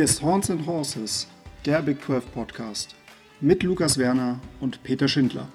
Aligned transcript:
Hier 0.00 0.06
ist 0.06 0.22
Horns 0.22 0.50
and 0.50 0.66
Horses, 0.66 1.26
der 1.66 1.82
Big 1.82 2.02
12 2.02 2.32
Podcast 2.32 2.94
mit 3.42 3.62
Lukas 3.62 3.98
Werner 3.98 4.40
und 4.58 4.82
Peter 4.82 5.08
Schindler. 5.08 5.46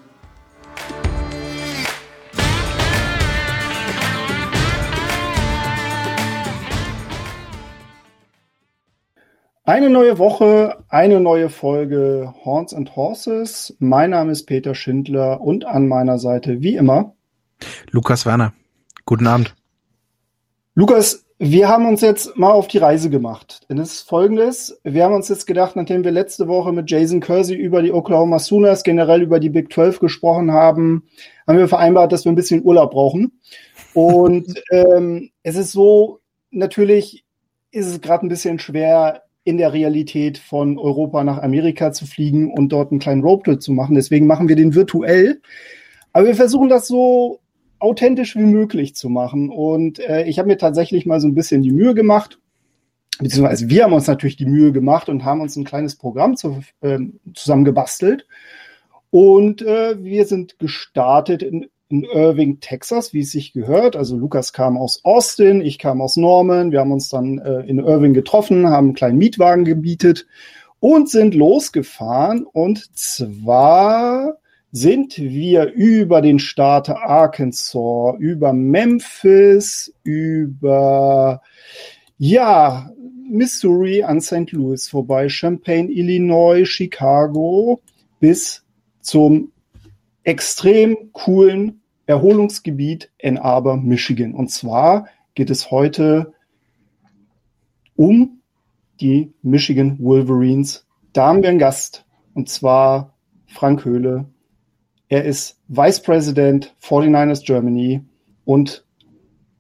Eine 9.64 9.90
neue 9.90 10.20
Woche, 10.20 10.77
eine 10.90 11.20
neue 11.20 11.50
Folge 11.50 12.32
Horns 12.46 12.72
and 12.72 12.96
Horses. 12.96 13.76
Mein 13.80 14.12
Name 14.12 14.32
ist 14.32 14.46
Peter 14.46 14.76
Schindler 14.76 15.41
und 15.41 15.66
an 15.66 15.88
meiner 15.88 16.20
Seite 16.20 16.62
wie 16.62 16.76
immer 16.76 17.16
Lukas 17.90 18.27
Werner. 18.27 18.54
Guten 19.05 19.26
Abend. 19.26 19.55
Lukas, 20.76 21.25
wir 21.38 21.68
haben 21.68 21.86
uns 21.86 22.00
jetzt 22.02 22.38
mal 22.38 22.52
auf 22.52 22.68
die 22.68 22.78
Reise 22.78 23.10
gemacht. 23.10 23.66
Denn 23.70 23.78
es 23.78 23.94
ist 23.94 24.10
folgendes. 24.10 24.80
Wir 24.84 25.04
haben 25.04 25.14
uns 25.14 25.28
jetzt 25.28 25.46
gedacht, 25.46 25.76
nachdem 25.76 26.04
wir 26.04 26.12
letzte 26.12 26.48
Woche 26.48 26.72
mit 26.72 26.90
Jason 26.90 27.20
Kersey 27.20 27.56
über 27.56 27.82
die 27.82 27.92
Oklahoma 27.92 28.40
Sooners, 28.40 28.84
generell 28.84 29.22
über 29.22 29.40
die 29.40 29.50
Big 29.50 29.72
12 29.74 30.00
gesprochen 30.00 30.52
haben, 30.52 31.04
haben 31.46 31.58
wir 31.58 31.68
vereinbart, 31.68 32.12
dass 32.12 32.24
wir 32.24 32.32
ein 32.32 32.36
bisschen 32.36 32.64
Urlaub 32.64 32.92
brauchen. 32.92 33.40
Und 33.94 34.62
ähm, 34.72 35.32
es 35.44 35.58
ist 35.58 35.74
so, 35.74 36.20
natürlich 36.52 37.26
ist 37.72 37.88
es 37.88 37.99
gerade 37.99 38.26
ein 38.26 38.30
bisschen 38.30 38.60
schwer, 38.60 39.24
in 39.44 39.58
der 39.58 39.74
Realität 39.74 40.40
von 40.40 40.80
Europa 40.80 41.24
nach 41.24 41.42
Amerika 41.44 41.92
zu 41.92 42.08
fliegen 42.08 42.52
und 42.52 42.70
dort 42.70 42.92
einen 42.92 42.99
kleinen 42.99 43.22
Roadtrip 43.22 43.62
zu 43.62 43.74
machen. 43.74 43.94
Deswegen 43.94 44.26
machen 44.26 44.48
wir 44.48 44.55
den 44.55 44.74
virtuell. 44.74 45.40
Aber 46.14 46.26
wir 46.26 46.36
versuchen 46.36 46.70
das 46.70 46.88
so 46.88 47.42
authentisch 47.79 48.35
wie 48.35 48.45
möglich 48.45 48.95
zu 48.95 49.09
machen. 49.09 49.49
Und 49.49 49.99
äh, 49.99 50.23
ich 50.23 50.40
habe 50.40 50.48
mir 50.48 50.57
tatsächlich 50.57 51.05
mal 51.05 51.20
so 51.20 51.27
ein 51.27 51.35
bisschen 51.35 51.62
die 51.62 51.71
Mühe 51.71 51.93
gemacht, 51.93 52.40
beziehungsweise 53.20 53.70
wir 53.70 53.84
haben 53.84 53.93
uns 53.93 54.07
natürlich 54.07 54.37
die 54.37 54.45
Mühe 54.45 54.71
gemacht 54.71 55.09
und 55.09 55.23
haben 55.23 55.41
uns 55.41 55.55
ein 55.55 55.65
kleines 55.65 55.96
Programm 55.96 56.35
zu, 56.35 56.62
äh, 56.81 56.99
zusammen 57.34 57.65
gebastelt. 57.65 58.27
Und 59.12 59.62
äh, 59.62 60.03
wir 60.03 60.26
sind 60.26 60.59
gestartet 60.59 61.41
in 61.41 61.68
in 61.90 62.03
Irving, 62.03 62.59
Texas, 62.59 63.13
wie 63.13 63.21
es 63.21 63.31
sich 63.31 63.53
gehört. 63.53 63.96
Also 63.96 64.18
Lukas 64.18 64.53
kam 64.53 64.78
aus 64.78 65.01
Austin, 65.03 65.62
ich 65.62 65.78
kam 65.78 66.01
aus 66.01 66.18
Norman. 66.18 66.72
Wir 66.72 66.79
haben 66.79 66.91
uns 66.91 67.09
dann 67.09 67.38
äh, 67.40 67.62
in 67.62 67.79
Irving 67.79 68.13
getroffen, 68.13 68.68
haben 68.68 68.88
einen 68.88 68.96
kleinen 68.96 69.18
Mietwagen 69.18 69.66
gebietet 69.66 70.25
und 70.79 71.09
sind 71.09 71.35
losgefahren. 71.35 72.46
Und 72.46 72.97
zwar 72.97 74.38
sind 74.75 75.18
wir 75.18 75.72
über 75.72 76.22
den 76.22 76.38
Staat 76.38 76.90
Arkansas, 76.90 78.16
über 78.19 78.51
Memphis, 78.51 79.94
über 80.03 81.41
ja, 82.18 82.91
Missouri 83.25 84.03
an 84.03 84.19
St. 84.19 84.51
Louis 84.51 84.90
vorbei, 84.90 85.29
Champaign, 85.29 85.90
Illinois, 85.90 86.66
Chicago 86.66 87.79
bis 88.19 88.66
zum 89.00 89.53
extrem 90.25 91.09
coolen 91.13 91.79
Erholungsgebiet 92.06 93.09
Ann 93.23 93.38
Arbor, 93.38 93.78
Michigan. 93.78 94.34
Und 94.34 94.52
zwar 94.52 95.08
geht 95.35 95.50
es 95.50 95.72
heute 95.72 96.34
um 97.96 98.41
die 99.00 99.31
Michigan 99.41 99.97
Wolverines. 100.00 100.85
Da 101.14 101.28
haben 101.28 101.44
wir 101.44 101.50
einen 101.50 101.59
Gast, 101.59 102.06
und 102.34 102.50
zwar 102.50 103.16
Frank 103.47 103.85
Höhle. 103.85 104.25
Er 105.08 105.24
ist 105.24 105.60
Vice 105.68 106.02
President 106.02 106.76
49ers 106.82 107.46
Germany 107.46 108.04
und 108.44 108.84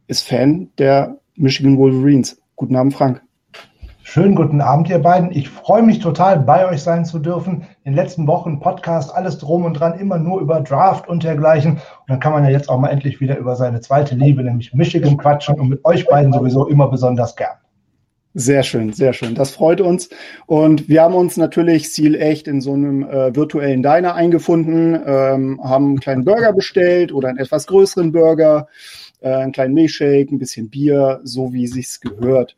ist 0.07 0.27
Fan 0.27 0.71
der 0.79 1.19
Michigan 1.35 1.77
Wolverines. 1.77 2.41
Guten 2.55 2.75
Abend, 2.75 2.95
Frank. 2.95 3.21
Schönen 4.01 4.33
guten 4.33 4.59
Abend, 4.59 4.89
ihr 4.89 4.97
beiden. 4.97 5.31
Ich 5.31 5.49
freue 5.49 5.83
mich 5.83 5.99
total, 5.99 6.39
bei 6.39 6.67
euch 6.67 6.81
sein 6.81 7.05
zu 7.05 7.19
dürfen. 7.19 7.67
In 7.83 7.91
den 7.91 7.93
letzten 7.93 8.25
Wochen 8.25 8.59
Podcast, 8.59 9.13
alles 9.13 9.37
drum 9.37 9.65
und 9.65 9.75
dran, 9.75 9.99
immer 9.99 10.17
nur 10.17 10.41
über 10.41 10.61
Draft 10.61 11.07
und 11.07 11.23
dergleichen. 11.23 11.73
Und 11.73 11.81
dann 12.07 12.19
kann 12.19 12.33
man 12.33 12.43
ja 12.43 12.49
jetzt 12.49 12.67
auch 12.67 12.79
mal 12.79 12.89
endlich 12.89 13.21
wieder 13.21 13.37
über 13.37 13.55
seine 13.55 13.81
zweite 13.81 14.15
Liebe, 14.15 14.43
nämlich 14.43 14.73
Michigan, 14.73 15.15
quatschen 15.17 15.59
und 15.59 15.69
mit 15.69 15.85
euch 15.85 16.07
beiden 16.07 16.33
sowieso 16.33 16.67
immer 16.67 16.87
besonders 16.87 17.35
gern. 17.35 17.57
Sehr 18.37 18.63
schön, 18.63 18.91
sehr 18.91 19.13
schön. 19.13 19.33
Das 19.33 19.51
freut 19.51 19.79
uns. 19.79 20.09
Und 20.45 20.89
wir 20.89 21.03
haben 21.03 21.15
uns 21.15 21.37
natürlich 21.37 21.93
Ziel 21.93 22.15
echt 22.15 22.49
in 22.49 22.59
so 22.59 22.73
einem 22.73 23.03
äh, 23.03 23.33
virtuellen 23.33 23.81
Diner 23.81 24.13
eingefunden, 24.13 24.93
ähm, 25.05 25.61
haben 25.63 25.85
einen 25.85 25.99
kleinen 26.01 26.25
Burger 26.25 26.51
bestellt 26.51 27.13
oder 27.13 27.29
einen 27.29 27.37
etwas 27.37 27.65
größeren 27.65 28.11
Burger, 28.11 28.67
äh, 29.21 29.29
einen 29.29 29.53
kleinen 29.53 29.73
Milchshake, 29.73 30.33
ein 30.33 30.37
bisschen 30.37 30.69
Bier, 30.69 31.21
so 31.23 31.53
wie 31.53 31.65
sich's 31.65 32.01
gehört. 32.01 32.57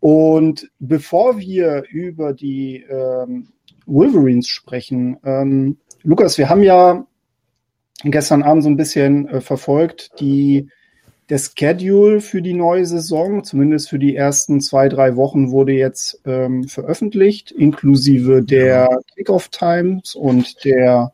Und 0.00 0.70
bevor 0.80 1.38
wir 1.38 1.84
über 1.88 2.34
die 2.34 2.84
ähm, 2.86 3.48
Wolverines 3.86 4.48
sprechen, 4.48 5.16
ähm, 5.24 5.78
Lukas, 6.02 6.36
wir 6.36 6.50
haben 6.50 6.62
ja 6.62 7.06
gestern 8.04 8.42
Abend 8.42 8.64
so 8.64 8.68
ein 8.68 8.76
bisschen 8.76 9.28
äh, 9.28 9.40
verfolgt, 9.40 10.10
die 10.20 10.68
der 11.28 11.38
Schedule 11.38 12.20
für 12.20 12.40
die 12.40 12.54
neue 12.54 12.86
Saison, 12.86 13.42
zumindest 13.42 13.90
für 13.90 13.98
die 13.98 14.14
ersten 14.14 14.60
zwei, 14.60 14.88
drei 14.88 15.16
Wochen, 15.16 15.50
wurde 15.50 15.72
jetzt 15.72 16.20
ähm, 16.24 16.64
veröffentlicht, 16.64 17.50
inklusive 17.50 18.42
der 18.42 19.00
Kickoff-Times 19.16 20.14
und 20.14 20.64
der 20.64 21.12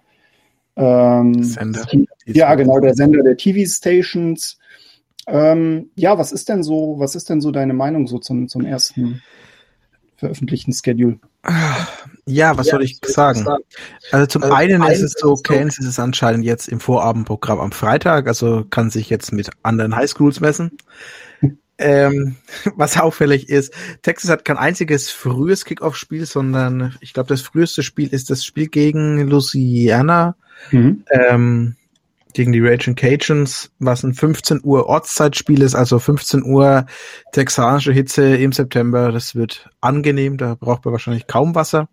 ähm, 0.76 1.42
Sender. 1.42 1.86
Ja, 2.26 2.54
genau, 2.54 2.78
der 2.78 2.94
Sender 2.94 3.22
der 3.22 3.36
TV-Stations. 3.36 4.58
Ähm, 5.26 5.90
ja, 5.94 6.18
was 6.18 6.32
ist 6.32 6.48
denn 6.48 6.62
so, 6.62 6.96
was 6.98 7.14
ist 7.14 7.30
denn 7.30 7.40
so 7.40 7.50
deine 7.50 7.74
Meinung 7.74 8.06
so 8.06 8.18
zum, 8.18 8.48
zum 8.48 8.64
ersten 8.64 9.22
veröffentlichten 10.22 10.72
Schedule? 10.72 11.18
Ja, 12.26 12.56
was 12.56 12.68
ja, 12.68 12.72
soll 12.72 12.84
ich 12.84 13.00
sagen? 13.04 13.42
sagen? 13.42 13.64
Also 14.12 14.26
zum 14.26 14.44
also 14.44 14.54
einen 14.54 14.82
ist 14.84 15.02
es 15.02 15.14
so, 15.18 15.34
Kansas 15.34 15.84
ist 15.84 15.98
anscheinend 15.98 16.44
jetzt 16.44 16.68
im 16.68 16.78
Vorabendprogramm 16.78 17.58
am 17.58 17.72
Freitag, 17.72 18.28
also 18.28 18.64
kann 18.70 18.90
sich 18.90 19.10
jetzt 19.10 19.32
mit 19.32 19.50
anderen 19.64 19.96
Highschools 19.96 20.38
messen. 20.38 20.78
ähm, 21.78 22.36
was 22.76 22.96
auffällig 22.96 23.48
ist, 23.48 23.74
Texas 24.02 24.30
hat 24.30 24.44
kein 24.44 24.58
einziges 24.58 25.10
frühes 25.10 25.64
Kickoff-Spiel, 25.64 26.24
sondern 26.26 26.96
ich 27.00 27.12
glaube, 27.12 27.28
das 27.28 27.40
früheste 27.40 27.82
Spiel 27.82 28.08
ist 28.08 28.30
das 28.30 28.44
Spiel 28.44 28.68
gegen 28.68 29.26
Louisiana. 29.28 30.36
Mhm. 30.70 31.02
Ähm, 31.10 31.76
gegen 32.34 32.52
die 32.52 32.60
Raging 32.60 32.94
Cajuns, 32.94 33.70
was 33.78 34.02
ein 34.02 34.14
15 34.14 34.60
Uhr 34.62 34.86
Ortszeitspiel 34.86 35.62
ist, 35.62 35.74
also 35.74 35.98
15 35.98 36.44
Uhr 36.44 36.86
texanische 37.32 37.92
Hitze 37.92 38.36
im 38.36 38.52
September. 38.52 39.12
Das 39.12 39.34
wird 39.34 39.70
angenehm, 39.80 40.38
da 40.38 40.54
braucht 40.54 40.84
man 40.84 40.92
wahrscheinlich 40.92 41.26
kaum 41.26 41.54
Wasser. 41.54 41.88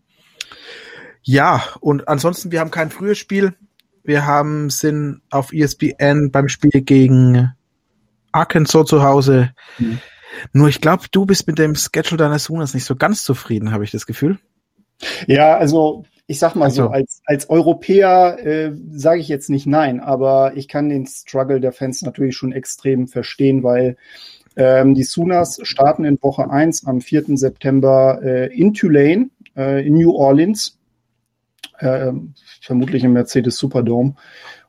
Ja, 1.21 1.63
und 1.79 2.07
ansonsten, 2.07 2.51
wir 2.51 2.59
haben 2.59 2.71
kein 2.71 2.89
frühes 2.89 3.17
Spiel. 3.17 3.53
Wir 4.03 4.25
haben 4.25 4.69
sind 4.69 5.21
auf 5.29 5.53
ESPN 5.53 6.31
beim 6.31 6.47
Spiel 6.47 6.81
gegen 6.81 7.53
Arkansas 8.31 8.87
zu 8.87 9.03
Hause. 9.03 9.51
Mhm. 9.77 9.99
Nur 10.53 10.69
ich 10.69 10.81
glaube, 10.81 11.05
du 11.11 11.25
bist 11.25 11.47
mit 11.47 11.59
dem 11.59 11.75
Schedule 11.75 12.17
deiner 12.17 12.39
Sooners 12.39 12.73
nicht 12.73 12.85
so 12.85 12.95
ganz 12.95 13.23
zufrieden, 13.23 13.71
habe 13.71 13.83
ich 13.83 13.91
das 13.91 14.05
Gefühl. 14.05 14.39
Ja, 15.27 15.57
also 15.57 16.05
ich 16.29 16.37
sag 16.37 16.53
mal 16.53 16.65
also. 16.65 16.83
so, 16.83 16.89
als, 16.89 17.23
als 17.25 17.49
Europäer 17.49 18.37
äh, 18.45 18.71
sage 18.91 19.19
ich 19.19 19.27
jetzt 19.27 19.49
nicht 19.49 19.65
nein, 19.65 19.99
aber 19.99 20.53
ich 20.55 20.67
kann 20.67 20.87
den 20.87 21.07
Struggle 21.07 21.59
der 21.59 21.71
Fans 21.71 22.03
natürlich 22.03 22.37
schon 22.37 22.51
extrem 22.51 23.07
verstehen, 23.07 23.63
weil 23.63 23.97
ähm, 24.55 24.93
die 24.93 25.03
Sooners 25.03 25.59
starten 25.63 26.05
in 26.05 26.21
Woche 26.21 26.47
1 26.47 26.85
am 26.85 27.01
4. 27.01 27.35
September 27.35 28.19
äh, 28.21 28.55
in 28.55 28.75
Tulane, 28.75 29.31
äh, 29.57 29.85
in 29.87 29.95
New 29.95 30.11
Orleans, 30.11 30.77
äh, 31.79 32.11
vermutlich 32.61 33.03
im 33.03 33.13
Mercedes 33.13 33.57
Superdome, 33.57 34.13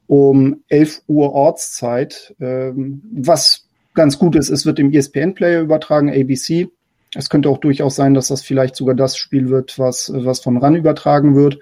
um 0.06 0.62
11 0.68 1.02
Uhr 1.08 1.34
Ortszeit, 1.34 2.34
äh, 2.40 2.72
was 2.74 3.68
ganz 3.92 4.18
gut 4.18 4.34
ist, 4.34 4.48
es 4.48 4.64
wird 4.64 4.78
im 4.78 4.94
ESPN-Player 4.94 5.60
übertragen, 5.60 6.08
ABC. 6.08 6.70
Es 7.14 7.28
könnte 7.28 7.48
auch 7.48 7.58
durchaus 7.58 7.96
sein, 7.96 8.14
dass 8.14 8.28
das 8.28 8.42
vielleicht 8.42 8.76
sogar 8.76 8.94
das 8.94 9.16
Spiel 9.16 9.48
wird, 9.48 9.78
was, 9.78 10.12
was 10.14 10.40
von 10.40 10.56
RAN 10.56 10.76
übertragen 10.76 11.34
wird. 11.34 11.58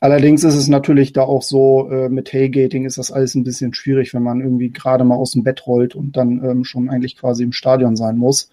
Allerdings 0.00 0.44
ist 0.44 0.54
es 0.54 0.68
natürlich 0.68 1.12
da 1.12 1.22
auch 1.22 1.42
so, 1.42 1.90
äh, 1.90 2.08
mit 2.08 2.28
Tailgating 2.28 2.86
ist 2.86 2.96
das 2.96 3.12
alles 3.12 3.34
ein 3.34 3.44
bisschen 3.44 3.74
schwierig, 3.74 4.14
wenn 4.14 4.22
man 4.22 4.40
irgendwie 4.40 4.70
gerade 4.70 5.04
mal 5.04 5.16
aus 5.16 5.32
dem 5.32 5.42
Bett 5.42 5.66
rollt 5.66 5.94
und 5.94 6.16
dann 6.16 6.42
ähm, 6.42 6.64
schon 6.64 6.88
eigentlich 6.88 7.18
quasi 7.18 7.42
im 7.42 7.52
Stadion 7.52 7.96
sein 7.96 8.16
muss. 8.16 8.50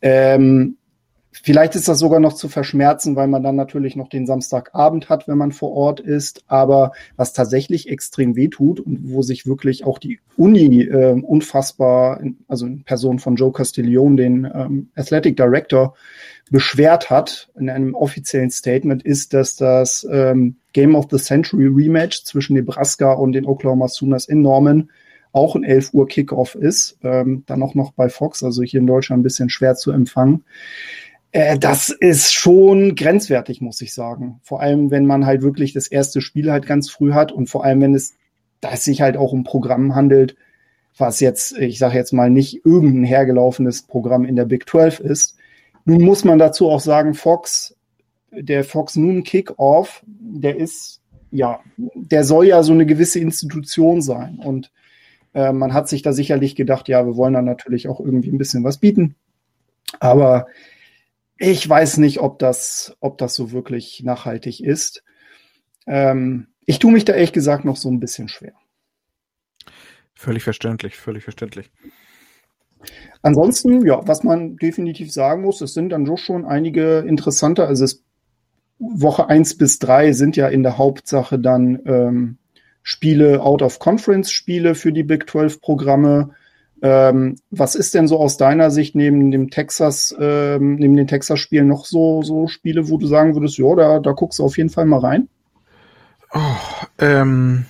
Ähm, 0.00 0.77
Vielleicht 1.42 1.74
ist 1.74 1.88
das 1.88 1.98
sogar 1.98 2.20
noch 2.20 2.32
zu 2.32 2.48
verschmerzen, 2.48 3.16
weil 3.16 3.28
man 3.28 3.42
dann 3.42 3.56
natürlich 3.56 3.96
noch 3.96 4.08
den 4.08 4.26
Samstagabend 4.26 5.08
hat, 5.08 5.28
wenn 5.28 5.38
man 5.38 5.52
vor 5.52 5.72
Ort 5.72 6.00
ist. 6.00 6.44
Aber 6.46 6.92
was 7.16 7.32
tatsächlich 7.32 7.88
extrem 7.88 8.36
wehtut 8.36 8.80
und 8.80 9.10
wo 9.12 9.22
sich 9.22 9.46
wirklich 9.46 9.84
auch 9.84 9.98
die 9.98 10.20
Uni 10.36 10.82
äh, 10.82 11.20
unfassbar, 11.20 12.20
also 12.48 12.66
in 12.66 12.84
Person 12.84 13.18
von 13.18 13.36
Joe 13.36 13.52
Castiglione, 13.52 14.16
den 14.16 14.50
ähm, 14.52 14.88
Athletic 14.94 15.36
Director, 15.36 15.94
beschwert 16.50 17.10
hat 17.10 17.50
in 17.58 17.68
einem 17.68 17.94
offiziellen 17.94 18.50
Statement, 18.50 19.02
ist, 19.02 19.34
dass 19.34 19.56
das 19.56 20.06
ähm, 20.10 20.56
Game 20.72 20.94
of 20.94 21.06
the 21.10 21.18
Century 21.18 21.66
Rematch 21.66 22.24
zwischen 22.24 22.54
Nebraska 22.54 23.12
und 23.12 23.32
den 23.32 23.46
Oklahoma 23.46 23.88
Sooners 23.88 24.26
in 24.26 24.42
Norman 24.42 24.90
auch 25.32 25.54
ein 25.54 25.64
11 25.64 25.92
Uhr 25.92 26.08
Kickoff 26.08 26.54
ist. 26.54 26.98
Ähm, 27.02 27.44
dann 27.46 27.62
auch 27.62 27.74
noch 27.74 27.92
bei 27.92 28.08
Fox, 28.08 28.42
also 28.42 28.62
hier 28.62 28.80
in 28.80 28.86
Deutschland 28.86 29.20
ein 29.20 29.24
bisschen 29.24 29.50
schwer 29.50 29.74
zu 29.74 29.92
empfangen. 29.92 30.44
Äh, 31.32 31.58
das 31.58 31.90
ist 31.90 32.32
schon 32.32 32.94
grenzwertig, 32.94 33.60
muss 33.60 33.80
ich 33.80 33.92
sagen. 33.92 34.40
Vor 34.42 34.60
allem, 34.60 34.90
wenn 34.90 35.06
man 35.06 35.26
halt 35.26 35.42
wirklich 35.42 35.72
das 35.72 35.88
erste 35.88 36.20
Spiel 36.20 36.50
halt 36.50 36.66
ganz 36.66 36.90
früh 36.90 37.12
hat 37.12 37.32
und 37.32 37.48
vor 37.48 37.64
allem, 37.64 37.80
wenn 37.80 37.94
es, 37.94 38.14
dass 38.60 38.84
sich 38.84 39.00
halt 39.02 39.16
auch 39.16 39.32
um 39.32 39.44
Programm 39.44 39.94
handelt, 39.94 40.36
was 40.96 41.20
jetzt, 41.20 41.56
ich 41.58 41.78
sage 41.78 41.96
jetzt 41.96 42.12
mal, 42.12 42.30
nicht 42.30 42.64
irgendein 42.64 43.04
hergelaufenes 43.04 43.82
Programm 43.82 44.24
in 44.24 44.36
der 44.36 44.46
Big 44.46 44.68
12 44.68 45.00
ist. 45.00 45.36
Nun 45.84 46.02
muss 46.02 46.24
man 46.24 46.38
dazu 46.38 46.68
auch 46.68 46.80
sagen, 46.80 47.14
Fox, 47.14 47.76
der 48.32 48.64
Fox 48.64 48.96
Noon 48.96 49.22
Kickoff, 49.22 50.02
der 50.06 50.56
ist, 50.56 51.00
ja, 51.30 51.60
der 51.76 52.24
soll 52.24 52.46
ja 52.46 52.62
so 52.62 52.72
eine 52.72 52.84
gewisse 52.84 53.20
Institution 53.20 54.02
sein. 54.02 54.40
Und 54.42 54.72
äh, 55.34 55.52
man 55.52 55.72
hat 55.72 55.88
sich 55.88 56.02
da 56.02 56.12
sicherlich 56.12 56.56
gedacht, 56.56 56.88
ja, 56.88 57.06
wir 57.06 57.16
wollen 57.16 57.34
dann 57.34 57.44
natürlich 57.44 57.88
auch 57.88 58.00
irgendwie 58.00 58.30
ein 58.30 58.38
bisschen 58.38 58.64
was 58.64 58.78
bieten. 58.78 59.14
Aber 60.00 60.46
ich 61.38 61.68
weiß 61.68 61.98
nicht, 61.98 62.20
ob 62.20 62.38
das, 62.38 62.96
ob 63.00 63.18
das 63.18 63.34
so 63.34 63.52
wirklich 63.52 64.02
nachhaltig 64.04 64.60
ist. 64.60 65.04
Ähm, 65.86 66.48
ich 66.66 66.78
tue 66.78 66.92
mich 66.92 67.04
da 67.04 67.14
ehrlich 67.14 67.32
gesagt 67.32 67.64
noch 67.64 67.76
so 67.76 67.88
ein 67.88 68.00
bisschen 68.00 68.28
schwer. 68.28 68.52
Völlig 70.14 70.42
verständlich, 70.42 70.96
völlig 70.96 71.22
verständlich. 71.22 71.70
Ansonsten, 73.22 73.86
ja, 73.86 74.06
was 74.06 74.22
man 74.24 74.56
definitiv 74.56 75.12
sagen 75.12 75.42
muss, 75.42 75.60
es 75.60 75.74
sind 75.74 75.90
dann 75.90 76.04
doch 76.04 76.18
schon 76.18 76.44
einige 76.44 76.98
interessante, 77.00 77.66
also 77.66 77.84
es, 77.84 78.04
Woche 78.80 79.28
eins 79.28 79.56
bis 79.56 79.78
drei 79.78 80.12
sind 80.12 80.36
ja 80.36 80.48
in 80.48 80.62
der 80.62 80.78
Hauptsache 80.78 81.38
dann 81.38 81.80
ähm, 81.84 82.38
Spiele, 82.82 83.42
Out-of-Conference-Spiele 83.42 84.74
für 84.74 84.92
die 84.92 85.02
Big 85.02 85.24
12-Programme. 85.24 86.30
Ähm, 86.80 87.36
was 87.50 87.74
ist 87.74 87.94
denn 87.94 88.06
so 88.06 88.18
aus 88.18 88.36
deiner 88.36 88.70
Sicht 88.70 88.94
neben 88.94 89.30
dem 89.30 89.50
Texas, 89.50 90.14
ähm, 90.18 90.76
neben 90.76 90.96
den 90.96 91.08
Texas-Spielen 91.08 91.66
noch 91.66 91.84
so, 91.84 92.22
so 92.22 92.46
Spiele, 92.46 92.88
wo 92.88 92.98
du 92.98 93.06
sagen 93.06 93.34
würdest, 93.34 93.58
ja, 93.58 93.74
da, 93.74 93.98
da 93.98 94.12
guckst 94.12 94.38
du 94.38 94.44
auf 94.44 94.56
jeden 94.56 94.70
Fall 94.70 94.86
mal 94.86 95.00
rein? 95.00 95.28
Oh, 96.32 96.40
ähm, 96.98 97.64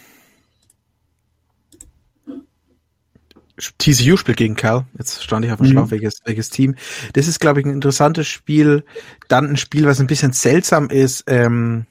TCU 3.79 4.17
spielt 4.17 4.37
gegen 4.37 4.57
Cal. 4.57 4.87
Jetzt 4.97 5.23
stand 5.23 5.45
ich 5.45 5.53
auf 5.53 5.59
dem 5.59 5.67
mhm. 5.67 5.73
Schlauch, 5.73 5.91
welches, 5.91 6.21
welches 6.25 6.51
Team. 6.51 6.77
Das 7.15 7.27
ist, 7.29 7.41
glaube 7.41 7.61
ich, 7.61 7.67
ein 7.67 7.73
interessantes 7.73 8.27
Spiel. 8.27 8.85
Dann 9.29 9.47
ein 9.51 9.57
Spiel, 9.57 9.87
was 9.87 10.01
ein 10.01 10.07
bisschen 10.07 10.33
seltsam 10.33 10.91
ist, 10.91 11.25
ähm, 11.27 11.87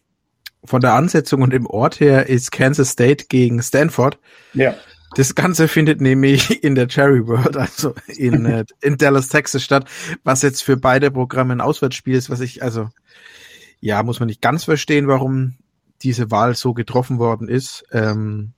von 0.63 0.81
der 0.81 0.93
Ansetzung 0.93 1.41
und 1.41 1.53
im 1.53 1.65
Ort 1.65 1.99
her, 1.99 2.27
ist 2.27 2.51
Kansas 2.51 2.91
State 2.91 3.25
gegen 3.29 3.61
Stanford. 3.61 4.17
Ja. 4.53 4.75
Das 5.15 5.36
Ganze 5.36 5.68
findet 5.68 6.01
nämlich 6.01 6.63
in 6.63 6.75
der 6.75 6.88
Cherry 6.88 7.25
World, 7.27 7.57
also 7.57 7.95
in, 8.07 8.45
äh, 8.45 8.65
in 8.81 8.98
Dallas, 8.98 9.30
Texas 9.30 9.63
statt, 9.63 9.89
was 10.24 10.42
jetzt 10.42 10.63
für 10.63 10.77
beide 10.77 11.12
Programme 11.12 11.54
ein 11.54 11.62
Auswärtsspiel 11.62 12.15
ist, 12.15 12.30
was 12.30 12.39
ich, 12.39 12.63
also, 12.63 12.89
ja, 13.80 14.04
muss 14.04 14.19
man 14.19 14.27
nicht 14.27 14.42
ganz 14.42 14.63
verstehen, 14.63 15.07
warum 15.07 15.56
diese 16.01 16.30
Wahl 16.31 16.56
so 16.56 16.74
getroffen 16.74 17.19
worden 17.19 17.48
ist. 17.48 17.86
Ähm, 17.92 18.54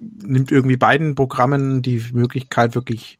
nimmt 0.00 0.50
irgendwie 0.50 0.76
beiden 0.76 1.14
Programmen 1.14 1.82
die 1.82 2.04
Möglichkeit, 2.12 2.74
wirklich 2.74 3.18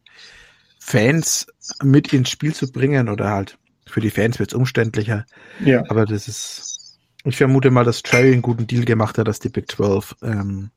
Fans 0.78 1.46
mit 1.82 2.12
ins 2.12 2.30
Spiel 2.30 2.54
zu 2.54 2.70
bringen 2.70 3.08
oder 3.08 3.30
halt 3.30 3.58
für 3.86 4.00
die 4.00 4.10
Fans 4.10 4.38
wird 4.38 4.52
es 4.52 4.54
umständlicher. 4.54 5.26
Ja. 5.64 5.82
Aber 5.88 6.06
das 6.06 6.28
ist, 6.28 6.98
ich 7.24 7.36
vermute 7.36 7.70
mal, 7.70 7.84
dass 7.84 8.02
Trey 8.02 8.32
einen 8.32 8.42
guten 8.42 8.66
Deal 8.66 8.84
gemacht 8.84 9.18
hat, 9.18 9.28
dass 9.28 9.40
die 9.40 9.48
Big 9.48 9.70
12 9.70 10.16
ähm, 10.22 10.70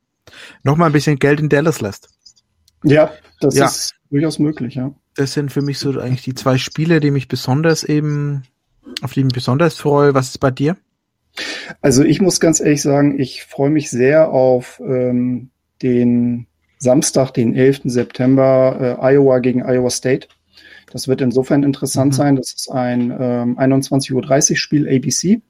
nochmal 0.62 0.88
ein 0.88 0.92
bisschen 0.92 1.18
Geld 1.18 1.40
in 1.40 1.48
Dallas 1.48 1.80
lässt. 1.80 2.08
Ja, 2.82 3.12
das 3.40 3.54
ja. 3.56 3.66
ist 3.66 3.94
durchaus 4.10 4.38
möglich, 4.38 4.74
ja. 4.74 4.94
Das 5.16 5.32
sind 5.32 5.52
für 5.52 5.62
mich 5.62 5.78
so 5.78 5.98
eigentlich 5.98 6.22
die 6.22 6.34
zwei 6.34 6.58
Spiele, 6.58 7.00
die 7.00 7.10
mich 7.10 7.28
besonders 7.28 7.84
eben, 7.84 8.42
auf 9.02 9.12
die 9.12 9.20
ich 9.20 9.24
mich 9.24 9.34
besonders 9.34 9.76
freue. 9.76 10.14
Was 10.14 10.28
ist 10.28 10.38
bei 10.38 10.50
dir? 10.50 10.76
Also 11.80 12.02
ich 12.02 12.20
muss 12.20 12.40
ganz 12.40 12.60
ehrlich 12.60 12.82
sagen, 12.82 13.18
ich 13.18 13.44
freue 13.44 13.70
mich 13.70 13.90
sehr 13.90 14.30
auf 14.30 14.80
ähm, 14.84 15.50
den 15.82 16.46
Samstag, 16.78 17.32
den 17.32 17.54
11. 17.54 17.82
September, 17.84 18.98
äh, 19.00 19.14
Iowa 19.14 19.38
gegen 19.38 19.62
Iowa 19.64 19.90
State. 19.90 20.28
Das 20.92 21.08
wird 21.08 21.20
insofern 21.20 21.62
interessant 21.62 22.12
mhm. 22.12 22.16
sein. 22.16 22.36
Das 22.36 22.52
ist 22.52 22.70
ein 22.70 23.10
ähm, 23.10 23.58
21.30 23.58 24.50
Uhr 24.50 24.56
Spiel 24.56 24.88
ABC. 24.88 25.40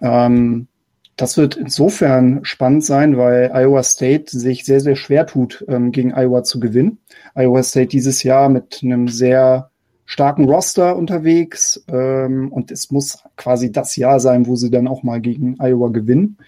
Ähm, 0.00 0.68
das 1.16 1.36
wird 1.36 1.56
insofern 1.56 2.44
spannend 2.44 2.84
sein, 2.84 3.16
weil 3.16 3.50
Iowa 3.52 3.82
State 3.82 4.36
sich 4.36 4.64
sehr, 4.64 4.80
sehr 4.80 4.96
schwer 4.96 5.26
tut, 5.26 5.64
ähm, 5.68 5.92
gegen 5.92 6.12
Iowa 6.14 6.42
zu 6.42 6.58
gewinnen. 6.58 6.98
Iowa 7.34 7.62
State 7.62 7.88
dieses 7.88 8.22
Jahr 8.22 8.48
mit 8.48 8.80
einem 8.82 9.08
sehr 9.08 9.70
starken 10.04 10.44
Roster 10.44 10.96
unterwegs 10.96 11.84
ähm, 11.88 12.50
und 12.52 12.70
es 12.70 12.90
muss 12.90 13.22
quasi 13.36 13.72
das 13.72 13.96
Jahr 13.96 14.20
sein, 14.20 14.46
wo 14.46 14.56
sie 14.56 14.70
dann 14.70 14.88
auch 14.88 15.02
mal 15.02 15.20
gegen 15.20 15.56
Iowa 15.60 15.88
gewinnen. 15.88 16.38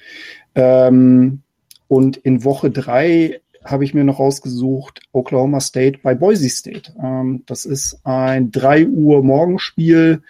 Ähm, 0.54 1.42
und 1.88 2.16
in 2.16 2.44
Woche 2.44 2.70
drei 2.70 3.40
habe 3.64 3.84
ich 3.84 3.94
mir 3.94 4.04
noch 4.04 4.18
rausgesucht, 4.18 5.00
Oklahoma 5.12 5.60
State 5.60 6.00
bei 6.02 6.14
Boise 6.14 6.48
State. 6.48 6.92
Ähm, 7.02 7.42
das 7.46 7.64
ist 7.64 8.00
ein 8.04 8.50
3 8.50 8.88
Uhr 8.88 9.22
Morgenspiel 9.22 10.22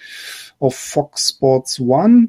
auf 0.58 0.76
Fox 0.76 1.31
Sports 1.31 1.81
One. 1.81 2.28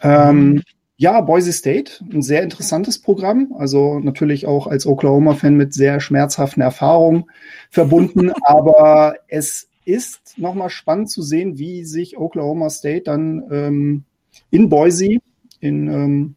Ähm, 0.00 0.62
ja, 1.02 1.20
Boise 1.20 1.52
State, 1.52 1.94
ein 2.12 2.22
sehr 2.22 2.44
interessantes 2.44 3.00
Programm. 3.00 3.52
Also 3.58 3.98
natürlich 3.98 4.46
auch 4.46 4.68
als 4.68 4.86
Oklahoma-Fan 4.86 5.56
mit 5.56 5.74
sehr 5.74 5.98
schmerzhaften 5.98 6.62
Erfahrungen 6.62 7.24
verbunden. 7.70 8.30
aber 8.44 9.16
es 9.26 9.68
ist 9.84 10.38
nochmal 10.38 10.70
spannend 10.70 11.10
zu 11.10 11.20
sehen, 11.22 11.58
wie 11.58 11.84
sich 11.84 12.18
Oklahoma 12.18 12.70
State 12.70 13.02
dann 13.02 13.42
ähm, 13.50 14.04
in 14.52 14.68
Boise, 14.68 15.18
in 15.58 15.88
ähm, 15.88 16.34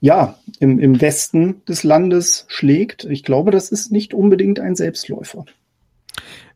ja, 0.00 0.38
im, 0.60 0.78
im 0.78 1.00
Westen 1.00 1.64
des 1.64 1.82
Landes 1.82 2.44
schlägt. 2.48 3.06
Ich 3.06 3.22
glaube, 3.22 3.50
das 3.52 3.72
ist 3.72 3.90
nicht 3.90 4.12
unbedingt 4.12 4.60
ein 4.60 4.76
Selbstläufer. 4.76 5.46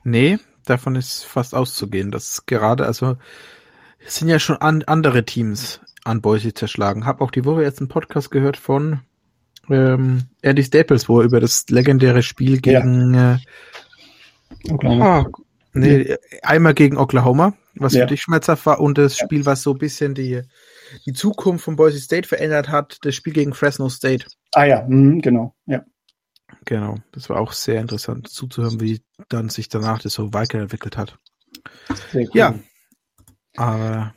Nee, 0.05 0.37
davon 0.67 0.97
ist 0.97 1.25
fast 1.25 1.55
auszugehen, 1.55 2.11
dass 2.11 2.45
gerade, 2.45 2.85
also 2.85 3.17
es 4.05 4.17
sind 4.17 4.29
ja 4.29 4.39
schon 4.39 4.57
an, 4.59 4.83
andere 4.83 5.25
Teams 5.25 5.81
an 6.09 6.23
Boise 6.23 6.55
zerschlagen. 6.55 7.05
Hab 7.05 7.21
auch 7.21 7.31
die 7.31 7.45
Woche 7.45 7.63
jetzt 7.63 7.81
einen 7.81 7.89
Podcast 7.89 8.31
gehört 8.31 8.57
von 8.57 9.01
ähm, 9.69 10.25
Andy 10.43 10.65
Staples, 10.65 11.09
wo 11.09 11.21
er 11.21 11.27
über 11.27 11.41
das 11.41 11.69
legendäre 11.69 12.23
Spiel 12.23 12.61
gegen 12.61 13.15
ja. 13.15 13.35
äh, 13.35 14.73
Oklahoma. 14.73 15.27
Oh, 15.29 15.43
nee, 15.75 16.17
einmal 16.43 16.75
gegen 16.75 16.97
Oklahoma, 16.97 17.55
was 17.75 17.93
ja. 17.93 18.03
für 18.03 18.07
dich 18.09 18.23
schmerzhaft 18.23 18.65
war, 18.67 18.81
und 18.81 18.97
das 18.97 19.19
Spiel, 19.19 19.45
was 19.45 19.63
so 19.63 19.73
ein 19.73 19.79
bisschen 19.79 20.15
die 20.15 20.43
die 21.05 21.13
Zukunft 21.13 21.67
von 21.67 21.77
Boise 21.77 22.01
State 22.01 22.27
verändert 22.27 22.71
hat, 22.71 22.97
das 23.03 23.15
Spiel 23.15 23.35
gegen 23.35 23.53
Fresno 23.53 23.91
State. 23.91 24.27
Ah 24.53 24.65
ja, 24.65 24.87
mhm, 24.89 25.21
genau, 25.21 25.55
ja. 25.67 25.85
Genau, 26.65 26.97
das 27.13 27.29
war 27.29 27.39
auch 27.39 27.53
sehr 27.53 27.79
interessant 27.79 28.29
zuzuhören, 28.29 28.81
wie 28.81 29.03
dann 29.29 29.51
sich 29.51 29.69
danach 29.69 30.01
das 30.01 30.15
so 30.15 30.33
weiterentwickelt 30.33 30.97
hat. 30.97 31.19
Cool. 32.15 32.29
Ja, 32.33 32.55
aber 33.57 34.15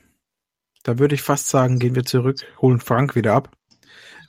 da 0.83 0.99
würde 0.99 1.15
ich 1.15 1.21
fast 1.21 1.49
sagen, 1.49 1.79
gehen 1.79 1.95
wir 1.95 2.05
zurück, 2.05 2.37
holen 2.61 2.79
Frank 2.79 3.15
wieder 3.15 3.33
ab, 3.33 3.49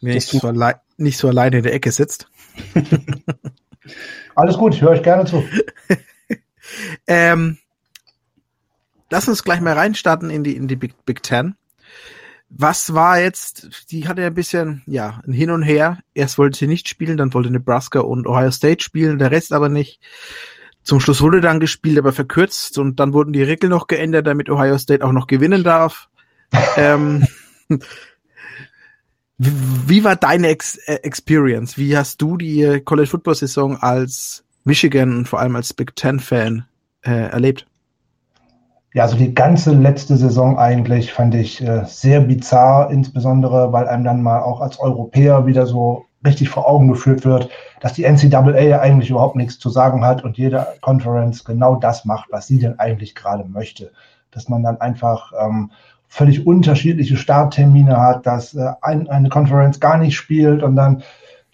wenn 0.00 0.14
nicht 0.14 0.28
so, 0.28 0.52
nicht 0.96 1.18
so 1.18 1.28
alleine 1.28 1.58
in 1.58 1.62
der 1.62 1.74
Ecke 1.74 1.92
sitzt. 1.92 2.28
Alles 4.34 4.56
gut, 4.56 4.74
ich 4.74 4.82
höre 4.82 4.90
euch 4.90 5.02
gerne 5.02 5.24
zu. 5.24 5.44
ähm, 7.06 7.58
lass 9.10 9.28
uns 9.28 9.44
gleich 9.44 9.60
mal 9.60 9.74
reinstarten 9.74 10.30
in 10.30 10.44
die, 10.44 10.56
in 10.56 10.68
die 10.68 10.76
Big, 10.76 11.04
Big 11.04 11.22
Ten 11.22 11.56
was 12.54 12.92
war 12.92 13.18
jetzt, 13.18 13.90
die 13.90 14.06
hatte 14.06 14.24
ein 14.24 14.34
bisschen, 14.34 14.82
ja, 14.86 15.22
ein 15.26 15.32
Hin 15.32 15.50
und 15.50 15.62
Her. 15.62 15.98
Erst 16.14 16.36
wollte 16.36 16.58
sie 16.58 16.66
nicht 16.66 16.88
spielen, 16.88 17.16
dann 17.16 17.32
wollte 17.32 17.50
Nebraska 17.50 18.00
und 18.00 18.26
Ohio 18.26 18.50
State 18.50 18.84
spielen, 18.84 19.18
der 19.18 19.30
Rest 19.30 19.52
aber 19.52 19.68
nicht. 19.68 20.00
Zum 20.82 21.00
Schluss 21.00 21.22
wurde 21.22 21.40
dann 21.40 21.60
gespielt, 21.60 21.98
aber 21.98 22.12
verkürzt 22.12 22.76
und 22.76 23.00
dann 23.00 23.14
wurden 23.14 23.32
die 23.32 23.42
Regeln 23.42 23.70
noch 23.70 23.86
geändert, 23.86 24.26
damit 24.26 24.50
Ohio 24.50 24.76
State 24.76 25.04
auch 25.04 25.12
noch 25.12 25.26
gewinnen 25.26 25.64
darf. 25.64 26.08
Ähm, 26.76 27.26
wie 29.38 30.04
war 30.04 30.16
deine 30.16 30.48
Ex 30.48 30.76
äh, 30.86 30.94
Experience? 31.02 31.76
Wie 31.76 31.96
hast 31.96 32.20
du 32.22 32.36
die 32.36 32.80
College 32.84 33.08
Football 33.08 33.34
Saison 33.34 33.76
als 33.76 34.44
Michigan 34.64 35.16
und 35.18 35.28
vor 35.28 35.40
allem 35.40 35.56
als 35.56 35.72
Big 35.74 35.96
Ten 35.96 36.20
Fan 36.20 36.66
äh, 37.02 37.30
erlebt? 37.30 37.66
Ja, 38.94 39.04
also 39.04 39.16
die 39.16 39.34
ganze 39.34 39.72
letzte 39.72 40.16
Saison 40.16 40.58
eigentlich 40.58 41.12
fand 41.12 41.34
ich 41.34 41.62
äh, 41.62 41.84
sehr 41.86 42.20
bizarr, 42.20 42.90
insbesondere 42.90 43.72
weil 43.72 43.88
einem 43.88 44.04
dann 44.04 44.22
mal 44.22 44.42
auch 44.42 44.60
als 44.60 44.78
Europäer 44.78 45.46
wieder 45.46 45.66
so 45.66 46.04
richtig 46.24 46.50
vor 46.50 46.68
Augen 46.68 46.88
geführt 46.88 47.24
wird, 47.24 47.48
dass 47.80 47.94
die 47.94 48.04
NCAA 48.04 48.60
ja 48.60 48.80
eigentlich 48.80 49.10
überhaupt 49.10 49.36
nichts 49.36 49.58
zu 49.58 49.70
sagen 49.70 50.04
hat 50.04 50.22
und 50.22 50.36
jede 50.36 50.66
Conference 50.82 51.44
genau 51.44 51.76
das 51.76 52.04
macht, 52.04 52.30
was 52.30 52.46
sie 52.46 52.58
denn 52.58 52.78
eigentlich 52.78 53.14
gerade 53.14 53.44
möchte. 53.44 53.92
Dass 54.30 54.48
man 54.48 54.62
dann 54.62 54.80
einfach 54.80 55.32
ähm, 55.38 55.72
völlig 56.12 56.46
unterschiedliche 56.46 57.16
Starttermine 57.16 57.96
hat, 57.96 58.26
dass 58.26 58.52
äh, 58.52 58.72
ein, 58.82 59.08
eine 59.08 59.30
Conference 59.30 59.80
gar 59.80 59.96
nicht 59.96 60.14
spielt 60.14 60.62
und 60.62 60.76
dann 60.76 61.02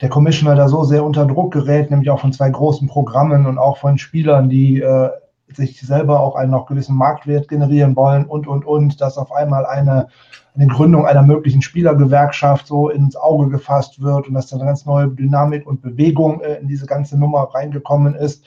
der 0.00 0.08
Commissioner 0.08 0.56
da 0.56 0.66
so 0.66 0.82
sehr 0.82 1.04
unter 1.04 1.26
Druck 1.26 1.52
gerät, 1.52 1.92
nämlich 1.92 2.10
auch 2.10 2.18
von 2.18 2.32
zwei 2.32 2.50
großen 2.50 2.88
Programmen 2.88 3.46
und 3.46 3.56
auch 3.56 3.78
von 3.78 3.98
Spielern, 3.98 4.48
die 4.48 4.80
äh, 4.80 5.10
sich 5.46 5.80
selber 5.80 6.18
auch 6.18 6.34
einen 6.34 6.50
noch 6.50 6.66
gewissen 6.66 6.96
Marktwert 6.96 7.46
generieren 7.46 7.94
wollen 7.94 8.24
und, 8.24 8.48
und, 8.48 8.66
und, 8.66 9.00
dass 9.00 9.16
auf 9.16 9.30
einmal 9.30 9.64
eine, 9.64 10.08
eine 10.56 10.66
Gründung 10.66 11.06
einer 11.06 11.22
möglichen 11.22 11.62
Spielergewerkschaft 11.62 12.66
so 12.66 12.88
ins 12.88 13.14
Auge 13.14 13.50
gefasst 13.50 14.02
wird 14.02 14.26
und 14.26 14.34
dass 14.34 14.48
da 14.48 14.56
eine 14.56 14.64
ganz 14.64 14.84
neue 14.84 15.06
Dynamik 15.06 15.68
und 15.68 15.82
Bewegung 15.82 16.40
äh, 16.40 16.56
in 16.56 16.66
diese 16.66 16.86
ganze 16.86 17.16
Nummer 17.16 17.48
reingekommen 17.54 18.16
ist. 18.16 18.44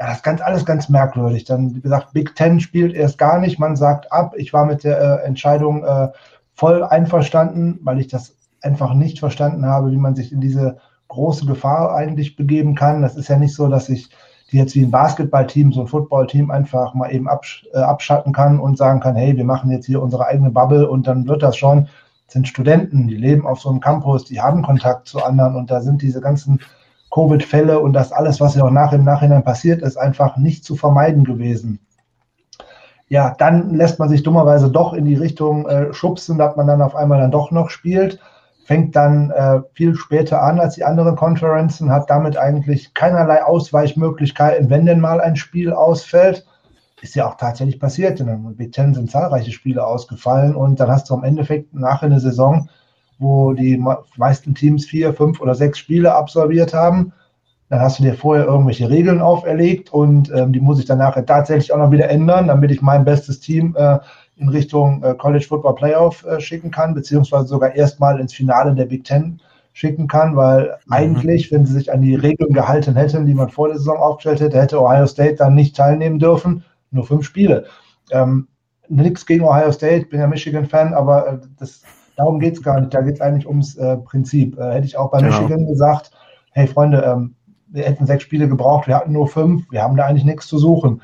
Ja, 0.00 0.06
das 0.06 0.16
ist 0.16 0.22
ganz, 0.22 0.40
alles 0.40 0.64
ganz 0.64 0.88
merkwürdig. 0.88 1.44
Dann, 1.44 1.74
wie 1.74 1.80
gesagt, 1.82 2.14
Big 2.14 2.34
Ten 2.34 2.58
spielt 2.58 2.94
erst 2.94 3.18
gar 3.18 3.38
nicht, 3.38 3.58
man 3.58 3.76
sagt 3.76 4.10
ab. 4.10 4.32
Ich 4.38 4.54
war 4.54 4.64
mit 4.64 4.82
der 4.82 4.98
äh, 4.98 5.26
Entscheidung 5.26 5.84
äh, 5.84 6.08
voll 6.54 6.82
einverstanden, 6.82 7.78
weil 7.82 8.00
ich 8.00 8.08
das 8.08 8.34
einfach 8.62 8.94
nicht 8.94 9.18
verstanden 9.18 9.66
habe, 9.66 9.90
wie 9.92 9.98
man 9.98 10.14
sich 10.14 10.32
in 10.32 10.40
diese 10.40 10.78
große 11.08 11.44
Gefahr 11.44 11.94
eigentlich 11.94 12.34
begeben 12.34 12.74
kann. 12.74 13.02
Das 13.02 13.14
ist 13.14 13.28
ja 13.28 13.36
nicht 13.36 13.54
so, 13.54 13.68
dass 13.68 13.90
ich 13.90 14.08
die 14.50 14.56
jetzt 14.56 14.74
wie 14.74 14.84
ein 14.84 14.90
Basketballteam, 14.90 15.70
so 15.70 15.82
ein 15.82 15.86
Footballteam 15.86 16.50
einfach 16.50 16.94
mal 16.94 17.12
eben 17.12 17.28
absch 17.28 17.66
äh, 17.74 17.78
abschatten 17.78 18.32
kann 18.32 18.58
und 18.58 18.78
sagen 18.78 19.00
kann, 19.00 19.16
hey, 19.16 19.36
wir 19.36 19.44
machen 19.44 19.70
jetzt 19.70 19.84
hier 19.84 20.00
unsere 20.00 20.26
eigene 20.26 20.50
Bubble 20.50 20.88
und 20.88 21.06
dann 21.06 21.28
wird 21.28 21.42
das 21.42 21.58
schon. 21.58 21.88
Das 22.26 22.32
sind 22.32 22.48
Studenten, 22.48 23.06
die 23.06 23.16
leben 23.16 23.46
auf 23.46 23.60
so 23.60 23.68
einem 23.68 23.80
Campus, 23.80 24.24
die 24.24 24.40
haben 24.40 24.62
Kontakt 24.62 25.08
zu 25.08 25.22
anderen 25.22 25.56
und 25.56 25.70
da 25.70 25.82
sind 25.82 26.00
diese 26.00 26.22
ganzen 26.22 26.60
Covid-Fälle 27.10 27.80
und 27.80 27.92
das 27.92 28.12
alles, 28.12 28.40
was 28.40 28.54
ja 28.54 28.64
auch 28.64 28.70
nach 28.70 28.92
im 28.92 29.04
Nachhinein 29.04 29.44
passiert 29.44 29.82
ist, 29.82 29.96
einfach 29.96 30.36
nicht 30.36 30.64
zu 30.64 30.76
vermeiden 30.76 31.24
gewesen. 31.24 31.80
Ja, 33.08 33.34
dann 33.38 33.74
lässt 33.74 33.98
man 33.98 34.08
sich 34.08 34.22
dummerweise 34.22 34.70
doch 34.70 34.92
in 34.92 35.04
die 35.04 35.16
Richtung 35.16 35.66
äh, 35.66 35.92
schubsen, 35.92 36.38
dass 36.38 36.56
man 36.56 36.68
dann 36.68 36.82
auf 36.82 36.94
einmal 36.94 37.18
dann 37.20 37.32
doch 37.32 37.50
noch 37.50 37.70
spielt 37.70 38.20
fängt 38.70 38.94
dann 38.94 39.32
äh, 39.32 39.62
viel 39.74 39.96
später 39.96 40.44
an 40.44 40.60
als 40.60 40.76
die 40.76 40.84
anderen 40.84 41.16
Conferenzen, 41.16 41.90
hat 41.90 42.08
damit 42.08 42.36
eigentlich 42.36 42.94
keinerlei 42.94 43.42
Ausweichmöglichkeiten, 43.42 44.70
wenn 44.70 44.86
denn 44.86 45.00
mal 45.00 45.20
ein 45.20 45.34
Spiel 45.34 45.72
ausfällt. 45.72 46.46
Ist 47.00 47.16
ja 47.16 47.28
auch 47.28 47.36
tatsächlich 47.36 47.80
passiert. 47.80 48.20
In 48.20 48.26
der 48.26 48.34
Big 48.34 48.70
Ten 48.70 48.94
sind 48.94 49.10
zahlreiche 49.10 49.50
Spiele 49.50 49.84
ausgefallen 49.84 50.54
und 50.54 50.78
dann 50.78 50.88
hast 50.88 51.10
du 51.10 51.14
am 51.14 51.24
Endeffekt 51.24 51.74
nachher 51.74 52.06
eine 52.06 52.20
Saison, 52.20 52.68
wo 53.20 53.52
die 53.52 53.82
meisten 54.16 54.54
Teams 54.54 54.86
vier, 54.86 55.14
fünf 55.14 55.40
oder 55.40 55.54
sechs 55.54 55.78
Spiele 55.78 56.14
absolviert 56.14 56.74
haben. 56.74 57.12
Dann 57.68 57.80
hast 57.80 58.00
du 58.00 58.02
dir 58.02 58.14
vorher 58.14 58.46
irgendwelche 58.46 58.90
Regeln 58.90 59.20
auferlegt 59.20 59.92
und 59.92 60.32
ähm, 60.34 60.52
die 60.52 60.60
muss 60.60 60.80
ich 60.80 60.86
dann 60.86 60.98
nachher 60.98 61.24
tatsächlich 61.24 61.72
auch 61.72 61.78
noch 61.78 61.92
wieder 61.92 62.10
ändern, 62.10 62.48
damit 62.48 62.72
ich 62.72 62.82
mein 62.82 63.04
bestes 63.04 63.38
Team 63.38 63.76
äh, 63.78 63.98
in 64.36 64.48
Richtung 64.48 65.04
äh, 65.04 65.14
College 65.14 65.46
Football 65.46 65.76
Playoff 65.76 66.24
äh, 66.24 66.40
schicken 66.40 66.72
kann, 66.72 66.94
beziehungsweise 66.94 67.46
sogar 67.46 67.76
erstmal 67.76 68.18
ins 68.18 68.34
Finale 68.34 68.74
der 68.74 68.86
Big 68.86 69.04
Ten 69.04 69.40
schicken 69.72 70.08
kann, 70.08 70.34
weil 70.34 70.78
mhm. 70.86 70.92
eigentlich, 70.92 71.52
wenn 71.52 71.64
sie 71.64 71.74
sich 71.74 71.92
an 71.92 72.02
die 72.02 72.14
Regeln 72.14 72.52
gehalten 72.52 72.96
hätten, 72.96 73.26
die 73.26 73.34
man 73.34 73.50
vor 73.50 73.68
der 73.68 73.78
Saison 73.78 73.98
aufgestellt 73.98 74.40
hätte, 74.40 74.60
hätte 74.60 74.82
Ohio 74.82 75.06
State 75.06 75.36
dann 75.36 75.54
nicht 75.54 75.76
teilnehmen 75.76 76.18
dürfen. 76.18 76.64
Nur 76.90 77.06
fünf 77.06 77.24
Spiele. 77.24 77.66
Ähm, 78.10 78.48
nichts 78.88 79.24
gegen 79.26 79.44
Ohio 79.44 79.70
State, 79.70 80.06
bin 80.06 80.20
ja 80.20 80.26
Michigan-Fan, 80.26 80.92
aber 80.92 81.28
äh, 81.28 81.38
das, 81.58 81.82
darum 82.16 82.40
geht 82.40 82.54
es 82.54 82.62
gar 82.62 82.80
nicht. 82.80 82.92
Da 82.92 83.00
geht 83.00 83.14
es 83.14 83.20
eigentlich 83.20 83.46
ums 83.46 83.76
äh, 83.76 83.96
Prinzip. 83.98 84.58
Äh, 84.58 84.72
hätte 84.72 84.86
ich 84.86 84.96
auch 84.96 85.10
bei 85.10 85.20
genau. 85.20 85.40
Michigan 85.40 85.66
gesagt, 85.66 86.10
hey 86.52 86.66
Freunde, 86.66 87.02
ähm, 87.02 87.34
wir 87.68 87.84
hätten 87.84 88.06
sechs 88.06 88.24
Spiele 88.24 88.48
gebraucht, 88.48 88.88
wir 88.88 88.96
hatten 88.96 89.12
nur 89.12 89.28
fünf, 89.28 89.70
wir 89.70 89.82
haben 89.82 89.96
da 89.96 90.04
eigentlich 90.04 90.24
nichts 90.24 90.46
zu 90.48 90.58
suchen 90.58 91.00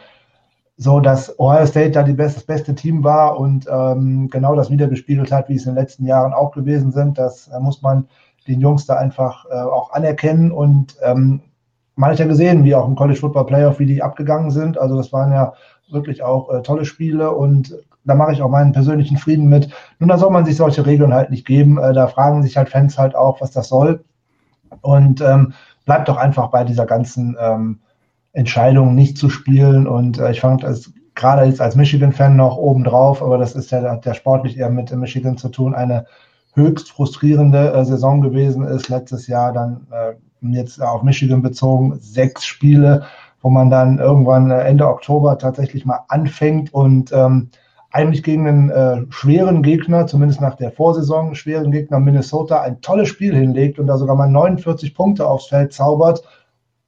so 0.76 1.00
dass 1.00 1.38
Ohio 1.38 1.66
State 1.66 1.92
da 1.92 2.02
best, 2.02 2.36
das 2.36 2.44
beste 2.44 2.74
Team 2.74 3.02
war 3.02 3.38
und 3.38 3.66
ähm, 3.70 4.28
genau 4.30 4.54
das 4.54 4.70
wiedergespiegelt 4.70 5.32
hat, 5.32 5.48
wie 5.48 5.54
es 5.54 5.64
in 5.64 5.74
den 5.74 5.82
letzten 5.82 6.04
Jahren 6.04 6.34
auch 6.34 6.52
gewesen 6.52 6.92
sind. 6.92 7.18
Das 7.18 7.48
äh, 7.48 7.58
muss 7.60 7.82
man 7.82 8.08
den 8.46 8.60
Jungs 8.60 8.86
da 8.86 8.96
einfach 8.96 9.46
äh, 9.50 9.54
auch 9.54 9.90
anerkennen 9.92 10.52
und 10.52 10.96
ähm, 11.02 11.40
man 11.96 12.10
hat 12.10 12.18
ja 12.18 12.26
gesehen, 12.26 12.64
wie 12.64 12.74
auch 12.74 12.86
im 12.86 12.94
College 12.94 13.18
Football 13.18 13.46
Playoff, 13.46 13.78
wie 13.78 13.86
die 13.86 14.02
abgegangen 14.02 14.50
sind. 14.50 14.76
Also 14.76 14.96
das 14.96 15.14
waren 15.14 15.32
ja 15.32 15.54
wirklich 15.90 16.22
auch 16.22 16.52
äh, 16.52 16.62
tolle 16.62 16.84
Spiele 16.84 17.30
und 17.32 17.74
da 18.06 18.14
mache 18.14 18.32
ich 18.32 18.42
auch 18.42 18.50
meinen 18.50 18.72
persönlichen 18.72 19.18
Frieden 19.18 19.48
mit. 19.48 19.68
Nun, 19.98 20.08
da 20.08 20.18
soll 20.18 20.30
man 20.30 20.44
sich 20.44 20.56
solche 20.56 20.86
Regeln 20.86 21.12
halt 21.12 21.30
nicht 21.30 21.46
geben. 21.46 21.78
Äh, 21.78 21.92
da 21.92 22.06
fragen 22.06 22.42
sich 22.42 22.56
halt 22.56 22.68
Fans 22.68 22.98
halt 22.98 23.14
auch, 23.14 23.40
was 23.40 23.50
das 23.50 23.68
soll. 23.68 24.04
Und 24.80 25.20
ähm, 25.20 25.52
bleibt 25.84 26.08
doch 26.08 26.16
einfach 26.16 26.48
bei 26.48 26.64
dieser 26.64 26.86
ganzen 26.86 27.36
ähm, 27.40 27.80
Entscheidung, 28.32 28.94
nicht 28.94 29.18
zu 29.18 29.28
spielen. 29.28 29.86
Und 29.86 30.18
äh, 30.18 30.30
ich 30.30 30.40
fand 30.40 30.62
es 30.64 30.92
gerade 31.14 31.44
jetzt 31.44 31.60
als 31.60 31.74
Michigan-Fan 31.74 32.36
noch 32.36 32.56
obendrauf, 32.56 33.22
aber 33.22 33.38
das 33.38 33.56
ist 33.56 33.70
ja 33.70 33.96
der 33.96 34.14
sportlich 34.14 34.58
eher 34.58 34.70
mit 34.70 34.94
Michigan 34.94 35.36
zu 35.36 35.48
tun, 35.48 35.74
eine 35.74 36.06
höchst 36.54 36.90
frustrierende 36.90 37.72
äh, 37.72 37.84
Saison 37.84 38.20
gewesen 38.20 38.64
ist. 38.64 38.88
Letztes 38.88 39.26
Jahr 39.26 39.52
dann 39.52 39.86
äh, 39.90 40.14
jetzt 40.54 40.80
auf 40.80 41.02
Michigan 41.02 41.42
bezogen 41.42 41.98
sechs 42.00 42.44
Spiele, 42.44 43.04
wo 43.40 43.50
man 43.50 43.70
dann 43.70 43.98
irgendwann 43.98 44.50
äh, 44.50 44.60
Ende 44.60 44.86
Oktober 44.86 45.38
tatsächlich 45.38 45.84
mal 45.84 46.00
anfängt 46.08 46.72
und 46.72 47.12
ähm, 47.12 47.50
eigentlich 47.96 48.22
gegen 48.22 48.46
einen 48.46 48.70
äh, 48.70 49.06
schweren 49.08 49.62
Gegner, 49.62 50.06
zumindest 50.06 50.42
nach 50.42 50.54
der 50.54 50.70
Vorsaison, 50.70 51.34
schweren 51.34 51.70
Gegner 51.70 51.98
Minnesota, 51.98 52.60
ein 52.60 52.82
tolles 52.82 53.08
Spiel 53.08 53.34
hinlegt 53.34 53.78
und 53.78 53.86
da 53.86 53.96
sogar 53.96 54.16
mal 54.16 54.28
49 54.28 54.94
Punkte 54.94 55.26
aufs 55.26 55.46
Feld 55.46 55.72
zaubert 55.72 56.22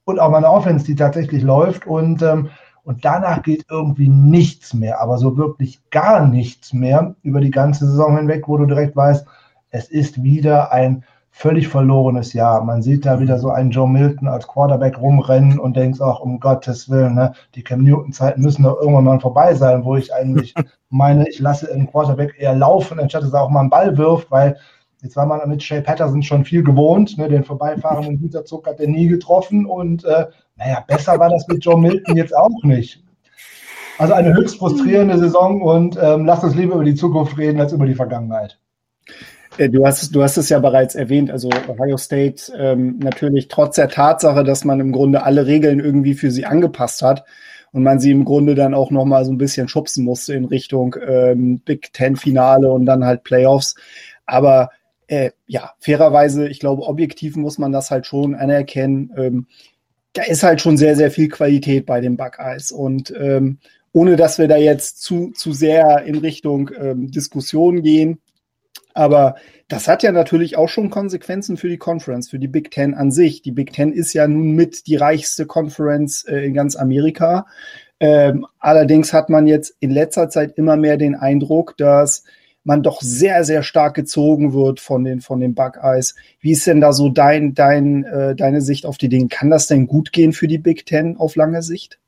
und 0.05 0.19
auch 0.19 0.29
mal 0.29 0.37
eine 0.37 0.51
Offense, 0.51 0.85
die 0.85 0.95
tatsächlich 0.95 1.41
läuft 1.41 1.87
und, 1.87 2.21
ähm, 2.21 2.49
und 2.83 3.05
danach 3.05 3.41
geht 3.41 3.65
irgendwie 3.71 4.07
nichts 4.07 4.75
mehr, 4.75 5.01
aber 5.01 5.17
so 5.17 5.35
wirklich 5.35 5.81
gar 5.89 6.27
nichts 6.27 6.73
mehr 6.73 7.15
über 7.23 7.41
die 7.41 7.51
ganze 7.51 7.87
Saison 7.87 8.15
hinweg, 8.17 8.47
wo 8.47 8.57
du 8.57 8.65
direkt 8.65 8.95
weißt, 8.95 9.25
es 9.71 9.89
ist 9.89 10.21
wieder 10.21 10.71
ein 10.71 11.03
völlig 11.39 11.69
verlorenes 11.69 12.33
Jahr. 12.33 12.61
Man 12.65 12.81
sieht 12.81 13.05
da 13.05 13.21
wieder 13.21 13.39
so 13.39 13.49
einen 13.49 13.71
Joe 13.71 13.87
Milton 13.87 14.27
als 14.27 14.45
Quarterback 14.45 14.99
rumrennen 14.99 15.57
und 15.57 15.77
denkst 15.77 16.01
auch, 16.01 16.19
um 16.19 16.41
Gottes 16.41 16.89
Willen, 16.89 17.15
ne, 17.15 17.31
die 17.55 17.63
Cam 17.63 17.81
Newton-Zeiten 17.81 18.41
müssen 18.41 18.63
doch 18.63 18.77
irgendwann 18.81 19.05
mal 19.05 19.19
vorbei 19.21 19.53
sein, 19.53 19.85
wo 19.85 19.95
ich 19.95 20.13
eigentlich 20.13 20.53
meine, 20.89 21.29
ich 21.29 21.39
lasse 21.39 21.71
einen 21.71 21.89
Quarterback 21.89 22.35
eher 22.37 22.55
laufen, 22.55 22.99
anstatt 22.99 23.23
dass 23.23 23.31
er 23.31 23.43
auch 23.43 23.49
mal 23.49 23.61
einen 23.61 23.69
Ball 23.69 23.97
wirft, 23.97 24.29
weil 24.29 24.57
Jetzt 25.01 25.15
war 25.15 25.25
man 25.25 25.47
mit 25.47 25.63
Shay 25.63 25.79
Patterson 25.79 26.21
schon 26.21 26.43
viel 26.43 26.61
gewohnt. 26.61 27.17
Ne? 27.17 27.29
Den 27.29 27.45
vorbeifahrenden 27.45 28.19
Güterzug 28.21 28.67
hat 28.67 28.81
er 28.81 28.89
nie 28.89 29.07
getroffen. 29.07 29.65
Und 29.65 30.03
äh, 30.03 30.25
naja, 30.57 30.83
besser 30.85 31.17
war 31.17 31.29
das 31.29 31.47
mit 31.47 31.63
Joe 31.63 31.79
Milton 31.79 32.17
jetzt 32.17 32.35
auch 32.35 32.63
nicht. 32.63 33.01
Also 33.97 34.13
eine 34.13 34.33
höchst 34.33 34.57
frustrierende 34.57 35.17
Saison 35.17 35.61
und 35.61 35.97
ähm, 36.01 36.25
lass 36.25 36.43
uns 36.43 36.55
lieber 36.55 36.75
über 36.75 36.83
die 36.83 36.95
Zukunft 36.95 37.37
reden 37.37 37.61
als 37.61 37.71
über 37.71 37.85
die 37.85 37.95
Vergangenheit. 37.95 38.59
Äh, 39.59 39.69
du 39.69 39.85
hast, 39.85 40.15
du 40.15 40.23
hast 40.23 40.37
es 40.37 40.49
ja 40.49 40.59
bereits 40.59 40.95
erwähnt, 40.95 41.29
also 41.29 41.49
Ohio 41.67 41.97
State 41.97 42.51
ähm, 42.57 42.97
natürlich 42.99 43.49
trotz 43.49 43.75
der 43.75 43.89
Tatsache, 43.89 44.43
dass 44.43 44.63
man 44.63 44.79
im 44.79 44.91
Grunde 44.91 45.23
alle 45.23 45.45
Regeln 45.45 45.79
irgendwie 45.79 46.13
für 46.13 46.31
sie 46.31 46.45
angepasst 46.45 47.01
hat 47.01 47.25
und 47.71 47.83
man 47.83 47.99
sie 47.99 48.11
im 48.11 48.25
Grunde 48.25 48.55
dann 48.55 48.73
auch 48.73 48.89
noch 48.89 49.05
mal 49.05 49.25
so 49.25 49.31
ein 49.31 49.37
bisschen 49.37 49.67
schubsen 49.67 50.05
musste 50.05 50.33
in 50.33 50.45
Richtung 50.45 50.95
ähm, 51.05 51.59
Big 51.59 51.91
Ten 51.93 52.15
Finale 52.15 52.71
und 52.71 52.85
dann 52.85 53.05
halt 53.05 53.23
Playoffs. 53.23 53.75
Aber 54.25 54.69
äh, 55.07 55.31
ja, 55.45 55.73
fairerweise, 55.79 56.47
ich 56.47 56.59
glaube, 56.59 56.83
objektiv 56.83 57.35
muss 57.35 57.57
man 57.57 57.71
das 57.71 57.91
halt 57.91 58.05
schon 58.05 58.35
anerkennen. 58.35 59.11
Ähm, 59.17 59.47
da 60.13 60.23
ist 60.23 60.43
halt 60.43 60.61
schon 60.61 60.77
sehr, 60.77 60.95
sehr 60.95 61.11
viel 61.11 61.27
Qualität 61.27 61.85
bei 61.85 61.99
dem 61.99 62.15
Buckeyes. 62.15 62.71
Und 62.71 63.13
ähm, 63.19 63.59
ohne 63.91 64.15
dass 64.15 64.39
wir 64.39 64.47
da 64.47 64.57
jetzt 64.57 65.01
zu, 65.01 65.31
zu 65.31 65.51
sehr 65.51 66.03
in 66.03 66.17
Richtung 66.17 66.71
ähm, 66.79 67.11
Diskussion 67.11 67.81
gehen, 67.81 68.19
aber 68.99 69.35
das 69.69 69.87
hat 69.87 70.03
ja 70.03 70.11
natürlich 70.11 70.57
auch 70.57 70.67
schon 70.67 70.89
Konsequenzen 70.89 71.55
für 71.55 71.69
die 71.69 71.77
Conference, 71.77 72.29
für 72.29 72.37
die 72.37 72.49
Big 72.49 72.69
Ten 72.69 72.93
an 72.93 73.11
sich. 73.11 73.41
Die 73.41 73.53
Big 73.53 73.71
Ten 73.71 73.93
ist 73.93 74.11
ja 74.11 74.27
nun 74.27 74.51
mit 74.51 74.87
die 74.87 74.97
reichste 74.97 75.45
Conference 75.45 76.25
äh, 76.25 76.45
in 76.45 76.53
ganz 76.53 76.75
Amerika. 76.75 77.45
Ähm, 78.01 78.45
allerdings 78.59 79.13
hat 79.13 79.29
man 79.29 79.47
jetzt 79.47 79.73
in 79.79 79.89
letzter 79.89 80.29
Zeit 80.29 80.57
immer 80.57 80.75
mehr 80.75 80.97
den 80.97 81.15
Eindruck, 81.15 81.77
dass 81.77 82.25
man 82.65 82.83
doch 82.83 82.99
sehr, 82.99 83.45
sehr 83.45 83.63
stark 83.63 83.93
gezogen 83.93 84.51
wird 84.51 84.81
von 84.81 85.05
den, 85.05 85.21
von 85.21 85.39
den 85.39 85.55
Buckeyes. 85.55 86.15
Wie 86.41 86.51
ist 86.51 86.67
denn 86.67 86.81
da 86.81 86.91
so 86.91 87.07
dein, 87.07 87.53
dein, 87.53 88.03
äh, 88.03 88.35
deine 88.35 88.59
Sicht 88.59 88.85
auf 88.85 88.97
die 88.97 89.07
Dinge? 89.07 89.29
Kann 89.29 89.49
das 89.49 89.67
denn 89.67 89.87
gut 89.87 90.11
gehen 90.11 90.33
für 90.33 90.49
die 90.49 90.57
Big 90.57 90.85
Ten 90.85 91.15
auf 91.15 91.37
lange 91.37 91.61
Sicht? 91.61 91.99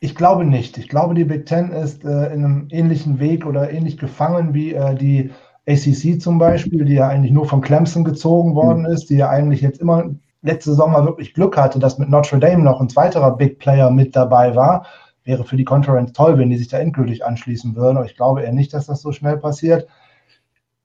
Ich 0.00 0.14
glaube 0.14 0.44
nicht. 0.44 0.78
Ich 0.78 0.88
glaube, 0.88 1.14
die 1.14 1.24
Big 1.24 1.44
Ten 1.44 1.72
ist 1.72 2.04
äh, 2.04 2.32
in 2.32 2.44
einem 2.44 2.68
ähnlichen 2.70 3.20
Weg 3.20 3.44
oder 3.44 3.70
ähnlich 3.70 3.98
gefangen 3.98 4.54
wie 4.54 4.72
äh, 4.72 4.94
die 4.94 5.30
ACC 5.66 6.20
zum 6.20 6.38
Beispiel, 6.38 6.84
die 6.84 6.94
ja 6.94 7.08
eigentlich 7.08 7.32
nur 7.32 7.46
von 7.46 7.60
Clemson 7.60 8.04
gezogen 8.04 8.54
worden 8.54 8.80
mhm. 8.80 8.92
ist, 8.92 9.10
die 9.10 9.16
ja 9.16 9.30
eigentlich 9.30 9.60
jetzt 9.60 9.80
immer 9.80 10.10
letzte 10.42 10.70
Saison 10.70 10.92
mal 10.92 11.06
wirklich 11.06 11.32
Glück 11.32 11.56
hatte, 11.56 11.78
dass 11.78 11.98
mit 11.98 12.10
Notre 12.10 12.38
Dame 12.38 12.62
noch 12.62 12.80
ein 12.80 12.90
zweiterer 12.90 13.36
Big 13.36 13.58
Player 13.58 13.90
mit 13.90 14.14
dabei 14.14 14.54
war 14.54 14.84
wäre 15.24 15.44
für 15.44 15.56
die 15.56 15.64
Conference 15.64 16.12
toll, 16.12 16.38
wenn 16.38 16.50
die 16.50 16.58
sich 16.58 16.68
da 16.68 16.78
endgültig 16.78 17.24
anschließen 17.24 17.74
würden. 17.74 17.96
Aber 17.96 18.06
ich 18.06 18.16
glaube 18.16 18.42
eher 18.42 18.52
nicht, 18.52 18.72
dass 18.72 18.86
das 18.86 19.02
so 19.02 19.12
schnell 19.12 19.38
passiert. 19.38 19.88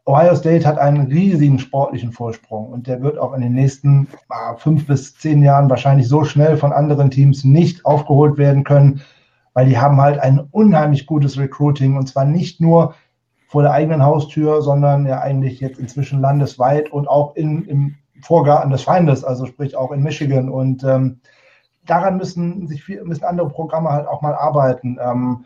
Ohio 0.05 0.35
State 0.35 0.65
hat 0.65 0.79
einen 0.79 1.07
riesigen 1.07 1.59
sportlichen 1.59 2.11
Vorsprung 2.11 2.69
und 2.69 2.87
der 2.87 3.03
wird 3.03 3.19
auch 3.19 3.33
in 3.33 3.41
den 3.41 3.53
nächsten 3.53 4.07
ah, 4.29 4.55
fünf 4.55 4.87
bis 4.87 5.15
zehn 5.15 5.43
Jahren 5.43 5.69
wahrscheinlich 5.69 6.07
so 6.07 6.23
schnell 6.23 6.57
von 6.57 6.73
anderen 6.73 7.11
Teams 7.11 7.43
nicht 7.43 7.85
aufgeholt 7.85 8.37
werden 8.37 8.63
können, 8.63 9.01
weil 9.53 9.67
die 9.67 9.77
haben 9.77 10.01
halt 10.01 10.17
ein 10.17 10.39
unheimlich 10.51 11.05
gutes 11.05 11.37
Recruiting 11.37 11.95
und 11.95 12.07
zwar 12.07 12.25
nicht 12.25 12.59
nur 12.59 12.95
vor 13.49 13.63
der 13.63 13.71
eigenen 13.71 14.05
Haustür, 14.05 14.61
sondern 14.61 15.07
ja 15.07 15.21
eigentlich 15.21 15.59
jetzt 15.59 15.79
inzwischen 15.79 16.21
landesweit 16.21 16.91
und 16.91 17.07
auch 17.07 17.35
in, 17.35 17.65
im 17.65 17.95
Vorgarten 18.21 18.69
des 18.69 18.83
Feindes, 18.83 19.23
also 19.23 19.47
sprich 19.47 19.75
auch 19.75 19.91
in 19.91 20.03
Michigan. 20.03 20.49
Und 20.49 20.83
ähm, 20.83 21.19
daran 21.83 22.17
müssen 22.17 22.67
sich 22.67 22.83
viel, 22.83 23.03
müssen 23.03 23.23
andere 23.23 23.49
Programme 23.49 23.89
halt 23.89 24.07
auch 24.07 24.21
mal 24.21 24.35
arbeiten. 24.35 24.99
Ähm, 25.01 25.45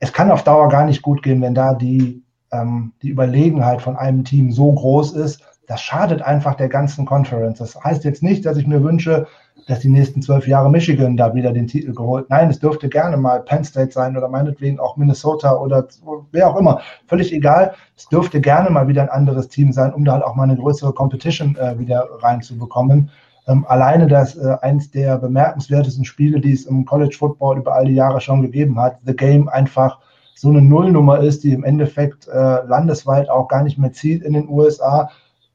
es 0.00 0.14
kann 0.14 0.30
auf 0.30 0.44
Dauer 0.44 0.70
gar 0.70 0.86
nicht 0.86 1.02
gut 1.02 1.22
gehen, 1.22 1.42
wenn 1.42 1.54
da 1.54 1.74
die, 1.74 2.22
ähm, 2.52 2.94
die 3.02 3.10
Überlegenheit 3.10 3.82
von 3.82 3.96
einem 3.96 4.24
Team 4.24 4.50
so 4.50 4.72
groß 4.72 5.12
ist. 5.12 5.42
Das 5.66 5.82
schadet 5.82 6.22
einfach 6.22 6.54
der 6.54 6.70
ganzen 6.70 7.04
Conference. 7.04 7.58
Das 7.58 7.78
heißt 7.84 8.04
jetzt 8.04 8.22
nicht, 8.22 8.46
dass 8.46 8.56
ich 8.56 8.66
mir 8.66 8.82
wünsche, 8.82 9.26
dass 9.66 9.80
die 9.80 9.88
nächsten 9.88 10.22
zwölf 10.22 10.46
Jahre 10.46 10.70
Michigan 10.70 11.16
da 11.16 11.34
wieder 11.34 11.52
den 11.52 11.66
Titel 11.66 11.92
geholt. 11.92 12.30
Nein, 12.30 12.50
es 12.50 12.60
dürfte 12.60 12.88
gerne 12.88 13.16
mal 13.16 13.42
Penn 13.42 13.64
State 13.64 13.90
sein 13.90 14.16
oder 14.16 14.28
meinetwegen 14.28 14.78
auch 14.78 14.96
Minnesota 14.96 15.56
oder 15.56 15.86
wer 16.30 16.48
auch 16.48 16.56
immer. 16.56 16.80
Völlig 17.08 17.32
egal. 17.32 17.74
Es 17.96 18.08
dürfte 18.08 18.40
gerne 18.40 18.70
mal 18.70 18.86
wieder 18.86 19.02
ein 19.02 19.10
anderes 19.10 19.48
Team 19.48 19.72
sein, 19.72 19.92
um 19.92 20.04
da 20.04 20.12
halt 20.12 20.24
auch 20.24 20.36
mal 20.36 20.44
eine 20.44 20.56
größere 20.56 20.92
Competition 20.92 21.56
äh, 21.56 21.78
wieder 21.78 22.08
reinzubekommen. 22.20 23.10
Ähm, 23.48 23.66
alleine 23.68 24.06
das 24.06 24.36
äh, 24.36 24.56
eins 24.62 24.90
der 24.92 25.18
bemerkenswertesten 25.18 26.04
Spiele, 26.04 26.40
die 26.40 26.52
es 26.52 26.66
im 26.66 26.84
College 26.84 27.16
Football 27.18 27.58
über 27.58 27.74
all 27.74 27.86
die 27.86 27.94
Jahre 27.94 28.20
schon 28.20 28.42
gegeben 28.42 28.80
hat, 28.80 28.98
The 29.04 29.14
Game 29.16 29.48
einfach 29.48 29.98
so 30.36 30.48
eine 30.48 30.62
Nullnummer 30.62 31.18
ist, 31.20 31.42
die 31.42 31.52
im 31.52 31.64
Endeffekt 31.64 32.28
äh, 32.28 32.64
landesweit 32.66 33.28
auch 33.28 33.48
gar 33.48 33.64
nicht 33.64 33.78
mehr 33.78 33.92
zieht 33.92 34.22
in 34.22 34.34
den 34.34 34.48
USA, 34.48 35.10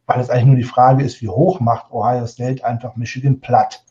weil 0.06 0.20
es 0.20 0.30
eigentlich 0.30 0.48
nur 0.48 0.56
die 0.56 0.64
Frage 0.64 1.04
ist, 1.04 1.22
wie 1.22 1.30
hoch 1.30 1.60
macht 1.62 1.92
Ohio 1.92 2.26
State 2.26 2.66
einfach 2.66 2.96
Michigan 2.98 3.40
platt 3.40 3.84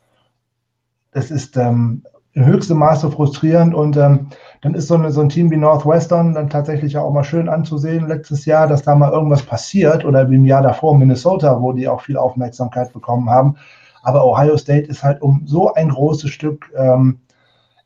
das 1.13 1.31
ist 1.31 1.57
ähm, 1.57 2.03
in 2.33 2.47
höchstem 2.47 2.79
Maße 2.79 3.11
frustrierend 3.11 3.75
und 3.75 3.97
ähm, 3.97 4.29
dann 4.63 4.75
ist 4.75 4.89
so, 4.89 4.95
eine, 4.95 5.11
so 5.11 5.21
ein 5.21 5.31
Team 5.31 5.51
wie 5.51 5.57
Northwestern 5.57 6.35
dann 6.35 6.51
tatsächlich 6.51 6.97
auch 6.97 7.13
mal 7.13 7.25
schön 7.25 7.49
anzusehen 7.49 8.07
letztes 8.07 8.45
Jahr, 8.45 8.69
dass 8.69 8.83
da 8.83 8.95
mal 8.95 9.11
irgendwas 9.11 9.43
passiert 9.43 10.05
oder 10.05 10.31
wie 10.31 10.37
im 10.37 10.45
Jahr 10.45 10.63
davor 10.63 10.97
Minnesota, 10.97 11.61
wo 11.61 11.73
die 11.73 11.89
auch 11.89 12.03
viel 12.03 12.17
Aufmerksamkeit 12.17 12.93
bekommen 12.93 13.31
haben. 13.31 13.57
Aber 14.03 14.25
Ohio 14.25 14.57
State 14.57 14.89
ist 14.89 15.03
halt 15.03 15.23
um 15.23 15.43
so 15.47 15.75
ein 15.75 15.89
großes 15.89 16.31
Stück 16.31 16.71
ähm, 16.77 17.21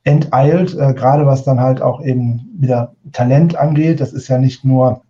enteilt, 0.04 0.76
äh, 0.78 0.93
gerade 0.93 1.26
was 1.26 1.45
dann 1.45 1.61
halt 1.61 1.81
auch 1.81 2.02
eben 2.02 2.50
wieder 2.59 2.93
Talent 3.12 3.57
angeht. 3.57 4.00
Das 4.00 4.12
ist 4.12 4.28
ja 4.28 4.38
nicht 4.38 4.64
nur 4.64 5.00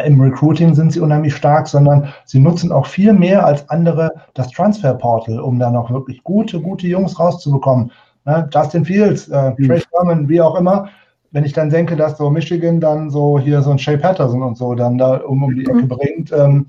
Im 0.00 0.20
Recruiting 0.20 0.74
sind 0.74 0.92
sie 0.92 1.00
unheimlich 1.00 1.34
stark, 1.34 1.68
sondern 1.68 2.08
sie 2.24 2.40
nutzen 2.40 2.72
auch 2.72 2.86
viel 2.86 3.12
mehr 3.12 3.44
als 3.44 3.68
andere 3.68 4.12
das 4.34 4.50
Transfer 4.50 4.94
Portal, 4.94 5.40
um 5.40 5.58
da 5.58 5.70
noch 5.70 5.90
wirklich 5.90 6.22
gute, 6.24 6.60
gute 6.60 6.86
Jungs 6.86 7.18
rauszubekommen. 7.18 7.92
Ne? 8.24 8.48
Justin 8.52 8.84
Fields, 8.84 9.28
äh, 9.28 9.50
mhm. 9.56 9.66
Trey 9.66 9.80
Sherman, 9.80 10.28
wie 10.28 10.40
auch 10.40 10.54
immer. 10.56 10.88
Wenn 11.30 11.44
ich 11.44 11.52
dann 11.52 11.70
denke, 11.70 11.96
dass 11.96 12.18
so 12.18 12.30
Michigan 12.30 12.80
dann 12.80 13.10
so 13.10 13.38
hier 13.38 13.62
so 13.62 13.70
ein 13.70 13.78
Shea 13.78 13.96
Patterson 13.96 14.42
und 14.42 14.56
so 14.56 14.74
dann 14.74 14.98
da 14.98 15.16
um, 15.16 15.42
um 15.42 15.54
die 15.54 15.62
Ecke 15.62 15.74
mhm. 15.82 15.88
bringt, 15.88 16.32
ähm, 16.32 16.66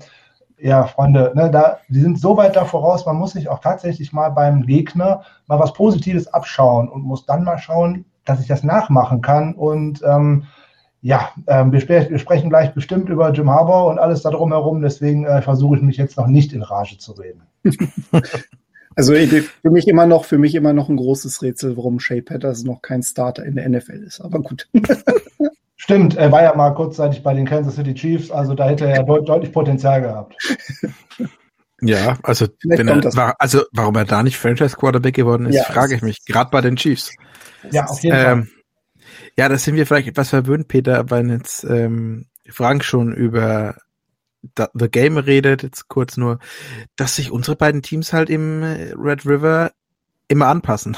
ja, 0.58 0.84
Freunde, 0.84 1.32
ne, 1.34 1.50
da, 1.50 1.78
die 1.88 2.00
sind 2.00 2.18
so 2.18 2.36
weit 2.36 2.56
da 2.56 2.64
voraus, 2.64 3.04
man 3.04 3.16
muss 3.16 3.32
sich 3.32 3.48
auch 3.48 3.58
tatsächlich 3.58 4.12
mal 4.12 4.30
beim 4.30 4.64
Gegner 4.64 5.22
mal 5.46 5.58
was 5.58 5.74
Positives 5.74 6.32
abschauen 6.32 6.88
und 6.88 7.02
muss 7.02 7.26
dann 7.26 7.44
mal 7.44 7.58
schauen, 7.58 8.06
dass 8.24 8.40
ich 8.40 8.46
das 8.46 8.62
nachmachen 8.64 9.20
kann 9.20 9.54
und 9.54 10.02
ähm, 10.06 10.44
ja, 11.04 11.32
ähm, 11.48 11.70
wir, 11.70 11.80
sp 11.84 12.08
wir, 12.08 12.18
sprechen 12.18 12.48
gleich 12.48 12.72
bestimmt 12.72 13.10
über 13.10 13.30
Jim 13.30 13.50
Harbour 13.50 13.88
und 13.90 13.98
alles 13.98 14.22
da 14.22 14.30
drumherum, 14.30 14.80
deswegen 14.80 15.26
äh, 15.26 15.42
versuche 15.42 15.76
ich 15.76 15.82
mich 15.82 15.98
jetzt 15.98 16.16
noch 16.16 16.26
nicht 16.26 16.54
in 16.54 16.62
Rage 16.62 16.96
zu 16.96 17.12
reden. 17.12 17.42
also 18.96 19.12
für 19.12 19.70
mich 19.70 19.86
immer 19.86 20.06
noch, 20.06 20.24
für 20.24 20.38
mich 20.38 20.54
immer 20.54 20.72
noch 20.72 20.88
ein 20.88 20.96
großes 20.96 21.42
Rätsel, 21.42 21.76
warum 21.76 22.00
Shea 22.00 22.22
Patterson 22.22 22.66
noch 22.66 22.80
kein 22.80 23.02
Starter 23.02 23.44
in 23.44 23.56
der 23.56 23.68
NFL 23.68 24.02
ist. 24.02 24.22
Aber 24.22 24.40
gut. 24.40 24.66
Stimmt, 25.76 26.16
er 26.16 26.32
war 26.32 26.42
ja 26.42 26.54
mal 26.54 26.70
kurzzeitig 26.70 27.22
bei 27.22 27.34
den 27.34 27.44
Kansas 27.44 27.74
City 27.74 27.92
Chiefs, 27.92 28.30
also 28.30 28.54
da 28.54 28.66
hätte 28.66 28.86
er 28.86 29.02
deut 29.02 29.28
deutlich 29.28 29.52
Potenzial 29.52 30.00
gehabt. 30.00 30.36
Ja, 31.80 32.16
also, 32.22 32.46
wenn 32.62 32.88
er, 32.88 33.04
war, 33.14 33.34
also 33.38 33.62
warum 33.72 33.94
er 33.96 34.06
da 34.06 34.22
nicht 34.22 34.38
Franchise 34.38 34.74
Quarterback 34.74 35.16
geworden 35.16 35.44
ist, 35.44 35.56
ja, 35.56 35.64
frage 35.64 35.94
ich 35.94 36.00
mich. 36.00 36.24
Gerade 36.24 36.48
bei 36.50 36.62
den 36.62 36.76
Chiefs. 36.76 37.12
Ja, 37.72 37.84
auf 37.84 38.02
jeden 38.02 38.16
ähm, 38.16 38.22
Fall. 38.22 38.63
Ja, 39.36 39.48
das 39.48 39.64
sind 39.64 39.74
wir 39.74 39.86
vielleicht 39.86 40.08
etwas 40.08 40.30
verwöhnt, 40.30 40.68
Peter, 40.68 41.10
weil 41.10 41.28
jetzt 41.30 41.64
ähm, 41.64 42.26
Frank 42.48 42.84
schon 42.84 43.12
über 43.12 43.76
The 44.74 44.88
Game 44.88 45.16
redet, 45.16 45.62
jetzt 45.62 45.88
kurz 45.88 46.16
nur, 46.16 46.38
dass 46.96 47.16
sich 47.16 47.30
unsere 47.30 47.56
beiden 47.56 47.82
Teams 47.82 48.12
halt 48.12 48.30
im 48.30 48.62
äh, 48.62 48.92
Red 48.96 49.26
River 49.26 49.72
immer 50.28 50.48
anpassen. 50.48 50.96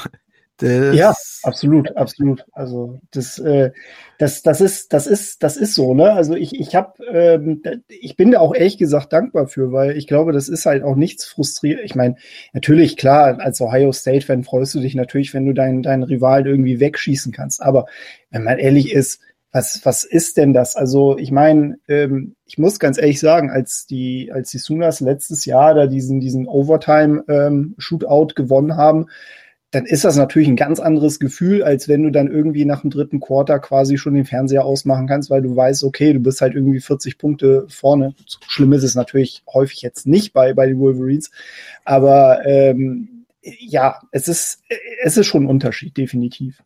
Das 0.57 0.95
ja, 0.95 1.13
absolut, 1.43 1.95
absolut. 1.95 2.43
Also 2.51 2.99
das, 3.11 3.37
äh, 3.37 3.71
das, 4.17 4.41
das 4.41 4.59
ist, 4.59 4.91
das 4.91 5.05
ist, 5.05 5.43
das 5.43 5.55
ist 5.55 5.75
so. 5.75 5.93
Ne? 5.93 6.11
Also 6.11 6.33
ich, 6.33 6.59
ich 6.59 6.73
habe, 6.75 6.93
ähm, 7.11 7.61
ich 7.87 8.17
bin 8.17 8.31
da 8.31 8.39
auch 8.39 8.55
ehrlich 8.55 8.79
gesagt 8.79 9.13
dankbar 9.13 9.47
für, 9.47 9.71
weil 9.71 9.95
ich 9.95 10.07
glaube, 10.07 10.31
das 10.31 10.49
ist 10.49 10.65
halt 10.65 10.83
auch 10.83 10.95
nichts 10.95 11.25
frustrierend. 11.25 11.83
Ich 11.85 11.93
meine, 11.93 12.15
natürlich 12.53 12.97
klar, 12.97 13.39
als 13.39 13.61
Ohio 13.61 13.91
State 13.91 14.25
Fan 14.25 14.43
freust 14.43 14.73
du 14.73 14.79
dich 14.79 14.95
natürlich, 14.95 15.33
wenn 15.35 15.45
du 15.45 15.53
deinen 15.53 15.83
deinen 15.83 16.03
Rivalen 16.03 16.47
irgendwie 16.47 16.79
wegschießen 16.79 17.31
kannst. 17.31 17.61
Aber 17.61 17.85
wenn 18.31 18.43
man 18.43 18.57
ehrlich 18.57 18.91
ist, 18.91 19.21
was, 19.51 19.81
was 19.85 20.03
ist 20.03 20.37
denn 20.37 20.53
das? 20.53 20.75
Also 20.75 21.17
ich 21.17 21.31
meine, 21.31 21.77
ähm, 21.87 22.35
ich 22.45 22.57
muss 22.57 22.79
ganz 22.79 22.97
ehrlich 22.97 23.19
sagen, 23.19 23.49
als 23.49 23.85
die, 23.85 24.31
als 24.33 24.51
die 24.51 24.57
Sooners 24.57 24.99
letztes 24.99 25.45
Jahr 25.45 25.73
da 25.73 25.87
diesen, 25.87 26.19
diesen 26.19 26.47
Overtime 26.47 27.23
ähm, 27.27 27.75
Shootout 27.77 28.33
gewonnen 28.35 28.75
haben, 28.75 29.07
dann 29.71 29.85
ist 29.85 30.05
das 30.05 30.15
natürlich 30.15 30.47
ein 30.47 30.55
ganz 30.55 30.79
anderes 30.79 31.19
Gefühl, 31.19 31.61
als 31.61 31.89
wenn 31.89 32.03
du 32.03 32.09
dann 32.09 32.31
irgendwie 32.31 32.63
nach 32.63 32.81
dem 32.81 32.89
dritten 32.89 33.19
Quarter 33.19 33.59
quasi 33.59 33.97
schon 33.97 34.13
den 34.13 34.25
Fernseher 34.25 34.63
ausmachen 34.63 35.07
kannst, 35.07 35.29
weil 35.29 35.41
du 35.41 35.55
weißt, 35.55 35.83
okay, 35.83 36.13
du 36.13 36.19
bist 36.19 36.39
halt 36.39 36.55
irgendwie 36.55 36.79
40 36.79 37.17
Punkte 37.17 37.65
vorne. 37.67 38.15
So 38.25 38.39
schlimm 38.47 38.71
ist 38.73 38.83
es 38.83 38.95
natürlich 38.95 39.43
häufig 39.51 39.81
jetzt 39.81 40.07
nicht 40.07 40.31
bei, 40.31 40.53
bei 40.53 40.67
den 40.67 40.79
Wolverines, 40.79 41.31
aber 41.83 42.45
ähm, 42.45 43.25
ja, 43.41 43.99
es 44.11 44.27
ist, 44.27 44.61
es 45.03 45.17
ist 45.17 45.27
schon 45.27 45.43
ein 45.43 45.49
Unterschied, 45.49 45.97
definitiv. 45.97 46.63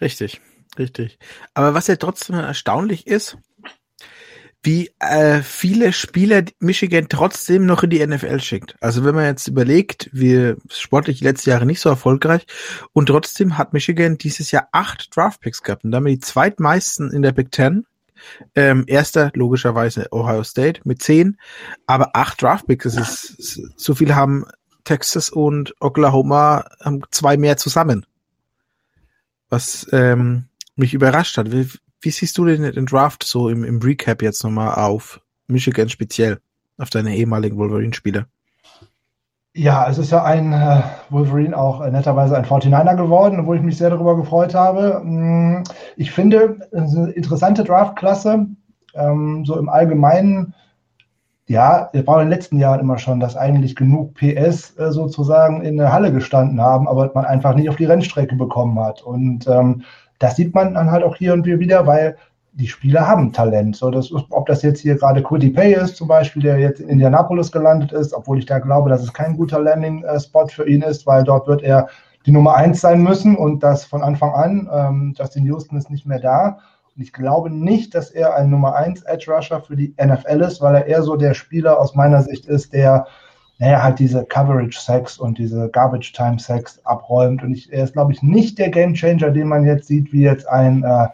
Richtig, 0.00 0.40
richtig. 0.78 1.18
Aber 1.54 1.74
was 1.74 1.88
ja 1.88 1.96
trotzdem 1.96 2.36
erstaunlich 2.36 3.06
ist, 3.06 3.36
wie 4.62 4.90
äh, 4.98 5.40
viele 5.42 5.92
Spieler 5.92 6.42
Michigan 6.58 7.08
trotzdem 7.08 7.64
noch 7.64 7.84
in 7.84 7.90
die 7.90 8.04
NFL 8.04 8.40
schickt. 8.40 8.74
Also 8.80 9.04
wenn 9.04 9.14
man 9.14 9.24
jetzt 9.24 9.46
überlegt, 9.46 10.10
wir 10.12 10.56
sportlich 10.68 11.18
die 11.18 11.24
letzten 11.24 11.50
Jahre 11.50 11.66
nicht 11.66 11.80
so 11.80 11.88
erfolgreich 11.88 12.44
und 12.92 13.06
trotzdem 13.06 13.56
hat 13.56 13.72
Michigan 13.72 14.18
dieses 14.18 14.50
Jahr 14.50 14.68
acht 14.72 15.14
Draftpicks 15.16 15.62
gehabt 15.62 15.84
und 15.84 15.92
damit 15.92 16.12
die 16.12 16.20
zweitmeisten 16.20 17.12
in 17.12 17.22
der 17.22 17.32
Big 17.32 17.52
Ten. 17.52 17.86
Ähm, 18.56 18.82
erster 18.88 19.30
logischerweise 19.34 20.08
Ohio 20.10 20.42
State 20.42 20.80
mit 20.82 21.00
zehn, 21.00 21.38
aber 21.86 22.16
acht 22.16 22.42
Draftpicks, 22.42 22.94
das 22.94 23.30
ist 23.30 23.60
so 23.76 23.94
viel 23.94 24.12
haben 24.16 24.44
Texas 24.82 25.30
und 25.30 25.74
Oklahoma 25.78 26.64
haben 26.82 27.02
zwei 27.12 27.36
mehr 27.36 27.58
zusammen. 27.58 28.06
Was 29.50 29.86
ähm, 29.92 30.48
mich 30.74 30.94
überrascht 30.94 31.36
hat. 31.36 31.52
Wie, 32.00 32.10
siehst 32.10 32.38
du 32.38 32.44
den, 32.44 32.62
den 32.62 32.86
Draft 32.86 33.24
so 33.24 33.48
im, 33.48 33.64
im 33.64 33.80
Recap 33.80 34.22
jetzt 34.22 34.44
nochmal 34.44 34.74
auf 34.74 35.20
Michigan 35.48 35.88
speziell, 35.88 36.38
auf 36.76 36.90
deine 36.90 37.16
ehemaligen 37.16 37.56
Wolverine-Spieler? 37.56 38.26
Ja, 39.54 39.88
es 39.88 39.98
ist 39.98 40.12
ja 40.12 40.22
ein 40.22 40.52
äh, 40.52 40.82
Wolverine 41.10 41.56
auch 41.56 41.80
äh, 41.80 41.90
netterweise 41.90 42.36
ein 42.36 42.44
49er 42.44 42.94
geworden, 42.94 43.44
wo 43.44 43.54
ich 43.54 43.62
mich 43.62 43.76
sehr 43.76 43.90
darüber 43.90 44.14
gefreut 44.14 44.54
habe. 44.54 45.00
Mm, 45.02 45.64
ich 45.96 46.12
finde, 46.12 46.68
es 46.70 46.92
ist 46.92 46.96
eine 46.96 47.10
interessante 47.10 47.64
Draftklasse. 47.64 48.46
Ähm, 48.94 49.44
so 49.44 49.58
im 49.58 49.68
Allgemeinen, 49.68 50.54
ja, 51.48 51.88
es 51.92 52.06
war 52.06 52.20
in 52.20 52.28
den 52.28 52.38
letzten 52.38 52.58
Jahren 52.58 52.78
immer 52.78 52.98
schon, 52.98 53.18
dass 53.18 53.36
eigentlich 53.36 53.74
genug 53.74 54.14
PS 54.14 54.76
äh, 54.78 54.92
sozusagen 54.92 55.62
in 55.62 55.76
der 55.76 55.92
Halle 55.92 56.12
gestanden 56.12 56.60
haben, 56.60 56.86
aber 56.86 57.10
man 57.14 57.24
einfach 57.24 57.54
nicht 57.54 57.68
auf 57.68 57.76
die 57.76 57.86
Rennstrecke 57.86 58.36
bekommen 58.36 58.78
hat. 58.78 59.02
Und 59.02 59.48
ähm, 59.48 59.82
das 60.18 60.36
sieht 60.36 60.54
man 60.54 60.74
dann 60.74 60.90
halt 60.90 61.04
auch 61.04 61.16
hier 61.16 61.32
und 61.32 61.44
wieder, 61.44 61.86
weil 61.86 62.16
die 62.52 62.66
Spieler 62.66 63.06
haben 63.06 63.32
Talent. 63.32 63.76
So, 63.76 63.90
das 63.90 64.10
ob 64.12 64.46
das 64.46 64.62
jetzt 64.62 64.80
hier 64.80 64.96
gerade 64.96 65.22
Quiddy 65.22 65.50
Pay 65.50 65.74
ist, 65.74 65.96
zum 65.96 66.08
Beispiel, 66.08 66.42
der 66.42 66.58
jetzt 66.58 66.80
in 66.80 66.88
Indianapolis 66.88 67.52
gelandet 67.52 67.92
ist, 67.92 68.12
obwohl 68.12 68.38
ich 68.38 68.46
da 68.46 68.58
glaube, 68.58 68.90
dass 68.90 69.02
es 69.02 69.12
kein 69.12 69.36
guter 69.36 69.60
Landing-Spot 69.60 70.48
für 70.48 70.68
ihn 70.68 70.82
ist, 70.82 71.06
weil 71.06 71.22
dort 71.22 71.46
wird 71.46 71.62
er 71.62 71.88
die 72.26 72.32
Nummer 72.32 72.56
eins 72.56 72.80
sein 72.80 73.02
müssen 73.02 73.36
und 73.36 73.62
das 73.62 73.84
von 73.84 74.02
Anfang 74.02 74.32
an. 74.32 74.68
Ähm, 74.72 75.14
Justin 75.16 75.46
Houston 75.46 75.78
ist 75.78 75.90
nicht 75.90 76.04
mehr 76.04 76.18
da. 76.18 76.58
Und 76.96 77.02
ich 77.02 77.12
glaube 77.12 77.48
nicht, 77.48 77.94
dass 77.94 78.10
er 78.10 78.34
ein 78.34 78.50
Nummer 78.50 78.74
eins 78.74 79.02
Edge 79.02 79.32
Rusher 79.32 79.60
für 79.60 79.76
die 79.76 79.94
NFL 80.02 80.40
ist, 80.40 80.60
weil 80.60 80.74
er 80.74 80.86
eher 80.86 81.02
so 81.02 81.14
der 81.14 81.34
Spieler 81.34 81.78
aus 81.78 81.94
meiner 81.94 82.22
Sicht 82.22 82.46
ist, 82.46 82.72
der 82.72 83.06
naja, 83.58 83.82
halt 83.82 83.98
diese 83.98 84.24
Coverage-Sex 84.24 85.18
und 85.18 85.38
diese 85.38 85.68
Garbage-Time-Sex 85.68 86.80
abräumt. 86.84 87.42
Und 87.42 87.52
ich, 87.52 87.72
er 87.72 87.84
ist, 87.84 87.92
glaube 87.92 88.12
ich, 88.12 88.22
nicht 88.22 88.58
der 88.58 88.70
Game-Changer, 88.70 89.30
den 89.30 89.48
man 89.48 89.64
jetzt 89.64 89.88
sieht, 89.88 90.12
wie 90.12 90.22
jetzt 90.22 90.48
ein 90.48 90.84
äh, 90.84 91.08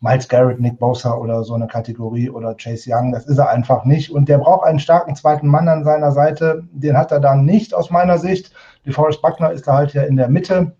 Miles 0.00 0.28
Garrett, 0.28 0.60
Nick 0.60 0.78
Bosa 0.78 1.14
oder 1.14 1.42
so 1.42 1.54
eine 1.54 1.66
Kategorie 1.66 2.30
oder 2.30 2.54
Chase 2.54 2.88
Young. 2.92 3.10
Das 3.10 3.26
ist 3.26 3.38
er 3.38 3.50
einfach 3.50 3.84
nicht. 3.84 4.12
Und 4.12 4.28
der 4.28 4.38
braucht 4.38 4.64
einen 4.64 4.78
starken 4.78 5.16
zweiten 5.16 5.48
Mann 5.48 5.66
an 5.68 5.82
seiner 5.82 6.12
Seite. 6.12 6.62
Den 6.70 6.96
hat 6.96 7.10
er 7.10 7.18
dann 7.18 7.44
nicht 7.44 7.74
aus 7.74 7.90
meiner 7.90 8.18
Sicht. 8.18 8.52
Die 8.86 8.92
Forrest 8.92 9.20
Buckner 9.20 9.50
ist 9.50 9.66
da 9.66 9.74
halt 9.74 9.92
ja 9.94 10.02
in 10.02 10.16
der 10.16 10.28
Mitte 10.28 10.72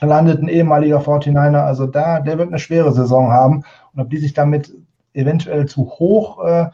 gelandet, 0.00 0.42
ein 0.42 0.48
ehemaliger 0.48 0.98
49er. 0.98 1.64
Also 1.64 1.86
da, 1.86 2.18
der 2.18 2.36
wird 2.36 2.48
eine 2.48 2.58
schwere 2.58 2.92
Saison 2.92 3.30
haben. 3.30 3.62
Und 3.94 4.02
ob 4.02 4.10
die 4.10 4.18
sich 4.18 4.34
damit 4.34 4.74
eventuell 5.14 5.66
zu 5.66 5.88
hoch 5.88 6.44
äh, 6.44 6.66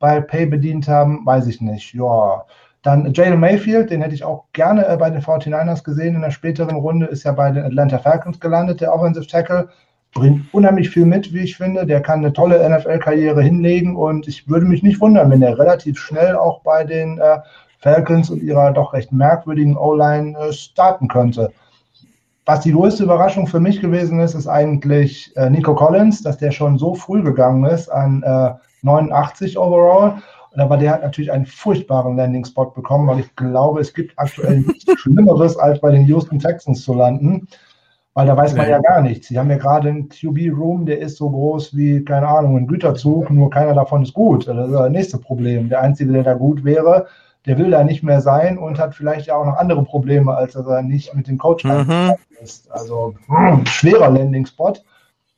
bei 0.00 0.20
Pay 0.20 0.46
bedient 0.46 0.88
haben, 0.88 1.24
weiß 1.24 1.46
ich 1.46 1.60
nicht. 1.60 1.94
Ja, 1.94 2.44
Dann 2.88 3.12
Jalen 3.12 3.38
Mayfield, 3.38 3.90
den 3.90 4.00
hätte 4.00 4.14
ich 4.14 4.24
auch 4.24 4.44
gerne 4.54 4.88
äh, 4.88 4.96
bei 4.96 5.10
den 5.10 5.20
49ers 5.20 5.84
gesehen. 5.84 6.14
In 6.14 6.22
der 6.22 6.30
späteren 6.30 6.76
Runde 6.76 7.04
ist 7.04 7.22
ja 7.22 7.32
bei 7.32 7.50
den 7.50 7.62
Atlanta 7.62 7.98
Falcons 7.98 8.40
gelandet, 8.40 8.80
der 8.80 8.94
Offensive 8.94 9.26
Tackle. 9.26 9.68
Bringt 10.14 10.46
unheimlich 10.54 10.88
viel 10.88 11.04
mit, 11.04 11.34
wie 11.34 11.40
ich 11.40 11.58
finde. 11.58 11.84
Der 11.84 12.00
kann 12.00 12.20
eine 12.20 12.32
tolle 12.32 12.66
NFL-Karriere 12.66 13.42
hinlegen 13.42 13.94
und 13.94 14.26
ich 14.26 14.48
würde 14.48 14.64
mich 14.64 14.82
nicht 14.82 15.02
wundern, 15.02 15.30
wenn 15.30 15.42
er 15.42 15.58
relativ 15.58 15.98
schnell 15.98 16.34
auch 16.34 16.62
bei 16.62 16.82
den 16.82 17.18
äh, 17.18 17.40
Falcons 17.80 18.30
und 18.30 18.42
ihrer 18.42 18.72
doch 18.72 18.94
recht 18.94 19.12
merkwürdigen 19.12 19.76
O-Line 19.76 20.34
äh, 20.38 20.52
starten 20.54 21.08
könnte. 21.08 21.52
Was 22.46 22.60
die 22.60 22.72
größte 22.72 23.04
Überraschung 23.04 23.46
für 23.48 23.60
mich 23.60 23.82
gewesen 23.82 24.18
ist, 24.20 24.32
ist 24.32 24.48
eigentlich 24.48 25.34
Nico 25.50 25.74
Collins, 25.74 26.22
dass 26.22 26.38
der 26.38 26.52
schon 26.52 26.78
so 26.78 26.94
früh 26.94 27.22
gegangen 27.22 27.66
ist 27.66 27.90
an 27.90 28.22
äh, 28.22 28.52
89 28.80 29.58
overall. 29.58 30.22
Und 30.52 30.60
aber 30.60 30.76
der 30.76 30.92
hat 30.92 31.02
natürlich 31.02 31.30
einen 31.30 31.46
furchtbaren 31.46 32.16
Landing-Spot 32.16 32.70
bekommen, 32.70 33.06
weil 33.06 33.20
ich 33.20 33.36
glaube, 33.36 33.80
es 33.80 33.92
gibt 33.92 34.18
aktuell 34.18 34.60
nichts 34.60 34.84
Schlimmeres, 35.00 35.56
als 35.56 35.80
bei 35.80 35.90
den 35.90 36.06
Houston 36.06 36.38
Texans 36.38 36.82
zu 36.82 36.94
landen. 36.94 37.48
Weil 38.14 38.26
da 38.26 38.36
weiß 38.36 38.56
man 38.56 38.68
ja 38.68 38.80
gar 38.80 39.00
nichts. 39.00 39.28
Sie 39.28 39.38
haben 39.38 39.50
ja 39.50 39.58
gerade 39.58 39.90
einen 39.90 40.08
QB-Room, 40.08 40.86
der 40.86 40.98
ist 40.98 41.18
so 41.18 41.30
groß 41.30 41.76
wie, 41.76 42.04
keine 42.04 42.26
Ahnung, 42.26 42.56
ein 42.56 42.66
Güterzug, 42.66 43.30
nur 43.30 43.48
keiner 43.48 43.74
davon 43.74 44.02
ist 44.02 44.12
gut. 44.12 44.48
Das 44.48 44.66
ist 44.66 44.72
das 44.72 44.90
nächste 44.90 45.18
Problem. 45.18 45.68
Der 45.68 45.82
Einzige, 45.82 46.12
der 46.12 46.24
da 46.24 46.34
gut 46.34 46.64
wäre, 46.64 47.06
der 47.46 47.58
will 47.58 47.70
da 47.70 47.84
nicht 47.84 48.02
mehr 48.02 48.20
sein 48.20 48.58
und 48.58 48.78
hat 48.78 48.94
vielleicht 48.94 49.26
ja 49.26 49.36
auch 49.36 49.46
noch 49.46 49.56
andere 49.56 49.84
Probleme, 49.84 50.34
als 50.34 50.54
dass 50.54 50.66
er 50.66 50.82
nicht 50.82 51.14
mit 51.14 51.28
dem 51.28 51.38
Coach 51.38 51.64
mhm. 51.64 52.14
ist. 52.42 52.70
Also 52.72 53.14
mh, 53.28 53.50
hm, 53.52 53.66
schwerer 53.66 54.10
Landing-Spot. 54.10 54.74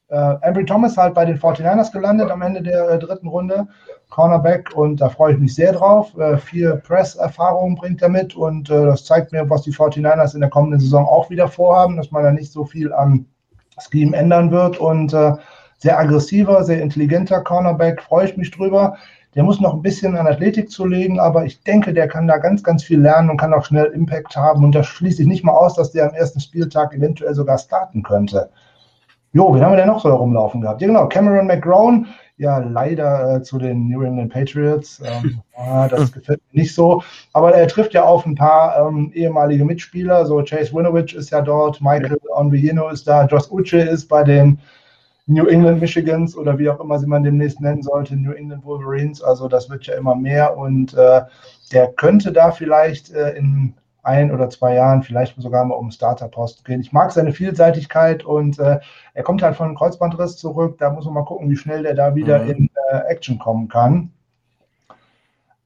Äh, 0.08 0.36
Ambry 0.42 0.64
Thomas 0.64 0.96
halt 0.96 1.14
bei 1.14 1.24
den 1.24 1.38
49ers 1.38 1.92
gelandet 1.92 2.30
am 2.30 2.42
Ende 2.42 2.62
der 2.62 2.88
äh, 2.88 2.98
dritten 2.98 3.28
Runde. 3.28 3.68
Cornerback 4.10 4.76
und 4.76 5.00
da 5.00 5.08
freue 5.08 5.34
ich 5.34 5.38
mich 5.38 5.54
sehr 5.54 5.72
drauf. 5.72 6.16
Äh, 6.18 6.36
viel 6.36 6.76
Press-Erfahrung 6.76 7.76
bringt 7.76 8.02
er 8.02 8.08
mit 8.08 8.36
und 8.36 8.68
äh, 8.68 8.84
das 8.84 9.04
zeigt 9.04 9.32
mir, 9.32 9.48
was 9.48 9.62
die 9.62 9.72
49ers 9.72 10.34
in 10.34 10.40
der 10.40 10.50
kommenden 10.50 10.80
Saison 10.80 11.06
auch 11.06 11.30
wieder 11.30 11.48
vorhaben, 11.48 11.96
dass 11.96 12.10
man 12.10 12.24
da 12.24 12.32
nicht 12.32 12.52
so 12.52 12.64
viel 12.64 12.92
am 12.92 13.26
Scheme 13.78 14.16
ändern 14.16 14.50
wird 14.50 14.78
und 14.78 15.14
äh, 15.14 15.32
sehr 15.78 15.98
aggressiver, 15.98 16.62
sehr 16.64 16.82
intelligenter 16.82 17.40
Cornerback, 17.40 18.02
freue 18.02 18.26
ich 18.26 18.36
mich 18.36 18.50
drüber. 18.50 18.96
Der 19.34 19.44
muss 19.44 19.60
noch 19.60 19.74
ein 19.74 19.82
bisschen 19.82 20.16
an 20.16 20.26
Athletik 20.26 20.70
zulegen, 20.70 21.20
aber 21.20 21.44
ich 21.44 21.62
denke, 21.62 21.94
der 21.94 22.08
kann 22.08 22.26
da 22.26 22.38
ganz, 22.38 22.64
ganz 22.64 22.82
viel 22.82 23.00
lernen 23.00 23.30
und 23.30 23.36
kann 23.36 23.54
auch 23.54 23.64
schnell 23.64 23.86
Impact 23.86 24.36
haben. 24.36 24.64
Und 24.64 24.74
da 24.74 24.82
schließe 24.82 25.22
ich 25.22 25.28
nicht 25.28 25.44
mal 25.44 25.52
aus, 25.52 25.74
dass 25.74 25.92
der 25.92 26.08
am 26.08 26.14
ersten 26.14 26.40
Spieltag 26.40 26.92
eventuell 26.94 27.34
sogar 27.34 27.56
starten 27.56 28.02
könnte. 28.02 28.50
Jo, 29.32 29.54
wen 29.54 29.62
haben 29.62 29.72
wir 29.72 29.76
denn 29.76 29.86
noch 29.86 30.00
so 30.00 30.08
herumlaufen 30.08 30.60
gehabt? 30.60 30.80
Ja, 30.82 30.88
genau, 30.88 31.06
Cameron 31.06 31.46
McGrone, 31.46 32.06
ja, 32.40 32.56
leider 32.58 33.36
äh, 33.36 33.42
zu 33.42 33.58
den 33.58 33.88
New 33.88 34.02
England 34.02 34.32
Patriots. 34.32 35.02
Ähm, 35.04 35.42
ah, 35.56 35.86
das 35.88 36.10
gefällt 36.10 36.40
mir 36.50 36.62
nicht 36.62 36.74
so. 36.74 37.02
Aber 37.34 37.54
er 37.54 37.68
trifft 37.68 37.92
ja 37.92 38.04
auf 38.04 38.24
ein 38.24 38.34
paar 38.34 38.88
ähm, 38.88 39.12
ehemalige 39.14 39.64
Mitspieler. 39.64 40.24
So 40.24 40.42
Chase 40.42 40.72
Winovich 40.72 41.14
ist 41.14 41.30
ja 41.30 41.42
dort, 41.42 41.82
Michael 41.82 42.18
Onvillino 42.34 42.88
ist 42.88 43.06
da, 43.06 43.26
Josh 43.26 43.50
Uche 43.50 43.80
ist 43.80 44.08
bei 44.08 44.24
den 44.24 44.58
New 45.26 45.46
England 45.46 45.82
Michigans 45.82 46.34
oder 46.34 46.58
wie 46.58 46.70
auch 46.70 46.80
immer 46.80 46.98
sie 46.98 47.06
man 47.06 47.22
demnächst 47.22 47.60
nennen 47.60 47.82
sollte, 47.82 48.16
New 48.16 48.32
England 48.32 48.64
Wolverines. 48.64 49.22
Also 49.22 49.46
das 49.46 49.68
wird 49.68 49.84
ja 49.84 49.94
immer 49.96 50.14
mehr 50.14 50.56
und 50.56 50.94
äh, 50.94 51.20
der 51.72 51.88
könnte 51.92 52.32
da 52.32 52.52
vielleicht 52.52 53.12
äh, 53.12 53.32
in 53.32 53.74
ein 54.02 54.32
oder 54.32 54.50
zwei 54.50 54.74
Jahren 54.74 55.02
vielleicht 55.02 55.40
sogar 55.40 55.64
mal 55.64 55.74
um 55.74 55.90
Starterpost 55.90 56.64
gehen. 56.64 56.80
Ich 56.80 56.92
mag 56.92 57.12
seine 57.12 57.32
Vielseitigkeit 57.32 58.24
und 58.24 58.58
äh, 58.58 58.80
er 59.14 59.22
kommt 59.22 59.42
halt 59.42 59.56
von 59.56 59.66
einem 59.66 59.76
Kreuzbandriss 59.76 60.36
zurück. 60.36 60.76
Da 60.78 60.90
muss 60.90 61.04
man 61.04 61.14
mal 61.14 61.24
gucken, 61.24 61.50
wie 61.50 61.56
schnell 61.56 61.82
der 61.82 61.94
da 61.94 62.14
wieder 62.14 62.44
mhm. 62.44 62.50
in 62.50 62.70
äh, 62.90 62.98
Action 63.08 63.38
kommen 63.38 63.68
kann. 63.68 64.10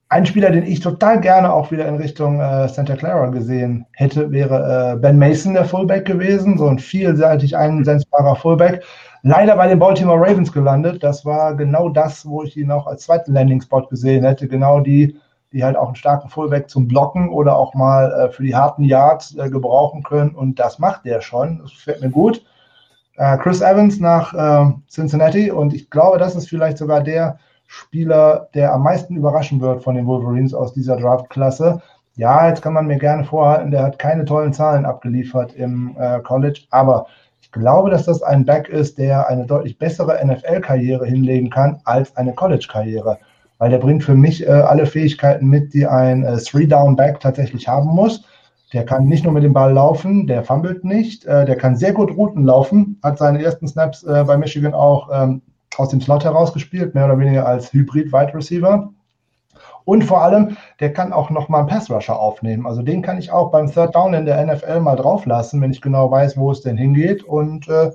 Ein 0.08 0.26
Spieler, 0.26 0.50
den 0.50 0.64
ich 0.64 0.80
total 0.80 1.20
gerne 1.20 1.52
auch 1.52 1.72
wieder 1.72 1.88
in 1.88 1.96
Richtung 1.96 2.40
äh, 2.40 2.68
Santa 2.68 2.94
Clara 2.94 3.26
gesehen 3.26 3.86
hätte, 3.92 4.30
wäre 4.30 4.94
äh, 4.94 4.96
Ben 5.00 5.18
Mason, 5.18 5.54
der 5.54 5.64
Fullback 5.64 6.04
gewesen. 6.04 6.56
So 6.56 6.68
ein 6.68 6.78
vielseitig 6.78 7.56
einsetzbarer 7.56 8.36
Fullback. 8.36 8.84
Leider 9.22 9.56
bei 9.56 9.66
den 9.66 9.78
Baltimore 9.78 10.20
Ravens 10.20 10.52
gelandet. 10.52 11.02
Das 11.02 11.24
war 11.24 11.56
genau 11.56 11.88
das, 11.88 12.26
wo 12.26 12.42
ich 12.42 12.56
ihn 12.56 12.70
auch 12.70 12.86
als 12.86 13.04
zweiten 13.04 13.32
Landing-Spot 13.32 13.86
gesehen 13.86 14.24
hätte. 14.24 14.46
Genau 14.46 14.80
die 14.80 15.18
die 15.54 15.64
halt 15.64 15.76
auch 15.76 15.86
einen 15.86 15.96
starken 15.96 16.28
Fullback 16.28 16.68
zum 16.68 16.88
Blocken 16.88 17.30
oder 17.30 17.56
auch 17.56 17.74
mal 17.74 18.12
äh, 18.12 18.30
für 18.30 18.42
die 18.42 18.56
harten 18.56 18.82
Yards 18.82 19.36
äh, 19.38 19.48
gebrauchen 19.48 20.02
können. 20.02 20.30
Und 20.30 20.58
das 20.58 20.78
macht 20.78 21.06
der 21.06 21.20
schon. 21.20 21.60
Das 21.62 21.70
gefällt 21.70 22.02
mir 22.02 22.10
gut. 22.10 22.44
Äh, 23.16 23.38
Chris 23.38 23.60
Evans 23.60 24.00
nach 24.00 24.34
äh, 24.34 24.72
Cincinnati. 24.90 25.52
Und 25.52 25.72
ich 25.72 25.88
glaube, 25.90 26.18
das 26.18 26.34
ist 26.34 26.48
vielleicht 26.48 26.76
sogar 26.76 27.02
der 27.02 27.38
Spieler, 27.66 28.48
der 28.54 28.74
am 28.74 28.82
meisten 28.82 29.16
überraschen 29.16 29.60
wird 29.60 29.82
von 29.82 29.94
den 29.94 30.06
Wolverines 30.06 30.52
aus 30.52 30.74
dieser 30.74 30.96
Draft-Klasse. 30.96 31.80
Ja, 32.16 32.48
jetzt 32.48 32.60
kann 32.60 32.72
man 32.72 32.86
mir 32.86 32.98
gerne 32.98 33.24
vorhalten, 33.24 33.70
der 33.70 33.82
hat 33.82 33.98
keine 33.98 34.24
tollen 34.24 34.52
Zahlen 34.52 34.84
abgeliefert 34.84 35.54
im 35.54 35.96
äh, 35.98 36.20
College, 36.20 36.60
aber 36.70 37.06
ich 37.40 37.50
glaube, 37.50 37.90
dass 37.90 38.04
das 38.04 38.22
ein 38.22 38.44
Back 38.44 38.68
ist, 38.68 38.98
der 38.98 39.28
eine 39.28 39.46
deutlich 39.46 39.78
bessere 39.78 40.24
NFL-Karriere 40.24 41.06
hinlegen 41.06 41.50
kann 41.50 41.80
als 41.84 42.16
eine 42.16 42.32
College-Karriere 42.32 43.18
weil 43.58 43.70
der 43.70 43.78
bringt 43.78 44.04
für 44.04 44.14
mich 44.14 44.46
äh, 44.46 44.50
alle 44.50 44.86
Fähigkeiten 44.86 45.46
mit, 45.46 45.74
die 45.74 45.86
ein 45.86 46.24
äh, 46.24 46.36
Three-Down-Back 46.38 47.20
tatsächlich 47.20 47.68
haben 47.68 47.88
muss. 47.88 48.24
Der 48.72 48.84
kann 48.84 49.06
nicht 49.06 49.24
nur 49.24 49.32
mit 49.32 49.44
dem 49.44 49.52
Ball 49.52 49.72
laufen, 49.72 50.26
der 50.26 50.42
fummelt 50.42 50.84
nicht, 50.84 51.24
äh, 51.26 51.44
der 51.44 51.56
kann 51.56 51.76
sehr 51.76 51.92
gut 51.92 52.16
Routen 52.16 52.44
laufen, 52.44 52.98
hat 53.02 53.18
seine 53.18 53.42
ersten 53.42 53.68
Snaps 53.68 54.02
äh, 54.02 54.24
bei 54.26 54.36
Michigan 54.36 54.74
auch 54.74 55.08
ähm, 55.12 55.42
aus 55.76 55.90
dem 55.90 56.00
Slot 56.00 56.24
herausgespielt, 56.24 56.94
mehr 56.94 57.04
oder 57.04 57.18
weniger 57.18 57.46
als 57.46 57.72
Hybrid-Wide 57.72 58.34
Receiver. 58.34 58.90
Und 59.84 60.02
vor 60.02 60.22
allem, 60.22 60.56
der 60.80 60.92
kann 60.92 61.12
auch 61.12 61.30
nochmal 61.30 61.60
einen 61.60 61.68
Pass-Rusher 61.68 62.18
aufnehmen. 62.18 62.66
Also 62.66 62.82
den 62.82 63.02
kann 63.02 63.18
ich 63.18 63.30
auch 63.30 63.50
beim 63.50 63.70
Third 63.70 63.94
Down 63.94 64.14
in 64.14 64.24
der 64.24 64.44
NFL 64.44 64.80
mal 64.80 64.96
drauflassen, 64.96 65.60
wenn 65.60 65.72
ich 65.72 65.82
genau 65.82 66.10
weiß, 66.10 66.36
wo 66.36 66.50
es 66.50 66.62
denn 66.62 66.78
hingeht. 66.78 67.22
Und 67.22 67.68
äh, 67.68 67.90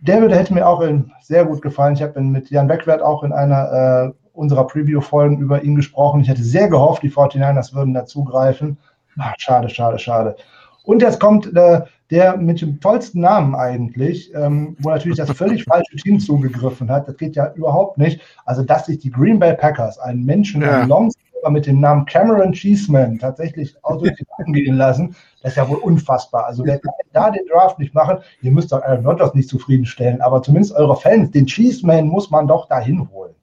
der 0.00 0.28
hätte 0.28 0.52
mir 0.52 0.66
auch 0.66 0.82
sehr 1.22 1.44
gut 1.44 1.62
gefallen. 1.62 1.94
Ich 1.94 2.02
habe 2.02 2.20
mit 2.20 2.50
Jan 2.50 2.66
Beckwert 2.66 3.00
auch 3.00 3.22
in 3.22 3.32
einer 3.32 4.12
äh, 4.12 4.23
unserer 4.34 4.66
Preview-Folgen 4.66 5.38
über 5.38 5.62
ihn 5.62 5.76
gesprochen. 5.76 6.20
Ich 6.20 6.28
hätte 6.28 6.42
sehr 6.42 6.68
gehofft, 6.68 7.02
die 7.02 7.10
49ers 7.10 7.74
würden 7.74 7.94
dazugreifen. 7.94 8.78
Ach, 9.18 9.34
schade, 9.38 9.68
schade, 9.68 9.98
schade. 9.98 10.36
Und 10.84 11.00
jetzt 11.00 11.18
kommt 11.18 11.56
äh, 11.56 11.82
der 12.10 12.36
mit 12.36 12.60
dem 12.60 12.80
tollsten 12.80 13.20
Namen 13.20 13.54
eigentlich, 13.54 14.32
ähm, 14.34 14.76
wo 14.80 14.90
natürlich 14.90 15.16
das 15.16 15.30
völlig 15.36 15.64
falsche 15.64 15.96
Team 15.96 16.20
zugegriffen 16.20 16.90
hat. 16.90 17.08
Das 17.08 17.16
geht 17.16 17.36
ja 17.36 17.52
überhaupt 17.54 17.96
nicht. 17.96 18.20
Also, 18.44 18.62
dass 18.62 18.86
sich 18.86 18.98
die 18.98 19.10
Green 19.10 19.38
Bay 19.38 19.54
Packers 19.54 19.98
einen 19.98 20.24
Menschen, 20.24 20.62
ja. 20.62 20.80
einen 20.80 20.88
Longsnapper 20.88 21.50
mit 21.50 21.66
dem 21.66 21.80
Namen 21.80 22.04
Cameron 22.04 22.52
Cheeseman 22.52 23.18
tatsächlich 23.18 23.74
angehen 23.82 24.76
lassen, 24.76 25.16
das 25.42 25.52
ist 25.52 25.56
ja 25.56 25.68
wohl 25.68 25.78
unfassbar. 25.78 26.46
Also, 26.46 26.64
wer 26.64 26.80
da 27.12 27.30
den 27.30 27.46
Draft 27.46 27.78
nicht 27.78 27.94
machen? 27.94 28.18
Ihr 28.42 28.52
müsst 28.52 28.72
doch 28.72 28.82
Aaron 28.82 29.06
Rodgers 29.06 29.34
nicht 29.34 29.48
zufriedenstellen, 29.48 30.20
aber 30.20 30.42
zumindest 30.42 30.74
eure 30.74 30.96
Fans, 30.96 31.30
den 31.30 31.46
Cheeseman 31.46 32.08
muss 32.08 32.30
man 32.30 32.46
doch 32.46 32.68
dahin 32.68 33.08
holen. 33.10 33.33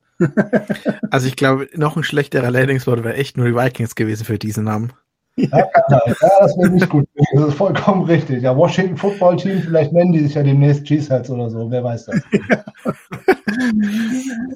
Also 1.10 1.28
ich 1.28 1.36
glaube, 1.36 1.68
noch 1.76 1.98
ein 1.98 2.04
schlechterer 2.04 2.52
Landing-Spot 2.52 3.04
wäre 3.04 3.16
echt 3.16 3.36
nur 3.36 3.48
die 3.48 3.56
Vikings 3.56 3.96
gewesen 3.96 4.26
für 4.26 4.40
diesen 4.40 4.64
Namen. 4.64 4.94
Ja, 5.36 5.66
ja 5.90 6.02
das 6.40 6.58
wäre 6.58 6.70
nicht 6.70 6.90
gut. 6.90 7.08
Das 7.34 7.50
ist 7.50 7.56
vollkommen 7.56 8.04
richtig. 8.04 8.44
Ja, 8.44 8.56
Washington 8.56 8.98
Football 8.98 9.38
Team, 9.38 9.62
vielleicht 9.62 9.94
nennen 9.94 10.12
die 10.14 10.20
sich 10.20 10.36
ja 10.36 10.44
demnächst 10.44 10.84
Cheeseheads 10.86 11.30
oder 11.30 11.50
so, 11.50 11.70
wer 11.72 11.84
weiß 11.84 12.06
das. 12.08 12.22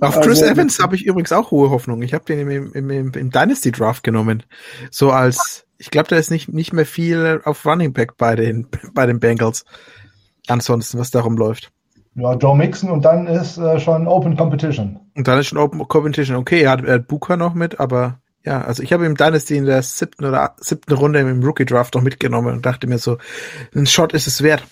Auf 0.02 0.20
Chris 0.22 0.42
also, 0.42 0.54
Evans 0.54 0.80
habe 0.80 0.96
ich 0.96 1.06
übrigens 1.06 1.32
auch 1.32 1.52
hohe 1.52 1.70
Hoffnung. 1.70 2.02
Ich 2.02 2.14
habe 2.14 2.26
den 2.26 2.40
im, 2.40 2.74
im, 2.74 2.90
im, 2.90 3.12
im, 3.14 3.30
Dynasty 3.32 3.72
Draft 3.72 4.04
genommen. 4.04 4.44
So 4.92 5.12
als, 5.12 5.66
ich 5.78 5.92
glaube, 5.92 6.08
da 6.10 6.18
ist 6.18 6.32
nicht, 6.32 6.52
nicht 6.52 6.74
mehr 6.74 6.86
viel 6.86 7.42
auf 7.44 7.66
Running 7.66 7.94
Back 7.94 8.18
bei 8.18 8.36
den, 8.36 8.68
bei 8.94 9.06
den 9.06 9.20
Bengals. 9.20 9.66
Ansonsten, 10.48 11.00
was 11.00 11.12
darum 11.12 11.38
läuft. 11.38 11.72
Ja, 12.16 12.34
Joe 12.34 12.56
Mixon 12.56 12.92
und 12.92 13.04
dann 13.04 13.28
ist 13.28 13.58
äh, 13.58 13.80
schon 13.80 14.08
Open 14.08 14.38
Competition. 14.38 15.00
Und 15.16 15.28
dann 15.28 15.40
ist 15.40 15.48
schon 15.48 15.58
Open 15.58 15.88
Competition. 15.88 16.36
Okay, 16.38 16.62
er 16.62 16.72
hat, 16.72 16.84
er 16.84 16.96
hat 16.96 17.08
Booker 17.08 17.38
noch 17.38 17.54
mit, 17.54 17.80
aber 17.80 18.20
ja, 18.44 18.62
also 18.62 18.84
ich 18.84 18.94
habe 18.94 19.06
ihm 19.06 19.16
Dynasty 19.16 19.58
in 19.58 19.66
der 19.66 19.82
siebten 19.82 20.26
oder 20.26 20.54
siebten 20.58 20.94
Runde 20.94 21.20
im 21.20 21.44
Rookie 21.44 21.66
Draft 21.66 21.96
noch 21.96 22.04
mitgenommen 22.04 22.54
und 22.54 22.66
dachte 22.66 22.86
mir 22.88 23.00
so, 23.00 23.18
ein 23.76 23.88
Shot 23.88 24.14
ist 24.14 24.28
es 24.28 24.44
wert. 24.44 24.64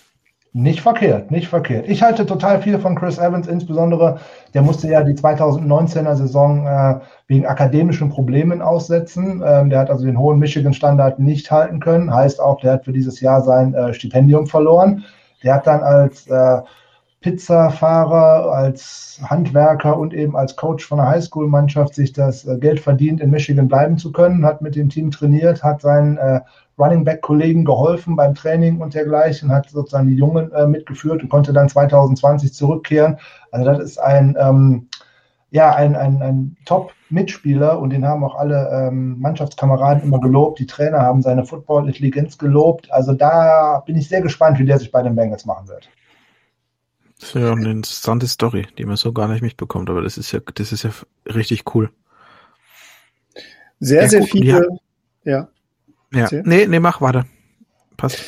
Nicht 0.56 0.82
verkehrt, 0.82 1.32
nicht 1.32 1.47
verkehrt. 1.47 1.88
Ich 1.88 2.03
halte 2.03 2.27
total 2.27 2.62
viel 2.62 2.77
von 2.77 2.95
Chris 2.95 3.17
Evans, 3.17 3.47
insbesondere 3.47 4.19
der 4.53 4.62
musste 4.62 4.88
ja 4.88 5.03
die 5.03 5.13
2019er 5.13 6.15
Saison 6.15 6.67
äh, 6.67 6.99
wegen 7.25 7.47
akademischen 7.47 8.10
Problemen 8.10 8.62
aussetzen. 8.62 9.41
Ähm, 9.43 9.71
der 9.71 9.79
hat 9.79 9.89
also 9.89 10.06
den 10.06 10.19
hohen 10.19 10.38
Michigan-Standard 10.38 11.17
nicht 11.17 11.49
halten 11.49 11.79
können. 11.79 12.13
Heißt 12.13 12.39
auch, 12.39 12.62
der 12.62 12.73
hat 12.73 12.86
für 12.86 12.93
dieses 12.93 13.19
Jahr 13.19 13.41
sein 13.41 13.73
äh, 13.73 13.95
Stipendium 13.95 14.45
verloren. 14.45 15.06
Der 15.41 15.56
hat 15.56 15.65
dann 15.65 15.82
als 15.82 16.27
äh, 16.27 16.62
Pizzafahrer, 17.23 18.51
als 18.51 19.19
Handwerker 19.23 19.97
und 19.97 20.13
eben 20.13 20.36
als 20.36 20.55
Coach 20.55 20.86
von 20.86 20.99
einer 20.99 21.09
Highschool-Mannschaft 21.09 21.95
sich 21.95 22.12
das 22.13 22.45
äh, 22.45 22.57
Geld 22.59 22.81
verdient, 22.81 23.21
in 23.21 23.31
Michigan 23.31 23.69
bleiben 23.69 23.97
zu 23.97 24.12
können, 24.12 24.45
hat 24.45 24.62
mit 24.62 24.75
dem 24.75 24.89
Team 24.89 25.09
trainiert, 25.09 25.63
hat 25.63 25.81
seinen 25.81 26.17
äh, 26.17 26.41
Running 26.77 27.05
Back-Kollegen 27.05 27.63
geholfen 27.63 28.17
beim 28.17 28.36
Training 28.36 28.81
und 28.81 28.93
dergleichen, 28.93 29.51
hat 29.51 29.69
sozusagen 29.69 30.09
die 30.09 30.15
Jungen 30.15 30.51
äh, 30.51 30.67
mitgeführt 30.67 31.23
und 31.23 31.29
konnte 31.29 31.53
dann 31.53 31.69
2020 31.69 32.53
zurückkehren. 32.53 33.17
Also 33.51 33.71
das 33.71 33.79
ist 33.79 33.97
ein 33.99 34.36
ähm, 34.38 34.89
ja, 35.49 35.75
ein, 35.75 35.95
ein, 35.95 36.21
ein 36.23 36.57
Top-Mitspieler 36.65 37.79
und 37.79 37.91
den 37.91 38.07
haben 38.07 38.23
auch 38.23 38.36
alle 38.36 38.69
ähm, 38.71 39.19
Mannschaftskameraden 39.19 40.01
immer 40.01 40.19
gelobt. 40.19 40.57
Die 40.57 40.65
Trainer 40.65 41.01
haben 41.01 41.21
seine 41.21 41.45
Football-Intelligenz 41.45 42.39
gelobt. 42.39 42.91
Also 42.91 43.13
da 43.13 43.83
bin 43.86 43.95
ich 43.95 44.09
sehr 44.09 44.21
gespannt, 44.21 44.57
wie 44.57 44.65
der 44.65 44.79
sich 44.79 44.91
bei 44.91 45.03
den 45.03 45.15
Bengals 45.15 45.45
machen 45.45 45.67
wird. 45.67 45.88
Das 47.23 47.36
ist 47.36 47.41
ja 47.41 47.53
eine 47.53 47.71
interessante 47.71 48.27
Story, 48.27 48.67
die 48.77 48.83
man 48.83 48.97
so 48.97 49.13
gar 49.13 49.29
nicht 49.29 49.41
mitbekommt, 49.41 49.89
aber 49.89 50.01
das 50.01 50.17
ist 50.17 50.33
ja, 50.33 50.41
das 50.55 50.73
ist 50.73 50.83
ja 50.83 50.91
richtig 51.25 51.73
cool. 51.73 51.89
Sehr, 53.79 54.01
ja, 54.03 54.09
sehr 54.09 54.19
gut, 54.19 54.29
viele. 54.29 54.67
Ja. 55.23 55.47
Ja. 56.12 56.27
ja. 56.29 56.41
Nee, 56.43 56.67
nee, 56.67 56.79
mach, 56.79 56.99
warte. 56.99 57.25
Passt. 57.95 58.19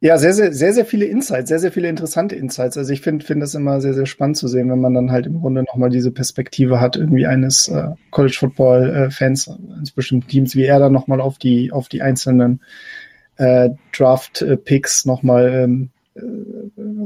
Ja, 0.00 0.18
sehr, 0.18 0.34
sehr, 0.34 0.52
sehr, 0.52 0.74
sehr 0.74 0.84
viele 0.84 1.06
Insights, 1.06 1.48
sehr, 1.48 1.58
sehr 1.58 1.72
viele 1.72 1.88
interessante 1.88 2.36
Insights. 2.36 2.76
Also 2.76 2.92
ich 2.92 3.00
finde 3.00 3.24
finde 3.24 3.44
das 3.44 3.54
immer 3.54 3.80
sehr, 3.80 3.94
sehr 3.94 4.06
spannend 4.06 4.36
zu 4.36 4.46
sehen, 4.46 4.70
wenn 4.70 4.80
man 4.80 4.92
dann 4.92 5.10
halt 5.10 5.26
im 5.26 5.40
Grunde 5.40 5.62
nochmal 5.62 5.88
diese 5.88 6.12
Perspektive 6.12 6.82
hat, 6.82 6.96
irgendwie 6.96 7.26
eines 7.26 7.68
äh, 7.68 7.88
College 8.10 8.36
Football 8.38 9.10
äh, 9.10 9.24
eines 9.24 9.48
bestimmten 9.96 10.28
Teams, 10.28 10.54
wie 10.54 10.64
er 10.64 10.78
dann 10.78 10.92
nochmal 10.92 11.22
auf 11.22 11.38
die, 11.38 11.72
auf 11.72 11.88
die 11.88 12.02
einzelnen 12.02 12.60
äh, 13.36 13.70
Draft 13.96 14.44
Picks 14.64 15.06
nochmal 15.06 15.48
ähm, 15.48 15.90
äh, 16.14 16.20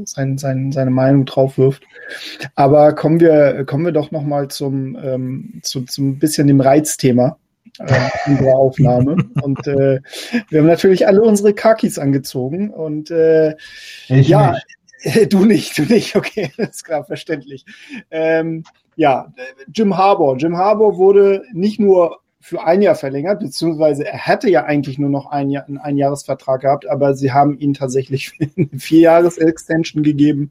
sein, 0.05 0.38
sein, 0.38 0.72
seine 0.72 0.90
Meinung 0.90 1.24
drauf 1.24 1.59
wirft. 1.59 1.85
Aber 2.55 2.94
kommen 2.94 3.20
wir, 3.20 3.64
kommen 3.64 3.85
wir 3.85 3.92
doch 3.92 4.11
nochmal 4.11 4.48
zum, 4.48 4.96
ähm, 5.02 5.61
zu, 5.62 5.83
zum 5.83 6.18
bisschen 6.18 6.46
dem 6.46 6.61
Reizthema 6.61 7.38
äh, 7.78 8.09
unserer 8.26 8.57
Aufnahme. 8.57 9.16
Und 9.42 9.66
äh, 9.66 10.00
wir 10.48 10.61
haben 10.61 10.66
natürlich 10.66 11.07
alle 11.07 11.22
unsere 11.22 11.55
Kakis 11.55 11.98
angezogen. 11.98 12.70
Und 12.70 13.11
äh, 13.11 13.57
ich 14.09 14.28
ja, 14.28 14.52
nicht. 14.52 14.66
du 15.33 15.44
nicht, 15.44 15.78
du 15.78 15.83
nicht, 15.83 16.16
okay, 16.16 16.50
das 16.57 16.70
ist 16.70 16.85
klar, 16.85 17.05
verständlich. 17.05 17.64
Ähm, 18.11 18.64
ja, 18.96 19.33
Jim 19.72 19.96
Harbour. 19.96 20.37
Jim 20.37 20.57
Harbour 20.57 20.96
wurde 20.98 21.44
nicht 21.52 21.81
nur 21.81 22.21
für 22.44 22.64
ein 22.64 22.83
Jahr 22.83 22.96
verlängert, 22.96 23.38
beziehungsweise 23.38 24.05
er 24.05 24.18
hätte 24.18 24.50
ja 24.50 24.64
eigentlich 24.64 24.98
nur 24.98 25.09
noch 25.09 25.26
ein 25.31 25.48
Jahr, 25.48 25.64
einen 25.68 25.78
Einjahresvertrag 25.78 26.62
gehabt, 26.62 26.90
aber 26.90 27.14
sie 27.14 27.31
haben 27.31 27.57
ihn 27.57 27.72
tatsächlich 27.72 28.33
eine 28.57 28.68
Vierjahres-Extension 28.76 30.02
gegeben, 30.02 30.50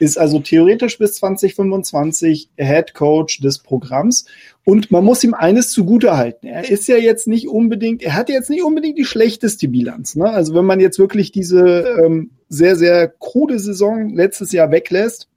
ist 0.00 0.18
also 0.18 0.40
theoretisch 0.40 0.98
bis 0.98 1.14
2025 1.14 2.50
Head 2.56 2.92
Coach 2.92 3.40
des 3.40 3.60
Programms. 3.60 4.26
Und 4.64 4.90
man 4.90 5.04
muss 5.04 5.22
ihm 5.22 5.32
eines 5.32 5.70
zugutehalten. 5.70 6.48
Er 6.48 6.68
ist 6.68 6.88
ja 6.88 6.96
jetzt 6.96 7.28
nicht 7.28 7.48
unbedingt, 7.48 8.02
er 8.02 8.16
hat 8.16 8.28
jetzt 8.28 8.50
nicht 8.50 8.64
unbedingt 8.64 8.98
die 8.98 9.04
schlechteste 9.04 9.68
Bilanz. 9.68 10.16
Ne? 10.16 10.28
Also 10.28 10.54
wenn 10.54 10.64
man 10.64 10.80
jetzt 10.80 10.98
wirklich 10.98 11.30
diese 11.30 12.00
ähm, 12.04 12.32
sehr, 12.48 12.74
sehr 12.74 13.06
krude 13.06 13.60
Saison 13.60 14.08
letztes 14.10 14.50
Jahr 14.50 14.72
weglässt, 14.72 15.28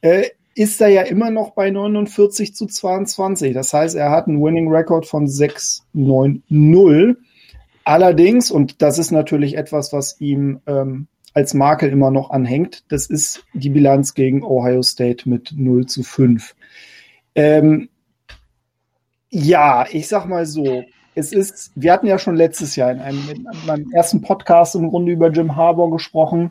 äh, 0.00 0.30
ist 0.56 0.80
er 0.80 0.88
ja 0.88 1.02
immer 1.02 1.30
noch 1.30 1.50
bei 1.50 1.70
49 1.70 2.54
zu 2.54 2.66
22. 2.66 3.52
Das 3.52 3.74
heißt, 3.74 3.94
er 3.94 4.10
hat 4.10 4.26
einen 4.26 4.42
Winning 4.42 4.72
Record 4.72 5.06
von 5.06 5.26
6-9-0. 5.26 7.16
Allerdings, 7.84 8.50
und 8.50 8.80
das 8.80 8.98
ist 8.98 9.10
natürlich 9.10 9.56
etwas, 9.58 9.92
was 9.92 10.18
ihm 10.18 10.60
ähm, 10.66 11.08
als 11.34 11.52
Makel 11.52 11.90
immer 11.90 12.10
noch 12.10 12.30
anhängt, 12.30 12.84
das 12.88 13.06
ist 13.06 13.44
die 13.52 13.68
Bilanz 13.68 14.14
gegen 14.14 14.42
Ohio 14.42 14.82
State 14.82 15.28
mit 15.28 15.52
0 15.54 15.84
zu 15.84 16.02
5. 16.02 16.56
Ähm, 17.34 17.90
ja, 19.28 19.86
ich 19.90 20.08
sag 20.08 20.24
mal 20.24 20.46
so, 20.46 20.84
es 21.14 21.32
ist, 21.32 21.72
wir 21.74 21.92
hatten 21.92 22.06
ja 22.06 22.18
schon 22.18 22.34
letztes 22.34 22.76
Jahr 22.76 22.90
in 22.90 23.00
einem, 23.00 23.28
in 23.28 23.46
meinem 23.66 23.90
ersten 23.92 24.22
Podcast 24.22 24.74
im 24.74 24.88
Grunde 24.88 25.12
über 25.12 25.30
Jim 25.30 25.54
Harbour 25.54 25.90
gesprochen. 25.90 26.50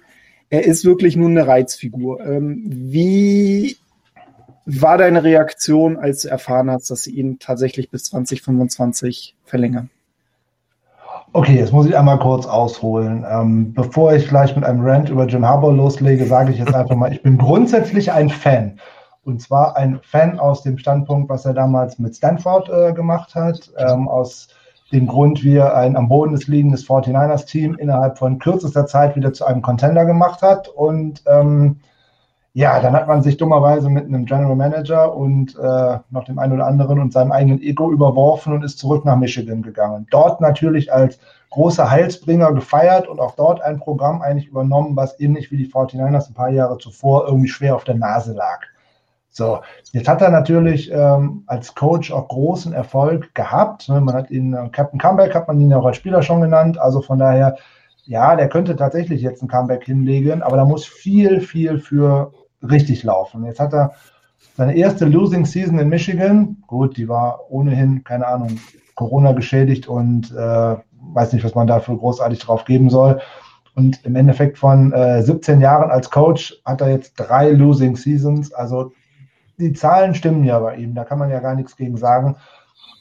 Er 0.51 0.63
ist 0.65 0.85
wirklich 0.85 1.15
nur 1.15 1.29
eine 1.29 1.47
Reizfigur. 1.47 2.23
Ähm, 2.23 2.61
wie 2.67 3.77
war 4.65 4.97
deine 4.97 5.23
Reaktion, 5.23 5.97
als 5.97 6.21
du 6.21 6.29
erfahren 6.29 6.71
hast, 6.71 6.89
dass 6.89 7.03
sie 7.03 7.11
ihn 7.11 7.39
tatsächlich 7.39 7.89
bis 7.89 8.05
2025 8.05 9.35
verlängern? 9.43 9.89
Okay, 11.33 11.57
jetzt 11.57 11.73
muss 11.73 11.85
ich 11.85 11.97
einmal 11.97 12.17
kurz 12.17 12.45
ausholen. 12.45 13.25
Ähm, 13.29 13.73
bevor 13.73 14.13
ich 14.13 14.27
gleich 14.27 14.55
mit 14.55 14.63
einem 14.63 14.85
Rant 14.85 15.09
über 15.09 15.27
Jim 15.27 15.45
Harbour 15.45 15.73
loslege, 15.73 16.25
sage 16.25 16.51
ich 16.51 16.59
jetzt 16.59 16.73
einfach 16.75 16.95
mal, 16.95 17.11
ich 17.11 17.21
bin 17.21 17.37
grundsätzlich 17.37 18.11
ein 18.11 18.29
Fan. 18.29 18.79
Und 19.23 19.41
zwar 19.41 19.75
ein 19.75 19.99
Fan 20.01 20.39
aus 20.39 20.63
dem 20.63 20.77
Standpunkt, 20.77 21.29
was 21.29 21.45
er 21.45 21.53
damals 21.53 21.99
mit 21.99 22.15
Stanford 22.15 22.69
äh, 22.69 22.93
gemacht 22.93 23.35
hat, 23.35 23.71
ähm, 23.77 24.07
aus 24.07 24.47
dem 24.91 25.07
Grund, 25.07 25.43
wie 25.43 25.55
er 25.55 25.75
ein 25.75 25.97
am 25.97 26.07
Boden 26.07 26.33
des 26.33 26.47
liegendes 26.47 26.87
49ers-Team 26.87 27.75
innerhalb 27.75 28.17
von 28.17 28.39
kürzester 28.39 28.85
Zeit 28.85 29.15
wieder 29.15 29.33
zu 29.33 29.45
einem 29.45 29.61
Contender 29.61 30.05
gemacht 30.05 30.41
hat 30.41 30.67
und 30.69 31.23
ähm, 31.25 31.81
ja, 32.55 32.79
dann 32.79 32.93
hat 32.93 33.09
man 33.09 33.21
sich 33.21 33.35
dummerweise 33.35 33.89
mit 33.89 34.05
einem 34.05 34.25
General 34.25 34.55
Manager 34.55 35.13
und 35.13 35.57
äh, 35.57 35.97
noch 36.09 36.23
dem 36.23 36.39
einen 36.39 36.53
oder 36.53 36.65
anderen 36.65 37.01
und 37.01 37.11
seinem 37.11 37.33
eigenen 37.33 37.61
Ego 37.61 37.91
überworfen 37.91 38.53
und 38.53 38.63
ist 38.63 38.79
zurück 38.79 39.03
nach 39.03 39.17
Michigan 39.17 39.61
gegangen. 39.61 40.07
Dort 40.09 40.39
natürlich 40.39 40.93
als 40.93 41.19
großer 41.49 41.91
Heilsbringer 41.91 42.53
gefeiert 42.53 43.09
und 43.09 43.19
auch 43.19 43.35
dort 43.35 43.61
ein 43.61 43.77
Programm 43.77 44.21
eigentlich 44.21 44.47
übernommen, 44.47 44.95
was 44.95 45.19
ähnlich 45.19 45.51
wie 45.51 45.57
die 45.57 45.69
49ers 45.69 46.29
ein 46.29 46.33
paar 46.33 46.49
Jahre 46.49 46.77
zuvor 46.77 47.27
irgendwie 47.27 47.49
schwer 47.49 47.75
auf 47.75 47.83
der 47.83 47.95
Nase 47.95 48.31
lag. 48.31 48.61
So, 49.31 49.59
jetzt 49.91 50.07
hat 50.07 50.21
er 50.21 50.29
natürlich 50.29 50.89
ähm, 50.93 51.43
als 51.47 51.75
Coach 51.75 52.13
auch 52.13 52.29
großen 52.29 52.71
Erfolg 52.71 53.35
gehabt. 53.35 53.89
Ne? 53.89 53.99
Man 53.99 54.15
hat 54.15 54.31
ihn, 54.31 54.53
äh, 54.53 54.69
Captain 54.69 54.97
Comeback 54.97 55.35
hat 55.35 55.49
man 55.49 55.59
ihn 55.59 55.71
ja 55.71 55.77
auch 55.77 55.85
als 55.85 55.97
Spieler 55.97 56.21
schon 56.21 56.39
genannt. 56.39 56.77
Also 56.77 57.01
von 57.01 57.19
daher, 57.19 57.57
ja, 58.05 58.37
der 58.37 58.47
könnte 58.47 58.77
tatsächlich 58.77 59.21
jetzt 59.21 59.43
ein 59.43 59.49
Comeback 59.49 59.83
hinlegen, 59.83 60.41
aber 60.41 60.55
da 60.55 60.63
muss 60.63 60.85
viel, 60.85 61.41
viel 61.41 61.79
für 61.79 62.31
richtig 62.69 63.03
laufen. 63.03 63.45
Jetzt 63.45 63.59
hat 63.59 63.73
er 63.73 63.93
seine 64.55 64.75
erste 64.75 65.05
Losing 65.05 65.45
Season 65.45 65.79
in 65.79 65.89
Michigan. 65.89 66.57
Gut, 66.67 66.97
die 66.97 67.07
war 67.07 67.39
ohnehin, 67.49 68.03
keine 68.03 68.27
Ahnung, 68.27 68.59
Corona 68.95 69.33
geschädigt 69.33 69.87
und 69.87 70.31
äh, 70.31 70.75
weiß 71.13 71.33
nicht, 71.33 71.43
was 71.43 71.55
man 71.55 71.67
dafür 71.67 71.97
großartig 71.97 72.39
drauf 72.39 72.65
geben 72.65 72.89
soll. 72.89 73.21
Und 73.75 74.05
im 74.05 74.15
Endeffekt 74.15 74.57
von 74.57 74.93
äh, 74.93 75.21
17 75.21 75.59
Jahren 75.59 75.91
als 75.91 76.09
Coach 76.09 76.61
hat 76.63 76.81
er 76.81 76.89
jetzt 76.89 77.15
drei 77.15 77.49
Losing 77.49 77.97
Seasons. 77.97 78.53
Also 78.53 78.93
die 79.57 79.73
Zahlen 79.73 80.15
stimmen 80.15 80.43
ja 80.45 80.59
bei 80.59 80.77
ihm, 80.77 80.95
da 80.95 81.03
kann 81.03 81.19
man 81.19 81.29
ja 81.29 81.39
gar 81.39 81.55
nichts 81.55 81.75
gegen 81.75 81.97
sagen. 81.97 82.35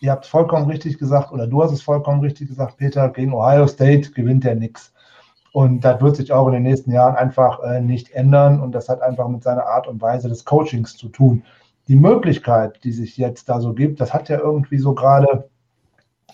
Ihr 0.00 0.10
habt 0.10 0.26
vollkommen 0.26 0.68
richtig 0.68 0.98
gesagt, 0.98 1.32
oder 1.32 1.46
du 1.46 1.62
hast 1.62 1.72
es 1.72 1.82
vollkommen 1.82 2.20
richtig 2.20 2.48
gesagt, 2.48 2.76
Peter, 2.76 3.08
gegen 3.08 3.32
Ohio 3.32 3.66
State 3.66 4.10
gewinnt 4.10 4.44
er 4.44 4.54
nichts. 4.56 4.92
Und 5.54 5.84
das 5.84 6.00
wird 6.00 6.16
sich 6.16 6.32
auch 6.32 6.48
in 6.48 6.54
den 6.54 6.64
nächsten 6.64 6.90
Jahren 6.90 7.14
einfach 7.14 7.60
äh, 7.62 7.80
nicht 7.80 8.10
ändern. 8.10 8.60
Und 8.60 8.72
das 8.72 8.88
hat 8.88 9.00
einfach 9.02 9.28
mit 9.28 9.44
seiner 9.44 9.64
Art 9.64 9.86
und 9.86 10.02
Weise 10.02 10.28
des 10.28 10.44
Coachings 10.44 10.96
zu 10.96 11.08
tun. 11.08 11.44
Die 11.86 11.94
Möglichkeit, 11.94 12.82
die 12.82 12.90
sich 12.90 13.16
jetzt 13.16 13.48
da 13.48 13.60
so 13.60 13.72
gibt, 13.72 14.00
das 14.00 14.12
hat 14.12 14.28
ja 14.28 14.36
irgendwie 14.36 14.78
so 14.78 14.94
gerade 14.94 15.48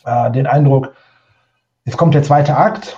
äh, 0.06 0.30
den 0.30 0.46
Eindruck, 0.46 0.94
jetzt 1.84 1.98
kommt 1.98 2.14
der 2.14 2.22
zweite 2.22 2.56
Akt 2.56 2.96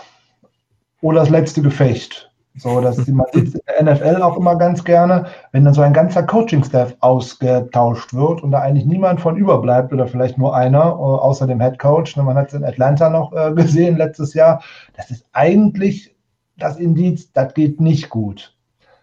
oder 1.01 1.19
das 1.19 1.29
letzte 1.29 1.61
Gefecht. 1.61 2.31
So, 2.55 2.81
dass 2.81 3.05
man 3.09 3.27
sieht 3.33 3.55
in 3.55 3.61
der 3.67 3.95
NFL 3.95 4.23
auch 4.23 4.37
immer 4.37 4.55
ganz 4.55 4.85
gerne, 4.85 5.27
wenn 5.51 5.65
dann 5.65 5.75
so 5.75 5.81
ein 5.81 5.93
ganzer 5.93 6.23
Coaching-Staff 6.23 6.95
ausgetauscht 7.01 8.15
wird 8.15 8.45
und 8.45 8.53
da 8.53 8.61
eigentlich 8.61 8.87
niemand 8.87 9.21
von 9.21 9.37
überbleibt 9.37 9.93
oder 9.93 10.07
vielleicht 10.07 10.39
nur 10.39 10.55
einer, 10.55 10.85
äh, 10.85 10.93
außer 10.93 11.49
dem 11.49 11.61
Head 11.61 11.81
Coach. 11.81 12.17
Man 12.17 12.37
hat 12.37 12.49
es 12.49 12.55
in 12.55 12.65
Atlanta 12.65 13.11
noch 13.11 13.33
äh, 13.33 13.53
gesehen 13.55 13.97
letztes 13.97 14.35
Jahr. 14.35 14.63
Das 14.97 15.11
ist 15.11 15.27
eigentlich 15.33 16.12
das 16.57 16.77
Indiz, 16.79 17.33
das 17.33 17.55
geht 17.55 17.81
nicht 17.81 18.11
gut. 18.11 18.55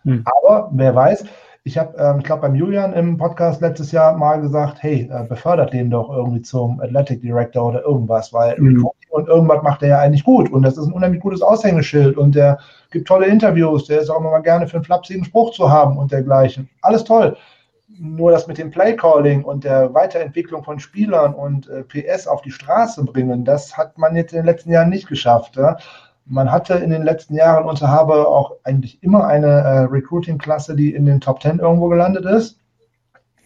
Hm. 0.03 0.23
Aber 0.25 0.69
wer 0.73 0.95
weiß, 0.95 1.25
ich 1.63 1.77
habe, 1.77 1.97
ähm, 1.97 2.19
ich 2.19 2.23
glaube, 2.23 2.43
beim 2.43 2.55
Julian 2.55 2.93
im 2.93 3.17
Podcast 3.17 3.61
letztes 3.61 3.91
Jahr 3.91 4.17
mal 4.17 4.39
gesagt, 4.41 4.81
hey, 4.81 5.09
äh, 5.11 5.23
befördert 5.25 5.73
den 5.73 5.91
doch 5.91 6.09
irgendwie 6.09 6.41
zum 6.41 6.79
Athletic 6.79 7.21
Director 7.21 7.69
oder 7.69 7.83
irgendwas, 7.83 8.33
weil 8.33 8.55
hm. 8.57 8.87
und 9.09 9.27
irgendwas 9.27 9.61
macht 9.61 9.83
er 9.83 9.89
ja 9.89 9.99
eigentlich 9.99 10.23
gut 10.23 10.51
und 10.51 10.63
das 10.63 10.77
ist 10.77 10.87
ein 10.87 10.93
unheimlich 10.93 11.21
gutes 11.21 11.41
Aushängeschild 11.41 12.17
und 12.17 12.35
der 12.35 12.59
gibt 12.91 13.07
tolle 13.07 13.27
Interviews, 13.27 13.85
der 13.85 14.01
ist 14.01 14.09
auch 14.09 14.19
immer 14.19 14.31
mal 14.31 14.39
gerne 14.39 14.67
für 14.67 14.77
einen 14.77 14.85
flapsigen 14.85 15.25
Spruch 15.25 15.51
zu 15.51 15.69
haben 15.69 15.97
und 15.97 16.11
dergleichen. 16.11 16.69
Alles 16.81 17.03
toll. 17.03 17.35
Nur 18.01 18.31
das 18.31 18.47
mit 18.47 18.57
dem 18.57 18.71
Playcalling 18.71 19.43
und 19.43 19.65
der 19.65 19.93
Weiterentwicklung 19.93 20.63
von 20.63 20.79
Spielern 20.79 21.33
und 21.33 21.67
äh, 21.67 21.83
PS 21.83 22.27
auf 22.27 22.41
die 22.41 22.51
Straße 22.51 23.03
bringen, 23.03 23.43
das 23.43 23.75
hat 23.75 23.97
man 23.97 24.15
jetzt 24.15 24.31
in 24.31 24.37
den 24.37 24.45
letzten 24.45 24.71
Jahren 24.71 24.89
nicht 24.89 25.07
geschafft. 25.07 25.57
Ja? 25.57 25.77
Man 26.29 26.51
hatte 26.51 26.75
in 26.75 26.91
den 26.91 27.01
letzten 27.01 27.33
Jahren 27.33 27.65
unter 27.65 27.87
Habe 27.87 28.27
auch 28.27 28.53
eigentlich 28.63 29.01
immer 29.01 29.25
eine 29.25 29.47
äh, 29.47 29.79
Recruiting-Klasse, 29.79 30.75
die 30.75 30.93
in 30.93 31.05
den 31.05 31.19
Top 31.19 31.41
10 31.41 31.57
irgendwo 31.59 31.89
gelandet 31.89 32.25
ist. 32.25 32.59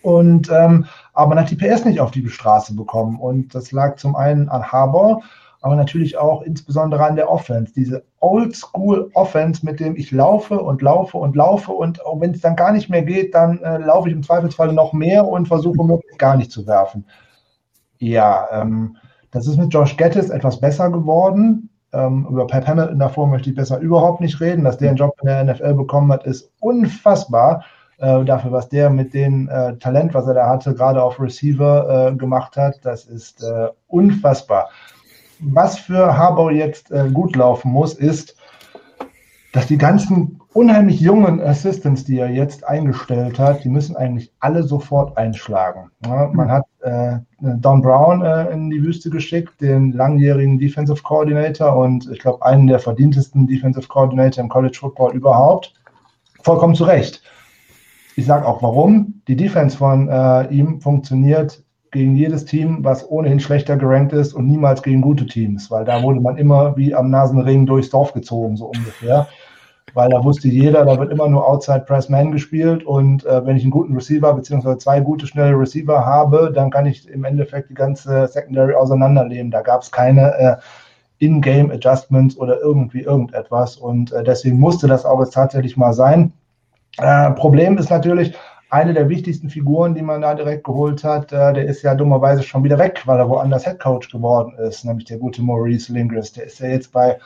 Und 0.02 0.52
ähm, 0.52 0.86
aber 1.14 1.30
man 1.30 1.40
hat 1.40 1.50
die 1.50 1.56
PS 1.56 1.86
nicht 1.86 2.02
auf 2.02 2.12
die 2.12 2.28
Straße 2.28 2.76
bekommen. 2.76 3.20
Und 3.20 3.56
das 3.56 3.72
lag 3.72 3.96
zum 3.96 4.18
einen 4.18 4.50
an 4.50 4.70
Harbour, 4.70 5.22
aber 5.62 5.78
natürlich 5.78 6.18
auch 6.18 6.42
insbesondere 6.42 7.06
an 7.06 7.16
der 7.16 7.32
Offense. 7.32 7.74
Diese 7.74 8.04
Oldschool-Offense, 8.20 9.66
mit 9.66 9.80
dem 9.80 9.96
ich 9.96 10.12
laufe 10.12 10.60
und 10.60 10.82
laufe 10.82 11.18
und 11.18 11.38
laufe 11.38 11.72
und 11.72 12.02
wenn 12.20 12.32
es 12.32 12.42
dann 12.42 12.58
gar 12.58 12.74
nicht 12.74 12.90
mehr 12.90 13.04
geht, 13.04 13.34
dann 13.34 13.60
äh, 13.60 13.78
laufe 13.78 14.10
ich 14.10 14.14
im 14.14 14.24
Zweifelsfall 14.24 14.74
noch 14.74 14.92
mehr 14.92 15.26
und 15.26 15.48
versuche 15.48 15.86
möglichst 15.86 16.20
gar 16.20 16.36
nicht 16.36 16.52
zu 16.52 16.68
werfen. 16.68 17.06
Ja, 17.98 18.46
ähm, 18.52 18.98
das 19.32 19.48
ist 19.48 19.58
mit 19.58 19.74
Josh 19.74 19.96
Gettis 19.96 20.30
etwas 20.30 20.60
besser 20.60 20.92
geworden. 20.92 21.70
Ähm, 21.94 22.28
über 22.30 22.48
Pep 22.48 22.68
Hamilton 22.68 23.00
davor 23.00 23.28
möchte 23.28 23.50
ich 23.50 23.56
besser 23.56 23.80
überhaupt 23.80 24.22
nicht 24.22 24.40
reden. 24.42 24.64
Dass 24.64 24.78
der 24.78 24.90
einen 24.90 24.98
Job 24.98 25.16
in 25.22 25.28
der 25.28 25.44
NFL 25.44 25.74
bekommen 25.76 26.12
hat, 26.12 26.26
ist 26.26 26.52
unfassbar. 26.60 27.64
äh, 28.00 28.26
dafür, 28.26 28.52
was 28.52 28.70
der 28.70 28.90
mit 28.90 29.14
dem 29.14 29.48
äh, 29.50 29.78
Talent, 29.78 30.14
was 30.14 30.28
er 30.28 30.34
da 30.34 30.50
hatte, 30.50 30.74
gerade 30.74 31.02
auf 31.02 31.20
Receiver 31.20 32.10
äh, 32.12 32.16
gemacht 32.16 32.58
hat. 32.58 32.80
Das 32.84 33.06
ist 33.06 33.44
äh, 33.44 33.70
unfassbar. 33.88 34.70
Was 35.40 35.78
für 35.78 36.18
Harbour 36.18 36.52
jetzt 36.52 36.92
äh, 36.92 37.10
gut 37.12 37.36
laufen 37.36 37.72
muss, 37.72 37.94
ist, 37.94 38.36
dass 39.52 39.68
die 39.68 39.78
ganzen 39.78 40.42
unheimlich 40.54 41.00
jungen 41.00 41.42
Assistants, 41.42 42.04
die 42.04 42.18
er 42.18 42.30
jetzt 42.30 42.68
eingestellt 42.68 43.40
hat, 43.40 43.64
die 43.64 43.70
müssen 43.70 43.96
eigentlich 43.96 44.34
alle 44.40 44.64
sofort 44.64 45.18
einschlagen. 45.18 45.92
Ja, 46.06 46.30
man 46.34 46.52
hat 46.52 46.66
äh, 46.84 47.18
Don 47.40 47.82
Brown 47.82 48.24
äh, 48.24 48.52
in 48.52 48.70
die 48.70 48.84
Wüste 48.84 49.10
geschickt, 49.10 49.62
den 49.62 49.92
langjährigen 49.92 50.60
Defensive 50.60 51.02
Coordinator 51.02 51.76
und 51.76 52.10
ich 52.12 52.20
glaube 52.20 52.46
einen 52.46 52.68
der 52.68 52.80
verdientesten 52.80 53.48
Defensive 53.48 53.88
Coordinator 53.88 54.44
im 54.44 54.50
College 54.50 54.78
Football 54.80 55.14
überhaupt. 55.14 55.74
Vollkommen 56.42 56.76
zu 56.76 56.84
Recht. 56.84 57.22
Ich 58.16 58.26
sage 58.26 58.46
auch 58.46 58.62
warum. 58.62 59.22
Die 59.28 59.36
Defense 59.36 59.78
von 59.78 60.08
äh, 60.10 60.48
ihm 60.54 60.82
funktioniert 60.82 61.64
gegen 61.92 62.16
jedes 62.16 62.46
Team, 62.46 62.80
was 62.82 63.10
ohnehin 63.10 63.40
schlechter 63.40 63.78
gerankt 63.78 64.14
ist 64.14 64.34
und 64.34 64.48
niemals 64.48 64.84
gegen 64.84 65.02
gute 65.02 65.26
Teams, 65.26 65.72
weil 65.72 65.86
da 65.86 66.02
wurde 66.02 66.20
man 66.20 66.38
immer 66.38 66.76
wie 66.76 66.94
am 66.94 67.10
Nasenring 67.10 67.66
durchs 67.66 67.92
Dorf 67.92 68.14
gezogen, 68.14 68.58
so 68.58 68.66
ungefähr 68.66 69.28
weil 69.94 70.10
da 70.10 70.24
wusste 70.24 70.48
jeder, 70.48 70.86
da 70.86 70.98
wird 70.98 71.12
immer 71.12 71.28
nur 71.28 71.48
Outside 71.48 71.82
Press 71.82 72.10
Man 72.10 72.32
gespielt 72.32 72.84
und 72.84 73.26
äh, 73.26 73.46
wenn 73.46 73.58
ich 73.58 73.64
einen 73.64 73.72
guten 73.72 73.94
Receiver 73.94 74.34
beziehungsweise 74.34 74.78
zwei 74.78 75.00
gute 75.00 75.28
schnelle 75.28 75.58
Receiver 75.58 76.06
habe, 76.06 76.52
dann 76.54 76.72
kann 76.72 76.86
ich 76.86 77.08
im 77.10 77.24
Endeffekt 77.24 77.70
die 77.70 77.76
ganze 77.76 78.28
Secondary 78.28 78.74
auseinandernehmen. 78.74 79.52
Da 79.52 79.62
gab 79.62 79.82
es 79.82 79.92
keine 79.92 80.34
äh, 80.38 80.56
In-Game 81.20 81.72
Adjustments 81.72 82.38
oder 82.38 82.60
irgendwie 82.60 83.02
irgendetwas 83.02 83.78
und 83.78 84.12
äh, 84.12 84.24
deswegen 84.24 84.60
musste 84.60 84.88
das 84.88 85.06
auch 85.06 85.20
jetzt 85.20 85.34
tatsächlich 85.34 85.78
mal 85.78 85.94
sein. 85.94 86.34
Äh, 86.98 87.32
Problem 87.32 87.78
ist 87.78 87.90
natürlich, 87.90 88.36
eine 88.74 88.96
der 88.96 89.08
wichtigsten 89.08 89.52
Figuren, 89.52 89.94
die 89.94 90.02
man 90.02 90.22
da 90.22 90.34
direkt 90.34 90.64
geholt 90.64 91.04
hat, 91.04 91.32
äh, 91.32 91.54
der 91.54 91.66
ist 91.66 91.84
ja 91.84 91.94
dummerweise 91.94 92.42
schon 92.42 92.64
wieder 92.64 92.80
weg, 92.80 93.04
weil 93.06 93.20
er 93.20 93.30
woanders 93.30 93.66
Head 93.66 93.80
Coach 93.80 94.10
geworden 94.10 94.58
ist, 94.58 94.84
nämlich 94.84 95.06
der 95.06 95.20
gute 95.20 95.44
Maurice 95.44 95.94
Lingris. 95.94 96.34
Der 96.34 96.46
ist 96.46 96.60
ja 96.60 96.70
jetzt 96.70 96.92
bei 96.92 97.20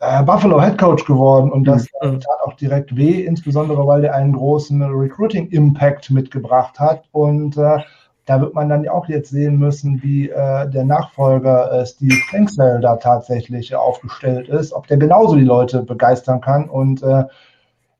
äh, 0.00 0.22
Buffalo 0.22 0.60
Head 0.60 0.78
Coach 0.78 1.04
geworden 1.04 1.52
und 1.52 1.64
das 1.64 1.86
mhm. 2.02 2.20
tat 2.20 2.40
auch 2.44 2.54
direkt 2.54 2.96
weh, 2.96 3.22
insbesondere 3.22 3.86
weil 3.86 4.04
er 4.04 4.14
einen 4.14 4.32
großen 4.32 4.82
Recruiting-Impact 4.82 6.10
mitgebracht 6.10 6.80
hat. 6.80 7.04
Und 7.12 7.56
äh, 7.58 7.78
da 8.24 8.40
wird 8.40 8.54
man 8.54 8.68
dann 8.68 8.88
auch 8.88 9.08
jetzt 9.08 9.30
sehen 9.30 9.58
müssen, 9.58 10.02
wie 10.02 10.30
äh, 10.30 10.68
der 10.70 10.84
Nachfolger 10.84 11.70
äh, 11.72 11.86
Steve 11.86 12.16
Kingsdale 12.30 12.80
da 12.80 12.96
tatsächlich 12.96 13.74
aufgestellt 13.74 14.48
ist, 14.48 14.72
ob 14.72 14.86
der 14.86 14.96
genauso 14.96 15.36
die 15.36 15.44
Leute 15.44 15.82
begeistern 15.82 16.40
kann. 16.40 16.70
Und 16.70 17.02
äh, 17.02 17.24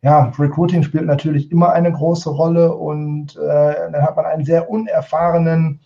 ja, 0.03 0.33
Recruiting 0.39 0.83
spielt 0.83 1.05
natürlich 1.05 1.53
immer 1.53 1.73
eine 1.73 1.93
große 1.93 2.31
Rolle 2.31 2.75
und 2.75 3.37
äh, 3.37 3.91
dann 3.93 4.03
hat 4.03 4.17
man 4.17 4.25
einen 4.25 4.45
sehr 4.47 4.71
unerfahrenen 4.71 5.81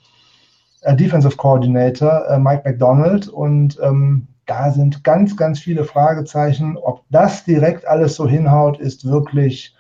äh, 0.83 0.95
Defensive 0.95 1.37
Coordinator, 1.37 2.39
Mike 2.39 2.63
McDonald. 2.65 3.27
Und 3.27 3.81
ähm, 3.83 4.29
da 4.47 4.71
sind 4.71 5.05
ganz, 5.05 5.37
ganz 5.37 5.59
viele 5.59 5.85
Fragezeichen. 5.85 6.77
Ob 6.77 7.03
das 7.11 7.45
direkt 7.45 7.87
alles 7.87 8.15
so 8.17 8.29
hinhaut, 8.29 8.79
ist 8.79 9.05
wirklich, 9.05 9.75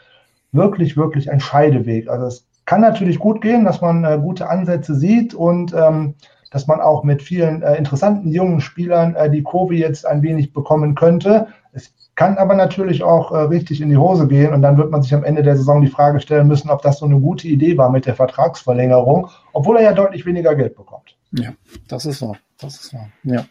wirklich, 0.52 0.96
wirklich 0.96 1.30
ein 1.30 1.40
Scheideweg. 1.40 2.08
Also 2.08 2.26
es 2.26 2.46
kann 2.64 2.80
natürlich 2.80 3.18
gut 3.18 3.40
gehen, 3.40 3.64
dass 3.64 3.80
man 3.80 4.04
äh, 4.04 4.18
gute 4.20 4.48
Ansätze 4.48 4.94
sieht 4.94 5.34
und 5.34 5.74
ähm, 5.74 6.14
dass 6.50 6.66
man 6.66 6.80
auch 6.80 7.02
mit 7.02 7.22
vielen 7.22 7.62
äh, 7.62 7.76
interessanten 7.76 8.30
jungen 8.30 8.60
Spielern 8.60 9.16
äh, 9.16 9.28
die 9.28 9.42
Kurve 9.42 9.74
jetzt 9.74 10.06
ein 10.06 10.22
wenig 10.22 10.52
bekommen 10.52 10.94
könnte. 10.94 11.48
Es 11.72 11.92
kann 12.14 12.38
aber 12.38 12.54
natürlich 12.54 13.02
auch 13.02 13.32
äh, 13.32 13.38
richtig 13.38 13.80
in 13.80 13.90
die 13.90 13.96
Hose 13.96 14.28
gehen 14.28 14.54
und 14.54 14.62
dann 14.62 14.78
wird 14.78 14.90
man 14.90 15.02
sich 15.02 15.12
am 15.14 15.24
Ende 15.24 15.42
der 15.42 15.56
Saison 15.56 15.80
die 15.80 15.88
Frage 15.88 16.20
stellen 16.20 16.46
müssen, 16.46 16.70
ob 16.70 16.80
das 16.82 16.98
so 16.98 17.06
eine 17.06 17.18
gute 17.18 17.48
Idee 17.48 17.76
war 17.76 17.90
mit 17.90 18.06
der 18.06 18.14
Vertragsverlängerung, 18.14 19.28
obwohl 19.52 19.78
er 19.78 19.82
ja 19.82 19.92
deutlich 19.92 20.24
weniger 20.24 20.54
Geld 20.54 20.76
bekommt. 20.76 21.16
Ja, 21.32 21.54
das 21.88 22.06
ist 22.06 22.22
wahr. 22.22 22.36
Das 22.60 22.76
ist 22.76 22.94
wahr. 22.94 23.08
Ja. 23.24 23.44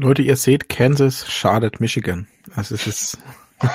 Leute, 0.00 0.22
ihr 0.22 0.36
seht, 0.36 0.68
Kansas 0.68 1.26
schadet 1.26 1.80
Michigan. 1.80 2.28
Also 2.54 2.76
es 2.76 2.86
ist. 2.86 3.18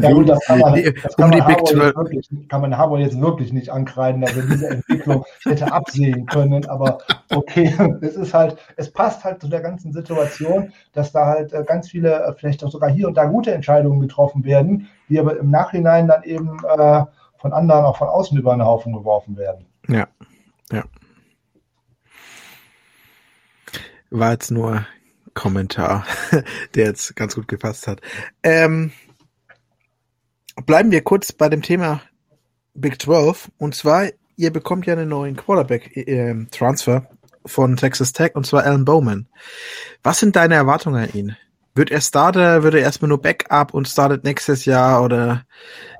ja 0.00 0.10
gut, 0.10 0.26
das 0.26 0.40
kann 0.46 0.58
man, 0.58 0.82
das 1.02 1.14
kann, 1.16 1.30
um 1.30 1.38
man 1.38 1.46
Big 1.46 1.58
wirklich, 1.94 2.30
kann 2.48 2.62
man 2.62 2.78
Harbour 2.78 2.98
jetzt 2.98 3.20
wirklich 3.20 3.52
nicht 3.52 3.68
ankreiden, 3.68 4.22
dass 4.22 4.34
er 4.34 4.44
diese 4.44 4.70
Entwicklung 4.70 5.26
hätte 5.44 5.70
absehen 5.70 6.24
können. 6.24 6.66
Aber 6.66 6.96
okay, 7.28 7.74
es 8.00 8.16
ist 8.16 8.32
halt, 8.32 8.56
es 8.76 8.90
passt 8.90 9.22
halt 9.22 9.42
zu 9.42 9.48
der 9.48 9.60
ganzen 9.60 9.92
Situation, 9.92 10.72
dass 10.94 11.12
da 11.12 11.26
halt 11.26 11.52
äh, 11.52 11.62
ganz 11.62 11.90
viele, 11.90 12.24
äh, 12.24 12.32
vielleicht 12.32 12.64
auch 12.64 12.70
sogar 12.70 12.88
hier 12.88 13.06
und 13.06 13.18
da 13.18 13.26
gute 13.26 13.52
Entscheidungen 13.52 14.00
getroffen 14.00 14.44
werden, 14.46 14.88
die 15.10 15.20
aber 15.20 15.36
im 15.36 15.50
Nachhinein 15.50 16.08
dann 16.08 16.22
eben 16.22 16.56
äh, 16.74 17.04
von 17.36 17.52
anderen 17.52 17.84
auch 17.84 17.98
von 17.98 18.08
außen 18.08 18.38
über 18.38 18.56
den 18.56 18.64
Haufen 18.64 18.94
geworfen 18.94 19.36
werden. 19.36 19.66
Ja, 19.88 20.08
ja. 20.72 20.84
War 24.10 24.32
jetzt 24.32 24.50
nur 24.50 24.86
Kommentar, 25.34 26.06
der 26.74 26.86
jetzt 26.86 27.14
ganz 27.16 27.34
gut 27.34 27.48
gepasst 27.48 27.86
hat. 27.86 28.00
Ähm, 28.42 28.92
bleiben 30.66 30.90
wir 30.90 31.02
kurz 31.02 31.32
bei 31.32 31.48
dem 31.48 31.62
Thema 31.62 32.00
Big 32.74 33.00
12. 33.00 33.50
Und 33.58 33.74
zwar, 33.74 34.08
ihr 34.36 34.52
bekommt 34.52 34.86
ja 34.86 34.94
einen 34.94 35.08
neuen 35.08 35.36
Quarterback-Transfer 35.36 36.96
äh, 36.96 37.48
von 37.48 37.76
Texas 37.76 38.12
Tech, 38.12 38.34
und 38.34 38.46
zwar 38.46 38.64
Alan 38.64 38.84
Bowman. 38.84 39.28
Was 40.02 40.20
sind 40.20 40.36
deine 40.36 40.54
Erwartungen 40.54 41.02
an 41.02 41.12
ihn? 41.12 41.36
Wird 41.74 41.90
er 41.90 42.00
Starter, 42.00 42.62
wird 42.62 42.74
er 42.74 42.82
erstmal 42.82 43.08
nur 43.08 43.20
Backup 43.20 43.74
und 43.74 43.88
startet 43.88 44.24
nächstes 44.24 44.64
Jahr? 44.64 45.02
Oder 45.02 45.44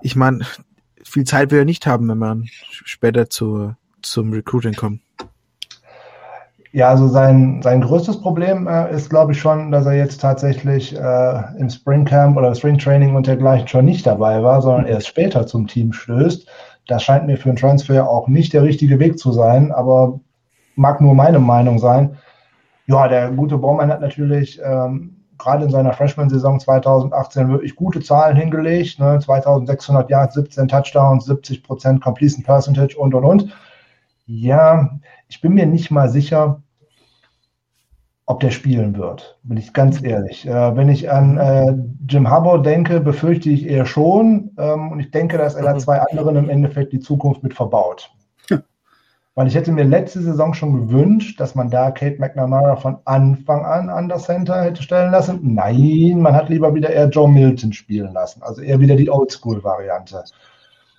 ich 0.03 0.15
meine, 0.15 0.47
viel 1.05 1.25
Zeit 1.25 1.51
will 1.51 1.61
er 1.61 1.65
nicht 1.65 1.87
haben, 1.87 2.09
wenn 2.09 2.19
man 2.19 2.49
später 2.71 3.29
zu, 3.29 3.75
zum 4.01 4.33
Recruiting 4.33 4.75
kommt. 4.75 5.01
Ja, 6.75 6.89
also 6.89 7.07
sein, 7.07 7.63
sein 7.63 7.83
größtes 7.83 8.21
Problem 8.21 8.67
äh, 8.67 8.93
ist, 8.93 9.09
glaube 9.09 9.31
ich, 9.31 9.39
schon, 9.39 9.71
dass 9.71 9.87
er 9.87 9.93
jetzt 9.93 10.21
tatsächlich 10.21 10.93
äh, 10.93 11.43
im 11.57 11.71
Spring 11.71 12.05
Camp 12.05 12.37
oder 12.37 12.53
Spring 12.53 12.79
Training 12.79 13.15
und 13.15 13.29
dergleichen 13.29 13.69
schon 13.69 13.85
nicht 13.85 14.05
dabei 14.05 14.43
war, 14.43 14.61
sondern 14.61 14.87
erst 14.87 15.07
später 15.07 15.47
zum 15.47 15.69
Team 15.69 15.93
stößt. 15.93 16.49
Das 16.89 17.05
scheint 17.05 17.29
mir 17.29 17.37
für 17.37 17.49
einen 17.49 17.59
Transfer 17.59 18.11
auch 18.11 18.27
nicht 18.27 18.53
der 18.55 18.65
richtige 18.65 18.99
Weg 18.99 19.21
zu 19.21 19.31
sein, 19.31 19.71
aber 19.71 20.19
mag 20.75 21.01
nur 21.01 21.15
meine 21.15 21.39
Meinung 21.39 21.79
sein. 21.79 22.17
Ja, 22.87 23.07
der 23.07 23.31
gute 23.31 23.57
Baumann 23.57 23.93
hat 23.93 24.01
natürlich 24.01 24.61
ähm, 24.61 25.15
gerade 25.39 25.67
in 25.67 25.71
seiner 25.71 25.93
Freshman-Saison 25.93 26.59
2018 26.59 27.51
wirklich 27.51 27.77
gute 27.77 28.01
Zahlen 28.01 28.37
hingelegt. 28.37 28.99
Ne? 28.99 29.21
2600 29.21 30.11
Yards, 30.11 30.35
17 30.35 30.67
Touchdowns, 30.67 31.27
70 31.27 31.63
Prozent 31.63 32.03
Completion 32.03 32.43
Percentage 32.43 32.97
und, 32.99 33.15
und, 33.15 33.25
und. 33.25 33.55
Ja, 34.27 34.99
ich 35.29 35.41
bin 35.41 35.55
mir 35.55 35.67
nicht 35.67 35.91
mal 35.91 36.09
sicher, 36.09 36.63
ob 38.27 38.41
der 38.41 38.51
spielen 38.51 38.97
wird, 38.97 39.39
bin 39.43 39.59
ich 39.59 39.73
ganz 39.73 40.03
ehrlich. 40.03 40.47
Äh, 40.47 40.77
wenn 40.77 40.89
ich 40.89 41.11
an 41.11 41.37
äh, 41.37 41.75
Jim 42.09 42.29
Harbour 42.31 42.63
denke, 42.63 43.01
befürchte 43.01 43.51
ich 43.51 43.67
eher 43.67 43.85
schon. 43.85 44.53
Ähm, 44.57 44.93
und 44.93 45.01
ich 45.01 45.11
denke, 45.11 45.37
dass 45.37 45.55
er 45.55 45.65
da 45.65 45.75
mhm. 45.75 45.79
zwei 45.79 46.01
anderen 46.01 46.37
im 46.37 46.49
Endeffekt 46.49 46.93
die 46.93 47.01
Zukunft 47.01 47.43
mit 47.43 47.55
verbaut. 47.55 48.11
Weil 49.37 49.49
ich 49.49 49.57
hätte 49.57 49.73
mir 49.73 49.83
letzte 49.83 50.23
Saison 50.23 50.55
schon 50.55 50.87
gewünscht, 50.87 51.41
dass 51.41 51.57
man 51.57 51.69
da 51.69 51.91
Kate 51.91 52.21
McNamara 52.21 52.77
von 52.77 52.99
Anfang 53.05 53.65
an 53.65 53.89
an 53.89 54.09
das 54.09 54.25
Center 54.27 54.63
hätte 54.63 54.83
stellen 54.83 55.11
lassen. 55.11 55.41
Nein, 55.43 56.21
man 56.21 56.35
hat 56.35 56.49
lieber 56.49 56.73
wieder 56.73 56.91
eher 56.91 57.09
Joe 57.09 57.29
Milton 57.29 57.73
spielen 57.73 58.13
lassen. 58.13 58.45
Also 58.45 58.63
eher 58.63 58.79
wieder 58.79 58.95
die 58.95 59.11
Oldschool-Variante. 59.11 60.23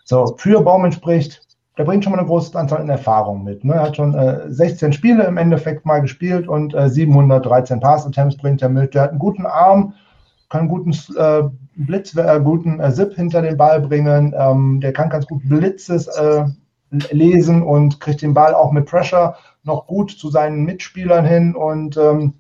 So, 0.04 0.36
für 0.38 0.62
Baumann 0.62 0.92
spricht, 0.92 1.45
der 1.78 1.84
bringt 1.84 2.04
schon 2.04 2.12
mal 2.12 2.20
eine 2.20 2.28
große 2.28 2.58
Anzahl 2.58 2.82
an 2.82 2.90
Erfahrung 2.90 3.44
mit. 3.44 3.64
Ne? 3.64 3.74
Er 3.74 3.84
hat 3.84 3.98
schon 3.98 4.14
äh, 4.14 4.50
16 4.50 4.94
Spiele 4.94 5.26
im 5.26 5.38
Endeffekt 5.38 5.86
mal 5.86 6.00
gespielt 6.00 6.48
und 6.48 6.74
äh, 6.74 6.90
713 6.90 7.80
Pass-Attempts 7.80 8.38
bringt 8.38 8.62
er 8.62 8.70
mit. 8.70 8.94
Der 8.94 9.04
hat 9.04 9.10
einen 9.10 9.20
guten 9.20 9.46
Arm, 9.46 9.94
kann 10.50 10.62
einen 10.62 10.70
guten 10.70 10.92
äh, 11.18 11.44
Blitz, 11.76 12.16
äh, 12.16 12.40
guten 12.42 12.80
äh, 12.80 12.94
Zip 12.94 13.14
hinter 13.16 13.42
den 13.42 13.58
Ball 13.58 13.82
bringen. 13.82 14.34
Ähm, 14.38 14.80
der 14.80 14.94
kann 14.94 15.10
ganz 15.10 15.28
gut 15.28 15.42
Blitzes 15.50 16.08
äh, 16.08 16.46
lesen 17.12 17.62
und 17.62 18.00
kriegt 18.00 18.22
den 18.22 18.34
Ball 18.34 18.54
auch 18.54 18.72
mit 18.72 18.86
Pressure 18.86 19.36
noch 19.64 19.86
gut 19.88 20.12
zu 20.12 20.30
seinen 20.30 20.64
Mitspielern 20.64 21.26
hin 21.26 21.56
und 21.56 21.98
ähm, 21.98 22.36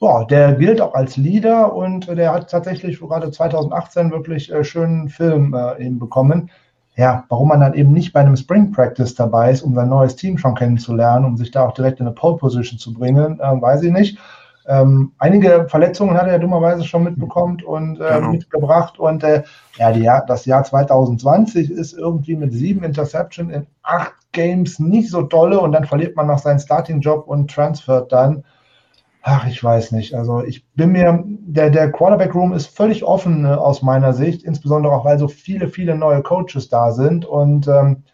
ja, 0.00 0.24
der 0.24 0.54
gilt 0.54 0.80
auch 0.80 0.94
als 0.94 1.16
Leader 1.16 1.74
und 1.74 2.06
der 2.06 2.32
hat 2.32 2.50
tatsächlich 2.50 3.00
gerade 3.00 3.30
2018 3.30 4.12
wirklich 4.12 4.52
äh, 4.52 4.62
schönen 4.62 5.08
Film 5.08 5.54
äh, 5.54 5.84
eben 5.84 5.98
bekommen 5.98 6.50
ja, 6.98 7.24
warum 7.28 7.48
man 7.48 7.60
dann 7.60 7.74
eben 7.74 7.92
nicht 7.92 8.12
bei 8.12 8.20
einem 8.20 8.36
Spring 8.36 8.72
Practice 8.72 9.14
dabei 9.14 9.52
ist, 9.52 9.62
um 9.62 9.72
sein 9.72 9.88
neues 9.88 10.16
Team 10.16 10.36
schon 10.36 10.56
kennenzulernen, 10.56 11.24
um 11.24 11.36
sich 11.36 11.52
da 11.52 11.64
auch 11.64 11.72
direkt 11.72 12.00
in 12.00 12.06
eine 12.06 12.14
Pole 12.14 12.36
Position 12.38 12.76
zu 12.76 12.92
bringen, 12.92 13.38
äh, 13.38 13.62
weiß 13.62 13.84
ich 13.84 13.92
nicht. 13.92 14.18
Ähm, 14.66 15.12
einige 15.18 15.66
Verletzungen 15.68 16.18
hat 16.18 16.26
er 16.26 16.40
dummerweise 16.40 16.82
schon 16.82 17.04
mitbekommen 17.04 17.62
und 17.64 18.00
äh, 18.00 18.14
genau. 18.16 18.32
mitgebracht. 18.32 18.98
Und 18.98 19.22
äh, 19.22 19.44
ja, 19.76 19.92
die, 19.92 20.10
das 20.26 20.44
Jahr 20.44 20.64
2020 20.64 21.70
ist 21.70 21.92
irgendwie 21.92 22.34
mit 22.34 22.52
sieben 22.52 22.82
Interception 22.82 23.50
in 23.50 23.68
acht 23.84 24.14
Games 24.32 24.80
nicht 24.80 25.08
so 25.08 25.22
dolle 25.22 25.60
und 25.60 25.70
dann 25.70 25.84
verliert 25.84 26.16
man 26.16 26.26
noch 26.26 26.38
seinen 26.38 26.58
Starting-Job 26.58 27.28
und 27.28 27.48
transfert 27.48 28.10
dann. 28.10 28.42
Ach, 29.28 29.46
ich 29.46 29.62
weiß 29.62 29.92
nicht. 29.92 30.14
Also 30.14 30.42
ich 30.42 30.66
bin 30.72 30.92
mir, 30.92 31.22
der, 31.26 31.70
der 31.70 31.92
Quarterback 31.92 32.34
Room 32.34 32.54
ist 32.54 32.66
völlig 32.66 33.04
offen 33.04 33.44
äh, 33.44 33.48
aus 33.48 33.82
meiner 33.82 34.14
Sicht, 34.14 34.42
insbesondere 34.42 34.94
auch, 34.94 35.04
weil 35.04 35.18
so 35.18 35.28
viele, 35.28 35.68
viele 35.68 35.94
neue 35.94 36.22
Coaches 36.22 36.68
da 36.70 36.92
sind 36.92 37.26
und 37.26 37.68
ähm, 37.68 38.04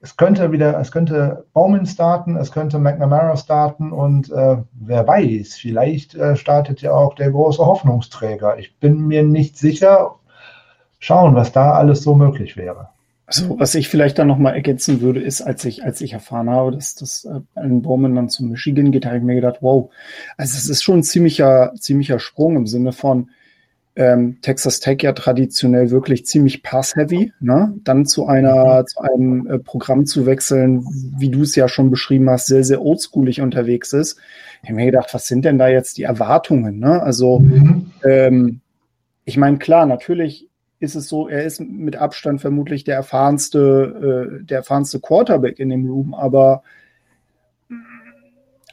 es 0.00 0.16
könnte 0.16 0.52
wieder, 0.52 0.78
es 0.80 0.90
könnte 0.92 1.44
Bowman 1.52 1.84
starten, 1.84 2.36
es 2.36 2.50
könnte 2.52 2.78
McNamara 2.78 3.36
starten 3.36 3.92
und 3.92 4.30
äh, 4.30 4.58
wer 4.72 5.06
weiß, 5.06 5.56
vielleicht 5.56 6.14
äh, 6.14 6.36
startet 6.36 6.80
ja 6.80 6.92
auch 6.92 7.14
der 7.14 7.30
große 7.30 7.64
Hoffnungsträger. 7.64 8.58
Ich 8.58 8.78
bin 8.78 9.06
mir 9.06 9.22
nicht 9.22 9.58
sicher. 9.58 10.14
Schauen, 10.98 11.34
was 11.34 11.52
da 11.52 11.72
alles 11.72 12.02
so 12.02 12.14
möglich 12.14 12.56
wäre. 12.56 12.88
Also, 13.26 13.58
was 13.58 13.74
ich 13.74 13.88
vielleicht 13.88 14.18
dann 14.18 14.28
nochmal 14.28 14.54
ergänzen 14.54 15.00
würde, 15.00 15.20
ist, 15.20 15.42
als 15.42 15.64
ich, 15.64 15.84
als 15.84 16.00
ich 16.00 16.12
erfahren 16.12 16.48
habe, 16.48 16.70
dass 16.70 16.94
das 16.94 17.24
äh, 17.24 17.40
Alan 17.56 17.82
Bowman 17.82 18.14
dann 18.14 18.28
zu 18.28 18.44
Michigan 18.44 18.92
geht, 18.92 19.04
habe 19.04 19.16
ich 19.16 19.22
mir 19.22 19.34
gedacht, 19.34 19.58
wow, 19.62 19.90
also 20.36 20.56
es 20.56 20.68
ist 20.68 20.84
schon 20.84 21.00
ein 21.00 21.02
ziemlicher, 21.02 21.72
ziemlicher 21.76 22.20
Sprung 22.20 22.56
im 22.56 22.66
Sinne 22.68 22.92
von, 22.92 23.30
ähm, 23.96 24.38
Texas 24.42 24.78
Tech 24.78 24.98
ja 25.02 25.12
traditionell 25.12 25.90
wirklich 25.90 26.26
ziemlich 26.26 26.62
pass-heavy, 26.62 27.32
ne? 27.40 27.74
dann 27.82 28.04
zu 28.04 28.26
einer, 28.26 28.82
mhm. 28.82 28.86
zu 28.86 29.00
einem 29.00 29.46
äh, 29.46 29.58
Programm 29.58 30.04
zu 30.04 30.26
wechseln, 30.26 30.84
wie 31.18 31.30
du 31.30 31.42
es 31.42 31.56
ja 31.56 31.66
schon 31.66 31.90
beschrieben 31.90 32.28
hast, 32.28 32.46
sehr, 32.46 32.62
sehr 32.62 32.82
oldschoolig 32.82 33.40
unterwegs 33.40 33.94
ist. 33.94 34.18
Ich 34.62 34.68
habe 34.68 34.76
mir 34.76 34.86
gedacht, 34.86 35.12
was 35.14 35.26
sind 35.26 35.46
denn 35.46 35.58
da 35.58 35.68
jetzt 35.68 35.96
die 35.96 36.02
Erwartungen? 36.02 36.78
Ne? 36.78 37.02
Also, 37.02 37.40
mhm. 37.40 37.90
ähm, 38.04 38.60
ich 39.24 39.38
meine, 39.38 39.56
klar, 39.56 39.86
natürlich 39.86 40.48
ist 40.86 40.94
es 40.94 41.08
so, 41.08 41.28
er 41.28 41.44
ist 41.44 41.60
mit 41.60 41.96
Abstand 41.96 42.40
vermutlich 42.40 42.84
der 42.84 42.96
erfahrenste, 42.96 44.38
äh, 44.40 44.44
der 44.44 44.58
erfahrenste 44.58 45.00
Quarterback 45.00 45.58
in 45.58 45.68
dem 45.68 45.86
Room, 45.86 46.14
aber 46.14 46.62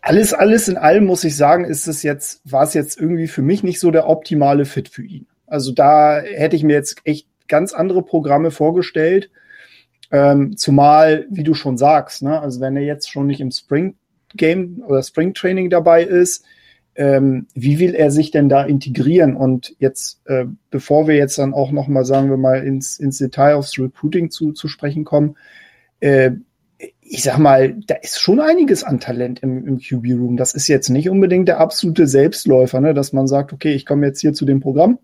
alles, 0.01 0.33
alles 0.33 0.67
in 0.67 0.77
allem 0.77 1.05
muss 1.05 1.23
ich 1.23 1.35
sagen, 1.35 1.63
ist 1.63 1.87
es 1.87 2.03
jetzt, 2.03 2.41
war 2.49 2.63
es 2.63 2.73
jetzt 2.73 2.99
irgendwie 2.99 3.27
für 3.27 3.41
mich 3.41 3.63
nicht 3.63 3.79
so 3.79 3.89
der 3.89 4.09
optimale 4.09 4.65
Fit 4.65 4.89
für 4.89 5.03
ihn. 5.03 5.27
Also 5.47 5.71
da 5.71 6.19
hätte 6.19 6.55
ich 6.55 6.63
mir 6.63 6.73
jetzt 6.73 6.97
echt 7.05 7.27
ganz 7.47 7.73
andere 7.73 8.03
Programme 8.03 8.51
vorgestellt. 8.51 9.29
Ähm, 10.11 10.57
zumal, 10.57 11.25
wie 11.29 11.43
du 11.43 11.53
schon 11.53 11.77
sagst, 11.77 12.21
ne, 12.21 12.39
also 12.41 12.59
wenn 12.59 12.75
er 12.75 12.83
jetzt 12.83 13.09
schon 13.09 13.27
nicht 13.27 13.39
im 13.39 13.51
Spring 13.51 13.95
Game 14.35 14.83
oder 14.85 15.01
Spring 15.03 15.33
Training 15.33 15.69
dabei 15.69 16.03
ist, 16.03 16.43
ähm, 16.95 17.47
wie 17.53 17.79
will 17.79 17.95
er 17.95 18.11
sich 18.11 18.31
denn 18.31 18.49
da 18.49 18.63
integrieren? 18.63 19.35
Und 19.35 19.75
jetzt, 19.79 20.21
äh, 20.25 20.45
bevor 20.69 21.07
wir 21.07 21.15
jetzt 21.15 21.37
dann 21.37 21.53
auch 21.53 21.71
noch 21.71 21.87
mal, 21.87 22.05
sagen 22.05 22.29
wir 22.29 22.37
mal, 22.37 22.63
ins, 22.63 22.99
ins 22.99 23.17
Detail 23.17 23.55
aufs 23.55 23.77
Recruiting 23.79 24.29
zu, 24.29 24.51
zu 24.51 24.67
sprechen 24.67 25.03
kommen, 25.03 25.35
äh, 25.99 26.31
ich 27.01 27.23
sag 27.23 27.37
mal, 27.37 27.75
da 27.87 27.95
ist 27.95 28.19
schon 28.19 28.39
einiges 28.39 28.83
an 28.83 28.99
Talent 28.99 29.41
im, 29.41 29.67
im 29.67 29.77
QB-Room. 29.79 30.37
Das 30.37 30.53
ist 30.53 30.67
jetzt 30.67 30.89
nicht 30.89 31.09
unbedingt 31.09 31.47
der 31.47 31.59
absolute 31.59 32.07
Selbstläufer, 32.07 32.79
ne? 32.79 32.93
dass 32.93 33.13
man 33.13 33.27
sagt, 33.27 33.53
okay, 33.53 33.73
ich 33.73 33.85
komme 33.85 34.07
jetzt 34.07 34.21
hier 34.21 34.33
zu 34.33 34.45
dem 34.45 34.59
Programm, 34.59 34.99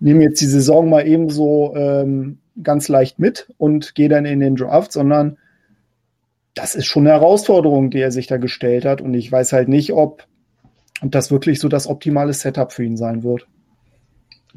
nehme 0.00 0.22
jetzt 0.22 0.40
die 0.40 0.46
Saison 0.46 0.88
mal 0.88 1.06
eben 1.06 1.30
so 1.30 1.74
ähm, 1.76 2.38
ganz 2.62 2.88
leicht 2.88 3.18
mit 3.18 3.48
und 3.58 3.94
gehe 3.94 4.08
dann 4.08 4.24
in 4.24 4.40
den 4.40 4.56
Draft, 4.56 4.92
sondern 4.92 5.38
das 6.54 6.74
ist 6.74 6.86
schon 6.86 7.06
eine 7.06 7.16
Herausforderung, 7.16 7.90
die 7.90 8.00
er 8.00 8.12
sich 8.12 8.26
da 8.26 8.36
gestellt 8.36 8.84
hat. 8.84 9.00
Und 9.00 9.14
ich 9.14 9.30
weiß 9.30 9.52
halt 9.52 9.68
nicht, 9.68 9.92
ob, 9.92 10.26
ob 11.04 11.12
das 11.12 11.30
wirklich 11.30 11.60
so 11.60 11.68
das 11.68 11.86
optimale 11.86 12.32
Setup 12.32 12.72
für 12.72 12.84
ihn 12.84 12.96
sein 12.96 13.22
wird 13.22 13.46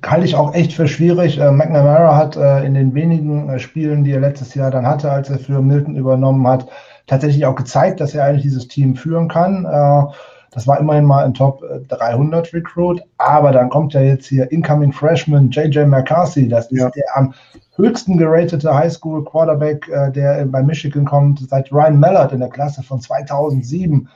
halte 0.05 0.25
ich 0.25 0.35
auch 0.35 0.53
echt 0.53 0.73
für 0.73 0.87
schwierig. 0.87 1.39
Äh, 1.39 1.51
McNamara 1.51 2.15
hat 2.15 2.35
äh, 2.35 2.65
in 2.65 2.73
den 2.73 2.93
wenigen 2.93 3.49
äh, 3.49 3.59
Spielen, 3.59 4.03
die 4.03 4.11
er 4.11 4.19
letztes 4.19 4.53
Jahr 4.53 4.71
dann 4.71 4.85
hatte, 4.85 5.11
als 5.11 5.29
er 5.29 5.39
für 5.39 5.61
Milton 5.61 5.95
übernommen 5.95 6.47
hat, 6.47 6.67
tatsächlich 7.07 7.45
auch 7.45 7.55
gezeigt, 7.55 7.99
dass 7.99 8.13
er 8.13 8.25
eigentlich 8.25 8.43
dieses 8.43 8.67
Team 8.67 8.95
führen 8.95 9.27
kann. 9.27 9.65
Äh, 9.65 10.13
das 10.51 10.65
war 10.65 10.79
immerhin 10.79 11.05
mal 11.05 11.25
ein 11.25 11.33
Top 11.33 11.63
300 11.89 12.47
äh, 12.47 12.57
Recruit, 12.57 13.01
aber 13.17 13.51
dann 13.51 13.69
kommt 13.69 13.93
ja 13.93 14.01
jetzt 14.01 14.27
hier 14.27 14.51
Incoming 14.51 14.91
Freshman 14.91 15.51
JJ 15.51 15.85
McCarthy, 15.85 16.47
das 16.47 16.71
ist 16.71 16.79
ja. 16.79 16.89
der 16.89 17.05
am 17.15 17.33
höchsten 17.75 18.17
geratete 18.17 18.73
Highschool 18.73 19.23
Quarterback, 19.23 19.87
äh, 19.89 20.11
der 20.11 20.45
bei 20.45 20.63
Michigan 20.63 21.05
kommt, 21.05 21.47
seit 21.47 21.71
Ryan 21.71 21.99
Mallard 21.99 22.33
in 22.33 22.39
der 22.39 22.49
Klasse 22.49 22.81
von 22.81 23.01
2007 23.01 24.07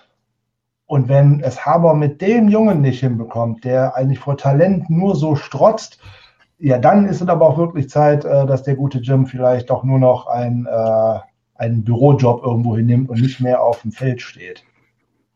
und 0.92 1.08
wenn 1.08 1.40
es 1.42 1.66
Haber 1.66 1.94
mit 1.94 2.20
dem 2.20 2.50
Jungen 2.50 2.82
nicht 2.82 3.00
hinbekommt, 3.00 3.64
der 3.64 3.96
eigentlich 3.96 4.20
vor 4.20 4.36
Talent 4.36 4.90
nur 4.90 5.16
so 5.16 5.38
strotzt, 5.38 6.00
ja, 6.60 6.80
dann 6.80 7.08
ist 7.08 7.22
es 7.22 7.30
aber 7.30 7.48
auch 7.48 7.58
wirklich 7.58 7.90
Zeit, 7.90 8.26
äh, 8.26 8.46
dass 8.46 8.64
der 8.64 8.76
gute 8.76 8.98
Jim 8.98 9.26
vielleicht 9.26 9.70
doch 9.70 9.86
nur 9.86 10.00
noch 10.00 10.28
ein, 10.28 10.68
äh, 10.70 11.20
einen 11.56 11.86
Bürojob 11.86 12.44
irgendwo 12.44 12.76
hinnimmt 12.76 13.10
und 13.10 13.22
nicht 13.22 13.40
mehr 13.40 13.64
auf 13.64 13.84
dem 13.84 13.94
Feld 13.94 14.22
steht. 14.22 14.66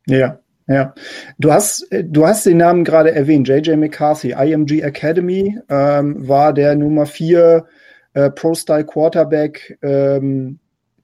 Ja, 0.08 0.40
ja. 0.68 0.94
Du 1.40 1.54
hast, 1.54 1.88
du 1.90 2.28
hast 2.28 2.46
den 2.46 2.58
Namen 2.58 2.84
gerade 2.84 3.16
erwähnt, 3.16 3.48
JJ 3.48 3.78
McCarthy, 3.78 4.32
IMG 4.32 4.82
Academy, 4.82 5.58
ähm, 5.70 6.28
war 6.28 6.52
der 6.52 6.76
Nummer 6.76 7.06
4 7.06 7.66
äh, 8.14 8.30
Pro-Style 8.30 8.84
Quarterback 8.84 9.80
ähm, 9.82 10.60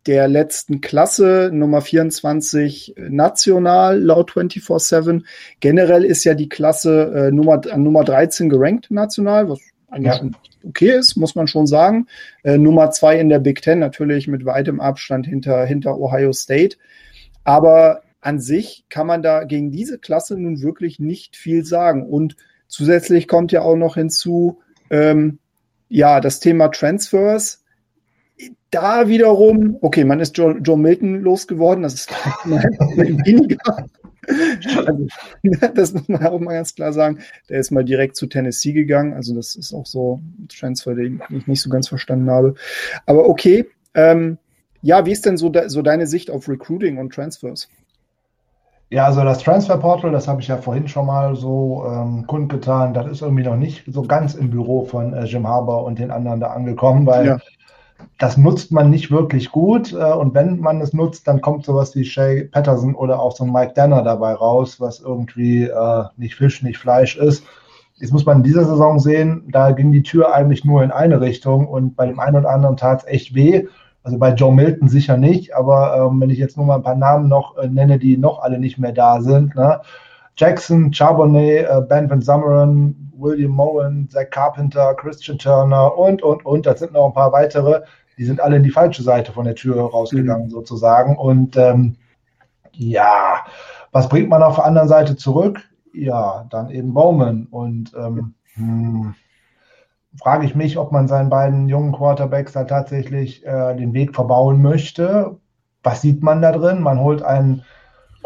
der 0.07 0.27
letzten 0.27 0.81
Klasse, 0.81 1.51
Nummer 1.53 1.81
24 1.81 2.95
national 2.97 3.99
laut 3.99 4.31
24-7. 4.31 5.23
Generell 5.59 6.03
ist 6.03 6.23
ja 6.23 6.33
die 6.33 6.49
Klasse 6.49 7.27
äh, 7.27 7.31
Nummer, 7.31 7.61
Nummer 7.77 8.03
13 8.03 8.49
gerankt 8.49 8.89
national, 8.89 9.49
was 9.49 9.59
eigentlich 9.89 10.13
ja. 10.13 10.19
schon 10.19 10.35
okay 10.63 10.91
ist, 10.91 11.17
muss 11.17 11.35
man 11.35 11.47
schon 11.47 11.67
sagen. 11.67 12.07
Äh, 12.43 12.57
Nummer 12.57 12.91
2 12.91 13.19
in 13.19 13.29
der 13.29 13.39
Big 13.39 13.61
Ten, 13.61 13.79
natürlich 13.79 14.27
mit 14.27 14.45
weitem 14.45 14.79
Abstand 14.79 15.27
hinter, 15.27 15.65
hinter 15.65 15.97
Ohio 15.99 16.33
State. 16.33 16.77
Aber 17.43 18.01
an 18.21 18.39
sich 18.39 18.85
kann 18.89 19.07
man 19.07 19.21
da 19.21 19.43
gegen 19.43 19.71
diese 19.71 19.99
Klasse 19.99 20.37
nun 20.37 20.61
wirklich 20.61 20.99
nicht 20.99 21.35
viel 21.35 21.65
sagen. 21.65 22.07
Und 22.07 22.35
zusätzlich 22.67 23.27
kommt 23.27 23.51
ja 23.51 23.61
auch 23.61 23.75
noch 23.75 23.95
hinzu, 23.95 24.59
ähm, 24.89 25.39
ja, 25.89 26.21
das 26.21 26.39
Thema 26.39 26.69
Transfers 26.69 27.60
da 28.71 29.07
wiederum, 29.07 29.77
okay, 29.81 30.05
man 30.05 30.19
ist 30.19 30.37
Joe, 30.37 30.57
Joe 30.63 30.77
Milton 30.77 31.21
losgeworden, 31.21 31.83
das 31.83 31.93
ist 31.93 32.11
weniger. 32.45 33.87
Also, 34.27 35.07
das 35.75 35.93
muss 35.93 36.07
man 36.07 36.25
auch 36.25 36.39
mal 36.39 36.53
ganz 36.53 36.73
klar 36.75 36.93
sagen. 36.93 37.19
Der 37.49 37.59
ist 37.59 37.71
mal 37.71 37.83
direkt 37.83 38.15
zu 38.15 38.27
Tennessee 38.27 38.71
gegangen. 38.71 39.13
Also, 39.13 39.35
das 39.35 39.55
ist 39.55 39.73
auch 39.73 39.85
so 39.85 40.21
ein 40.39 40.47
Transfer, 40.47 40.95
den 40.95 41.21
ich 41.29 41.47
nicht 41.47 41.61
so 41.61 41.69
ganz 41.69 41.87
verstanden 41.87 42.29
habe. 42.29 42.55
Aber 43.05 43.27
okay. 43.27 43.67
Ähm, 43.93 44.37
ja, 44.81 45.05
wie 45.05 45.11
ist 45.11 45.25
denn 45.25 45.37
so, 45.37 45.49
de 45.49 45.67
so 45.67 45.81
deine 45.81 46.07
Sicht 46.07 46.31
auf 46.31 46.47
Recruiting 46.47 46.97
und 46.97 47.13
Transfers? 47.13 47.67
Ja, 48.89 49.05
also 49.05 49.23
das 49.23 49.39
Transfer 49.39 49.77
Portal, 49.77 50.11
das 50.11 50.27
habe 50.27 50.41
ich 50.41 50.47
ja 50.47 50.57
vorhin 50.57 50.87
schon 50.87 51.05
mal 51.05 51.35
so 51.35 51.85
ähm, 51.87 52.25
kundgetan, 52.27 52.93
das 52.93 53.09
ist 53.09 53.21
irgendwie 53.21 53.43
noch 53.43 53.55
nicht 53.55 53.83
so 53.87 54.01
ganz 54.01 54.33
im 54.33 54.49
Büro 54.49 54.85
von 54.85 55.13
äh, 55.13 55.25
Jim 55.25 55.47
Harbour 55.47 55.85
und 55.85 55.99
den 55.99 56.11
anderen 56.11 56.41
da 56.41 56.47
angekommen, 56.47 57.05
weil 57.05 57.25
ja 57.25 57.39
das 58.17 58.37
nutzt 58.37 58.71
man 58.71 58.89
nicht 58.89 59.11
wirklich 59.11 59.51
gut. 59.51 59.93
Äh, 59.93 60.13
und 60.13 60.33
wenn 60.33 60.59
man 60.59 60.81
es 60.81 60.93
nutzt, 60.93 61.27
dann 61.27 61.41
kommt 61.41 61.65
sowas 61.65 61.95
wie 61.95 62.05
Shay 62.05 62.45
Patterson 62.45 62.95
oder 62.95 63.19
auch 63.19 63.35
so 63.35 63.43
ein 63.43 63.51
Mike 63.51 63.73
Danner 63.75 64.03
dabei 64.03 64.33
raus, 64.33 64.79
was 64.79 64.99
irgendwie 64.99 65.63
äh, 65.63 66.03
nicht 66.17 66.35
Fisch, 66.35 66.61
nicht 66.63 66.77
Fleisch 66.77 67.17
ist. 67.17 67.43
Jetzt 67.95 68.13
muss 68.13 68.25
man 68.25 68.37
in 68.37 68.43
dieser 68.43 68.65
Saison 68.65 68.99
sehen, 68.99 69.43
da 69.51 69.71
ging 69.71 69.91
die 69.91 70.01
Tür 70.01 70.33
eigentlich 70.33 70.65
nur 70.65 70.83
in 70.83 70.91
eine 70.91 71.21
Richtung 71.21 71.67
und 71.67 71.95
bei 71.95 72.07
dem 72.07 72.19
einen 72.19 72.37
oder 72.37 72.49
anderen 72.49 72.75
tat 72.75 73.01
es 73.01 73.07
echt 73.07 73.35
weh. 73.35 73.67
Also 74.03 74.17
bei 74.17 74.33
Joe 74.33 74.51
Milton 74.51 74.89
sicher 74.89 75.17
nicht, 75.17 75.55
aber 75.55 75.95
ähm, 75.95 76.19
wenn 76.19 76.31
ich 76.31 76.39
jetzt 76.39 76.57
nur 76.57 76.65
mal 76.65 76.75
ein 76.75 76.83
paar 76.83 76.95
Namen 76.95 77.29
noch 77.29 77.57
äh, 77.57 77.67
nenne, 77.67 77.99
die 77.99 78.17
noch 78.17 78.39
alle 78.39 78.57
nicht 78.57 78.79
mehr 78.79 78.91
da 78.91 79.21
sind. 79.21 79.55
Ne? 79.55 79.81
Jackson, 80.35 80.91
Charbonnet, 80.91 81.67
äh, 81.67 81.81
Ben 81.87 82.09
Van 82.09 82.21
Summeren, 82.21 83.10
William 83.21 83.51
Mowen, 83.51 84.09
Zach 84.09 84.29
Carpenter, 84.29 84.93
Christian 84.95 85.37
Turner 85.37 85.97
und, 85.97 86.23
und, 86.23 86.45
und. 86.45 86.65
Das 86.65 86.79
sind 86.79 86.93
noch 86.93 87.07
ein 87.07 87.13
paar 87.13 87.31
weitere. 87.31 87.81
Die 88.17 88.25
sind 88.25 88.41
alle 88.41 88.57
in 88.57 88.63
die 88.63 88.71
falsche 88.71 89.03
Seite 89.03 89.31
von 89.31 89.45
der 89.45 89.55
Tür 89.55 89.81
rausgegangen, 89.81 90.47
mhm. 90.47 90.51
sozusagen. 90.51 91.17
Und 91.17 91.57
ähm, 91.57 91.95
ja, 92.71 93.45
was 93.91 94.09
bringt 94.09 94.29
man 94.29 94.43
auf 94.43 94.55
der 94.55 94.65
anderen 94.65 94.87
Seite 94.87 95.15
zurück? 95.15 95.61
Ja, 95.93 96.45
dann 96.49 96.69
eben 96.69 96.93
Bowman. 96.93 97.47
Und 97.49 97.93
ähm, 97.95 98.33
hm, 98.55 99.15
frage 100.17 100.45
ich 100.45 100.55
mich, 100.55 100.77
ob 100.77 100.91
man 100.91 101.07
seinen 101.07 101.29
beiden 101.29 101.67
jungen 101.67 101.93
Quarterbacks 101.93 102.53
da 102.53 102.63
tatsächlich 102.63 103.45
äh, 103.45 103.75
den 103.75 103.93
Weg 103.93 104.15
verbauen 104.15 104.61
möchte. 104.61 105.37
Was 105.83 106.01
sieht 106.01 106.21
man 106.21 106.41
da 106.41 106.51
drin? 106.51 106.81
Man 106.81 106.99
holt 106.99 107.23
einen 107.23 107.63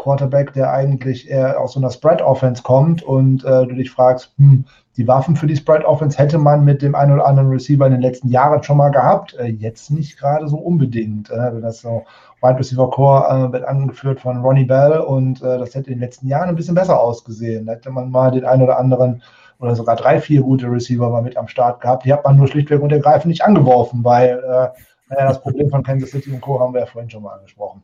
Quarterback, 0.06 0.52
der 0.52 0.72
eigentlich 0.72 1.28
eher 1.28 1.60
aus 1.60 1.72
so 1.72 1.80
einer 1.80 1.90
Spread-Offense 1.90 2.62
kommt 2.62 3.02
und 3.02 3.44
äh, 3.44 3.66
du 3.66 3.74
dich 3.74 3.90
fragst, 3.90 4.32
hm, 4.38 4.64
die 4.96 5.08
Waffen 5.08 5.34
für 5.34 5.48
die 5.48 5.56
Spread-Offense 5.56 6.16
hätte 6.16 6.38
man 6.38 6.64
mit 6.64 6.80
dem 6.80 6.94
einen 6.94 7.14
oder 7.14 7.26
anderen 7.26 7.50
Receiver 7.50 7.84
in 7.86 7.92
den 7.92 8.02
letzten 8.02 8.28
Jahren 8.28 8.62
schon 8.62 8.76
mal 8.76 8.90
gehabt. 8.90 9.34
Äh, 9.34 9.46
jetzt 9.46 9.90
nicht 9.90 10.16
gerade 10.16 10.46
so 10.46 10.58
unbedingt. 10.58 11.28
Äh, 11.28 11.60
das 11.60 11.80
so 11.80 12.04
Wide 12.40 12.56
Receiver 12.56 12.88
Core 12.88 13.48
äh, 13.48 13.52
wird 13.52 13.64
angeführt 13.64 14.20
von 14.20 14.40
Ronnie 14.42 14.64
Bell 14.64 15.00
und 15.00 15.42
äh, 15.42 15.58
das 15.58 15.74
hätte 15.74 15.90
in 15.90 15.96
den 15.96 16.02
letzten 16.02 16.28
Jahren 16.28 16.50
ein 16.50 16.56
bisschen 16.56 16.76
besser 16.76 17.00
ausgesehen. 17.00 17.66
Da 17.66 17.72
hätte 17.72 17.90
man 17.90 18.12
mal 18.12 18.30
den 18.30 18.44
einen 18.44 18.62
oder 18.62 18.78
anderen 18.78 19.24
oder 19.58 19.74
sogar 19.74 19.96
drei, 19.96 20.20
vier 20.20 20.42
gute 20.42 20.70
Receiver 20.70 21.10
mal 21.10 21.22
mit 21.22 21.36
am 21.36 21.48
Start 21.48 21.80
gehabt. 21.80 22.04
Die 22.04 22.12
hat 22.12 22.24
man 22.24 22.36
nur 22.36 22.46
schlichtweg 22.46 22.80
und 22.80 22.92
ergreifend 22.92 23.30
nicht 23.30 23.42
angeworfen, 23.44 24.04
weil 24.04 24.38
äh, 24.38 24.68
naja, 25.08 25.28
das 25.28 25.40
Problem 25.40 25.68
von 25.68 25.82
Kansas 25.82 26.10
City 26.10 26.30
und 26.30 26.40
Co. 26.40 26.60
haben 26.60 26.74
wir 26.74 26.80
ja 26.80 26.86
vorhin 26.86 27.10
schon 27.10 27.24
mal 27.24 27.34
angesprochen. 27.34 27.82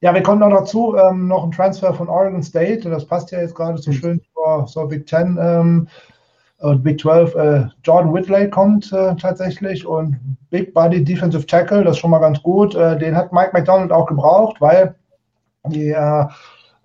Ja, 0.00 0.12
wir 0.14 0.22
kommen 0.22 0.40
noch 0.40 0.50
dazu, 0.50 0.94
ähm, 0.96 1.26
noch 1.26 1.44
ein 1.44 1.52
Transfer 1.52 1.94
von 1.94 2.08
Oregon 2.08 2.42
State, 2.42 2.88
das 2.88 3.06
passt 3.06 3.30
ja 3.30 3.40
jetzt 3.40 3.54
gerade 3.54 3.78
so 3.78 3.92
schön 3.92 4.20
zur, 4.34 4.66
zur 4.66 4.88
Big 4.88 5.06
Ten 5.06 5.38
ähm, 5.40 5.88
und 6.58 6.82
Big 6.82 7.00
12. 7.00 7.34
Äh, 7.34 7.66
Jordan 7.82 8.12
Whitley 8.12 8.50
kommt 8.50 8.92
äh, 8.92 9.16
tatsächlich 9.16 9.86
und 9.86 10.18
Big 10.50 10.74
Body 10.74 11.02
Defensive 11.02 11.46
Tackle, 11.46 11.82
das 11.82 11.96
ist 11.96 12.00
schon 12.00 12.10
mal 12.10 12.18
ganz 12.18 12.42
gut. 12.42 12.74
Äh, 12.74 12.98
den 12.98 13.16
hat 13.16 13.32
Mike 13.32 13.50
McDonald 13.54 13.90
auch 13.90 14.06
gebraucht, 14.06 14.60
weil 14.60 14.94
die 15.68 15.88
äh, 15.88 16.24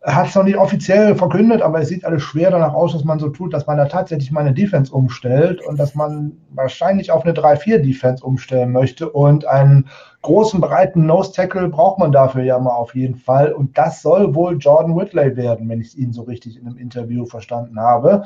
er 0.03 0.15
hat 0.15 0.27
es 0.29 0.35
noch 0.35 0.43
nicht 0.43 0.57
offiziell 0.57 1.15
verkündet, 1.15 1.61
aber 1.61 1.79
es 1.79 1.89
sieht 1.89 2.05
alles 2.05 2.23
schwer 2.23 2.49
danach 2.49 2.73
aus, 2.73 2.93
dass 2.93 3.03
man 3.03 3.19
so 3.19 3.29
tut, 3.29 3.53
dass 3.53 3.67
man 3.67 3.77
da 3.77 3.85
tatsächlich 3.85 4.31
mal 4.31 4.39
eine 4.39 4.53
Defense 4.53 4.91
umstellt 4.91 5.61
und 5.61 5.79
dass 5.79 5.93
man 5.93 6.31
wahrscheinlich 6.49 7.11
auf 7.11 7.23
eine 7.23 7.33
3-4-Defense 7.33 8.25
umstellen 8.25 8.71
möchte. 8.71 9.07
Und 9.07 9.45
einen 9.45 9.89
großen, 10.23 10.59
breiten 10.59 11.05
Nose-Tackle 11.05 11.69
braucht 11.69 11.99
man 11.99 12.11
dafür 12.11 12.41
ja 12.41 12.57
mal 12.57 12.71
auf 12.71 12.95
jeden 12.95 13.15
Fall. 13.15 13.53
Und 13.53 13.77
das 13.77 14.01
soll 14.01 14.33
wohl 14.33 14.57
Jordan 14.57 14.95
Whitley 14.95 15.37
werden, 15.37 15.69
wenn 15.69 15.81
ich 15.81 15.95
ihn 15.95 16.13
so 16.13 16.23
richtig 16.23 16.57
in 16.57 16.65
einem 16.65 16.77
Interview 16.77 17.27
verstanden 17.27 17.79
habe. 17.79 18.23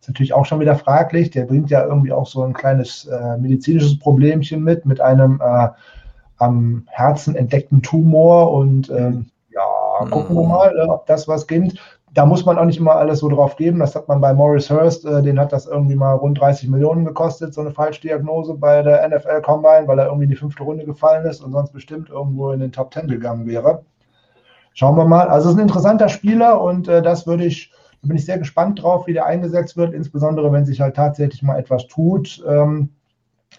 Ist 0.00 0.08
natürlich 0.08 0.32
auch 0.32 0.46
schon 0.46 0.60
wieder 0.60 0.76
fraglich. 0.76 1.30
Der 1.30 1.46
bringt 1.46 1.70
ja 1.70 1.84
irgendwie 1.84 2.12
auch 2.12 2.28
so 2.28 2.44
ein 2.44 2.52
kleines 2.52 3.04
äh, 3.06 3.36
medizinisches 3.36 3.98
Problemchen 3.98 4.62
mit, 4.62 4.86
mit 4.86 5.00
einem 5.00 5.40
äh, 5.44 5.68
am 6.38 6.84
Herzen 6.86 7.34
entdeckten 7.34 7.82
Tumor 7.82 8.52
und 8.52 8.90
ähm, 8.90 9.26
ja, 10.00 10.06
gucken 10.10 10.36
wir 10.36 10.46
mal, 10.46 10.76
äh, 10.76 10.88
ob 10.88 11.06
das 11.06 11.28
was 11.28 11.46
gibt. 11.46 11.78
Da 12.12 12.24
muss 12.24 12.46
man 12.46 12.58
auch 12.58 12.64
nicht 12.64 12.78
immer 12.78 12.96
alles 12.96 13.18
so 13.18 13.28
drauf 13.28 13.56
geben. 13.56 13.78
Das 13.78 13.94
hat 13.94 14.08
man 14.08 14.20
bei 14.20 14.32
Morris 14.32 14.70
Hurst, 14.70 15.04
äh, 15.04 15.22
den 15.22 15.38
hat 15.38 15.52
das 15.52 15.66
irgendwie 15.66 15.96
mal 15.96 16.14
rund 16.14 16.40
30 16.40 16.68
Millionen 16.68 17.04
gekostet, 17.04 17.52
so 17.52 17.60
eine 17.60 17.72
Falschdiagnose 17.72 18.54
bei 18.54 18.82
der 18.82 19.06
NFL 19.06 19.42
Combine, 19.42 19.86
weil 19.86 19.98
er 19.98 20.06
irgendwie 20.06 20.24
in 20.24 20.30
die 20.30 20.36
fünfte 20.36 20.62
Runde 20.62 20.84
gefallen 20.84 21.26
ist 21.26 21.42
und 21.42 21.52
sonst 21.52 21.72
bestimmt 21.72 22.08
irgendwo 22.08 22.52
in 22.52 22.60
den 22.60 22.72
Top 22.72 22.90
Ten 22.90 23.08
gegangen 23.08 23.46
wäre. 23.46 23.82
Schauen 24.72 24.96
wir 24.96 25.06
mal. 25.06 25.28
Also 25.28 25.48
es 25.48 25.54
ist 25.54 25.60
ein 25.60 25.66
interessanter 25.66 26.08
Spieler 26.08 26.60
und 26.60 26.88
äh, 26.88 27.02
das 27.02 27.26
würde 27.26 27.44
ich, 27.44 27.70
da 28.02 28.08
bin 28.08 28.16
ich 28.16 28.24
sehr 28.24 28.38
gespannt 28.38 28.82
drauf, 28.82 29.06
wie 29.06 29.12
der 29.12 29.26
eingesetzt 29.26 29.76
wird, 29.76 29.92
insbesondere 29.92 30.52
wenn 30.52 30.64
sich 30.64 30.80
halt 30.80 30.96
tatsächlich 30.96 31.42
mal 31.42 31.58
etwas 31.58 31.86
tut 31.86 32.42
ähm, 32.48 32.90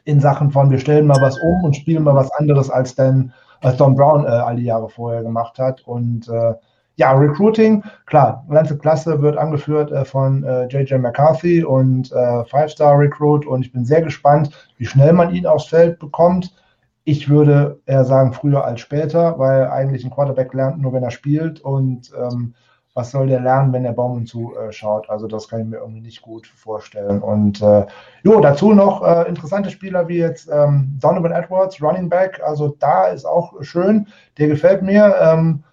in 0.05 0.19
Sachen 0.19 0.51
von 0.51 0.71
wir 0.71 0.79
stellen 0.79 1.07
mal 1.07 1.21
was 1.21 1.37
um 1.39 1.63
und 1.63 1.75
spielen 1.75 2.03
mal 2.03 2.15
was 2.15 2.31
anderes 2.31 2.69
als 2.69 2.95
denn 2.95 3.33
als 3.61 3.77
Don 3.77 3.95
Brown 3.95 4.25
äh, 4.25 4.29
all 4.29 4.55
die 4.55 4.65
Jahre 4.65 4.89
vorher 4.89 5.23
gemacht 5.23 5.59
hat. 5.59 5.81
Und 5.87 6.27
äh, 6.27 6.53
ja, 6.97 7.11
Recruiting, 7.11 7.83
klar, 8.07 8.43
ganze 8.49 8.77
Klasse 8.77 9.21
wird 9.21 9.37
angeführt 9.37 9.91
äh, 9.91 10.03
von 10.03 10.43
JJ 10.69 10.93
äh, 10.93 10.97
McCarthy 10.97 11.63
und 11.63 12.11
äh, 12.11 12.43
Five-Star 12.45 12.97
Recruit 12.97 13.45
und 13.45 13.61
ich 13.61 13.71
bin 13.71 13.85
sehr 13.85 14.01
gespannt, 14.01 14.49
wie 14.77 14.85
schnell 14.85 15.13
man 15.13 15.33
ihn 15.33 15.45
aufs 15.45 15.67
Feld 15.67 15.99
bekommt. 15.99 16.55
Ich 17.03 17.29
würde 17.29 17.79
eher 17.85 18.03
sagen, 18.03 18.33
früher 18.33 18.65
als 18.65 18.81
später, 18.81 19.37
weil 19.37 19.67
eigentlich 19.67 20.03
ein 20.03 20.11
Quarterback 20.11 20.53
lernt 20.53 20.81
nur, 20.81 20.91
wenn 20.91 21.03
er 21.03 21.11
spielt 21.11 21.61
und 21.61 22.11
ähm, 22.19 22.55
was 22.97 23.11
soll 23.11 23.27
der 23.27 23.39
lernen, 23.39 23.71
wenn 23.71 23.83
der 23.83 23.91
Baum 23.91 24.25
zuschaut? 24.25 25.09
Also 25.09 25.27
das 25.27 25.47
kann 25.47 25.61
ich 25.61 25.67
mir 25.67 25.77
irgendwie 25.77 26.01
nicht 26.01 26.21
gut 26.21 26.47
vorstellen. 26.47 27.21
Und 27.21 27.61
äh, 27.61 27.85
jo, 28.23 28.41
dazu 28.41 28.73
noch 28.73 29.03
äh, 29.05 29.29
interessante 29.29 29.69
Spieler 29.69 30.07
wie 30.07 30.17
jetzt 30.17 30.49
ähm, 30.51 30.97
Donovan 30.99 31.31
Edwards, 31.31 31.81
Running 31.81 32.09
Back. 32.09 32.41
Also 32.43 32.75
da 32.79 33.05
ist 33.05 33.25
auch 33.25 33.53
schön. 33.61 34.07
Der 34.37 34.47
gefällt 34.47 34.81
mir. 34.81 35.15
Ähm, 35.21 35.63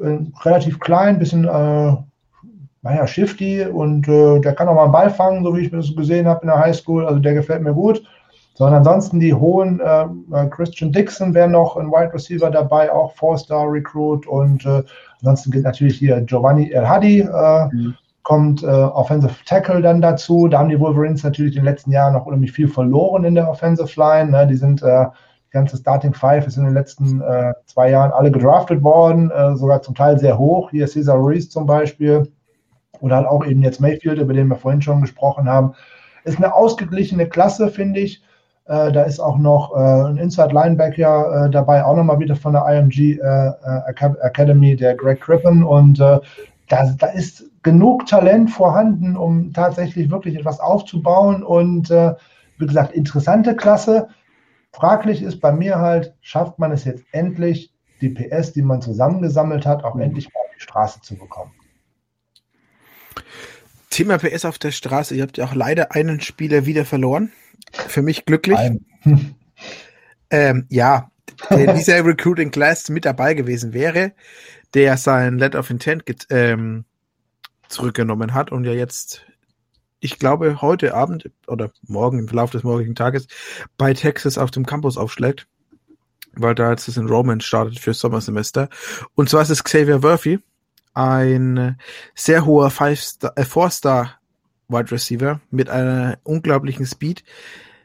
äh, 0.00 0.18
relativ 0.44 0.78
klein, 0.78 1.18
bisschen 1.18 1.44
äh, 1.44 1.96
naja, 2.82 3.06
shifty 3.06 3.64
und 3.64 4.06
äh, 4.06 4.40
der 4.40 4.54
kann 4.54 4.68
auch 4.68 4.74
mal 4.74 4.84
einen 4.84 4.92
Ball 4.92 5.10
fangen, 5.10 5.42
so 5.42 5.56
wie 5.56 5.62
ich 5.62 5.70
das 5.70 5.94
gesehen 5.96 6.28
habe 6.28 6.42
in 6.42 6.48
der 6.48 6.58
Highschool. 6.58 7.06
Also 7.06 7.18
der 7.18 7.34
gefällt 7.34 7.62
mir 7.62 7.74
gut. 7.74 8.02
Sondern 8.58 8.78
ansonsten 8.78 9.20
die 9.20 9.32
hohen 9.32 9.78
äh, 9.78 10.02
äh, 10.02 10.48
Christian 10.50 10.90
Dixon 10.90 11.32
wäre 11.32 11.48
noch 11.48 11.76
ein 11.76 11.92
Wide 11.92 12.12
Receiver 12.12 12.50
dabei, 12.50 12.92
auch 12.92 13.12
Four-Star 13.12 13.70
Recruit 13.70 14.26
und 14.26 14.66
äh, 14.66 14.82
ansonsten 15.20 15.52
geht 15.52 15.62
natürlich 15.62 15.96
hier 15.96 16.20
Giovanni 16.22 16.72
El 16.72 16.88
Hadi, 16.88 17.20
äh, 17.20 17.66
mhm. 17.66 17.94
kommt 18.24 18.64
äh, 18.64 18.66
Offensive 18.66 19.32
Tackle 19.46 19.80
dann 19.80 20.00
dazu. 20.00 20.48
Da 20.48 20.58
haben 20.58 20.70
die 20.70 20.80
Wolverines 20.80 21.22
natürlich 21.22 21.54
in 21.54 21.62
den 21.62 21.66
letzten 21.66 21.92
Jahren 21.92 22.14
noch 22.14 22.26
unheimlich 22.26 22.50
viel 22.50 22.66
verloren 22.66 23.22
in 23.22 23.36
der 23.36 23.48
Offensive 23.48 23.92
Line. 23.94 24.32
Ne? 24.32 24.48
Die 24.48 24.56
sind 24.56 24.82
äh, 24.82 25.06
die 25.46 25.52
ganze 25.52 25.76
Starting 25.76 26.12
Five 26.12 26.48
ist 26.48 26.56
in 26.56 26.64
den 26.64 26.74
letzten 26.74 27.20
äh, 27.20 27.54
zwei 27.66 27.90
Jahren 27.90 28.10
alle 28.10 28.32
gedraftet 28.32 28.82
worden, 28.82 29.30
äh, 29.30 29.54
sogar 29.54 29.82
zum 29.82 29.94
Teil 29.94 30.18
sehr 30.18 30.36
hoch. 30.36 30.72
Hier 30.72 30.88
Cesar 30.88 31.16
Ruiz 31.16 31.48
zum 31.48 31.64
Beispiel 31.64 32.28
oder 33.00 33.14
halt 33.14 33.28
auch 33.28 33.46
eben 33.46 33.62
jetzt 33.62 33.80
Mayfield, 33.80 34.18
über 34.18 34.34
den 34.34 34.48
wir 34.48 34.56
vorhin 34.56 34.82
schon 34.82 35.00
gesprochen 35.00 35.48
haben. 35.48 35.74
Ist 36.24 36.38
eine 36.38 36.52
ausgeglichene 36.52 37.28
Klasse, 37.28 37.68
finde 37.68 38.00
ich. 38.00 38.24
Äh, 38.68 38.92
da 38.92 39.02
ist 39.04 39.18
auch 39.18 39.38
noch 39.38 39.74
äh, 39.74 40.10
ein 40.10 40.18
Inside 40.18 40.52
Linebacker 40.52 41.46
äh, 41.46 41.50
dabei, 41.50 41.82
auch 41.82 41.96
nochmal 41.96 42.18
wieder 42.18 42.36
von 42.36 42.52
der 42.52 42.66
IMG 42.68 43.18
äh, 43.18 43.18
äh, 43.18 44.14
Academy, 44.20 44.76
der 44.76 44.94
Greg 44.94 45.22
Crippen. 45.22 45.62
Und 45.64 45.98
da, 45.98 46.20
da 46.68 47.06
ist 47.06 47.44
genug 47.62 48.04
Talent 48.06 48.50
vorhanden, 48.50 49.16
um 49.16 49.54
tatsächlich 49.54 50.10
wirklich 50.10 50.36
etwas 50.36 50.60
aufzubauen. 50.60 51.42
Und 51.42 51.88
wie 51.88 52.66
gesagt, 52.66 52.92
interessante 52.92 53.56
Klasse. 53.56 54.08
Fraglich 54.72 55.22
ist 55.22 55.40
bei 55.40 55.50
mir 55.50 55.78
halt, 55.78 56.14
schafft 56.20 56.58
man 56.58 56.70
es 56.70 56.84
jetzt 56.84 57.04
endlich, 57.12 57.72
die 58.02 58.10
PS, 58.10 58.52
die 58.52 58.62
man 58.62 58.82
zusammengesammelt 58.82 59.64
hat, 59.64 59.82
auch 59.82 59.94
mhm. 59.94 60.02
endlich 60.02 60.26
mal 60.26 60.40
auf 60.40 60.54
die 60.54 60.62
Straße 60.62 61.00
zu 61.00 61.16
bekommen. 61.16 61.52
Thema 63.88 64.18
PS 64.18 64.44
auf 64.44 64.58
der 64.58 64.72
Straße. 64.72 65.14
Ihr 65.14 65.22
habt 65.22 65.38
ja 65.38 65.46
auch 65.46 65.54
leider 65.54 65.92
einen 65.92 66.20
Spieler 66.20 66.66
wieder 66.66 66.84
verloren. 66.84 67.32
Für 67.72 68.02
mich 68.02 68.24
glücklich. 68.24 68.58
ähm, 70.30 70.66
ja, 70.68 71.10
der 71.50 71.74
dieser 71.74 72.04
Recruiting 72.04 72.50
Class 72.50 72.88
mit 72.88 73.04
dabei 73.04 73.34
gewesen 73.34 73.72
wäre, 73.72 74.12
der 74.74 74.96
sein 74.96 75.38
Letter 75.38 75.60
of 75.60 75.70
Intent 75.70 76.04
ähm, 76.30 76.84
zurückgenommen 77.68 78.34
hat 78.34 78.50
und 78.50 78.64
ja 78.64 78.72
jetzt, 78.72 79.26
ich 80.00 80.18
glaube, 80.18 80.60
heute 80.60 80.94
Abend 80.94 81.30
oder 81.46 81.70
morgen 81.86 82.18
im 82.18 82.28
Verlauf 82.28 82.50
des 82.50 82.64
morgigen 82.64 82.94
Tages 82.94 83.28
bei 83.76 83.94
Texas 83.94 84.38
auf 84.38 84.50
dem 84.50 84.66
Campus 84.66 84.96
aufschlägt, 84.96 85.46
weil 86.32 86.54
da 86.54 86.70
jetzt 86.70 86.88
das 86.88 86.96
Enrollment 86.96 87.42
startet 87.42 87.78
für 87.78 87.94
Sommersemester. 87.94 88.68
Und 89.14 89.28
zwar 89.28 89.42
ist 89.42 89.50
es 89.50 89.64
Xavier 89.64 89.98
Murphy, 89.98 90.40
ein 90.94 91.78
sehr 92.14 92.44
hoher 92.44 92.70
Five-Star, 92.70 93.32
äh, 93.36 93.44
Four-Star 93.44 94.17
Wide 94.68 94.90
Receiver 94.92 95.40
mit 95.50 95.68
einer 95.70 96.18
unglaublichen 96.24 96.86
Speed. 96.86 97.24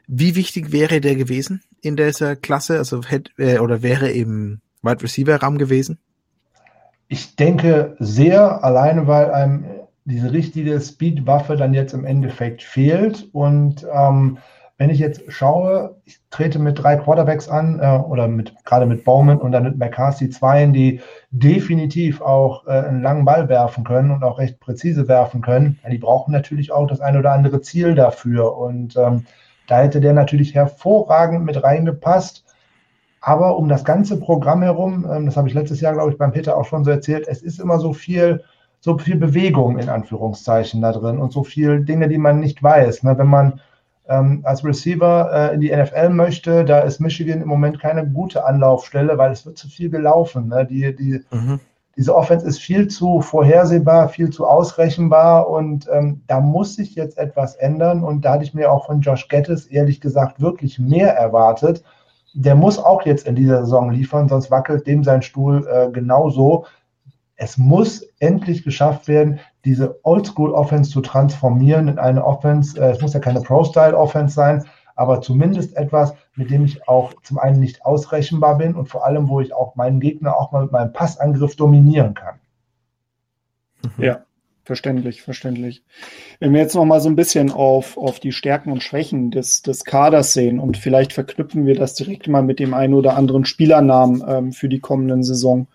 Wie 0.06 0.36
wichtig 0.36 0.72
wäre 0.72 1.00
der 1.00 1.16
gewesen 1.16 1.62
in 1.80 1.96
dieser 1.96 2.36
Klasse? 2.36 2.78
Also 2.78 3.02
hätte 3.04 3.32
äh, 3.38 3.58
oder 3.58 3.82
wäre 3.82 4.12
eben 4.12 4.60
Wide 4.82 5.02
Receiver 5.02 5.40
Raum 5.40 5.58
gewesen? 5.58 5.98
Ich 7.08 7.36
denke 7.36 7.96
sehr, 7.98 8.62
alleine 8.64 9.06
weil 9.06 9.30
einem 9.30 9.64
diese 10.04 10.32
richtige 10.32 10.80
Speed-Waffe 10.80 11.56
dann 11.56 11.72
jetzt 11.72 11.94
im 11.94 12.04
Endeffekt 12.04 12.62
fehlt. 12.62 13.28
Und 13.32 13.86
ähm, 13.90 14.38
wenn 14.76 14.90
ich 14.90 14.98
jetzt 14.98 15.22
schaue, 15.28 15.96
ich 16.04 16.20
trete 16.30 16.58
mit 16.58 16.82
drei 16.82 16.96
Quarterbacks 16.96 17.48
an 17.48 17.78
äh, 17.80 17.86
oder 17.86 18.26
mit 18.26 18.54
gerade 18.64 18.86
mit 18.86 19.04
Bowman 19.04 19.38
und 19.38 19.52
dann 19.52 19.62
mit 19.62 19.78
McCarthy 19.78 20.30
zwei, 20.30 20.66
die 20.66 21.00
definitiv 21.30 22.20
auch 22.20 22.66
äh, 22.66 22.70
einen 22.70 23.02
langen 23.02 23.24
Ball 23.24 23.48
werfen 23.48 23.84
können 23.84 24.10
und 24.10 24.24
auch 24.24 24.38
recht 24.38 24.58
präzise 24.58 25.06
werfen 25.06 25.42
können. 25.42 25.78
Ja, 25.84 25.90
die 25.90 25.98
brauchen 25.98 26.32
natürlich 26.32 26.72
auch 26.72 26.88
das 26.88 27.00
ein 27.00 27.16
oder 27.16 27.32
andere 27.32 27.60
Ziel 27.60 27.94
dafür. 27.94 28.56
Und 28.56 28.96
ähm, 28.96 29.26
da 29.68 29.78
hätte 29.78 30.00
der 30.00 30.12
natürlich 30.12 30.54
hervorragend 30.54 31.44
mit 31.44 31.62
reingepasst. 31.62 32.44
Aber 33.20 33.56
um 33.56 33.68
das 33.68 33.84
ganze 33.84 34.18
Programm 34.18 34.62
herum, 34.62 35.06
ähm, 35.08 35.26
das 35.26 35.36
habe 35.36 35.46
ich 35.46 35.54
letztes 35.54 35.80
Jahr, 35.80 35.92
glaube 35.92 36.10
ich, 36.10 36.18
beim 36.18 36.32
Peter 36.32 36.56
auch 36.56 36.66
schon 36.66 36.84
so 36.84 36.90
erzählt, 36.90 37.28
es 37.28 37.42
ist 37.42 37.60
immer 37.60 37.78
so 37.78 37.92
viel, 37.92 38.42
so 38.80 38.98
viel 38.98 39.16
Bewegung 39.16 39.78
in 39.78 39.88
Anführungszeichen 39.88 40.82
da 40.82 40.90
drin 40.90 41.18
und 41.18 41.32
so 41.32 41.44
viel 41.44 41.84
Dinge, 41.84 42.08
die 42.08 42.18
man 42.18 42.40
nicht 42.40 42.60
weiß. 42.60 43.04
Ne? 43.04 43.16
Wenn 43.16 43.28
man 43.28 43.60
ähm, 44.08 44.40
als 44.44 44.64
Receiver 44.64 45.30
äh, 45.32 45.54
in 45.54 45.60
die 45.60 45.74
NFL 45.74 46.10
möchte, 46.10 46.64
da 46.64 46.80
ist 46.80 47.00
Michigan 47.00 47.40
im 47.40 47.48
Moment 47.48 47.80
keine 47.80 48.06
gute 48.06 48.44
Anlaufstelle, 48.44 49.16
weil 49.16 49.32
es 49.32 49.46
wird 49.46 49.58
zu 49.58 49.68
viel 49.68 49.90
gelaufen. 49.90 50.48
Ne? 50.48 50.66
Die, 50.66 50.94
die, 50.94 51.24
mhm. 51.30 51.60
Diese 51.96 52.14
Offense 52.14 52.46
ist 52.46 52.58
viel 52.58 52.88
zu 52.88 53.20
vorhersehbar, 53.20 54.08
viel 54.08 54.30
zu 54.30 54.46
ausrechenbar 54.46 55.48
und 55.48 55.88
ähm, 55.92 56.22
da 56.26 56.40
muss 56.40 56.74
sich 56.74 56.96
jetzt 56.96 57.18
etwas 57.18 57.54
ändern 57.54 58.02
und 58.02 58.24
da 58.24 58.32
hatte 58.32 58.44
ich 58.44 58.54
mir 58.54 58.72
auch 58.72 58.86
von 58.86 59.00
Josh 59.00 59.28
Gettis 59.28 59.66
ehrlich 59.66 60.00
gesagt 60.00 60.40
wirklich 60.40 60.78
mehr 60.78 61.14
erwartet. 61.14 61.84
Der 62.34 62.56
muss 62.56 62.80
auch 62.80 63.02
jetzt 63.02 63.28
in 63.28 63.36
dieser 63.36 63.60
Saison 63.60 63.90
liefern, 63.90 64.28
sonst 64.28 64.50
wackelt 64.50 64.88
dem 64.88 65.04
sein 65.04 65.22
Stuhl 65.22 65.68
äh, 65.68 65.88
genauso. 65.92 66.66
Es 67.36 67.58
muss 67.58 68.02
endlich 68.18 68.64
geschafft 68.64 69.06
werden, 69.06 69.38
diese 69.64 69.98
Oldschool-Offense 70.02 70.90
zu 70.90 71.00
transformieren 71.00 71.88
in 71.88 71.98
eine 71.98 72.24
Offense. 72.24 72.78
Äh, 72.80 72.90
es 72.90 73.00
muss 73.00 73.14
ja 73.14 73.20
keine 73.20 73.40
Pro-Style-Offense 73.40 74.34
sein, 74.34 74.64
aber 74.94 75.20
zumindest 75.20 75.76
etwas, 75.76 76.14
mit 76.36 76.50
dem 76.50 76.64
ich 76.64 76.86
auch 76.88 77.14
zum 77.22 77.38
einen 77.38 77.60
nicht 77.60 77.84
ausrechenbar 77.84 78.58
bin 78.58 78.74
und 78.74 78.88
vor 78.88 79.04
allem, 79.04 79.28
wo 79.28 79.40
ich 79.40 79.52
auch 79.54 79.74
meinen 79.74 80.00
Gegner 80.00 80.36
auch 80.36 80.52
mal 80.52 80.62
mit 80.62 80.72
meinem 80.72 80.92
Passangriff 80.92 81.56
dominieren 81.56 82.14
kann. 82.14 82.38
Ja, 83.98 84.24
verständlich, 84.64 85.22
verständlich. 85.22 85.82
Wenn 86.40 86.52
wir 86.52 86.60
jetzt 86.60 86.74
noch 86.74 86.84
mal 86.84 87.00
so 87.00 87.08
ein 87.08 87.16
bisschen 87.16 87.50
auf, 87.50 87.98
auf 87.98 88.20
die 88.20 88.32
Stärken 88.32 88.72
und 88.72 88.82
Schwächen 88.82 89.30
des, 89.30 89.62
des 89.62 89.84
Kaders 89.84 90.32
sehen 90.32 90.58
und 90.58 90.76
vielleicht 90.76 91.12
verknüpfen 91.12 91.66
wir 91.66 91.74
das 91.74 91.94
direkt 91.94 92.28
mal 92.28 92.42
mit 92.42 92.58
dem 92.58 92.72
einen 92.72 92.94
oder 92.94 93.16
anderen 93.16 93.44
Spielernamen 93.44 94.24
ähm, 94.26 94.52
für 94.52 94.68
die 94.68 94.80
kommenden 94.80 95.22
Saison. 95.22 95.66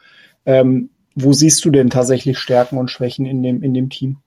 Ähm, 0.46 0.90
wo 1.24 1.34
siehst 1.34 1.64
du 1.66 1.72
denn 1.72 1.90
tatsächlich 1.90 2.38
Stärken 2.40 2.78
und 2.78 2.92
Schwächen 2.92 3.26
in 3.26 3.44
dem, 3.44 3.62
in 3.64 3.74
dem 3.74 3.90
Team? 3.90 4.18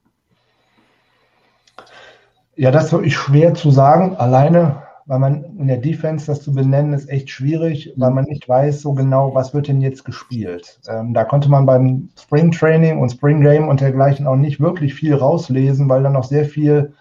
Ja, 2.55 2.71
das 2.71 2.85
ist 2.85 2.91
wirklich 2.93 3.15
schwer 3.15 3.53
zu 3.55 3.71
sagen. 3.71 4.15
Alleine, 4.15 4.83
weil 5.05 5.19
man 5.19 5.43
in 5.57 5.67
der 5.67 5.77
Defense 5.77 6.27
das 6.27 6.43
zu 6.43 6.53
benennen, 6.53 6.93
ist 6.93 7.09
echt 7.09 7.29
schwierig, 7.29 7.93
weil 7.97 8.11
man 8.11 8.25
nicht 8.25 8.47
weiß 8.47 8.81
so 8.81 8.93
genau, 8.93 9.33
was 9.33 9.53
wird 9.53 9.67
denn 9.67 9.81
jetzt 9.81 10.05
gespielt. 10.05 10.79
Ähm, 10.87 11.13
da 11.13 11.23
konnte 11.23 11.49
man 11.49 11.65
beim 11.65 12.09
Spring 12.19 12.51
Training 12.51 12.99
und 12.99 13.09
Spring 13.09 13.41
Game 13.41 13.67
und 13.67 13.81
dergleichen 13.81 14.27
auch 14.27 14.35
nicht 14.35 14.59
wirklich 14.59 14.93
viel 14.93 15.15
rauslesen, 15.15 15.89
weil 15.89 16.03
da 16.03 16.09
noch 16.09 16.25
sehr 16.25 16.45
viel 16.45 16.93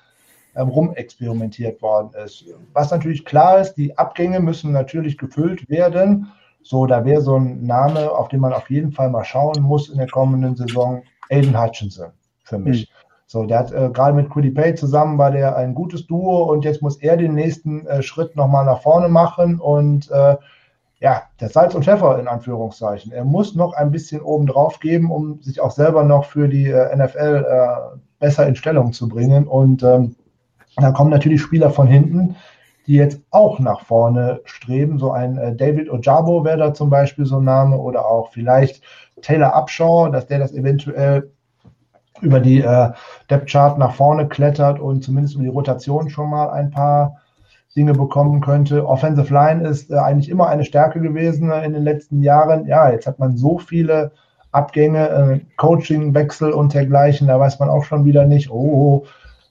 ähm, 0.55 0.69
rumexperimentiert 0.69 1.83
worden 1.83 2.11
ist. 2.25 2.45
Was 2.73 2.91
natürlich 2.91 3.25
klar 3.25 3.61
ist, 3.61 3.75
die 3.75 3.97
Abgänge 3.99 4.41
müssen 4.41 4.73
natürlich 4.73 5.19
gefüllt 5.19 5.69
werden. 5.69 6.33
So, 6.63 6.87
da 6.87 7.05
wäre 7.05 7.21
so 7.21 7.37
ein 7.37 7.65
Name, 7.65 8.11
auf 8.11 8.29
den 8.29 8.41
man 8.41 8.53
auf 8.53 8.71
jeden 8.71 8.93
Fall 8.93 9.11
mal 9.11 9.25
schauen 9.25 9.63
muss 9.63 9.89
in 9.89 9.99
der 9.99 10.09
kommenden 10.09 10.57
Saison, 10.57 11.03
Aiden 11.31 11.61
Hutchinson 11.61 12.11
für 12.45 12.59
mich. 12.59 12.89
Mhm. 12.89 13.03
So, 13.27 13.47
der 13.47 13.61
hat 13.61 13.73
äh, 13.73 13.89
gerade 13.91 14.15
mit 14.15 14.29
Quiddy 14.29 14.51
Pay 14.51 14.75
zusammen 14.75 15.17
war 15.17 15.31
der 15.31 15.57
ein 15.57 15.75
gutes 15.75 16.07
Duo 16.07 16.53
und 16.53 16.67
jetzt 16.67 16.83
muss 16.83 16.97
er 16.97 17.17
den 17.17 17.35
nächsten 17.35 17.87
äh, 17.87 18.03
Schritt 18.03 18.37
nochmal 18.37 18.67
nach 18.67 18.83
vorne 18.83 19.09
machen 19.09 19.59
und 19.59 20.11
äh, 20.11 20.37
ja, 21.01 21.23
der 21.41 21.49
Salz 21.49 21.75
und 21.75 21.85
Pfeffer 21.85 22.19
in 22.21 22.29
Anführungszeichen. 22.29 23.11
Er 23.11 23.25
muss 23.25 23.57
noch 23.57 23.73
ein 23.73 23.91
bisschen 23.91 24.21
oben 24.21 24.47
drauf 24.47 24.79
geben, 24.79 25.11
um 25.11 25.43
sich 25.43 25.61
auch 25.61 25.73
selber 25.73 26.05
noch 26.05 26.27
für 26.27 26.47
die 26.47 26.67
äh, 26.67 26.95
NFL 26.95 27.45
äh, 27.49 27.99
besser 28.21 28.47
in 28.47 28.55
Stellung 28.55 28.93
zu 28.93 29.09
bringen. 29.09 29.49
Und 29.49 29.83
ähm, 29.83 30.15
da 30.77 30.93
kommen 30.93 31.11
natürlich 31.11 31.43
Spieler 31.43 31.71
von 31.71 31.89
hinten, 31.89 32.37
die 32.87 32.95
jetzt 32.95 33.21
auch 33.31 33.59
nach 33.59 33.83
vorne 33.83 34.41
streben. 34.45 34.99
So 34.99 35.13
ein 35.13 35.39
äh, 35.39 35.55
David 35.55 35.91
Ojabo 35.91 36.45
wäre 36.45 36.59
da 36.59 36.75
zum 36.75 36.91
Beispiel 36.91 37.27
so 37.27 37.39
ein 37.39 37.45
Name 37.45 37.79
oder 37.79 38.07
auch 38.07 38.33
vielleicht 38.33 38.83
Taylor 39.21 39.55
Upshaw, 39.57 40.11
dass 40.11 40.27
der 40.27 40.39
das 40.39 40.53
eventuell 40.53 41.31
über 42.21 42.41
die 42.41 42.61
äh, 42.61 42.91
Depth 43.31 43.51
Chart 43.51 43.79
nach 43.79 43.95
vorne 43.95 44.29
klettert 44.29 44.81
und 44.81 45.03
zumindest 45.03 45.35
über 45.35 45.45
die 45.45 45.51
Rotation 45.51 46.11
schon 46.11 46.31
mal 46.31 46.51
ein 46.51 46.71
paar 46.71 47.17
Dinge 47.75 47.95
bekommen 47.95 48.41
könnte. 48.41 48.87
Offensive 48.87 49.33
Line 49.33 49.67
ist 49.67 49.91
äh, 49.91 49.97
eigentlich 49.97 50.29
immer 50.29 50.49
eine 50.49 50.65
Stärke 50.65 51.01
gewesen 51.01 51.51
äh, 51.51 51.65
in 51.65 51.73
den 51.73 51.83
letzten 51.83 52.23
Jahren. 52.23 52.67
Ja, 52.67 52.91
jetzt 52.91 53.07
hat 53.07 53.19
man 53.19 53.37
so 53.37 53.59
viele 53.59 54.13
Abgänge, 54.51 55.09
äh, 55.09 55.41
Coaching-Wechsel 55.57 56.53
und 56.53 56.75
dergleichen. 56.75 57.29
Da 57.29 57.41
weiß 57.41 57.59
man 57.59 57.71
auch 57.71 57.85
schon 57.85 58.05
wieder 58.05 58.27
nicht, 58.27 58.51
oh, 58.51 59.05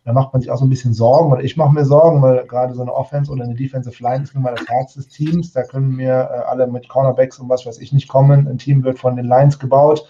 da 0.04 0.14
macht 0.14 0.34
man 0.34 0.42
sich 0.42 0.50
auch 0.50 0.58
so 0.58 0.66
ein 0.66 0.70
bisschen 0.70 0.94
Sorgen. 0.94 1.32
Oder 1.32 1.44
ich 1.44 1.58
mache 1.58 1.74
mir 1.74 1.86
Sorgen, 1.86 2.22
weil 2.22 2.46
gerade 2.48 2.74
so 2.74 2.82
eine 2.82 2.94
Offense 2.94 3.32
oder 3.32 3.44
eine 3.44 3.54
Defensive 3.54 4.02
Line 4.02 4.24
ist 4.24 4.34
nun 4.34 4.44
mal 4.44 4.56
das 4.56 4.68
Herz 4.68 4.96
des 4.96 5.08
Teams. 5.08 5.54
Da 5.54 5.64
können 5.64 5.96
mir 5.96 6.30
äh, 6.32 6.50
alle 6.50 6.68
mit 6.68 6.90
Cornerbacks 6.90 7.40
und 7.40 7.50
was 7.50 7.66
weiß 7.66 7.80
ich 7.80 7.94
nicht 7.94 8.08
kommen. 8.08 8.48
Ein 8.48 8.58
Team 8.58 8.84
wird 8.84 8.98
von 8.98 9.16
den 9.16 9.26
Lines 9.26 9.60
gebaut. 9.60 10.08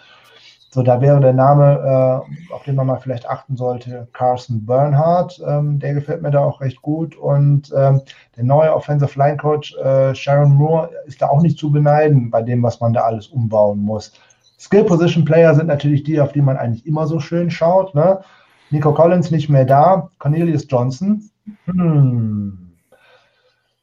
So, 0.73 0.83
da 0.83 1.01
wäre 1.01 1.19
der 1.19 1.33
Name, 1.33 2.23
äh, 2.49 2.53
auf 2.53 2.63
den 2.63 2.75
man 2.75 2.87
mal 2.87 2.95
vielleicht 2.95 3.29
achten 3.29 3.57
sollte, 3.57 4.07
Carson 4.13 4.65
Bernhardt. 4.65 5.41
Ähm, 5.45 5.79
der 5.79 5.93
gefällt 5.95 6.21
mir 6.21 6.31
da 6.31 6.39
auch 6.39 6.61
recht 6.61 6.81
gut. 6.81 7.17
Und 7.17 7.73
ähm, 7.75 7.99
der 8.37 8.45
neue 8.45 8.73
Offensive 8.73 9.19
Line 9.19 9.35
Coach 9.35 9.75
äh, 9.75 10.15
Sharon 10.15 10.53
Moore 10.53 10.89
ist 11.05 11.21
da 11.21 11.27
auch 11.27 11.41
nicht 11.41 11.59
zu 11.59 11.69
beneiden 11.69 12.31
bei 12.31 12.41
dem, 12.41 12.63
was 12.63 12.79
man 12.79 12.93
da 12.93 13.01
alles 13.01 13.27
umbauen 13.27 13.79
muss. 13.79 14.13
Skill 14.57 14.85
Position 14.85 15.25
Player 15.25 15.53
sind 15.53 15.67
natürlich 15.67 16.03
die, 16.03 16.21
auf 16.21 16.31
die 16.31 16.41
man 16.41 16.55
eigentlich 16.55 16.85
immer 16.85 17.05
so 17.05 17.19
schön 17.19 17.51
schaut. 17.51 17.93
Ne? 17.93 18.21
Nico 18.71 18.93
Collins 18.93 19.31
nicht 19.31 19.49
mehr 19.49 19.65
da. 19.65 20.09
Cornelius 20.17 20.65
Johnson. 20.69 21.29
Hm. 21.65 22.71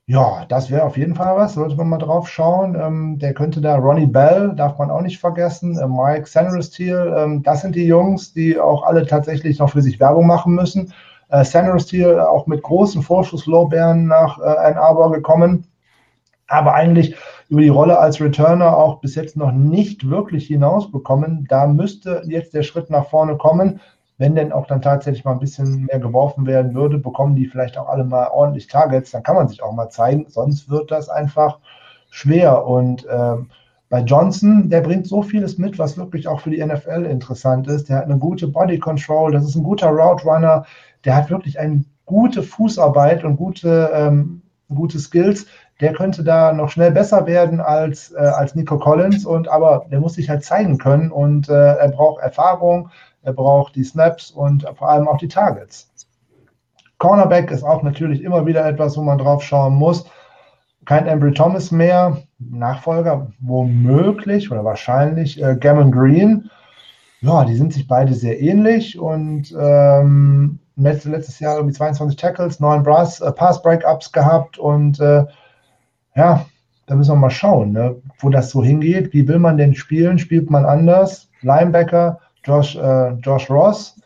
Ja, 0.07 0.47
das 0.49 0.71
wäre 0.71 0.85
auf 0.85 0.97
jeden 0.97 1.15
Fall 1.15 1.37
was, 1.37 1.53
sollte 1.53 1.77
man 1.77 1.91
mal 1.91 1.99
drauf 1.99 2.31
schauen. 2.31 2.75
Ähm, 2.75 3.19
der 3.19 3.35
könnte 3.35 3.61
da, 3.61 3.77
Ronnie 3.77 4.07
Bell, 4.07 4.55
darf 4.57 4.79
man 4.79 4.91
auch 4.91 5.03
nicht 5.03 5.19
vergessen, 5.19 5.79
äh, 5.79 5.87
Mike 5.87 6.27
Sanrestiel, 6.27 7.15
ähm, 7.15 7.43
das 7.43 7.61
sind 7.61 7.75
die 7.75 7.85
Jungs, 7.85 8.33
die 8.33 8.59
auch 8.59 8.85
alle 8.85 9.07
tatsächlich 9.07 9.59
noch 9.59 9.69
für 9.69 9.83
sich 9.83 10.01
Werbung 10.01 10.27
machen 10.27 10.55
müssen. 10.55 10.95
Äh, 11.29 11.45
Sanrestiel 11.45 12.21
auch 12.21 12.47
mit 12.47 12.63
großen 12.63 13.03
Vorschusslorbeeren 13.03 14.07
nach 14.07 14.39
äh, 14.39 14.45
Ann 14.45 14.79
Arbor 14.79 15.13
gekommen, 15.13 15.67
aber 16.47 16.73
eigentlich 16.73 17.15
über 17.51 17.61
die 17.61 17.69
Rolle 17.69 17.99
als 17.99 18.19
Returner 18.19 18.79
auch 18.79 19.03
bis 19.03 19.15
jetzt 19.15 19.37
noch 19.37 19.53
nicht 19.53 20.09
wirklich 20.09 20.47
hinausbekommen. 20.47 21.47
Da 21.51 21.67
müsste 21.67 22.23
jetzt 22.25 22.55
der 22.55 22.63
Schritt 22.63 22.89
nach 22.89 23.11
vorne 23.11 23.37
kommen 23.37 23.81
wenn 24.19 24.35
denn 24.35 24.53
auch 24.53 24.67
dann 24.67 24.83
tatsächlich 24.83 25.25
mal 25.25 25.33
ein 25.33 25.39
bisschen 25.39 25.85
mehr 25.85 26.01
geworfen 26.01 26.47
werden 26.47 26.75
würde, 26.75 26.99
bekommen 26.99 27.37
die 27.37 27.47
vielleicht 27.47 27.79
auch 27.79 27.89
alle 27.89 28.05
mal 28.05 28.29
ordentlich 28.29 28.67
Targets, 28.67 29.13
dann 29.13 29.23
kann 29.23 29.37
man 29.37 29.49
sich 29.49 29.63
auch 29.63 29.73
mal 29.73 29.89
zeigen, 29.89 30.27
sonst 30.29 30.69
wird 30.69 30.91
das 30.91 31.09
einfach 31.09 31.61
schwer. 32.11 32.67
Und 32.67 33.07
ähm, 33.11 33.51
bei 33.89 34.01
Johnson, 34.01 34.69
der 34.69 34.81
bringt 34.83 35.07
so 35.07 35.23
vieles 35.23 35.57
mit, 35.57 35.79
was 35.79 35.97
wirklich 35.97 36.27
auch 36.29 36.41
für 36.41 36.51
die 36.51 36.65
NFL 36.65 37.07
interessant 37.09 37.69
ist. 37.69 37.89
Der 37.89 37.99
hat 37.99 38.05
eine 38.05 38.19
gute 38.19 38.49
Body 38.49 38.79
Control, 38.79 39.33
das 39.33 39.45
ist 39.45 39.55
ein 39.55 39.63
guter 39.63 39.89
Route 39.89 40.25
Runner, 40.25 40.67
der 41.05 41.17
hat 41.17 41.31
wirklich 41.31 41.59
eine 41.59 41.85
gute 42.05 42.43
Fußarbeit 42.43 43.25
und 43.25 43.37
gute, 43.37 43.91
ähm, 43.95 44.43
gute 44.75 44.99
Skills. 44.99 45.47
Der 45.81 45.93
könnte 45.93 46.25
da 46.25 46.53
noch 46.53 46.71
schnell 46.71 46.91
besser 46.91 47.27
werden 47.27 47.61
als, 47.61 48.11
äh, 48.13 48.19
als 48.19 48.57
Nico 48.57 48.79
Collins 48.79 49.25
und 49.25 49.49
aber 49.49 49.87
der 49.91 50.01
muss 50.01 50.15
sich 50.15 50.29
halt 50.29 50.45
zeigen 50.45 50.79
können 50.79 51.13
und 51.13 51.49
äh, 51.49 51.77
er 51.77 51.89
braucht 51.91 52.21
Erfahrung, 52.21 52.91
er 53.29 53.35
braucht 53.35 53.77
die 53.77 53.85
Snaps 53.85 54.31
und 54.31 54.67
vor 54.75 54.89
allem 54.89 55.07
auch 55.07 55.19
die 55.19 55.29
Targets. 55.29 55.91
Cornerback 56.97 57.51
ist 57.51 57.63
auch 57.63 57.83
natürlich 57.83 58.23
immer 58.23 58.47
wieder 58.47 58.67
etwas, 58.67 58.97
wo 58.97 59.03
man 59.03 59.19
drauf 59.19 59.43
schauen 59.43 59.75
muss. 59.75 60.07
Kein 60.87 61.07
Embry 61.07 61.35
Thomas 61.35 61.71
mehr, 61.71 62.23
Nachfolger 62.39 63.31
womöglich 63.41 64.51
oder 64.51 64.65
wahrscheinlich 64.65 65.43
äh, 65.43 65.57
Gammon 65.57 65.93
Green. 65.93 66.51
Ja, 67.21 67.45
die 67.45 67.55
sind 67.55 67.75
sich 67.75 67.87
beide 67.87 68.15
sehr 68.15 68.41
ähnlich 68.41 68.99
und 68.99 69.55
ähm, 69.61 70.59
letztes 70.77 71.39
Jahr 71.39 71.57
irgendwie 71.57 71.75
22 71.75 72.17
Tackles, 72.17 72.61
9 72.61 72.83
Brass, 72.83 73.21
äh, 73.21 73.31
Pass-Breakups 73.31 74.11
gehabt 74.11 74.59
und 74.59 75.01
äh, 75.01 75.27
ja, 76.17 76.47
da 76.87 76.95
müssen 76.95 77.13
wir 77.13 77.17
mal 77.17 77.29
schauen, 77.29 77.73
ne, 77.73 77.97
wo 78.21 78.31
das 78.31 78.49
so 78.49 78.65
hingeht. 78.65 79.13
Wie 79.13 79.29
will 79.29 79.39
man 79.39 79.59
denn 79.59 79.75
spielen? 79.75 80.19
Spielt 80.19 80.49
man 80.49 80.65
anders? 80.65 81.29
Linebacker, 81.43 82.21
Josh, 82.49 82.77
äh, 82.77 83.11
Josh 83.21 83.51
Ross 83.51 83.97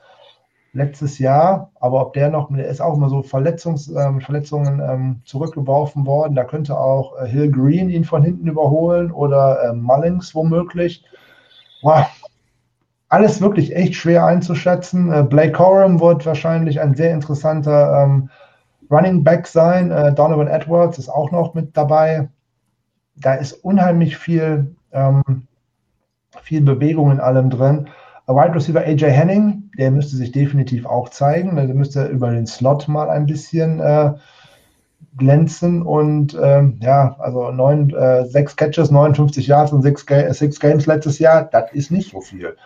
letztes 0.72 1.18
Jahr, 1.18 1.70
aber 1.80 2.00
ob 2.00 2.14
der 2.14 2.30
noch, 2.30 2.50
der 2.54 2.66
ist 2.66 2.80
auch 2.80 2.96
immer 2.96 3.10
so 3.10 3.22
Verletzungs, 3.22 3.90
äh, 3.90 4.20
Verletzungen 4.20 4.80
ähm, 4.80 5.20
zurückgeworfen 5.24 6.06
worden. 6.06 6.34
Da 6.34 6.44
könnte 6.44 6.78
auch 6.78 7.20
äh, 7.20 7.26
Hill 7.26 7.50
Green 7.50 7.90
ihn 7.90 8.04
von 8.04 8.22
hinten 8.22 8.48
überholen 8.48 9.12
oder 9.12 9.62
äh, 9.64 9.72
Mullings 9.74 10.34
womöglich. 10.34 11.04
Wow. 11.82 12.06
Alles 13.08 13.42
wirklich 13.42 13.76
echt 13.76 13.94
schwer 13.94 14.24
einzuschätzen. 14.24 15.12
Äh, 15.12 15.22
Blake 15.22 15.52
Coram 15.52 16.00
wird 16.00 16.24
wahrscheinlich 16.24 16.80
ein 16.80 16.94
sehr 16.94 17.12
interessanter 17.12 18.04
ähm, 18.04 18.30
Running 18.90 19.22
Back 19.22 19.46
sein. 19.46 19.90
Äh, 19.90 20.14
Donovan 20.14 20.48
Edwards 20.48 20.98
ist 20.98 21.10
auch 21.10 21.30
noch 21.30 21.52
mit 21.52 21.76
dabei. 21.76 22.30
Da 23.16 23.34
ist 23.34 23.52
unheimlich 23.52 24.16
viel, 24.16 24.74
ähm, 24.92 25.46
viel 26.40 26.62
Bewegung 26.62 27.10
in 27.10 27.20
allem 27.20 27.50
drin. 27.50 27.90
Wide 28.26 28.54
Receiver 28.54 28.80
AJ 28.80 29.10
Henning, 29.10 29.70
der 29.78 29.90
müsste 29.90 30.16
sich 30.16 30.32
definitiv 30.32 30.86
auch 30.86 31.08
zeigen. 31.08 31.56
Der 31.56 31.66
müsste 31.68 32.06
über 32.06 32.30
den 32.30 32.46
Slot 32.46 32.88
mal 32.88 33.10
ein 33.10 33.26
bisschen 33.26 33.80
äh, 33.80 34.12
glänzen 35.16 35.82
und 35.82 36.38
ähm, 36.40 36.78
ja, 36.80 37.16
also 37.18 37.50
neun, 37.50 37.90
äh, 37.90 38.24
sechs 38.26 38.56
Catches, 38.56 38.90
59 38.90 39.46
Yards 39.46 39.72
und 39.72 39.82
six, 39.82 40.06
Ga 40.06 40.32
six 40.32 40.58
Games 40.58 40.86
letztes 40.86 41.18
Jahr, 41.18 41.44
das 41.44 41.72
ist 41.72 41.90
nicht 41.90 42.12
so 42.12 42.20
viel. 42.20 42.56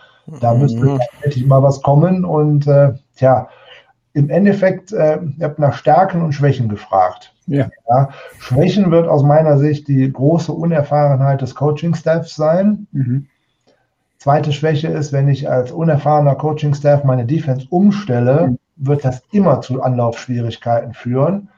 Da 0.40 0.54
mhm. 0.54 0.60
müsste 0.60 0.98
tatsächlich 1.12 1.46
mal 1.46 1.62
was 1.62 1.82
kommen 1.82 2.24
und 2.24 2.66
äh, 2.66 2.92
tja, 3.16 3.48
im 4.12 4.30
Endeffekt, 4.30 4.92
äh, 4.92 5.18
ihr 5.38 5.44
habt 5.44 5.58
nach 5.58 5.74
Stärken 5.74 6.22
und 6.22 6.32
Schwächen 6.32 6.68
gefragt. 6.68 7.34
Ja. 7.46 7.68
ja. 7.88 8.08
Schwächen 8.38 8.90
wird 8.90 9.06
aus 9.08 9.22
meiner 9.22 9.58
Sicht 9.58 9.88
die 9.88 10.10
große 10.10 10.52
Unerfahrenheit 10.52 11.42
des 11.42 11.54
Coaching-Staffs 11.54 12.34
sein. 12.34 12.86
Mhm. 12.92 13.26
Zweite 14.18 14.52
Schwäche 14.52 14.88
ist, 14.88 15.12
wenn 15.12 15.28
ich 15.28 15.48
als 15.48 15.72
unerfahrener 15.72 16.34
Coaching-Staff 16.34 17.04
meine 17.04 17.26
Defense 17.26 17.66
umstelle, 17.70 18.56
wird 18.76 19.04
das 19.04 19.22
immer 19.30 19.60
zu 19.60 19.82
Anlaufschwierigkeiten 19.82 20.94
führen. 20.94 21.48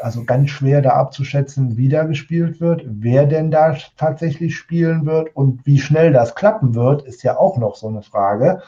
Also 0.00 0.24
ganz 0.24 0.50
schwer 0.50 0.80
da 0.80 0.90
abzuschätzen, 0.90 1.76
wie 1.76 1.88
da 1.88 2.04
gespielt 2.04 2.60
wird, 2.60 2.82
wer 2.86 3.26
denn 3.26 3.50
da 3.50 3.76
tatsächlich 3.96 4.56
spielen 4.56 5.06
wird 5.06 5.34
und 5.34 5.66
wie 5.66 5.78
schnell 5.78 6.12
das 6.12 6.34
klappen 6.34 6.74
wird, 6.74 7.02
ist 7.02 7.22
ja 7.24 7.36
auch 7.36 7.58
noch 7.58 7.74
so 7.74 7.88
eine 7.88 8.02
Frage. 8.02 8.62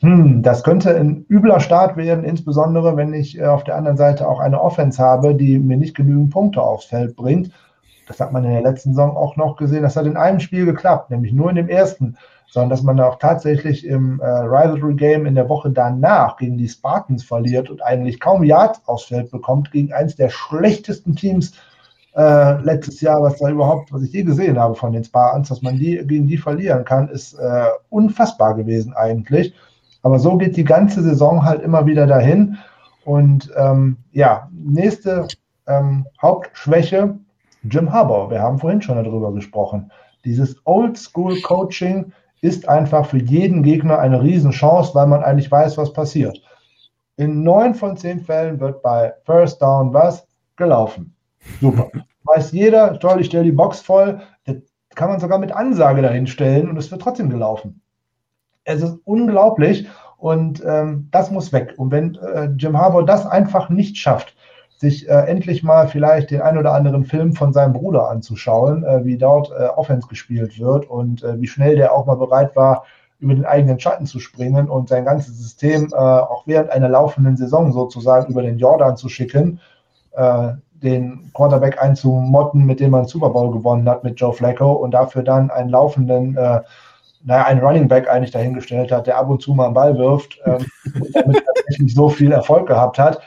Hm, 0.00 0.42
das 0.42 0.62
könnte 0.62 0.96
ein 0.96 1.26
übler 1.28 1.60
Start 1.60 1.98
werden, 1.98 2.24
insbesondere 2.24 2.96
wenn 2.96 3.12
ich 3.12 3.38
äh, 3.38 3.44
auf 3.44 3.64
der 3.64 3.76
anderen 3.76 3.98
Seite 3.98 4.26
auch 4.26 4.40
eine 4.40 4.60
Offense 4.60 5.02
habe, 5.02 5.34
die 5.34 5.58
mir 5.58 5.76
nicht 5.76 5.94
genügend 5.94 6.30
Punkte 6.30 6.62
aufs 6.62 6.86
Feld 6.86 7.16
bringt. 7.16 7.50
Das 8.08 8.18
hat 8.18 8.32
man 8.32 8.44
in 8.44 8.50
der 8.50 8.62
letzten 8.62 8.94
Saison 8.94 9.14
auch 9.14 9.36
noch 9.36 9.56
gesehen. 9.56 9.82
Das 9.82 9.96
hat 9.96 10.06
in 10.06 10.16
einem 10.16 10.40
Spiel 10.40 10.64
geklappt, 10.64 11.10
nämlich 11.10 11.32
nur 11.32 11.50
in 11.50 11.56
dem 11.56 11.68
ersten 11.68 12.16
sondern 12.50 12.70
dass 12.70 12.82
man 12.82 13.00
auch 13.00 13.18
tatsächlich 13.18 13.86
im 13.86 14.20
äh, 14.20 14.24
Rivalry 14.26 14.94
Game 14.94 15.26
in 15.26 15.36
der 15.36 15.48
Woche 15.48 15.70
danach 15.70 16.36
gegen 16.36 16.58
die 16.58 16.68
Spartans 16.68 17.22
verliert 17.22 17.70
und 17.70 17.82
eigentlich 17.82 18.18
kaum 18.18 18.42
Yards 18.42 18.80
aufs 18.86 19.04
Feld 19.04 19.30
bekommt 19.30 19.70
gegen 19.70 19.92
eines 19.92 20.16
der 20.16 20.30
schlechtesten 20.30 21.14
Teams 21.14 21.52
äh, 22.16 22.60
letztes 22.62 23.00
Jahr, 23.00 23.22
was 23.22 23.38
da 23.38 23.48
überhaupt, 23.48 23.92
was 23.92 24.02
ich 24.02 24.12
je 24.12 24.24
gesehen 24.24 24.58
habe 24.58 24.74
von 24.74 24.92
den 24.92 25.04
Spartans, 25.04 25.48
dass 25.48 25.62
man 25.62 25.76
die 25.76 25.96
gegen 26.04 26.26
die 26.26 26.38
verlieren 26.38 26.84
kann, 26.84 27.08
ist 27.08 27.34
äh, 27.34 27.66
unfassbar 27.88 28.54
gewesen 28.54 28.94
eigentlich. 28.94 29.54
Aber 30.02 30.18
so 30.18 30.36
geht 30.36 30.56
die 30.56 30.64
ganze 30.64 31.02
Saison 31.02 31.44
halt 31.44 31.62
immer 31.62 31.86
wieder 31.86 32.06
dahin. 32.06 32.58
Und 33.04 33.50
ähm, 33.56 33.98
ja, 34.12 34.48
nächste 34.52 35.28
ähm, 35.66 36.06
Hauptschwäche, 36.20 37.16
Jim 37.62 37.92
Harbour. 37.92 38.30
Wir 38.30 38.40
haben 38.40 38.58
vorhin 38.58 38.82
schon 38.82 39.02
darüber 39.02 39.32
gesprochen. 39.32 39.92
Dieses 40.24 40.56
Oldschool-Coaching 40.64 42.12
ist 42.40 42.68
einfach 42.68 43.06
für 43.06 43.18
jeden 43.18 43.62
Gegner 43.62 43.98
eine 43.98 44.22
Riesenchance, 44.22 44.94
weil 44.94 45.06
man 45.06 45.22
eigentlich 45.22 45.50
weiß, 45.50 45.76
was 45.76 45.92
passiert. 45.92 46.40
In 47.16 47.42
neun 47.42 47.74
von 47.74 47.96
zehn 47.96 48.20
Fällen 48.20 48.60
wird 48.60 48.82
bei 48.82 49.12
First 49.24 49.60
Down 49.60 49.92
was 49.92 50.26
gelaufen. 50.56 51.14
Super. 51.60 51.90
Weiß 52.24 52.52
jeder, 52.52 52.98
toll, 52.98 53.20
ich 53.20 53.26
stelle 53.26 53.44
die 53.44 53.52
Box 53.52 53.80
voll. 53.80 54.20
Das 54.44 54.56
kann 54.94 55.10
man 55.10 55.20
sogar 55.20 55.38
mit 55.38 55.52
Ansage 55.52 56.02
dahin 56.02 56.26
stellen 56.26 56.68
und 56.68 56.76
es 56.76 56.90
wird 56.90 57.02
trotzdem 57.02 57.30
gelaufen. 57.30 57.82
Es 58.64 58.82
ist 58.82 58.98
unglaublich 59.04 59.88
und 60.16 60.62
ähm, 60.64 61.08
das 61.10 61.30
muss 61.30 61.52
weg. 61.52 61.74
Und 61.76 61.90
wenn 61.90 62.14
äh, 62.16 62.50
Jim 62.56 62.76
Harbour 62.76 63.04
das 63.04 63.26
einfach 63.26 63.68
nicht 63.68 63.96
schafft, 63.96 64.34
sich 64.80 65.06
äh, 65.10 65.12
endlich 65.12 65.62
mal 65.62 65.88
vielleicht 65.88 66.30
den 66.30 66.40
ein 66.40 66.56
oder 66.56 66.72
anderen 66.72 67.04
Film 67.04 67.34
von 67.34 67.52
seinem 67.52 67.74
Bruder 67.74 68.08
anzuschauen, 68.08 68.82
äh, 68.82 69.04
wie 69.04 69.18
dort 69.18 69.50
äh, 69.50 69.66
Offense 69.66 70.08
gespielt 70.08 70.58
wird 70.58 70.88
und 70.88 71.22
äh, 71.22 71.38
wie 71.38 71.46
schnell 71.46 71.76
der 71.76 71.92
auch 71.92 72.06
mal 72.06 72.14
bereit 72.14 72.56
war, 72.56 72.84
über 73.18 73.34
den 73.34 73.44
eigenen 73.44 73.78
Schatten 73.78 74.06
zu 74.06 74.20
springen 74.20 74.70
und 74.70 74.88
sein 74.88 75.04
ganzes 75.04 75.36
System 75.36 75.90
äh, 75.92 75.96
auch 75.96 76.46
während 76.46 76.70
einer 76.70 76.88
laufenden 76.88 77.36
Saison 77.36 77.72
sozusagen 77.72 78.32
über 78.32 78.40
den 78.40 78.56
Jordan 78.56 78.96
zu 78.96 79.10
schicken, 79.10 79.60
äh, 80.12 80.52
den 80.72 81.30
Quarterback 81.34 81.82
einzumotten, 81.82 82.64
mit 82.64 82.80
dem 82.80 82.92
man 82.92 83.04
Super 83.04 83.28
Bowl 83.28 83.52
gewonnen 83.52 83.86
hat 83.86 84.02
mit 84.02 84.18
Joe 84.18 84.32
Flacco 84.32 84.72
und 84.72 84.92
dafür 84.92 85.22
dann 85.22 85.50
einen 85.50 85.68
laufenden, 85.68 86.38
äh, 86.38 86.62
naja, 87.22 87.44
einen 87.44 87.60
Running 87.60 87.86
Back 87.86 88.08
eigentlich 88.08 88.30
dahingestellt 88.30 88.90
hat, 88.90 89.06
der 89.06 89.18
ab 89.18 89.28
und 89.28 89.42
zu 89.42 89.52
mal 89.52 89.66
einen 89.66 89.74
Ball 89.74 89.98
wirft, 89.98 90.40
ähm, 90.46 90.64
damit 91.12 91.44
tatsächlich 91.54 91.94
so 91.94 92.08
viel 92.08 92.32
Erfolg 92.32 92.66
gehabt 92.66 92.98
hat 92.98 93.20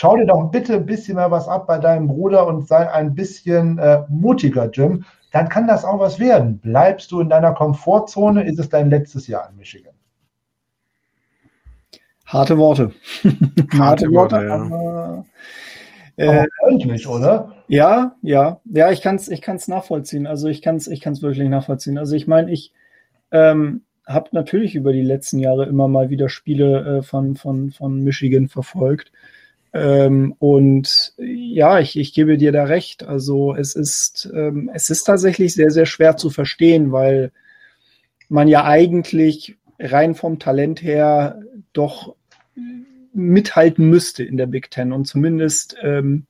schau 0.00 0.16
dir 0.16 0.24
doch 0.24 0.50
bitte 0.50 0.76
ein 0.76 0.86
bisschen 0.86 1.16
mal 1.16 1.30
was 1.30 1.46
ab 1.46 1.66
bei 1.66 1.76
deinem 1.76 2.08
Bruder 2.08 2.46
und 2.46 2.66
sei 2.66 2.90
ein 2.90 3.14
bisschen 3.14 3.78
äh, 3.78 4.02
mutiger, 4.08 4.70
Jim. 4.70 5.04
Dann 5.30 5.50
kann 5.50 5.66
das 5.66 5.84
auch 5.84 5.98
was 5.98 6.18
werden. 6.18 6.58
Bleibst 6.58 7.12
du 7.12 7.20
in 7.20 7.28
deiner 7.28 7.52
Komfortzone, 7.52 8.44
ist 8.44 8.58
es 8.58 8.70
dein 8.70 8.88
letztes 8.88 9.26
Jahr 9.26 9.50
in 9.50 9.58
Michigan. 9.58 9.92
Harte 12.24 12.56
Worte. 12.56 12.92
Harte 13.78 14.10
Worte, 14.10 14.36
ja. 14.36 14.54
Aber, 14.54 15.24
äh, 16.16 16.46
eigentlich, 16.66 17.06
oder? 17.06 17.52
Ja, 17.68 18.16
ja, 18.22 18.60
ja, 18.64 18.90
ich 18.90 19.02
kann 19.02 19.16
es 19.16 19.28
ich 19.28 19.42
kann's 19.42 19.68
nachvollziehen. 19.68 20.26
Also 20.26 20.48
ich 20.48 20.62
kann 20.62 20.76
es 20.76 20.88
ich 20.88 21.02
kann's 21.02 21.20
wirklich 21.20 21.48
nachvollziehen. 21.50 21.98
Also 21.98 22.16
ich 22.16 22.26
meine, 22.26 22.50
ich 22.50 22.72
ähm, 23.32 23.82
habe 24.06 24.30
natürlich 24.32 24.74
über 24.74 24.94
die 24.94 25.02
letzten 25.02 25.40
Jahre 25.40 25.66
immer 25.66 25.88
mal 25.88 26.08
wieder 26.08 26.30
Spiele 26.30 27.00
äh, 27.00 27.02
von, 27.02 27.36
von, 27.36 27.70
von 27.70 28.02
Michigan 28.02 28.48
verfolgt. 28.48 29.12
Ähm, 29.72 30.34
und 30.38 31.14
ja, 31.18 31.78
ich, 31.78 31.98
ich 31.98 32.12
gebe 32.12 32.36
dir 32.36 32.52
da 32.52 32.64
recht. 32.64 33.04
Also 33.04 33.54
es 33.54 33.74
ist, 33.74 34.30
ähm, 34.34 34.70
es 34.74 34.90
ist 34.90 35.04
tatsächlich 35.04 35.54
sehr, 35.54 35.70
sehr 35.70 35.86
schwer 35.86 36.16
zu 36.16 36.30
verstehen, 36.30 36.92
weil 36.92 37.32
man 38.28 38.48
ja 38.48 38.64
eigentlich 38.64 39.56
rein 39.78 40.14
vom 40.14 40.38
Talent 40.38 40.82
her 40.82 41.42
doch 41.72 42.14
mithalten 43.12 43.88
müsste 43.88 44.24
in 44.24 44.36
der 44.36 44.46
Big 44.46 44.70
Ten 44.70 44.92
und 44.92 45.06
zumindest 45.06 45.76
ähm, 45.82 46.26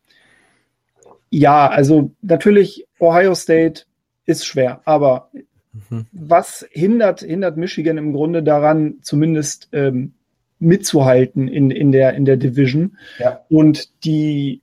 ja, 1.31 1.69
also 1.69 2.13
natürlich 2.23 2.87
Ohio 2.99 3.35
State 3.35 3.83
ist 4.27 4.45
schwer, 4.45 4.83
aber 4.85 5.31
mhm. 5.73 6.07
was 6.13 6.67
hindert, 6.71 7.21
hindert 7.21 7.57
Michigan 7.57 7.99
im 7.99 8.13
Grunde 8.13 8.43
daran, 8.43 8.99
zumindest 9.03 9.69
ähm, 9.73 10.15
mitzuhalten 10.61 11.49
in, 11.49 11.71
in, 11.71 11.91
der, 11.91 12.15
in 12.15 12.25
der 12.25 12.37
Division. 12.37 12.97
Ja. 13.19 13.45
Und 13.49 14.05
die 14.05 14.63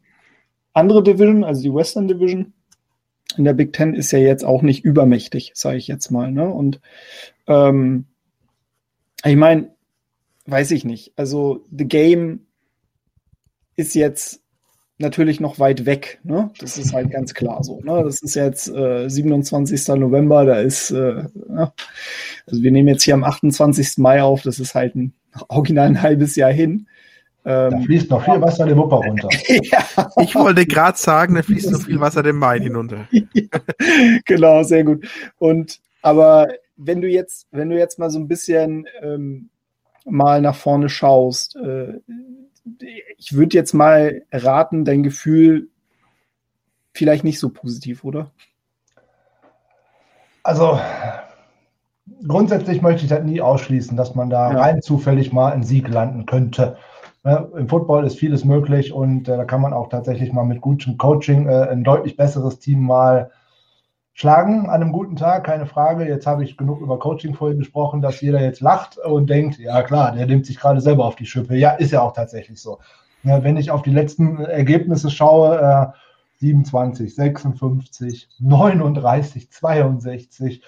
andere 0.74 1.04
Division, 1.04 1.43
also 1.43 1.62
die 1.62 1.74
Western 1.74 2.08
Division, 2.08 2.54
in 3.36 3.43
der 3.43 3.54
Big 3.54 3.74
Ten 3.74 3.93
ist 3.93 4.12
ja 4.12 4.20
jetzt 4.20 4.45
auch 4.45 4.62
nicht 4.62 4.86
übermächtig, 4.86 5.52
sage 5.54 5.78
ich 5.78 5.88
jetzt 5.88 6.12
mal. 6.12 6.32
Ne? 6.32 6.48
Und 6.48 6.80
ähm, 7.48 8.06
ich 9.26 9.36
meine, 9.36 9.72
weiß 10.45 10.72
ich 10.72 10.86
nicht. 10.86 11.14
Also 11.18 11.66
The 11.76 11.86
Game 11.86 12.48
ist 13.76 13.95
jetzt 13.95 14.41
natürlich 14.98 15.39
noch 15.39 15.60
weit 15.60 15.86
weg. 15.86 16.20
Ne? 16.24 16.52
Das 16.60 16.78
ist 16.78 16.93
halt 16.93 17.12
ganz 17.12 17.34
klar 17.34 17.64
so. 17.64 17.82
Ne? 17.82 18.04
Das 18.04 18.22
ist 18.22 18.36
jetzt 18.36 18.68
äh, 18.70 19.08
27. 19.08 19.88
November, 19.89 20.45
da 20.45 20.56
ist, 20.60 20.91
äh, 20.91 21.24
ja. 21.50 21.74
also 22.45 22.64
wir 22.64 22.72
nehmen 22.72 22.88
jetzt 22.88 23.04
hier 23.04 23.14
am 23.14 23.24
28. 23.24 23.98
Mai 23.98 24.24
auf, 24.24 24.41
das 24.41 24.60
ist 24.60 24.76
halt 24.76 24.95
ein 24.95 25.14
original 25.50 25.88
ein 25.88 26.02
halbes 26.02 26.36
Jahr 26.36 26.52
hin. 26.52 26.88
Ähm, 27.45 27.72
da 27.72 27.80
fließt 27.80 28.10
noch 28.10 28.26
viel 28.26 28.41
Wasser 28.41 28.66
den 28.66 28.78
Wupper 28.78 28.98
runter. 28.98 29.30
ja. 29.48 30.10
Ich 30.22 30.36
wollte 30.36 30.66
gerade 30.66 30.98
sagen, 30.98 31.36
da 31.36 31.43
fließt 31.43 31.72
noch 31.72 31.82
viel 31.82 32.00
Wasser 32.00 32.22
den 32.22 32.36
Main 32.36 32.62
hinunter. 32.62 33.08
genau, 34.26 34.64
sehr 34.64 34.84
gut. 34.84 35.08
Und 35.38 35.80
aber 36.02 36.50
wenn 36.76 37.00
du 37.02 37.08
jetzt, 37.08 37.48
wenn 37.52 37.70
du 37.70 37.78
jetzt 37.78 38.00
mal 38.00 38.10
so 38.10 38.20
ein 38.20 38.28
bisschen 38.28 38.86
ähm, 39.02 39.50
mal 40.04 40.41
nach 40.41 40.56
vorne 40.56 40.89
schaust, 40.89 41.56
äh, 41.56 41.93
ich 43.18 43.34
würde 43.34 43.55
jetzt 43.55 43.74
mal 43.74 44.24
raten, 44.32 44.86
dein 44.86 45.03
Gefühl 45.03 45.70
vielleicht 46.93 47.24
nicht 47.24 47.39
so 47.39 47.49
positiv, 47.49 48.03
oder? 48.03 48.32
Also 50.43 50.80
grundsätzlich 52.26 52.82
möchte 52.82 53.03
ich 53.03 53.09
das 53.09 53.24
nie 53.24 53.41
ausschließen, 53.41 53.97
dass 53.97 54.15
man 54.15 54.30
da 54.30 54.51
ja. 54.51 54.59
rein 54.59 54.82
zufällig 54.82 55.34
mal 55.34 55.51
einen 55.51 55.63
Sieg 55.63 55.88
landen 55.88 56.26
könnte. 56.26 56.78
Ne, 57.24 57.49
Im 57.57 57.68
Football 57.68 58.05
ist 58.05 58.18
vieles 58.18 58.45
möglich 58.45 58.93
und 58.93 59.28
äh, 59.28 59.36
da 59.38 59.45
kann 59.45 59.61
man 59.61 59.74
auch 59.74 59.89
tatsächlich 59.89 60.32
mal 60.32 60.45
mit 60.45 60.61
gutem 60.61 60.97
Coaching 60.97 61.47
äh, 61.47 61.68
ein 61.70 61.84
deutlich 61.84 62.15
besseres 62.15 62.59
Team 62.59 62.84
mal 62.84 63.32
schlagen 64.18 64.68
an 64.68 64.82
einem 64.82 64.91
guten 64.91 65.15
Tag, 65.15 65.43
keine 65.43 65.68
Frage. 65.68 66.07
Jetzt 66.07 66.26
habe 66.26 66.43
ich 66.43 66.57
genug 66.57 66.82
über 66.82 66.97
Coaching 66.97 67.36
vorhin 67.36 67.59
gesprochen, 67.59 68.01
dass 68.01 68.20
jeder 68.20 68.41
jetzt 68.41 68.61
lacht 68.61 68.97
und 68.97 69.30
denkt, 69.30 69.59
ja 69.59 69.84
klar, 69.84 70.11
der 70.11 70.26
nimmt 70.26 70.47
sich 70.47 70.59
gerade 70.59 70.82
selber 70.82 71.05
auf 71.05 71.15
die 71.15 71.28
Schippe. 71.28 71.55
Ja, 71.55 71.72
ist 71.74 71.91
ja 71.91 72.01
auch 72.01 72.13
tatsächlich 72.13 72.59
so. 72.59 72.80
Ja, 73.22 73.43
wenn 73.43 73.57
ich 73.57 73.70
auf 73.70 73.84
die 73.84 73.91
letzten 73.91 74.39
Ergebnisse 74.39 75.11
schaue, 75.11 75.59
äh, 75.59 75.86
27, 76.39 77.13
56, 77.13 78.28
39, 78.39 79.51
62, 79.51 80.63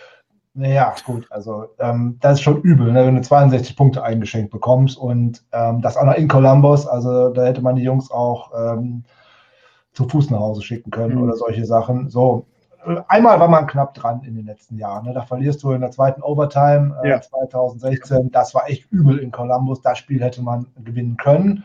naja, 0.54 0.94
gut, 1.04 1.26
also 1.32 1.70
ähm, 1.80 2.18
das 2.22 2.34
ist 2.34 2.42
schon 2.42 2.62
übel, 2.62 2.92
ne, 2.92 3.08
wenn 3.08 3.16
du 3.16 3.22
62 3.22 3.76
Punkte 3.76 4.04
eingeschenkt 4.04 4.52
bekommst 4.52 4.96
und 4.96 5.44
ähm, 5.54 5.82
das 5.82 5.98
auch 5.98 6.06
noch 6.06 6.16
in 6.16 6.28
Columbus, 6.28 6.86
also 6.86 7.30
da 7.30 7.46
hätte 7.46 7.62
man 7.62 7.76
die 7.76 7.84
Jungs 7.84 8.12
auch 8.12 8.52
ähm, 8.56 9.06
zu 9.94 10.08
Fuß 10.08 10.30
nach 10.30 10.40
Hause 10.40 10.62
schicken 10.62 10.92
können 10.92 11.16
mhm. 11.16 11.24
oder 11.24 11.36
solche 11.36 11.66
Sachen. 11.66 12.10
So, 12.10 12.46
einmal 13.08 13.40
war 13.40 13.48
man 13.48 13.68
knapp 13.68 13.94
dran 13.94 14.22
in 14.24 14.36
den 14.36 14.46
letzten 14.46 14.78
Jahren. 14.78 15.06
Ne? 15.06 15.14
Da 15.14 15.22
verlierst 15.22 15.64
du 15.64 15.72
in 15.72 15.82
der 15.82 15.92
zweiten 15.92 16.22
Overtime 16.22 16.96
äh, 17.04 17.10
ja. 17.10 17.22
2016. 17.22 18.32
Das 18.32 18.54
war 18.56 18.70
echt 18.70 18.92
übel 18.92 19.20
in 19.20 19.32
Columbus. 19.32 19.82
Das 19.82 19.98
Spiel 19.98 20.22
hätte 20.22 20.42
man 20.42 20.68
gewinnen 20.84 21.18
können. 21.18 21.64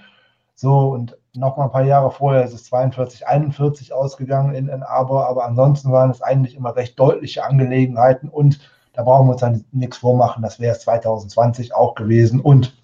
So, 0.54 0.90
und 0.90 1.16
noch 1.34 1.56
mal 1.56 1.64
ein 1.64 1.72
paar 1.72 1.84
Jahre 1.84 2.10
vorher 2.12 2.44
ist 2.44 2.54
es 2.54 2.64
42, 2.64 3.26
41 3.26 3.92
ausgegangen 3.92 4.54
in 4.54 4.70
Ann 4.70 4.82
Arbor, 4.82 5.28
aber 5.28 5.44
ansonsten 5.44 5.90
waren 5.90 6.10
es 6.10 6.22
eigentlich 6.22 6.54
immer 6.54 6.76
recht 6.76 6.98
deutliche 6.98 7.44
Angelegenheiten 7.44 8.28
und 8.28 8.60
da 8.92 9.02
brauchen 9.02 9.26
wir 9.26 9.32
uns 9.32 9.40
dann 9.40 9.64
nichts 9.72 9.96
vormachen, 9.96 10.42
das 10.44 10.60
wäre 10.60 10.76
es 10.76 10.82
2020 10.82 11.74
auch 11.74 11.96
gewesen 11.96 12.40
und 12.40 12.80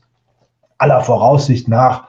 aller 0.79 1.01
Voraussicht 1.03 1.69
nach 1.69 2.09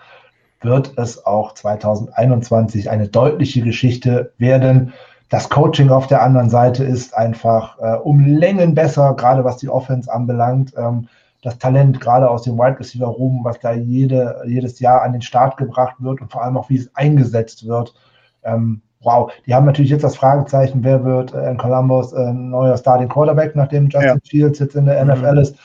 wird 0.61 0.93
es 0.97 1.25
auch 1.25 1.53
2021 1.53 2.89
eine 2.89 3.07
deutliche 3.07 3.61
Geschichte 3.61 4.33
werden. 4.37 4.93
Das 5.31 5.47
Coaching 5.47 5.89
auf 5.91 6.07
der 6.07 6.21
anderen 6.21 6.49
Seite 6.49 6.83
ist 6.83 7.15
einfach 7.15 7.79
äh, 7.79 7.95
um 7.95 8.19
Längen 8.25 8.75
besser, 8.75 9.13
gerade 9.15 9.45
was 9.45 9.55
die 9.55 9.69
Offense 9.69 10.11
anbelangt. 10.11 10.73
Ähm, 10.77 11.07
das 11.41 11.57
Talent 11.57 12.01
gerade 12.01 12.29
aus 12.29 12.43
dem 12.43 12.57
Wide 12.57 12.77
Receiver 12.77 13.07
Room, 13.07 13.39
was 13.43 13.57
da 13.59 13.71
jede, 13.71 14.43
jedes 14.45 14.81
Jahr 14.81 15.03
an 15.03 15.13
den 15.13 15.21
Start 15.21 15.55
gebracht 15.55 15.95
wird 15.99 16.19
und 16.19 16.29
vor 16.29 16.43
allem 16.43 16.57
auch 16.57 16.69
wie 16.69 16.75
es 16.75 16.93
eingesetzt 16.97 17.65
wird. 17.65 17.95
Ähm, 18.43 18.81
wow, 18.99 19.31
die 19.47 19.55
haben 19.55 19.65
natürlich 19.65 19.89
jetzt 19.89 20.03
das 20.03 20.17
Fragezeichen, 20.17 20.83
wer 20.83 21.05
wird 21.05 21.33
äh, 21.33 21.49
in 21.49 21.57
Columbus 21.57 22.11
äh, 22.11 22.33
neuer 22.33 22.77
Starting 22.77 23.07
Quarterback, 23.07 23.55
nachdem 23.55 23.87
Justin 23.87 24.19
ja. 24.21 24.29
Fields 24.29 24.59
jetzt 24.59 24.75
in 24.75 24.85
der 24.85 25.03
NFL 25.05 25.31
mhm. 25.31 25.39
ist. 25.39 25.55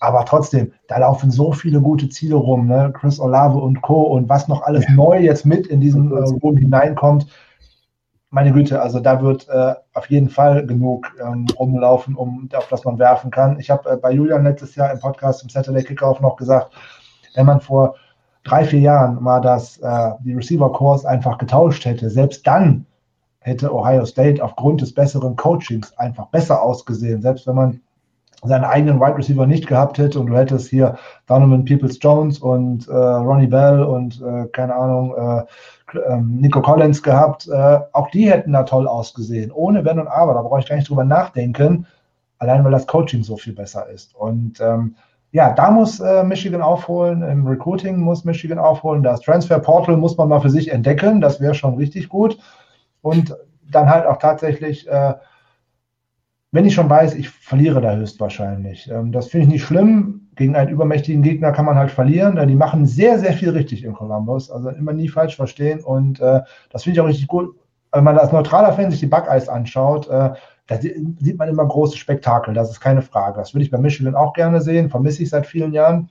Aber 0.00 0.24
trotzdem, 0.24 0.72
da 0.88 0.96
laufen 0.96 1.30
so 1.30 1.52
viele 1.52 1.82
gute 1.82 2.08
Ziele 2.08 2.36
rum, 2.36 2.68
ne? 2.68 2.90
Chris 2.98 3.20
Olave 3.20 3.58
und 3.58 3.82
Co. 3.82 4.00
und 4.00 4.30
was 4.30 4.48
noch 4.48 4.62
alles 4.62 4.86
ja. 4.88 4.94
neu 4.94 5.20
jetzt 5.20 5.44
mit 5.44 5.66
in 5.66 5.82
diesen 5.82 6.10
äh, 6.10 6.20
Room 6.42 6.56
hineinkommt 6.56 7.26
meine 8.30 8.52
Güte, 8.52 8.80
also 8.80 9.00
da 9.00 9.20
wird 9.20 9.48
äh, 9.48 9.74
auf 9.92 10.08
jeden 10.08 10.28
Fall 10.28 10.64
genug 10.64 11.12
ähm, 11.20 11.46
rumlaufen, 11.58 12.14
um 12.14 12.48
auf 12.54 12.68
das 12.68 12.84
man 12.84 12.98
werfen 12.98 13.30
kann. 13.30 13.58
Ich 13.58 13.70
habe 13.70 13.90
äh, 13.90 13.96
bei 13.96 14.12
Julian 14.12 14.44
letztes 14.44 14.76
Jahr 14.76 14.92
im 14.92 15.00
Podcast 15.00 15.42
im 15.42 15.48
Saturday 15.48 15.82
Kickoff 15.82 16.20
noch 16.20 16.36
gesagt, 16.36 16.72
wenn 17.34 17.46
man 17.46 17.60
vor 17.60 17.96
drei, 18.44 18.64
vier 18.64 18.80
Jahren 18.80 19.20
mal 19.22 19.40
das, 19.40 19.78
äh, 19.78 20.10
die 20.20 20.34
Receiver 20.34 20.72
Cores 20.72 21.04
einfach 21.04 21.38
getauscht 21.38 21.84
hätte, 21.84 22.08
selbst 22.08 22.46
dann 22.46 22.86
hätte 23.40 23.74
Ohio 23.74 24.04
State 24.04 24.42
aufgrund 24.42 24.80
des 24.80 24.94
besseren 24.94 25.34
Coachings 25.34 25.96
einfach 25.98 26.26
besser 26.26 26.62
ausgesehen, 26.62 27.22
selbst 27.22 27.46
wenn 27.48 27.56
man 27.56 27.80
seinen 28.42 28.64
eigenen 28.64 29.00
Wide 29.00 29.18
Receiver 29.18 29.46
nicht 29.46 29.66
gehabt 29.66 29.98
hätte 29.98 30.18
und 30.18 30.28
du 30.28 30.36
hättest 30.36 30.68
hier 30.68 30.96
Donovan 31.26 31.64
Peoples 31.64 31.98
Jones 32.00 32.38
und 32.38 32.88
äh, 32.88 32.92
Ronnie 32.92 33.46
Bell 33.46 33.82
und 33.82 34.22
äh, 34.22 34.46
keine 34.48 34.74
Ahnung, 34.74 35.14
äh, 35.14 35.44
Nico 36.20 36.62
Collins 36.62 37.02
gehabt, 37.02 37.48
äh, 37.48 37.78
auch 37.92 38.10
die 38.10 38.30
hätten 38.30 38.52
da 38.52 38.64
toll 38.64 38.86
ausgesehen, 38.86 39.50
ohne 39.52 39.84
Wenn 39.84 39.98
und 39.98 40.08
Aber, 40.08 40.34
da 40.34 40.42
brauche 40.42 40.60
ich 40.60 40.68
gar 40.68 40.76
nicht 40.76 40.88
drüber 40.88 41.04
nachdenken, 41.04 41.86
allein 42.38 42.64
weil 42.64 42.72
das 42.72 42.86
Coaching 42.86 43.22
so 43.22 43.36
viel 43.36 43.54
besser 43.54 43.88
ist. 43.88 44.14
Und 44.14 44.60
ähm, 44.60 44.96
ja, 45.32 45.52
da 45.52 45.70
muss 45.70 46.00
äh, 46.00 46.24
Michigan 46.24 46.62
aufholen, 46.62 47.22
im 47.22 47.46
Recruiting 47.46 47.98
muss 47.98 48.24
Michigan 48.24 48.58
aufholen, 48.58 49.02
das 49.02 49.20
Transfer 49.20 49.58
Portal 49.58 49.96
muss 49.96 50.16
man 50.16 50.28
mal 50.28 50.40
für 50.40 50.50
sich 50.50 50.72
entdecken, 50.72 51.20
das 51.20 51.40
wäre 51.40 51.54
schon 51.54 51.74
richtig 51.74 52.08
gut. 52.08 52.38
Und 53.02 53.36
dann 53.70 53.88
halt 53.88 54.06
auch 54.06 54.18
tatsächlich 54.18 54.88
äh, 54.88 55.14
wenn 56.52 56.64
ich 56.64 56.74
schon 56.74 56.90
weiß, 56.90 57.14
ich 57.14 57.28
verliere 57.28 57.80
da 57.80 57.94
höchstwahrscheinlich. 57.94 58.90
Ähm, 58.90 59.12
das 59.12 59.28
finde 59.28 59.46
ich 59.46 59.52
nicht 59.52 59.64
schlimm. 59.64 60.19
Gegen 60.36 60.56
einen 60.56 60.70
übermächtigen 60.70 61.22
Gegner 61.22 61.52
kann 61.52 61.66
man 61.66 61.76
halt 61.76 61.90
verlieren. 61.90 62.46
Die 62.48 62.54
machen 62.54 62.86
sehr, 62.86 63.18
sehr 63.18 63.32
viel 63.32 63.50
richtig 63.50 63.84
in 63.84 63.92
Columbus. 63.92 64.50
Also 64.50 64.70
immer 64.70 64.92
nie 64.92 65.08
falsch 65.08 65.36
verstehen. 65.36 65.80
Und 65.80 66.20
äh, 66.20 66.40
das 66.70 66.84
finde 66.84 66.96
ich 66.96 67.00
auch 67.00 67.08
richtig 67.08 67.28
gut. 67.28 67.54
Wenn 67.92 68.04
man 68.04 68.16
als 68.18 68.32
neutraler 68.32 68.72
Fan 68.72 68.90
sich 68.90 69.00
die 69.00 69.06
Buckeyes 69.06 69.48
anschaut, 69.48 70.08
äh, 70.08 70.30
da 70.66 70.76
sieht 70.76 71.36
man 71.36 71.48
immer 71.48 71.66
große 71.66 71.96
Spektakel. 71.96 72.54
Das 72.54 72.70
ist 72.70 72.80
keine 72.80 73.02
Frage. 73.02 73.40
Das 73.40 73.52
würde 73.52 73.64
ich 73.64 73.72
bei 73.72 73.78
Michigan 73.78 74.14
auch 74.14 74.32
gerne 74.32 74.60
sehen. 74.60 74.88
Vermisse 74.88 75.24
ich 75.24 75.30
seit 75.30 75.46
vielen 75.46 75.72
Jahren. 75.72 76.08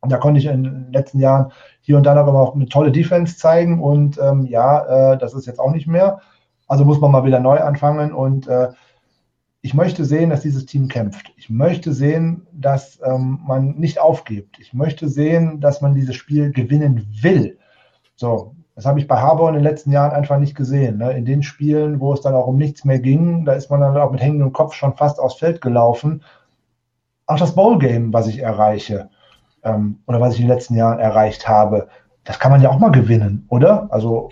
Und 0.00 0.12
da 0.12 0.18
konnte 0.18 0.38
ich 0.38 0.46
in 0.46 0.62
den 0.62 0.92
letzten 0.92 1.18
Jahren 1.18 1.50
hier 1.80 1.96
und 1.96 2.04
da 2.04 2.14
aber 2.14 2.38
auch 2.40 2.54
eine 2.54 2.66
tolle 2.66 2.92
Defense 2.92 3.38
zeigen. 3.38 3.80
Und 3.80 4.18
ähm, 4.22 4.44
ja, 4.44 5.12
äh, 5.12 5.18
das 5.18 5.32
ist 5.32 5.46
jetzt 5.46 5.58
auch 5.58 5.72
nicht 5.72 5.86
mehr. 5.86 6.20
Also 6.66 6.84
muss 6.84 7.00
man 7.00 7.10
mal 7.10 7.24
wieder 7.24 7.40
neu 7.40 7.58
anfangen. 7.58 8.12
Und 8.12 8.46
äh, 8.46 8.68
ich 9.68 9.74
möchte 9.74 10.06
sehen, 10.06 10.30
dass 10.30 10.40
dieses 10.40 10.64
Team 10.64 10.88
kämpft. 10.88 11.30
Ich 11.36 11.50
möchte 11.50 11.92
sehen, 11.92 12.46
dass 12.52 12.98
ähm, 13.04 13.40
man 13.46 13.74
nicht 13.74 14.00
aufgibt. 14.00 14.58
Ich 14.58 14.72
möchte 14.72 15.10
sehen, 15.10 15.60
dass 15.60 15.82
man 15.82 15.92
dieses 15.92 16.16
Spiel 16.16 16.52
gewinnen 16.52 17.06
will. 17.20 17.58
So, 18.16 18.54
das 18.74 18.86
habe 18.86 18.98
ich 18.98 19.06
bei 19.06 19.20
Harbour 19.20 19.50
in 19.50 19.56
den 19.56 19.62
letzten 19.62 19.92
Jahren 19.92 20.12
einfach 20.12 20.38
nicht 20.38 20.54
gesehen. 20.54 20.96
Ne? 20.96 21.12
In 21.12 21.26
den 21.26 21.42
Spielen, 21.42 22.00
wo 22.00 22.14
es 22.14 22.22
dann 22.22 22.34
auch 22.34 22.46
um 22.46 22.56
nichts 22.56 22.86
mehr 22.86 22.98
ging, 22.98 23.44
da 23.44 23.52
ist 23.52 23.70
man 23.70 23.82
dann 23.82 23.94
auch 23.98 24.10
mit 24.10 24.22
hängendem 24.22 24.54
Kopf 24.54 24.72
schon 24.72 24.96
fast 24.96 25.20
aufs 25.20 25.34
Feld 25.34 25.60
gelaufen. 25.60 26.22
Auch 27.26 27.38
das 27.38 27.54
Bowl-Game, 27.54 28.14
was 28.14 28.26
ich 28.26 28.38
erreiche 28.38 29.10
ähm, 29.64 29.98
oder 30.06 30.18
was 30.18 30.32
ich 30.32 30.40
in 30.40 30.46
den 30.46 30.54
letzten 30.54 30.76
Jahren 30.76 30.98
erreicht 30.98 31.46
habe, 31.46 31.88
das 32.24 32.38
kann 32.38 32.52
man 32.52 32.62
ja 32.62 32.70
auch 32.70 32.78
mal 32.78 32.90
gewinnen, 32.90 33.44
oder? 33.50 33.92
Also 33.92 34.30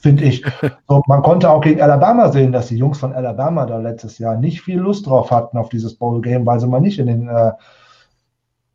finde 0.00 0.24
ich. 0.24 0.44
So, 0.88 1.02
man 1.06 1.22
konnte 1.22 1.50
auch 1.50 1.60
gegen 1.60 1.82
Alabama 1.82 2.30
sehen, 2.30 2.52
dass 2.52 2.68
die 2.68 2.76
Jungs 2.76 2.98
von 2.98 3.12
Alabama 3.12 3.66
da 3.66 3.78
letztes 3.78 4.18
Jahr 4.18 4.36
nicht 4.36 4.62
viel 4.62 4.78
Lust 4.78 5.06
drauf 5.06 5.30
hatten 5.30 5.58
auf 5.58 5.68
dieses 5.68 5.94
Bowl-Game, 5.94 6.46
weil 6.46 6.60
sie 6.60 6.66
mal 6.66 6.80
nicht 6.80 6.98
in 6.98 7.06
den 7.06 7.28
äh, 7.28 7.52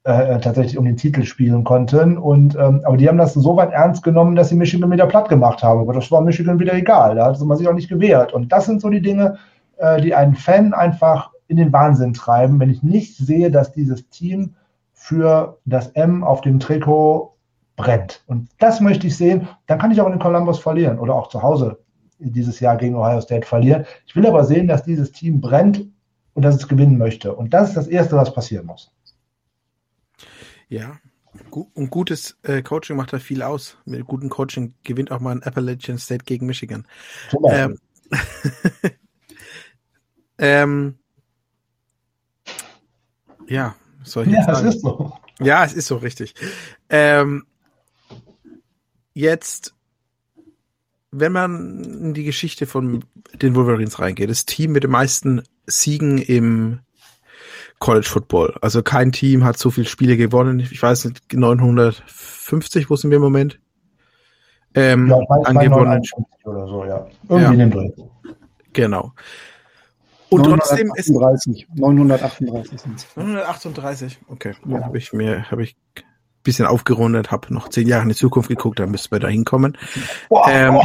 äh, 0.03 0.39
tatsächlich 0.39 0.77
um 0.77 0.85
den 0.85 0.97
Titel 0.97 1.23
spielen 1.23 1.63
konnten. 1.63 2.17
Und 2.17 2.55
ähm, 2.55 2.81
aber 2.83 2.97
die 2.97 3.07
haben 3.07 3.17
das 3.17 3.33
so 3.33 3.55
weit 3.55 3.71
ernst 3.71 4.03
genommen, 4.03 4.35
dass 4.35 4.49
sie 4.49 4.55
Michigan 4.55 4.91
wieder 4.91 5.07
platt 5.07 5.29
gemacht 5.29 5.63
haben. 5.63 5.79
Aber 5.79 5.93
das 5.93 6.11
war 6.11 6.21
Michigan 6.21 6.59
wieder 6.59 6.73
egal. 6.73 7.15
Da 7.15 7.25
hat 7.25 7.39
man 7.39 7.57
sich 7.57 7.67
auch 7.67 7.73
nicht 7.73 7.89
gewehrt. 7.89 8.33
Und 8.33 8.51
das 8.51 8.65
sind 8.65 8.81
so 8.81 8.89
die 8.89 9.01
Dinge, 9.01 9.37
äh, 9.77 10.01
die 10.01 10.13
einen 10.13 10.35
Fan 10.35 10.73
einfach 10.73 11.31
in 11.47 11.57
den 11.57 11.71
Wahnsinn 11.71 12.13
treiben, 12.13 12.59
wenn 12.59 12.69
ich 12.69 12.83
nicht 12.83 13.15
sehe, 13.15 13.51
dass 13.51 13.73
dieses 13.73 14.09
Team 14.09 14.55
für 14.93 15.57
das 15.65 15.89
M 15.89 16.23
auf 16.23 16.41
dem 16.41 16.59
Trikot 16.59 17.32
brennt. 17.75 18.23
Und 18.27 18.49
das 18.59 18.79
möchte 18.79 19.07
ich 19.07 19.17
sehen. 19.17 19.47
Dann 19.67 19.79
kann 19.79 19.91
ich 19.91 20.01
auch 20.01 20.11
in 20.11 20.19
Columbus 20.19 20.59
verlieren 20.59 20.99
oder 20.99 21.15
auch 21.15 21.27
zu 21.27 21.41
Hause 21.41 21.79
dieses 22.19 22.59
Jahr 22.59 22.77
gegen 22.77 22.95
Ohio 22.95 23.21
State 23.21 23.47
verlieren. 23.47 23.85
Ich 24.05 24.15
will 24.15 24.25
aber 24.25 24.43
sehen, 24.43 24.67
dass 24.67 24.83
dieses 24.83 25.11
Team 25.11 25.41
brennt 25.41 25.85
und 26.33 26.43
dass 26.43 26.55
es 26.55 26.67
gewinnen 26.67 26.97
möchte. 26.97 27.35
Und 27.35 27.53
das 27.53 27.69
ist 27.69 27.77
das 27.77 27.87
Erste, 27.87 28.15
was 28.15 28.33
passieren 28.33 28.65
muss. 28.65 28.91
Ja, 30.69 30.97
und 31.51 31.89
gutes 31.89 32.37
äh, 32.43 32.61
Coaching 32.61 32.95
macht 32.95 33.13
da 33.13 33.19
viel 33.19 33.41
aus. 33.41 33.77
Mit 33.85 34.05
gutem 34.05 34.29
Coaching 34.29 34.73
gewinnt 34.83 35.11
auch 35.11 35.19
mal 35.19 35.31
ein 35.31 35.43
Appalachian 35.43 35.97
State 35.97 36.25
gegen 36.25 36.45
Michigan. 36.45 36.87
Ähm, 37.45 37.77
ähm, 40.37 40.99
ja, 43.47 43.75
soll 44.03 44.27
ich 44.27 44.33
ja, 44.33 44.43
sagen? 44.43 44.67
Es 44.67 44.75
ist 44.75 44.81
so. 44.81 45.13
Ja, 45.39 45.65
es 45.65 45.73
ist 45.73 45.87
so 45.87 45.97
richtig. 45.97 46.35
Ähm, 46.89 47.45
jetzt, 49.13 49.73
wenn 51.11 51.31
man 51.31 51.83
in 51.83 52.13
die 52.13 52.23
Geschichte 52.23 52.65
von 52.65 53.03
den 53.33 53.55
Wolverines 53.55 53.99
reingeht, 53.99 54.29
das 54.29 54.45
Team 54.45 54.71
mit 54.71 54.83
den 54.83 54.91
meisten 54.91 55.43
Siegen 55.65 56.17
im 56.17 56.79
College 57.79 58.07
Football. 58.07 58.55
Also 58.61 58.81
kein 58.81 59.11
Team 59.11 59.43
hat 59.43 59.57
so 59.57 59.69
viele 59.69 59.87
Spiele 59.87 60.17
gewonnen. 60.17 60.59
Ich 60.59 60.81
weiß 60.81 61.05
nicht, 61.05 61.33
950, 61.33 62.89
wo 62.89 62.95
sind 62.95 63.11
wir 63.11 63.17
im 63.17 63.23
Moment? 63.23 63.59
Ähm, 64.75 65.09
ja, 65.09 65.17
angewonnen. 65.43 66.01
Oder 66.43 66.67
so, 66.67 66.85
ja. 66.85 67.07
Irgendwie 67.29 67.57
ja. 67.57 67.63
in 67.65 67.93
Genau. 68.73 69.13
Und 70.29 70.41
938, 70.41 70.49
trotzdem 70.57 70.91
ist 70.95 71.09
938 71.75 72.79
sind 72.79 73.07
938, 73.15 74.19
okay. 74.29 74.55
Ja. 74.65 74.81
Habe 74.81 74.97
ich 74.97 75.13
mir, 75.13 75.51
habe 75.51 75.63
ich 75.63 75.75
bisschen 76.43 76.65
aufgerundet, 76.65 77.31
habe 77.31 77.53
noch 77.53 77.69
zehn 77.69 77.87
Jahre 77.87 78.03
in 78.03 78.09
die 78.09 78.15
Zukunft 78.15 78.49
geguckt, 78.49 78.79
dann 78.79 78.91
müssten 78.91 79.11
wir 79.11 79.19
da 79.19 79.27
hinkommen. 79.27 79.77
Wow. 80.29 80.47
Ähm, 80.49 80.79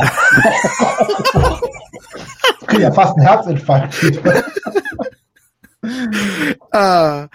ich 2.71 2.79
ja 2.79 2.93
fast 2.93 3.17
ein 3.17 3.23
Herzinfarkt. 3.23 3.95
ah, 6.73 7.29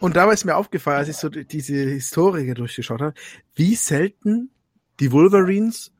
und 0.00 0.16
da 0.16 0.30
ist 0.30 0.44
mir 0.44 0.56
aufgefallen, 0.56 0.98
als 0.98 1.08
ich 1.08 1.16
so 1.16 1.28
diese 1.28 1.74
Historie 1.74 2.52
durchgeschaut 2.54 3.00
habe, 3.00 3.14
wie 3.54 3.74
selten 3.74 4.50
die 4.98 5.12
Wolverines 5.12 5.92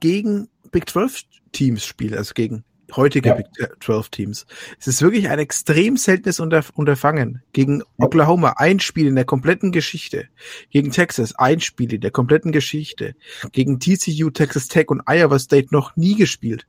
gegen 0.00 0.48
Big 0.70 0.88
12 0.88 1.22
Teams 1.52 1.84
spielen, 1.84 2.16
also 2.16 2.34
gegen 2.34 2.64
heutige 2.96 3.30
ja. 3.30 3.34
Big 3.34 3.46
12 3.80 4.08
Teams. 4.08 4.46
Es 4.78 4.86
ist 4.86 5.02
wirklich 5.02 5.28
ein 5.28 5.38
extrem 5.38 5.96
seltenes 5.96 6.40
Unterf 6.40 6.70
Unterfangen. 6.74 7.42
Gegen 7.52 7.82
Oklahoma 7.98 8.54
ein 8.56 8.80
Spiel 8.80 9.06
in 9.06 9.14
der 9.14 9.24
kompletten 9.24 9.72
Geschichte. 9.72 10.28
Gegen 10.70 10.90
Texas 10.90 11.34
ein 11.36 11.60
Spiel 11.60 11.92
in 11.92 12.00
der 12.00 12.10
kompletten 12.10 12.52
Geschichte. 12.52 13.14
Gegen 13.52 13.80
TCU, 13.80 14.30
Texas 14.30 14.68
Tech 14.68 14.88
und 14.88 15.02
Iowa 15.06 15.38
State 15.38 15.68
noch 15.70 15.96
nie 15.96 16.16
gespielt. 16.16 16.66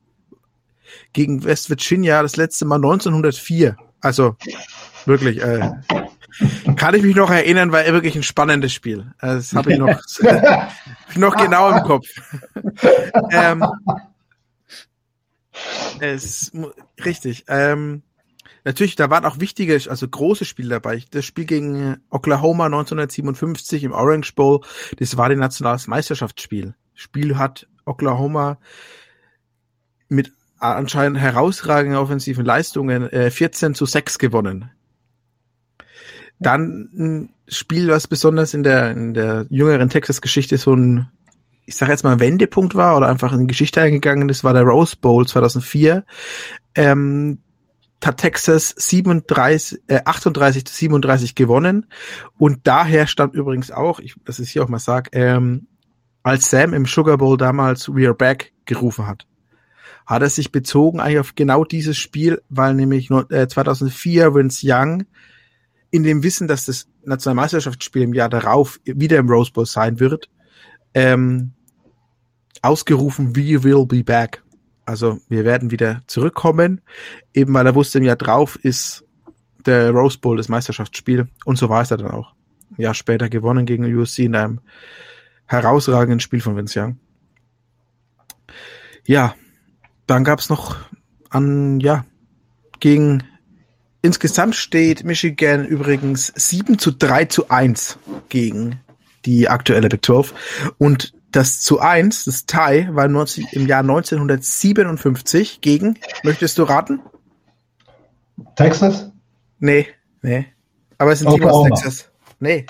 Gegen 1.12 1.44
West 1.44 1.70
Virginia 1.70 2.22
das 2.22 2.36
letzte 2.36 2.64
Mal 2.64 2.76
1904. 2.76 3.76
Also 4.00 4.36
wirklich, 5.06 5.40
äh, 5.40 5.70
kann 6.76 6.94
ich 6.94 7.02
mich 7.02 7.14
noch 7.14 7.30
erinnern, 7.30 7.72
war 7.72 7.84
wirklich 7.86 8.16
ein 8.16 8.22
spannendes 8.22 8.72
Spiel. 8.72 9.12
Das 9.20 9.52
habe 9.52 9.72
ich 9.72 9.78
noch, 9.78 9.88
noch 11.16 11.36
genau 11.36 11.70
im 11.70 11.82
Kopf. 11.84 12.06
ähm, 13.30 13.64
es, 16.00 16.52
richtig. 17.04 17.44
Ähm, 17.48 18.02
natürlich, 18.64 18.96
da 18.96 19.10
waren 19.10 19.24
auch 19.24 19.40
wichtige, 19.40 19.80
also 19.88 20.08
große 20.08 20.44
Spiele 20.44 20.70
dabei. 20.70 21.02
Das 21.10 21.24
Spiel 21.24 21.44
gegen 21.44 21.98
Oklahoma 22.10 22.66
1957 22.66 23.84
im 23.84 23.92
Orange 23.92 24.34
Bowl, 24.34 24.60
das 24.98 25.16
war 25.16 25.28
das 25.28 25.38
nationales 25.38 25.86
Meisterschaftsspiel. 25.86 26.74
Spiel 26.94 27.38
hat 27.38 27.66
Oklahoma 27.84 28.58
mit 30.08 30.32
anscheinend 30.58 31.18
herausragenden 31.18 31.98
offensiven 31.98 32.44
Leistungen 32.44 33.08
äh, 33.10 33.30
14 33.30 33.74
zu 33.74 33.86
6 33.86 34.18
gewonnen. 34.18 34.70
Dann 36.38 36.90
ein 36.94 37.34
Spiel, 37.48 37.88
was 37.88 38.06
besonders 38.06 38.54
in 38.54 38.62
der, 38.62 38.92
in 38.92 39.14
der 39.14 39.46
jüngeren 39.48 39.88
Texas-Geschichte 39.88 40.58
so 40.58 40.74
ein 40.74 41.08
ich 41.64 41.76
sage 41.76 41.92
jetzt 41.92 42.04
mal, 42.04 42.20
Wendepunkt 42.20 42.74
war 42.74 42.96
oder 42.96 43.08
einfach 43.08 43.32
in 43.32 43.46
Geschichte 43.46 43.80
eingegangen 43.80 44.28
ist, 44.28 44.44
war 44.44 44.52
der 44.52 44.64
Rose 44.64 44.96
Bowl 45.00 45.26
2004. 45.26 46.04
Ähm, 46.74 47.38
hat 48.04 48.16
Texas 48.16 48.74
37, 48.76 49.82
äh, 49.86 50.00
38 50.04 50.64
zu 50.64 50.74
37 50.74 51.34
gewonnen. 51.34 51.86
Und 52.36 52.60
daher 52.64 53.06
stammt 53.06 53.34
übrigens 53.34 53.70
auch, 53.70 54.00
ich, 54.00 54.14
das 54.24 54.40
ist 54.40 54.48
hier 54.50 54.64
auch 54.64 54.68
mal 54.68 54.78
sag, 54.78 55.10
ähm, 55.12 55.68
als 56.22 56.50
Sam 56.50 56.74
im 56.74 56.86
Sugar 56.86 57.18
Bowl 57.18 57.36
damals 57.36 57.88
We 57.88 58.06
are 58.06 58.14
back 58.14 58.52
gerufen 58.64 59.06
hat, 59.06 59.26
hat 60.06 60.22
er 60.22 60.30
sich 60.30 60.52
bezogen 60.52 61.00
eigentlich 61.00 61.18
auf 61.18 61.34
genau 61.34 61.64
dieses 61.64 61.96
Spiel, 61.96 62.42
weil 62.48 62.74
nämlich 62.74 63.10
äh, 63.30 63.46
2004 63.48 64.34
Vince 64.34 64.66
Young 64.68 65.04
in 65.90 66.02
dem 66.04 66.22
Wissen, 66.22 66.48
dass 66.48 66.64
das 66.64 66.88
Nationalmeisterschaftsspiel 67.04 68.02
im 68.02 68.14
Jahr 68.14 68.28
darauf 68.28 68.80
wieder 68.84 69.18
im 69.18 69.28
Rose 69.28 69.52
Bowl 69.52 69.66
sein 69.66 70.00
wird, 70.00 70.28
ähm, 70.94 71.52
ausgerufen, 72.62 73.36
we 73.36 73.62
will 73.62 73.86
be 73.86 74.04
back. 74.04 74.42
Also 74.84 75.20
wir 75.28 75.44
werden 75.44 75.70
wieder 75.70 76.02
zurückkommen, 76.06 76.80
eben 77.34 77.54
weil 77.54 77.66
er 77.66 77.74
wusste, 77.74 77.98
im 77.98 78.04
Jahr 78.04 78.16
drauf 78.16 78.58
ist 78.62 79.04
der 79.64 79.90
Rose 79.90 80.18
Bowl, 80.18 80.36
das 80.36 80.48
Meisterschaftsspiel. 80.48 81.28
Und 81.44 81.56
so 81.56 81.68
war 81.68 81.82
es 81.82 81.88
dann 81.88 82.06
auch. 82.10 82.34
Ein 82.76 82.82
Jahr 82.82 82.94
später 82.94 83.28
gewonnen 83.28 83.66
gegen 83.66 83.84
USC 83.84 84.24
in 84.24 84.34
einem 84.34 84.60
herausragenden 85.46 86.20
Spiel 86.20 86.40
von 86.40 86.56
Vince 86.56 86.80
Young. 86.80 86.98
Ja, 89.04 89.34
dann 90.06 90.24
gab 90.24 90.38
es 90.40 90.48
noch 90.48 90.76
an, 91.30 91.80
ja, 91.80 92.04
gegen 92.80 93.22
insgesamt 94.00 94.56
steht 94.56 95.04
Michigan 95.04 95.64
übrigens 95.64 96.32
7 96.34 96.78
zu 96.78 96.90
3 96.90 97.26
zu 97.26 97.48
1 97.50 97.98
gegen 98.28 98.80
die 99.24 99.48
aktuelle 99.48 99.88
Big 99.88 100.04
12. 100.04 100.74
Und 100.78 101.14
das 101.30 101.60
zu 101.60 101.80
1, 101.80 102.26
das 102.26 102.46
Tie, 102.46 102.88
war 102.90 103.08
19, 103.08 103.48
im 103.52 103.66
Jahr 103.66 103.80
1957 103.80 105.60
gegen, 105.60 105.98
möchtest 106.22 106.58
du 106.58 106.64
raten? 106.64 107.00
Texas? 108.56 109.10
Nee, 109.58 109.86
nee. 110.20 110.46
Aber 110.98 111.12
es 111.12 111.20
ist 111.20 111.26
ein 111.26 111.34
Team 111.34 111.44
aus 111.44 111.68
Texas. 111.68 112.10
Nee. 112.40 112.66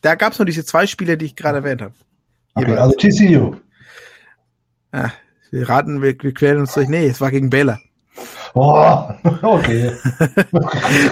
Da 0.00 0.14
gab 0.14 0.32
es 0.32 0.38
nur 0.38 0.46
diese 0.46 0.64
zwei 0.64 0.86
Spiele, 0.86 1.16
die 1.16 1.26
ich 1.26 1.36
gerade 1.36 1.58
erwähnt 1.58 1.82
habe. 1.82 1.94
Okay, 2.54 2.76
also 2.76 2.94
TCU. 2.96 3.56
Ah, 4.92 5.10
wir 5.50 5.68
raten, 5.68 6.02
wir, 6.02 6.14
wir 6.20 6.34
quälen 6.34 6.60
uns 6.60 6.74
durch. 6.74 6.88
Nee, 6.88 7.06
es 7.06 7.20
war 7.20 7.30
gegen 7.30 7.50
Baylor. 7.50 7.80
Oh, 8.54 9.08
okay. 9.42 9.92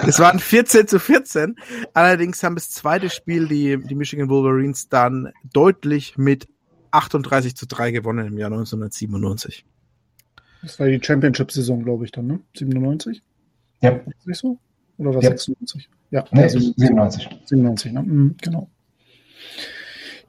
es 0.07 0.19
waren 0.19 0.39
14 0.39 0.87
zu 0.87 0.99
14. 0.99 1.55
Allerdings 1.93 2.43
haben 2.43 2.55
das 2.55 2.69
zweite 2.69 3.09
Spiel 3.09 3.47
die, 3.47 3.77
die 3.77 3.95
Michigan 3.95 4.29
Wolverines 4.29 4.89
dann 4.89 5.31
deutlich 5.53 6.17
mit 6.17 6.47
38 6.91 7.55
zu 7.55 7.65
3 7.65 7.91
gewonnen 7.91 8.27
im 8.27 8.37
Jahr 8.37 8.51
1997. 8.51 9.65
Das 10.61 10.79
war 10.79 10.87
die 10.87 10.99
Championship-Saison, 11.01 11.83
glaube 11.83 12.05
ich, 12.05 12.11
dann, 12.11 12.27
ne? 12.27 12.39
97? 12.55 13.23
Ja. 13.81 13.91
Ist 13.91 14.27
nicht 14.27 14.37
so? 14.37 14.59
Oder 14.97 15.15
war 15.15 15.23
ja. 15.23 15.29
96? 15.29 15.89
Ja, 16.11 16.25
nee, 16.31 16.47
97. 16.47 17.29
97, 17.45 17.93
ne? 17.93 18.03
Mhm, 18.03 18.35
genau. 18.41 18.69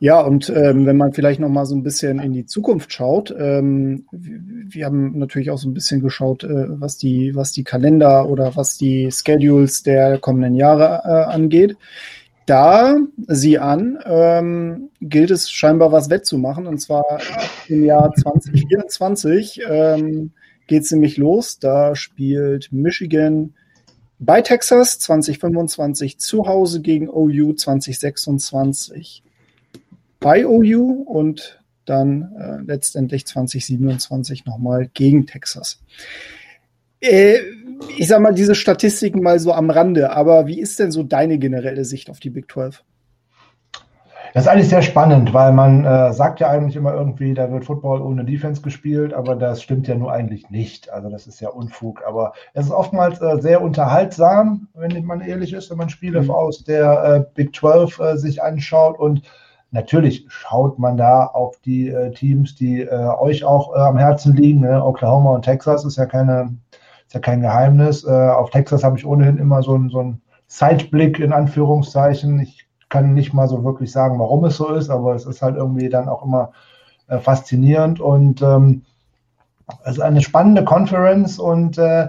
Ja, 0.02 0.20
und 0.20 0.50
ähm, 0.50 0.84
wenn 0.84 0.96
man 0.96 1.12
vielleicht 1.12 1.38
noch 1.38 1.48
mal 1.48 1.64
so 1.64 1.76
ein 1.76 1.84
bisschen 1.84 2.18
in 2.18 2.32
die 2.32 2.44
Zukunft 2.44 2.92
schaut, 2.92 3.32
ähm, 3.38 4.04
wir 4.10 4.84
haben 4.84 5.16
natürlich 5.16 5.48
auch 5.52 5.58
so 5.58 5.68
ein 5.68 5.74
bisschen 5.74 6.00
geschaut, 6.00 6.42
äh, 6.42 6.80
was 6.80 6.98
die 6.98 7.36
was 7.36 7.52
die 7.52 7.62
Kalender 7.62 8.28
oder 8.28 8.56
was 8.56 8.76
die 8.76 9.12
Schedules 9.12 9.84
der 9.84 10.18
kommenden 10.18 10.56
Jahre 10.56 11.02
äh, 11.04 11.32
angeht. 11.32 11.76
Da 12.46 12.96
sieh 13.28 13.58
an, 13.58 13.96
ähm, 14.04 14.90
gilt 15.00 15.30
es 15.30 15.52
scheinbar 15.52 15.92
was 15.92 16.10
wettzumachen 16.10 16.66
und 16.66 16.78
zwar 16.78 17.20
im 17.68 17.84
Jahr 17.84 18.12
2024 18.12 19.60
ähm, 19.70 20.32
geht 20.66 20.82
es 20.82 20.90
nämlich 20.90 21.16
los. 21.16 21.60
Da 21.60 21.94
spielt 21.94 22.72
Michigan 22.72 23.54
bei 24.18 24.42
Texas 24.42 24.98
2025 24.98 26.18
zu 26.18 26.48
Hause 26.48 26.80
gegen 26.80 27.08
OU 27.08 27.52
2026 27.52 29.22
bei 30.22 30.46
OU 30.46 31.02
und 31.02 31.62
dann 31.84 32.32
äh, 32.38 32.62
letztendlich 32.64 33.26
2027 33.26 34.46
nochmal 34.46 34.88
gegen 34.94 35.26
Texas. 35.26 35.82
Äh, 37.00 37.38
ich 37.98 38.06
sag 38.06 38.20
mal, 38.20 38.32
diese 38.32 38.54
Statistiken 38.54 39.20
mal 39.22 39.40
so 39.40 39.52
am 39.52 39.68
Rande, 39.68 40.12
aber 40.12 40.46
wie 40.46 40.60
ist 40.60 40.78
denn 40.78 40.92
so 40.92 41.02
deine 41.02 41.38
generelle 41.38 41.84
Sicht 41.84 42.08
auf 42.08 42.20
die 42.20 42.30
Big 42.30 42.50
12? 42.50 42.84
Das 44.34 44.44
ist 44.44 44.48
eigentlich 44.48 44.68
sehr 44.68 44.80
spannend, 44.80 45.34
weil 45.34 45.52
man 45.52 45.84
äh, 45.84 46.12
sagt 46.14 46.40
ja 46.40 46.48
eigentlich 46.48 46.76
immer 46.76 46.94
irgendwie, 46.94 47.34
da 47.34 47.50
wird 47.50 47.66
Football 47.66 48.00
ohne 48.00 48.24
Defense 48.24 48.62
gespielt, 48.62 49.12
aber 49.12 49.36
das 49.36 49.62
stimmt 49.62 49.88
ja 49.88 49.94
nur 49.94 50.10
eigentlich 50.10 50.48
nicht. 50.48 50.90
Also 50.90 51.10
das 51.10 51.26
ist 51.26 51.40
ja 51.40 51.50
Unfug. 51.50 52.02
Aber 52.06 52.32
es 52.54 52.66
ist 52.66 52.72
oftmals 52.72 53.20
äh, 53.20 53.42
sehr 53.42 53.60
unterhaltsam, 53.60 54.68
wenn 54.72 55.04
man 55.04 55.20
ehrlich 55.20 55.52
ist, 55.52 55.70
wenn 55.70 55.76
man 55.76 55.90
Spiele 55.90 56.22
mhm. 56.22 56.30
aus 56.30 56.64
der 56.64 57.04
äh, 57.04 57.24
Big 57.34 57.54
12 57.54 57.98
äh, 57.98 58.16
sich 58.16 58.42
anschaut 58.42 58.98
und 58.98 59.22
Natürlich 59.72 60.26
schaut 60.28 60.78
man 60.78 60.98
da 60.98 61.24
auf 61.24 61.58
die 61.64 61.88
äh, 61.88 62.10
Teams, 62.12 62.54
die 62.54 62.82
äh, 62.82 63.08
euch 63.18 63.42
auch 63.42 63.74
äh, 63.74 63.78
am 63.78 63.96
Herzen 63.96 64.36
liegen. 64.36 64.60
Ne? 64.60 64.84
Oklahoma 64.84 65.30
und 65.30 65.42
Texas 65.46 65.86
ist 65.86 65.96
ja 65.96 66.04
keine, 66.04 66.54
ist 67.06 67.14
ja 67.14 67.20
kein 67.20 67.40
Geheimnis. 67.40 68.04
Äh, 68.04 68.10
auf 68.10 68.50
Texas 68.50 68.84
habe 68.84 68.98
ich 68.98 69.06
ohnehin 69.06 69.38
immer 69.38 69.62
so, 69.62 69.80
so 69.88 70.00
einen 70.00 70.20
Zeitblick 70.46 71.18
in 71.20 71.32
Anführungszeichen. 71.32 72.40
Ich 72.40 72.66
kann 72.90 73.14
nicht 73.14 73.32
mal 73.32 73.48
so 73.48 73.64
wirklich 73.64 73.90
sagen, 73.90 74.18
warum 74.18 74.44
es 74.44 74.58
so 74.58 74.74
ist, 74.74 74.90
aber 74.90 75.14
es 75.14 75.24
ist 75.24 75.40
halt 75.40 75.56
irgendwie 75.56 75.88
dann 75.88 76.10
auch 76.10 76.22
immer 76.22 76.52
äh, 77.08 77.18
faszinierend 77.18 77.98
und 77.98 78.42
ähm, 78.42 78.82
es 79.84 79.92
ist 79.92 80.00
eine 80.00 80.20
spannende 80.20 80.64
Conference 80.64 81.38
und 81.38 81.78
äh, 81.78 82.08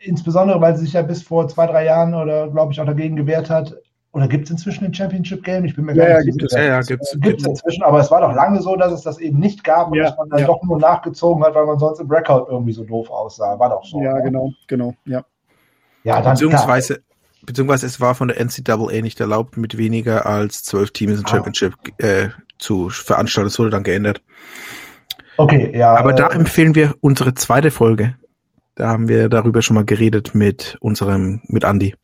insbesondere, 0.00 0.60
weil 0.60 0.76
sie 0.76 0.84
sich 0.84 0.94
ja 0.94 1.02
bis 1.02 1.22
vor 1.22 1.46
zwei, 1.46 1.66
drei 1.68 1.84
Jahren 1.84 2.14
oder 2.14 2.48
glaube 2.48 2.72
ich 2.72 2.80
auch 2.80 2.86
dagegen 2.86 3.14
gewehrt 3.14 3.50
hat, 3.50 3.76
oder 4.12 4.26
gibt 4.26 4.44
es 4.46 4.50
inzwischen 4.50 4.84
ein 4.84 4.94
Championship 4.94 5.44
Game? 5.44 5.64
Ich 5.64 5.76
bin 5.76 5.84
mir 5.84 5.94
gar 5.94 6.08
ja, 6.08 6.20
nicht 6.22 6.40
sicher. 6.40 6.62
Ja, 6.62 6.68
ja, 6.76 6.80
gibt 6.80 7.02
es. 7.02 7.16
Gibt 7.20 7.40
es 7.40 7.46
inzwischen, 7.46 7.82
aber 7.82 8.00
es 8.00 8.10
war 8.10 8.22
doch 8.22 8.34
lange 8.34 8.60
so, 8.62 8.74
dass 8.74 8.92
es 8.92 9.02
das 9.02 9.18
eben 9.18 9.38
nicht 9.38 9.62
gab 9.64 9.88
und 9.88 9.98
ja, 9.98 10.04
dass 10.04 10.16
man 10.16 10.30
dann 10.30 10.40
ja. 10.40 10.46
doch 10.46 10.62
nur 10.62 10.78
nachgezogen 10.78 11.44
hat, 11.44 11.54
weil 11.54 11.66
man 11.66 11.78
sonst 11.78 12.00
im 12.00 12.10
Record 12.10 12.48
irgendwie 12.48 12.72
so 12.72 12.84
doof 12.84 13.10
aussah. 13.10 13.58
War 13.58 13.68
doch 13.68 13.84
so. 13.84 14.00
Ja, 14.00 14.14
oder? 14.14 14.22
genau, 14.22 14.52
genau, 14.66 14.94
ja. 15.04 15.24
Ja, 16.04 16.22
dann, 16.22 16.32
beziehungsweise, 16.32 17.02
beziehungsweise 17.44 17.86
es 17.86 18.00
war 18.00 18.14
von 18.14 18.28
der 18.28 18.42
NCAA 18.42 19.02
nicht 19.02 19.20
erlaubt, 19.20 19.58
mit 19.58 19.76
weniger 19.76 20.24
als 20.24 20.62
zwölf 20.62 20.90
Teams 20.92 21.18
ein 21.18 21.26
ah. 21.26 21.28
Championship 21.28 21.74
äh, 21.98 22.28
zu 22.58 22.88
veranstalten. 22.88 23.48
Das 23.48 23.58
wurde 23.58 23.70
dann 23.70 23.82
geändert. 23.82 24.22
Okay, 25.36 25.76
ja. 25.76 25.94
Aber 25.94 26.12
äh, 26.12 26.16
da 26.16 26.28
empfehlen 26.28 26.74
wir 26.74 26.94
unsere 27.00 27.34
zweite 27.34 27.70
Folge. 27.70 28.16
Da 28.74 28.88
haben 28.88 29.08
wir 29.08 29.28
darüber 29.28 29.60
schon 29.60 29.74
mal 29.74 29.84
geredet 29.84 30.34
mit 30.34 30.78
unserem, 30.80 31.42
mit 31.44 31.64
Andy. 31.64 31.94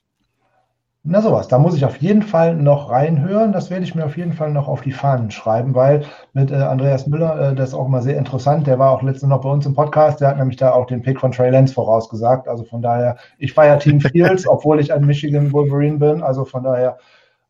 Na 1.07 1.21
sowas, 1.21 1.49
da 1.49 1.59
muss 1.59 1.77
ich 1.77 1.85
auf 1.85 1.99
jeden 1.99 2.23
Fall 2.23 2.57
noch 2.57 2.89
reinhören. 2.89 3.53
Das 3.53 3.69
werde 3.69 3.85
ich 3.85 3.95
mir 3.95 4.07
auf 4.07 4.17
jeden 4.17 4.33
Fall 4.33 4.51
noch 4.51 4.69
auf 4.69 4.81
die 4.81 4.91
Fahnen 4.91 5.31
schreiben, 5.31 5.75
weil 5.75 6.07
mit 6.33 6.51
äh, 6.51 6.55
Andreas 6.55 7.07
Müller, 7.07 7.51
äh, 7.51 7.55
das 7.55 7.69
ist 7.69 7.75
auch 7.75 7.89
mal 7.89 8.01
sehr 8.01 8.17
interessant. 8.17 8.67
Der 8.67 8.79
war 8.79 8.91
auch 8.91 9.03
letztens 9.03 9.29
noch 9.29 9.43
bei 9.43 9.51
uns 9.51 9.67
im 9.67 9.75
Podcast. 9.75 10.23
Der 10.23 10.29
hat 10.29 10.39
nämlich 10.39 10.57
da 10.57 10.73
auch 10.73 10.87
den 10.87 11.03
Pick 11.03 11.21
von 11.21 11.31
Trey 11.31 11.51
Lance 11.51 11.75
vorausgesagt. 11.75 12.49
Also 12.49 12.65
von 12.65 12.81
daher, 12.81 13.19
ich 13.37 13.55
ja 13.55 13.77
Team 13.77 14.01
Fields, 14.01 14.49
obwohl 14.49 14.81
ich 14.81 14.95
ein 14.95 15.05
Michigan 15.05 15.53
Wolverine 15.53 15.99
bin. 15.99 16.23
Also 16.23 16.47
von 16.47 16.65
daher 16.65 16.97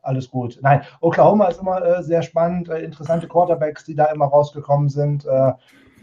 alles 0.03 0.29
gut. 0.29 0.59
Nein, 0.61 0.83
Oklahoma 1.01 1.47
ist 1.47 1.61
immer 1.61 1.81
äh, 1.81 2.03
sehr 2.03 2.23
spannend. 2.23 2.69
Äh, 2.69 2.81
interessante 2.81 3.29
Quarterbacks, 3.29 3.85
die 3.85 3.95
da 3.95 4.07
immer 4.07 4.27
rausgekommen 4.27 4.89
sind. 4.89 5.27
Äh, 5.27 5.53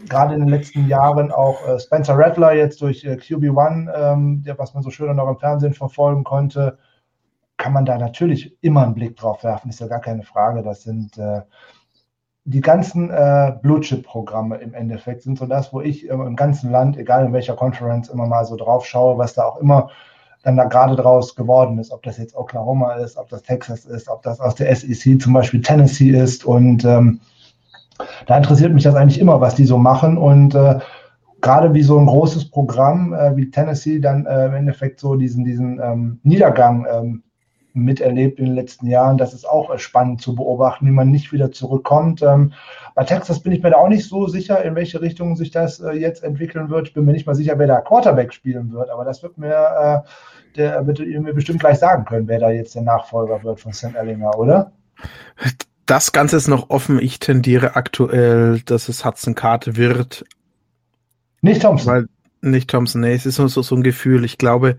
gerade 0.08 0.32
in 0.32 0.40
den 0.40 0.48
letzten 0.48 0.88
Jahren 0.88 1.30
auch 1.30 1.68
äh, 1.68 1.78
Spencer 1.78 2.16
Rattler 2.16 2.54
jetzt 2.54 2.80
durch 2.80 3.04
QB1, 3.04 3.92
ähm, 3.94 4.42
der, 4.42 4.58
was 4.58 4.72
man 4.72 4.82
so 4.82 4.88
schön 4.88 5.14
noch 5.14 5.28
im 5.28 5.36
Fernsehen 5.36 5.74
verfolgen 5.74 6.24
konnte 6.24 6.78
kann 7.62 7.72
man 7.72 7.84
da 7.84 7.96
natürlich 7.96 8.58
immer 8.60 8.82
einen 8.82 8.94
Blick 8.94 9.16
drauf 9.16 9.44
werfen, 9.44 9.70
ist 9.70 9.78
ja 9.78 9.86
gar 9.86 10.00
keine 10.00 10.24
Frage. 10.24 10.64
Das 10.64 10.82
sind 10.82 11.16
äh, 11.16 11.42
die 12.44 12.60
ganzen 12.60 13.08
äh, 13.08 13.52
Blue 13.62 13.80
Chip-Programme 13.80 14.56
im 14.56 14.74
Endeffekt, 14.74 15.22
sind 15.22 15.38
so 15.38 15.46
das, 15.46 15.72
wo 15.72 15.80
ich 15.80 16.10
äh, 16.10 16.12
im 16.12 16.34
ganzen 16.34 16.72
Land, 16.72 16.96
egal 16.96 17.24
in 17.24 17.32
welcher 17.32 17.54
Conference, 17.54 18.08
immer 18.08 18.26
mal 18.26 18.44
so 18.46 18.56
drauf 18.56 18.84
schaue, 18.84 19.16
was 19.16 19.34
da 19.34 19.44
auch 19.44 19.58
immer 19.58 19.90
dann 20.42 20.56
da 20.56 20.64
gerade 20.64 20.96
draus 20.96 21.36
geworden 21.36 21.78
ist, 21.78 21.92
ob 21.92 22.02
das 22.02 22.18
jetzt 22.18 22.34
Oklahoma 22.34 22.94
ist, 22.94 23.16
ob 23.16 23.28
das 23.28 23.44
Texas 23.44 23.84
ist, 23.84 24.08
ob 24.08 24.22
das 24.22 24.40
aus 24.40 24.56
der 24.56 24.74
SEC 24.74 25.22
zum 25.22 25.32
Beispiel 25.32 25.62
Tennessee 25.62 26.10
ist. 26.10 26.44
Und 26.44 26.84
ähm, 26.84 27.20
da 28.26 28.38
interessiert 28.38 28.72
mich 28.72 28.82
das 28.82 28.96
eigentlich 28.96 29.20
immer, 29.20 29.40
was 29.40 29.54
die 29.54 29.66
so 29.66 29.78
machen. 29.78 30.18
Und 30.18 30.56
äh, 30.56 30.80
gerade 31.40 31.72
wie 31.74 31.84
so 31.84 31.96
ein 31.96 32.06
großes 32.06 32.50
Programm 32.50 33.14
äh, 33.14 33.36
wie 33.36 33.52
Tennessee 33.52 34.00
dann 34.00 34.26
äh, 34.26 34.46
im 34.46 34.54
Endeffekt 34.54 34.98
so 34.98 35.14
diesen, 35.14 35.44
diesen 35.44 35.80
ähm, 35.80 36.18
Niedergang 36.24 36.86
ähm, 36.92 37.22
miterlebt 37.74 38.38
in 38.38 38.46
den 38.46 38.54
letzten 38.54 38.86
Jahren. 38.86 39.18
Das 39.18 39.34
ist 39.34 39.48
auch 39.48 39.78
spannend 39.78 40.20
zu 40.20 40.34
beobachten, 40.34 40.86
wie 40.86 40.90
man 40.90 41.10
nicht 41.10 41.32
wieder 41.32 41.52
zurückkommt. 41.52 42.22
Ähm, 42.22 42.52
bei 42.94 43.04
Texas 43.04 43.40
bin 43.40 43.52
ich 43.52 43.62
mir 43.62 43.70
da 43.70 43.78
auch 43.78 43.88
nicht 43.88 44.08
so 44.08 44.26
sicher, 44.26 44.62
in 44.64 44.74
welche 44.74 45.00
Richtung 45.00 45.36
sich 45.36 45.50
das 45.50 45.80
äh, 45.80 45.92
jetzt 45.92 46.22
entwickeln 46.22 46.70
wird. 46.70 46.88
Ich 46.88 46.94
bin 46.94 47.04
mir 47.04 47.12
nicht 47.12 47.26
mal 47.26 47.34
sicher, 47.34 47.58
wer 47.58 47.66
da 47.66 47.80
Quarterback 47.80 48.32
spielen 48.32 48.72
wird, 48.72 48.90
aber 48.90 49.04
das 49.04 49.22
wird 49.22 49.38
mir, 49.38 50.04
äh, 50.04 50.56
der 50.56 50.86
wird 50.86 51.00
ihr 51.00 51.20
mir 51.20 51.34
bestimmt 51.34 51.60
gleich 51.60 51.78
sagen 51.78 52.04
können, 52.04 52.28
wer 52.28 52.38
da 52.38 52.50
jetzt 52.50 52.74
der 52.74 52.82
Nachfolger 52.82 53.42
wird 53.42 53.60
von 53.60 53.72
Sam 53.72 53.96
Ellinger, 53.96 54.38
oder? 54.38 54.72
Das 55.86 56.12
Ganze 56.12 56.36
ist 56.36 56.48
noch 56.48 56.70
offen. 56.70 57.00
Ich 57.00 57.18
tendiere 57.18 57.76
aktuell, 57.76 58.60
dass 58.60 58.88
es 58.88 59.04
Hudson 59.04 59.34
Card 59.34 59.76
wird. 59.76 60.24
Nicht 61.40 61.62
Thompson. 61.62 61.92
Weil 61.92 62.06
nicht 62.42 62.68
Thompson, 62.68 63.00
nee, 63.00 63.14
es 63.14 63.24
ist 63.24 63.38
nur 63.38 63.48
so, 63.48 63.62
so 63.62 63.74
ein 63.74 63.82
Gefühl. 63.82 64.24
Ich 64.24 64.36
glaube, 64.36 64.76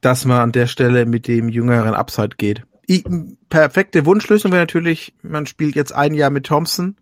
dass 0.00 0.24
man 0.24 0.40
an 0.40 0.52
der 0.52 0.66
Stelle 0.66 1.06
mit 1.06 1.28
dem 1.28 1.48
jüngeren 1.48 1.94
Upside 1.94 2.36
geht. 2.36 2.64
Ich, 2.86 3.04
perfekte 3.48 4.04
Wunschlösung 4.04 4.52
wäre 4.52 4.62
natürlich, 4.62 5.14
man 5.22 5.46
spielt 5.46 5.74
jetzt 5.74 5.94
ein 5.94 6.12
Jahr 6.12 6.30
mit 6.30 6.46
Thompson, 6.46 6.96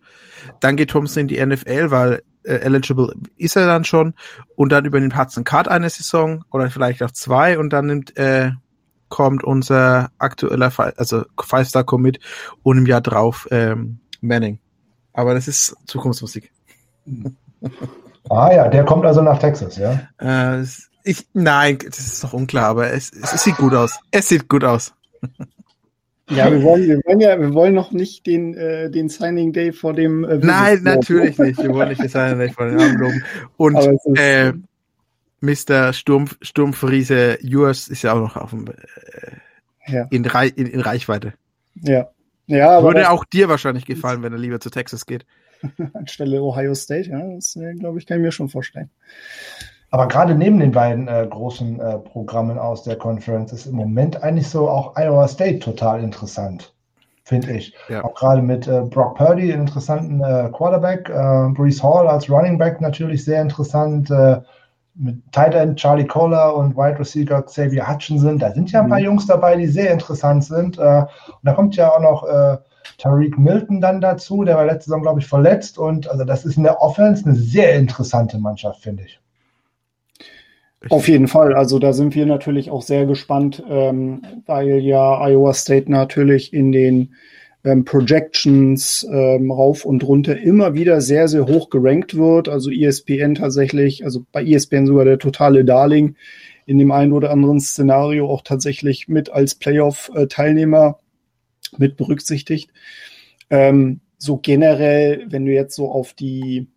dann 0.61 0.77
geht 0.77 0.91
Thompson 0.91 1.23
in 1.23 1.29
die 1.29 1.45
NFL, 1.45 1.91
weil 1.91 2.23
äh, 2.45 2.55
eligible 2.57 3.15
ist 3.37 3.57
er 3.57 3.67
dann 3.67 3.85
schon 3.85 4.15
und 4.55 4.71
dann 4.71 4.85
übernimmt 4.85 5.17
Hudson 5.17 5.45
Card 5.45 5.69
eine 5.69 5.91
Saison 5.91 6.45
oder 6.51 6.71
vielleicht 6.71 7.03
auch 7.03 7.11
zwei 7.11 7.59
und 7.59 7.73
dann 7.73 7.87
nimmt 7.87 8.17
äh, 8.17 8.53
kommt 9.09 9.45
unser 9.45 10.11
aktueller, 10.19 10.73
also 10.97 11.25
Five-Star-Commit 11.39 12.19
und 12.63 12.79
im 12.79 12.87
Jahr 12.87 13.03
drauf 13.03 13.47
ähm, 13.51 13.99
Manning. 14.21 14.59
Aber 15.13 15.35
das 15.35 15.49
ist 15.49 15.77
Zukunftsmusik. 15.87 16.51
Ah 18.29 18.53
ja, 18.53 18.69
der 18.69 18.85
kommt 18.85 19.05
also 19.05 19.23
nach 19.23 19.39
Texas, 19.39 19.77
ja? 19.77 20.01
Äh, 20.19 20.65
ich, 21.05 21.27
nein, 21.33 21.79
das 21.85 21.99
ist 21.99 22.23
doch 22.23 22.33
unklar, 22.33 22.67
aber 22.67 22.93
es, 22.93 23.11
es, 23.13 23.33
es 23.33 23.43
sieht 23.43 23.57
gut 23.57 23.75
aus. 23.75 23.99
Es 24.11 24.29
sieht 24.29 24.49
gut 24.49 24.65
aus. 24.65 24.95
Ja, 26.31 26.51
wir 26.51 26.63
wollen, 26.63 26.89
wir 26.89 27.01
wollen 27.05 27.21
ja, 27.21 27.39
wir 27.39 27.53
wollen 27.53 27.75
noch 27.75 27.93
nicht 27.93 28.27
den, 28.27 28.55
äh, 28.55 28.91
den 28.91 29.09
Signing 29.09 29.53
Day 29.53 29.73
vor 29.73 29.93
dem. 29.93 30.25
Äh, 30.25 30.39
Nein, 30.39 30.83
natürlich 30.83 31.37
nicht. 31.37 31.63
Wir 31.63 31.71
wollen 31.71 31.91
nicht 31.91 32.01
den 32.01 32.09
Signing 32.09 32.39
Day 32.39 32.49
vor 32.51 32.67
dem 32.67 32.79
Abend 32.79 33.01
loben. 33.01 33.25
Und 33.59 33.77
äh, 34.17 34.53
Mr. 35.41 35.93
Sturm, 35.93 36.29
Sturmfriese 36.41 37.39
Yours 37.43 37.89
ist 37.89 38.03
ja 38.03 38.15
auch 38.15 38.21
noch 38.21 38.37
auf 38.37 38.51
dem, 38.51 38.67
äh, 38.67 39.93
ja. 39.93 40.07
in, 40.11 40.25
in, 40.25 40.67
in 40.67 40.81
Reichweite. 40.81 41.35
Ja. 41.83 42.09
ja 42.47 42.79
aber 42.79 42.89
Würde 42.89 43.11
auch 43.11 43.25
dir 43.25 43.49
wahrscheinlich 43.49 43.85
gefallen, 43.85 44.23
wenn 44.23 44.33
er 44.33 44.39
lieber 44.39 44.61
zu 44.61 44.71
Texas 44.71 45.05
geht. 45.05 45.27
Anstelle 45.95 46.43
Ohio 46.43 46.75
State, 46.75 47.11
ja, 47.11 47.35
das 47.35 47.57
äh, 47.57 47.75
glaube 47.75 47.99
ich, 47.99 48.07
kann 48.07 48.19
ich 48.19 48.23
mir 48.23 48.33
schon 48.33 48.49
vorstellen. 48.49 48.91
Aber 49.93 50.09
gerade 50.09 50.35
neben 50.35 50.59
den 50.59 50.73
beiden 50.73 51.07
äh, 51.07 51.27
großen 51.29 51.79
äh, 51.79 51.99
Programmen 51.99 52.59
aus 52.59 52.83
der 52.83 52.97
Conference 52.97 53.53
ist 53.53 53.67
im 53.67 53.75
Moment 53.75 54.23
eigentlich 54.23 54.49
so 54.49 54.69
auch 54.69 54.97
Iowa 54.97 55.29
State 55.29 55.59
total 55.59 56.03
interessant, 56.03 56.75
finde 57.25 57.53
ich. 57.53 57.75
Ja. 57.91 58.03
Auch 58.03 58.15
gerade 58.15 58.41
mit 58.41 58.67
äh, 58.67 58.81
Brock 58.81 59.17
Purdy, 59.17 59.53
einen 59.53 59.67
interessanten 59.67 60.23
äh, 60.23 60.49
Quarterback, 60.51 61.11
äh, 61.11 61.53
Brees 61.53 61.83
Hall 61.83 62.09
als 62.09 62.31
Running 62.31 62.57
Back 62.57 62.81
natürlich 62.81 63.23
sehr 63.23 63.43
interessant, 63.43 64.11
äh, 64.11 64.41
mit 64.95 65.21
Tight 65.33 65.55
End 65.55 65.79
Charlie 65.79 66.07
Kohler 66.07 66.57
und 66.57 66.75
Wide 66.75 66.99
Receiver 66.99 67.43
Xavier 67.43 67.87
Hutchinson. 67.87 68.39
Da 68.39 68.51
sind 68.53 68.73
ja 68.73 68.81
ein 68.81 68.89
paar 68.89 68.99
mhm. 68.99 69.05
Jungs 69.05 69.27
dabei, 69.27 69.57
die 69.57 69.67
sehr 69.67 69.91
interessant 69.91 70.45
sind. 70.45 70.79
und 70.79 70.79
da 70.79 71.53
kommt 71.55 71.77
ja 71.77 71.91
auch 71.91 72.01
noch 72.01 72.25
Tariq 72.99 73.39
Milton 73.39 73.81
dann 73.81 74.01
dazu, 74.01 74.45
der 74.45 74.57
war 74.57 74.67
letzte 74.67 74.91
Saison, 74.91 75.03
glaube 75.03 75.21
ich, 75.21 75.27
verletzt. 75.27 75.79
Und 75.79 76.09
also 76.09 76.25
das 76.25 76.45
ist 76.45 76.57
in 76.57 76.63
der 76.63 76.81
Offense 76.81 77.25
eine 77.25 77.35
sehr 77.35 77.75
interessante 77.75 78.39
Mannschaft, 78.39 78.83
finde 78.83 79.05
ich. 79.05 79.19
Auf 80.89 81.09
jeden 81.09 81.29
Fall. 81.29 81.55
Also 81.55 81.79
da 81.79 81.93
sind 81.93 82.15
wir 82.15 82.27
natürlich 82.27 82.71
auch 82.71 82.83
sehr 82.83 83.07
gespannt, 83.07 83.63
ähm, 83.69 84.23
weil 84.47 84.79
ja 84.81 85.21
Iowa 85.21 85.55
State 85.55 85.91
natürlich 85.91 86.53
in 86.53 86.73
den 86.73 87.15
ähm, 87.65 87.85
Projections 87.85 89.07
ähm, 89.11 89.51
rauf 89.53 89.85
und 89.85 90.03
runter 90.03 90.37
immer 90.41 90.75
wieder 90.75 91.01
sehr, 91.01 91.29
sehr 91.29 91.47
hoch 91.47 91.71
gerankt 91.71 92.17
wird. 92.17 92.49
Also 92.49 92.71
ESPN 92.71 93.37
tatsächlich, 93.37 94.05
also 94.05 94.25
bei 94.33 94.45
ESPN 94.45 94.87
sogar 94.87 95.05
der 95.05 95.19
totale 95.19 95.65
Darling 95.65 96.17
in 96.67 96.79
dem 96.79 96.91
einen 96.91 97.13
oder 97.13 97.31
anderen 97.31 97.61
Szenario 97.61 98.29
auch 98.29 98.43
tatsächlich 98.43 99.09
mit 99.09 99.31
als 99.31 99.55
Playoff-Teilnehmer 99.55 100.99
mit 101.79 101.97
berücksichtigt. 101.97 102.71
Ähm, 103.51 104.01
so 104.19 104.39
generell, 104.39 105.27
wenn 105.31 105.47
du 105.47 105.53
jetzt 105.53 105.75
so 105.75 105.91
auf 105.91 106.13
die 106.13 106.69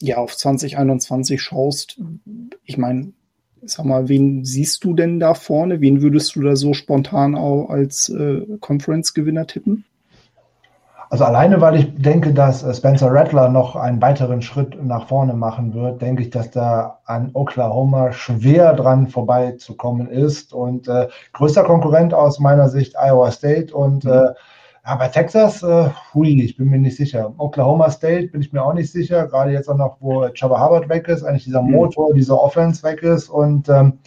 ja, 0.00 0.16
auf 0.16 0.36
2021 0.36 1.40
schaust, 1.40 2.00
ich 2.64 2.76
meine, 2.76 3.12
sag 3.62 3.84
mal, 3.86 4.08
wen 4.08 4.44
siehst 4.44 4.82
du 4.82 4.94
denn 4.94 5.20
da 5.20 5.34
vorne? 5.34 5.80
Wen 5.80 6.02
würdest 6.02 6.34
du 6.34 6.40
da 6.42 6.56
so 6.56 6.74
spontan 6.74 7.36
auch 7.36 7.68
als 7.68 8.08
äh, 8.08 8.42
Conference-Gewinner 8.58 9.46
tippen? 9.46 9.84
Also 11.12 11.26
alleine, 11.26 11.60
weil 11.60 11.76
ich 11.76 11.94
denke, 11.94 12.32
dass 12.32 12.62
äh, 12.62 12.72
Spencer 12.72 13.12
Rattler 13.12 13.50
noch 13.50 13.76
einen 13.76 14.00
weiteren 14.00 14.40
Schritt 14.40 14.82
nach 14.82 15.08
vorne 15.08 15.34
machen 15.34 15.74
wird, 15.74 16.00
denke 16.00 16.22
ich, 16.22 16.30
dass 16.30 16.50
da 16.50 17.00
an 17.04 17.28
Oklahoma 17.34 18.12
schwer 18.12 18.72
dran 18.72 19.08
vorbeizukommen 19.08 20.08
ist. 20.08 20.54
Und 20.54 20.88
äh, 20.88 21.08
größter 21.34 21.64
Konkurrent 21.64 22.14
aus 22.14 22.38
meiner 22.38 22.70
Sicht 22.70 22.94
Iowa 22.98 23.30
State 23.30 23.74
und 23.74 24.04
mhm. 24.04 24.10
äh, 24.10 24.28
ja, 24.86 24.94
bei 24.96 25.08
Texas, 25.08 25.62
äh, 25.62 25.90
hui, 26.14 26.42
ich 26.42 26.56
bin 26.56 26.68
mir 26.68 26.78
nicht 26.78 26.96
sicher. 26.96 27.34
Oklahoma 27.36 27.90
State 27.90 28.28
bin 28.28 28.40
ich 28.40 28.54
mir 28.54 28.62
auch 28.64 28.72
nicht 28.72 28.90
sicher, 28.90 29.26
gerade 29.26 29.50
jetzt 29.50 29.68
auch 29.68 29.76
noch, 29.76 29.98
wo 30.00 30.26
Chava 30.32 30.64
Hubbard 30.64 30.88
weg 30.88 31.08
ist, 31.08 31.24
eigentlich 31.24 31.44
dieser 31.44 31.60
mhm. 31.60 31.72
Motor, 31.72 32.08
mhm. 32.08 32.14
dieser 32.14 32.42
Offense 32.42 32.82
weg 32.84 33.02
ist 33.02 33.28
und 33.28 33.68
ähm, 33.68 33.98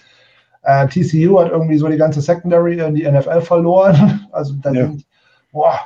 äh, 0.64 0.88
TCU 0.88 1.40
hat 1.40 1.52
irgendwie 1.52 1.78
so 1.78 1.88
die 1.88 1.98
ganze 1.98 2.22
Secondary 2.22 2.80
in 2.80 2.96
die 2.96 3.08
NFL 3.08 3.42
verloren. 3.42 4.28
Also 4.32 4.56
da 4.56 4.72
ja. 4.72 4.88
sind, 4.88 5.06
boah, 5.52 5.80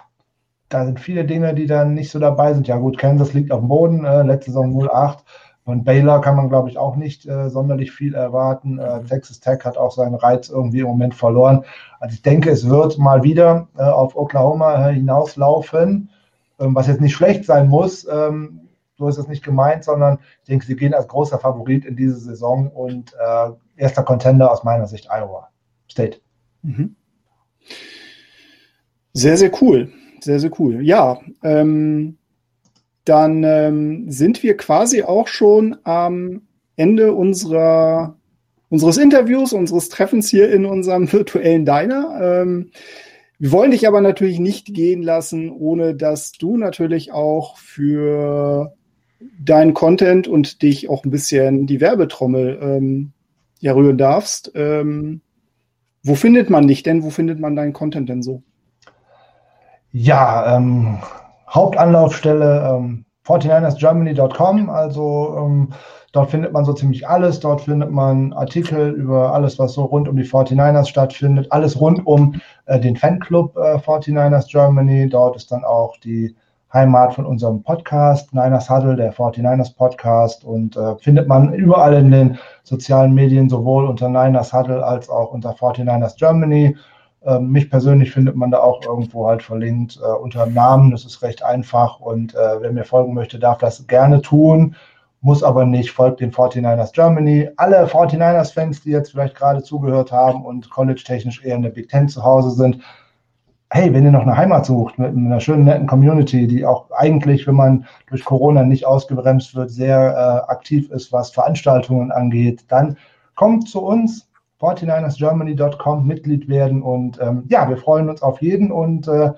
da 0.69 0.85
sind 0.85 0.99
viele 0.99 1.25
Dinge, 1.25 1.53
die 1.53 1.65
dann 1.65 1.93
nicht 1.93 2.11
so 2.11 2.19
dabei 2.19 2.53
sind. 2.53 2.67
Ja 2.67 2.77
gut, 2.77 2.97
Kansas 2.97 3.33
liegt 3.33 3.51
auf 3.51 3.59
dem 3.59 3.67
Boden, 3.67 4.05
äh, 4.05 4.21
letzte 4.21 4.51
Saison 4.51 4.87
08. 4.87 5.25
Von 5.65 5.83
Baylor 5.83 6.21
kann 6.21 6.35
man, 6.35 6.49
glaube 6.49 6.69
ich, 6.69 6.77
auch 6.77 6.95
nicht 6.95 7.27
äh, 7.27 7.49
sonderlich 7.49 7.91
viel 7.91 8.15
erwarten. 8.15 8.79
Äh, 8.79 9.03
Texas 9.03 9.39
Tech 9.39 9.59
hat 9.65 9.77
auch 9.77 9.91
seinen 9.91 10.15
Reiz 10.15 10.49
irgendwie 10.49 10.79
im 10.79 10.87
Moment 10.87 11.13
verloren. 11.13 11.65
Also 11.99 12.13
ich 12.13 12.21
denke, 12.21 12.49
es 12.49 12.67
wird 12.67 12.97
mal 12.97 13.23
wieder 13.23 13.67
äh, 13.77 13.83
auf 13.83 14.15
Oklahoma 14.15 14.89
äh, 14.89 14.93
hinauslaufen, 14.93 16.09
ähm, 16.59 16.75
was 16.75 16.87
jetzt 16.87 17.01
nicht 17.01 17.13
schlecht 17.13 17.45
sein 17.45 17.67
muss. 17.67 18.07
Ähm, 18.11 18.61
so 18.97 19.07
ist 19.07 19.17
es 19.17 19.27
nicht 19.27 19.43
gemeint, 19.43 19.83
sondern 19.83 20.19
ich 20.41 20.47
denke, 20.47 20.65
sie 20.65 20.75
gehen 20.75 20.93
als 20.93 21.07
großer 21.07 21.39
Favorit 21.39 21.85
in 21.85 21.95
diese 21.95 22.17
Saison 22.17 22.69
und 22.69 23.13
äh, 23.13 23.51
erster 23.77 24.03
Contender 24.03 24.51
aus 24.51 24.63
meiner 24.63 24.87
Sicht 24.87 25.07
Iowa 25.09 25.49
State. 25.89 26.19
Mhm. 26.63 26.95
Sehr, 29.13 29.37
sehr 29.37 29.51
cool. 29.61 29.91
Sehr, 30.21 30.39
sehr 30.39 30.51
cool. 30.59 30.83
Ja, 30.83 31.19
ähm, 31.43 32.17
dann 33.05 33.43
ähm, 33.43 34.11
sind 34.11 34.43
wir 34.43 34.55
quasi 34.57 35.03
auch 35.03 35.27
schon 35.27 35.77
am 35.83 36.43
Ende 36.75 37.13
unserer, 37.13 38.17
unseres 38.69 38.97
Interviews, 38.97 39.53
unseres 39.53 39.89
Treffens 39.89 40.29
hier 40.29 40.51
in 40.51 40.65
unserem 40.65 41.11
virtuellen 41.11 41.65
Diner. 41.65 42.19
Ähm, 42.21 42.71
wir 43.39 43.51
wollen 43.51 43.71
dich 43.71 43.87
aber 43.87 44.01
natürlich 44.01 44.39
nicht 44.39 44.73
gehen 44.73 45.01
lassen, 45.01 45.49
ohne 45.49 45.95
dass 45.95 46.33
du 46.33 46.57
natürlich 46.57 47.13
auch 47.13 47.57
für 47.57 48.73
deinen 49.39 49.73
Content 49.73 50.27
und 50.27 50.61
dich 50.61 50.89
auch 50.89 51.03
ein 51.03 51.11
bisschen 51.11 51.65
die 51.65 51.81
Werbetrommel 51.81 52.59
ähm, 52.61 53.11
ja 53.59 53.73
rühren 53.73 53.97
darfst. 53.97 54.51
Ähm, 54.55 55.21
wo 56.03 56.15
findet 56.15 56.49
man 56.49 56.67
dich 56.67 56.83
denn? 56.83 57.03
Wo 57.03 57.09
findet 57.09 57.39
man 57.39 57.55
deinen 57.55 57.73
Content 57.73 58.09
denn 58.09 58.21
so? 58.21 58.43
Ja, 59.91 60.55
ähm, 60.55 60.99
Hauptanlaufstelle 61.49 62.77
ähm, 62.77 63.05
49ersgermany.com. 63.25 64.69
Also 64.69 65.35
ähm, 65.37 65.69
dort 66.11 66.31
findet 66.31 66.53
man 66.53 66.65
so 66.65 66.73
ziemlich 66.73 67.07
alles. 67.07 67.39
Dort 67.39 67.61
findet 67.61 67.91
man 67.91 68.33
Artikel 68.33 68.91
über 68.91 69.33
alles, 69.33 69.57
was 69.57 69.73
so 69.73 69.85
rund 69.85 70.07
um 70.07 70.15
die 70.15 70.25
49ers 70.25 70.87
stattfindet. 70.87 71.51
Alles 71.51 71.79
rund 71.79 72.05
um 72.05 72.35
äh, 72.65 72.79
den 72.79 72.97
Fanclub 72.97 73.55
äh, 73.57 73.77
49ers 73.77 74.49
Germany. 74.49 75.09
Dort 75.09 75.35
ist 75.35 75.51
dann 75.51 75.63
auch 75.63 75.97
die 75.97 76.35
Heimat 76.71 77.15
von 77.15 77.25
unserem 77.25 77.63
Podcast, 77.63 78.31
Niners 78.31 78.69
Huddle, 78.69 78.95
der 78.95 79.11
49ers 79.11 79.75
Podcast. 79.75 80.43
Und 80.43 80.77
äh, 80.77 80.95
findet 80.97 81.27
man 81.27 81.53
überall 81.53 81.95
in 81.95 82.11
den 82.11 82.37
sozialen 82.63 83.13
Medien, 83.15 83.49
sowohl 83.49 83.85
unter 83.85 84.07
Niners 84.07 84.53
Huddle 84.53 84.85
als 84.85 85.09
auch 85.09 85.31
unter 85.31 85.51
49ers 85.51 86.15
Germany. 86.15 86.75
Ähm, 87.25 87.51
mich 87.51 87.69
persönlich 87.69 88.11
findet 88.11 88.35
man 88.35 88.51
da 88.51 88.59
auch 88.59 88.81
irgendwo 88.85 89.27
halt 89.27 89.43
verlinkt 89.43 89.99
äh, 90.01 90.07
unter 90.07 90.45
Namen. 90.45 90.91
Das 90.91 91.05
ist 91.05 91.21
recht 91.21 91.43
einfach 91.43 91.99
und 91.99 92.33
äh, 92.33 92.61
wer 92.61 92.71
mir 92.71 92.85
folgen 92.85 93.13
möchte, 93.13 93.39
darf 93.39 93.57
das 93.57 93.87
gerne 93.87 94.21
tun, 94.21 94.75
muss 95.21 95.43
aber 95.43 95.65
nicht. 95.65 95.91
Folgt 95.91 96.21
den 96.21 96.31
49ers 96.31 96.93
Germany. 96.93 97.49
Alle 97.57 97.85
49ers-Fans, 97.85 98.81
die 98.81 98.91
jetzt 98.91 99.11
vielleicht 99.11 99.35
gerade 99.35 99.61
zugehört 99.63 100.11
haben 100.11 100.45
und 100.45 100.69
college-technisch 100.69 101.43
eher 101.43 101.55
in 101.55 101.63
der 101.63 101.71
Big 101.71 101.89
Ten 101.89 102.07
zu 102.07 102.23
Hause 102.23 102.51
sind, 102.51 102.81
hey, 103.71 103.93
wenn 103.93 104.05
ihr 104.05 104.11
noch 104.11 104.23
eine 104.23 104.35
Heimat 104.35 104.65
sucht 104.65 104.97
mit 104.97 105.15
einer 105.15 105.39
schönen, 105.39 105.65
netten 105.65 105.87
Community, 105.87 106.47
die 106.47 106.65
auch 106.65 106.89
eigentlich, 106.91 107.45
wenn 107.45 107.55
man 107.55 107.85
durch 108.07 108.25
Corona 108.25 108.63
nicht 108.63 108.85
ausgebremst 108.85 109.53
wird, 109.55 109.69
sehr 109.69 109.97
äh, 110.47 110.51
aktiv 110.51 110.89
ist, 110.89 111.11
was 111.11 111.29
Veranstaltungen 111.31 112.11
angeht, 112.11 112.65
dann 112.69 112.97
kommt 113.35 113.69
zu 113.69 113.83
uns, 113.83 114.28
49ersgermany.com 114.59 116.05
Mitglied 116.05 116.47
werden. 116.47 116.81
Und 116.81 117.19
ähm, 117.21 117.43
ja, 117.47 117.69
wir 117.69 117.77
freuen 117.77 118.09
uns 118.09 118.21
auf 118.21 118.41
jeden 118.41 118.71
und 118.71 119.07
äh, 119.07 119.31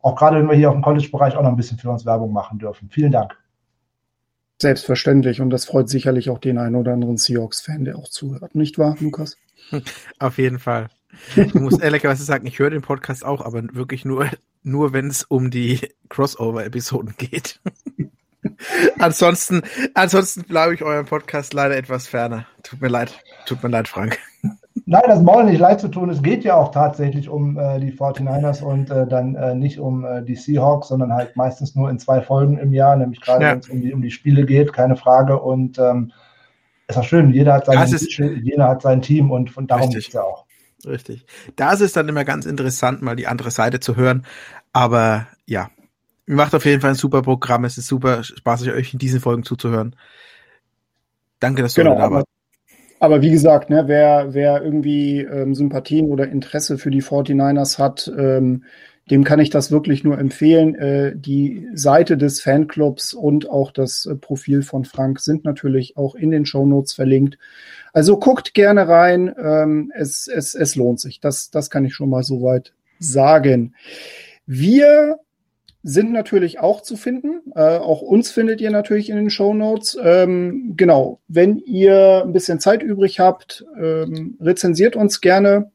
auch 0.00 0.16
gerade, 0.16 0.38
wenn 0.38 0.48
wir 0.48 0.56
hier 0.56 0.68
auf 0.68 0.74
dem 0.74 0.82
College-Bereich 0.82 1.36
auch 1.36 1.42
noch 1.42 1.50
ein 1.50 1.56
bisschen 1.56 1.78
für 1.78 1.90
uns 1.90 2.04
Werbung 2.04 2.32
machen 2.32 2.58
dürfen. 2.58 2.88
Vielen 2.90 3.12
Dank. 3.12 3.36
Selbstverständlich. 4.60 5.40
Und 5.40 5.50
das 5.50 5.64
freut 5.64 5.88
sicherlich 5.88 6.30
auch 6.30 6.38
den 6.38 6.58
einen 6.58 6.76
oder 6.76 6.92
anderen 6.92 7.16
Seahawks-Fan, 7.16 7.84
der 7.84 7.96
auch 7.96 8.08
zuhört. 8.08 8.54
Nicht 8.54 8.78
wahr, 8.78 8.96
Lukas? 9.00 9.36
Auf 10.18 10.38
jeden 10.38 10.58
Fall. 10.58 10.88
Ich 11.36 11.54
muss 11.54 11.78
ehrlicherweise 11.78 12.24
sagen, 12.24 12.46
ich 12.46 12.58
höre 12.58 12.70
den 12.70 12.82
Podcast 12.82 13.24
auch, 13.24 13.44
aber 13.44 13.62
wirklich 13.74 14.04
nur, 14.04 14.28
nur 14.62 14.92
wenn 14.92 15.08
es 15.08 15.24
um 15.24 15.50
die 15.50 15.80
Crossover-Episoden 16.08 17.14
geht. 17.18 17.60
ansonsten, 18.98 19.62
ansonsten 19.94 20.44
bleibe 20.44 20.74
ich 20.74 20.82
eurem 20.82 21.06
Podcast 21.06 21.52
leider 21.54 21.76
etwas 21.76 22.08
ferner. 22.08 22.46
Tut 22.62 22.80
mir 22.80 22.88
leid. 22.88 23.22
Tut 23.46 23.62
mir 23.62 23.68
leid, 23.68 23.88
Frank. 23.88 24.18
Nein, 24.86 25.02
das 25.06 25.22
Maul 25.22 25.44
nicht 25.44 25.58
leid 25.58 25.80
zu 25.80 25.88
tun. 25.88 26.10
Es 26.10 26.22
geht 26.22 26.44
ja 26.44 26.54
auch 26.54 26.70
tatsächlich 26.70 27.28
um 27.28 27.58
äh, 27.58 27.78
die 27.78 27.92
49ers 27.92 28.62
und 28.62 28.90
äh, 28.90 29.06
dann 29.06 29.34
äh, 29.34 29.54
nicht 29.54 29.78
um 29.78 30.04
äh, 30.04 30.22
die 30.22 30.34
Seahawks, 30.34 30.88
sondern 30.88 31.12
halt 31.12 31.36
meistens 31.36 31.74
nur 31.74 31.90
in 31.90 31.98
zwei 31.98 32.22
Folgen 32.22 32.58
im 32.58 32.72
Jahr, 32.72 32.96
nämlich 32.96 33.20
gerade 33.20 33.44
ja. 33.44 33.52
wenn 33.52 33.58
es 33.58 33.68
um 33.68 33.80
die, 33.80 33.92
um 33.92 34.02
die 34.02 34.10
Spiele 34.10 34.46
geht, 34.46 34.72
keine 34.72 34.96
Frage. 34.96 35.40
Und 35.40 35.78
ähm, 35.78 36.12
ist 36.88 36.98
auch 36.98 37.04
schön, 37.04 37.32
jeder 37.32 37.54
hat, 37.54 37.66
sein, 37.66 37.86
jeder 38.42 38.68
hat 38.68 38.82
sein 38.82 39.02
Team 39.02 39.30
und 39.30 39.50
von 39.50 39.66
darum 39.66 39.90
geht 39.90 40.06
es 40.08 40.12
ja 40.12 40.22
auch. 40.22 40.46
Richtig. 40.86 41.26
Da 41.56 41.72
ist 41.72 41.80
es 41.80 41.92
dann 41.92 42.08
immer 42.08 42.24
ganz 42.24 42.44
interessant, 42.44 43.02
mal 43.02 43.16
die 43.16 43.28
andere 43.28 43.50
Seite 43.50 43.78
zu 43.80 43.96
hören. 43.96 44.26
Aber 44.72 45.26
ja, 45.46 45.70
macht 46.26 46.54
auf 46.54 46.64
jeden 46.64 46.80
Fall 46.80 46.90
ein 46.90 46.96
super 46.96 47.22
Programm. 47.22 47.64
Es 47.64 47.78
ist 47.78 47.86
super 47.86 48.24
spaßig, 48.24 48.72
euch 48.72 48.92
in 48.92 48.98
diesen 48.98 49.20
Folgen 49.20 49.44
zuzuhören. 49.44 49.96
Danke, 51.40 51.62
dass 51.62 51.74
du 51.74 51.82
genau, 51.82 51.96
da 51.96 52.10
warst. 52.10 52.26
Aber 53.02 53.20
wie 53.20 53.32
gesagt, 53.32 53.68
ne, 53.68 53.88
wer, 53.88 54.32
wer 54.32 54.62
irgendwie 54.62 55.22
ähm, 55.22 55.56
Sympathien 55.56 56.06
oder 56.06 56.28
Interesse 56.28 56.78
für 56.78 56.92
die 56.92 57.02
49ers 57.02 57.76
hat, 57.76 58.08
ähm, 58.16 58.62
dem 59.10 59.24
kann 59.24 59.40
ich 59.40 59.50
das 59.50 59.72
wirklich 59.72 60.04
nur 60.04 60.20
empfehlen. 60.20 60.76
Äh, 60.76 61.16
die 61.16 61.66
Seite 61.74 62.16
des 62.16 62.40
Fanclubs 62.40 63.12
und 63.12 63.50
auch 63.50 63.72
das 63.72 64.06
äh, 64.06 64.14
Profil 64.14 64.62
von 64.62 64.84
Frank 64.84 65.18
sind 65.18 65.44
natürlich 65.44 65.96
auch 65.96 66.14
in 66.14 66.30
den 66.30 66.46
Shownotes 66.46 66.92
verlinkt. 66.92 67.38
Also 67.92 68.20
guckt 68.20 68.54
gerne 68.54 68.86
rein. 68.86 69.34
Ähm, 69.36 69.90
es, 69.96 70.28
es, 70.28 70.54
es 70.54 70.76
lohnt 70.76 71.00
sich. 71.00 71.18
Das, 71.18 71.50
das 71.50 71.70
kann 71.70 71.84
ich 71.84 71.96
schon 71.96 72.08
mal 72.08 72.22
soweit 72.22 72.72
sagen. 73.00 73.74
Wir 74.46 75.18
sind 75.82 76.12
natürlich 76.12 76.60
auch 76.60 76.80
zu 76.80 76.96
finden. 76.96 77.42
Äh, 77.54 77.78
auch 77.78 78.02
uns 78.02 78.30
findet 78.30 78.60
ihr 78.60 78.70
natürlich 78.70 79.10
in 79.10 79.16
den 79.16 79.30
Show 79.30 79.52
Notes. 79.52 79.98
Ähm, 80.02 80.74
genau, 80.76 81.20
wenn 81.28 81.58
ihr 81.58 82.22
ein 82.24 82.32
bisschen 82.32 82.60
Zeit 82.60 82.82
übrig 82.82 83.18
habt, 83.18 83.64
ähm, 83.80 84.36
rezensiert 84.40 84.94
uns 84.94 85.20
gerne 85.20 85.70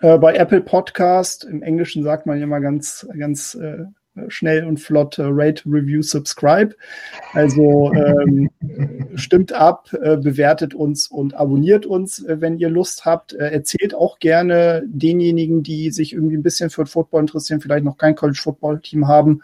äh, 0.00 0.18
bei 0.18 0.34
Apple 0.34 0.60
Podcast. 0.60 1.44
Im 1.44 1.62
Englischen 1.62 2.04
sagt 2.04 2.26
man 2.26 2.38
ja 2.38 2.46
mal 2.46 2.60
ganz, 2.60 3.06
ganz 3.18 3.54
äh, 3.54 3.84
schnell 4.28 4.64
und 4.64 4.78
flott 4.78 5.18
äh, 5.18 5.24
Rate, 5.26 5.64
Review, 5.66 6.02
Subscribe. 6.02 6.74
Also 7.32 7.92
ähm, 7.92 8.50
stimmt 9.14 9.52
ab, 9.52 9.92
äh, 9.92 10.16
bewertet 10.16 10.74
uns 10.74 11.08
und 11.08 11.34
abonniert 11.34 11.86
uns, 11.86 12.24
äh, 12.24 12.40
wenn 12.40 12.58
ihr 12.58 12.68
Lust 12.68 13.04
habt. 13.04 13.32
Äh, 13.32 13.50
erzählt 13.50 13.94
auch 13.94 14.18
gerne 14.18 14.82
denjenigen, 14.86 15.62
die 15.62 15.90
sich 15.90 16.12
irgendwie 16.12 16.36
ein 16.36 16.42
bisschen 16.42 16.70
für 16.70 16.86
Football 16.86 17.22
interessieren, 17.22 17.60
vielleicht 17.60 17.84
noch 17.84 17.98
kein 17.98 18.14
College 18.14 18.40
Football 18.42 18.80
Team 18.80 19.08
haben, 19.08 19.42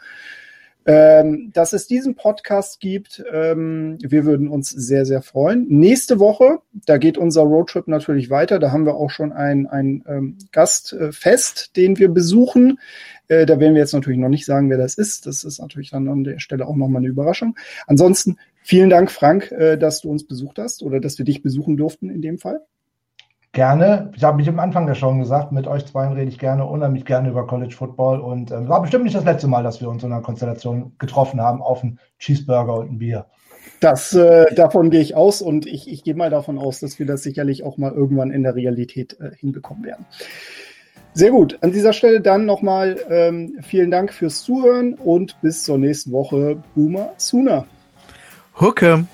ähm, 0.85 1.53
dass 1.53 1.73
es 1.73 1.87
diesen 1.87 2.17
Podcast 2.17 2.81
gibt. 2.81 3.23
Ähm, 3.33 3.99
wir 4.01 4.25
würden 4.25 4.49
uns 4.49 4.71
sehr, 4.71 5.07
sehr 5.07 5.23
freuen. 5.23 5.67
Nächste 5.69 6.19
Woche, 6.19 6.59
da 6.87 6.99
geht 6.99 7.19
unser 7.19 7.43
Roadtrip 7.43 7.87
natürlich 7.87 8.31
weiter. 8.31 8.59
Da 8.59 8.73
haben 8.73 8.85
wir 8.85 8.97
auch 8.97 9.11
schon 9.11 9.33
ein, 9.33 9.69
ein 9.69 10.05
ähm, 10.09 10.39
Gastfest, 10.51 11.71
äh, 11.71 11.81
den 11.81 11.99
wir 11.99 12.09
besuchen. 12.09 12.81
Äh, 13.29 13.47
da 13.47 13.59
werden 13.59 13.75
wir 13.75 13.81
jetzt 13.81 13.95
natürlich 13.95 14.19
noch 14.19 14.29
nicht 14.29 14.45
sagen, 14.45 14.71
wer 14.71 14.79
das 14.79 14.95
ist. 14.95 15.27
Das 15.27 15.45
ist 15.45 15.61
natürlich 15.61 15.91
dann 15.91 16.09
an 16.09 16.25
der 16.25 16.39
Stelle 16.39 16.67
auch 16.67 16.77
nochmal 16.77 17.01
eine 17.01 17.09
Überraschung. 17.09 17.57
Ansonsten 17.87 18.37
vielen 18.63 18.91
Dank, 18.91 19.11
Frank, 19.11 19.51
äh, 19.53 19.77
dass 19.77 20.01
du 20.01 20.11
uns 20.11 20.27
besucht 20.27 20.59
hast 20.59 20.83
oder 20.83 21.01
dass 21.01 21.19
wir 21.19 21.25
dich 21.25 21.43
besuchen 21.43 21.77
durften 21.77 22.11
in 22.11 22.23
dem 22.23 22.39
Fall. 22.39 22.61
Gerne. 23.53 24.11
Ich 24.17 24.25
habe 24.25 24.39
mich 24.39 24.49
am 24.49 24.59
Anfang 24.59 24.87
der 24.87 24.95
Show 24.95 25.15
gesagt, 25.15 25.53
mit 25.53 25.67
euch 25.67 25.85
zwei 25.85 26.09
rede 26.09 26.31
ich 26.31 26.39
gerne, 26.39 26.65
unheimlich 26.65 27.05
gerne 27.05 27.29
über 27.29 27.47
College 27.47 27.75
Football. 27.75 28.21
Und 28.21 28.51
ähm, 28.51 28.67
war 28.69 28.81
bestimmt 28.81 29.05
nicht 29.05 29.15
das 29.15 29.27
letzte 29.27 29.47
Mal, 29.47 29.63
dass 29.63 29.83
wir 29.83 29.91
uns 29.91 30.03
in 30.03 30.11
einer 30.11 30.23
Konstellation 30.23 30.93
getroffen 30.99 31.39
haben 31.39 31.61
auf 31.61 31.83
einen 31.83 31.99
Cheeseburger 32.19 32.77
und 32.79 32.93
ein 32.93 32.99
Bier. 32.99 33.27
Das, 33.81 34.15
äh, 34.15 34.55
davon 34.55 34.91
gehe 34.91 35.01
ich 35.01 35.15
aus 35.15 35.43
und 35.43 35.67
ich, 35.67 35.91
ich 35.91 36.03
gehe 36.03 36.15
mal 36.15 36.31
davon 36.31 36.59
aus, 36.59 36.81
dass 36.81 36.99
wir 36.99 37.05
das 37.05 37.23
sicherlich 37.23 37.63
auch 37.63 37.77
mal 37.77 37.93
irgendwann 37.93 38.31
in 38.31 38.43
der 38.43 38.55
Realität 38.55 39.19
äh, 39.21 39.33
hinbekommen 39.37 39.85
werden. 39.85 40.07
Sehr 41.15 41.31
gut. 41.31 41.59
An 41.61 41.73
dieser 41.73 41.93
Stelle 41.93 42.21
dann 42.21 42.47
nochmal 42.47 42.99
ähm, 43.11 43.59
vielen 43.63 43.91
Dank 43.91 44.13
fürs 44.13 44.43
Zuhören 44.43 44.95
und 44.95 45.41
bis 45.43 45.65
zur 45.65 45.79
nächsten 45.79 46.13
Woche. 46.13 46.63
Boomer 46.75 47.13
Sooner. 47.19 47.67
Hookem. 48.59 49.09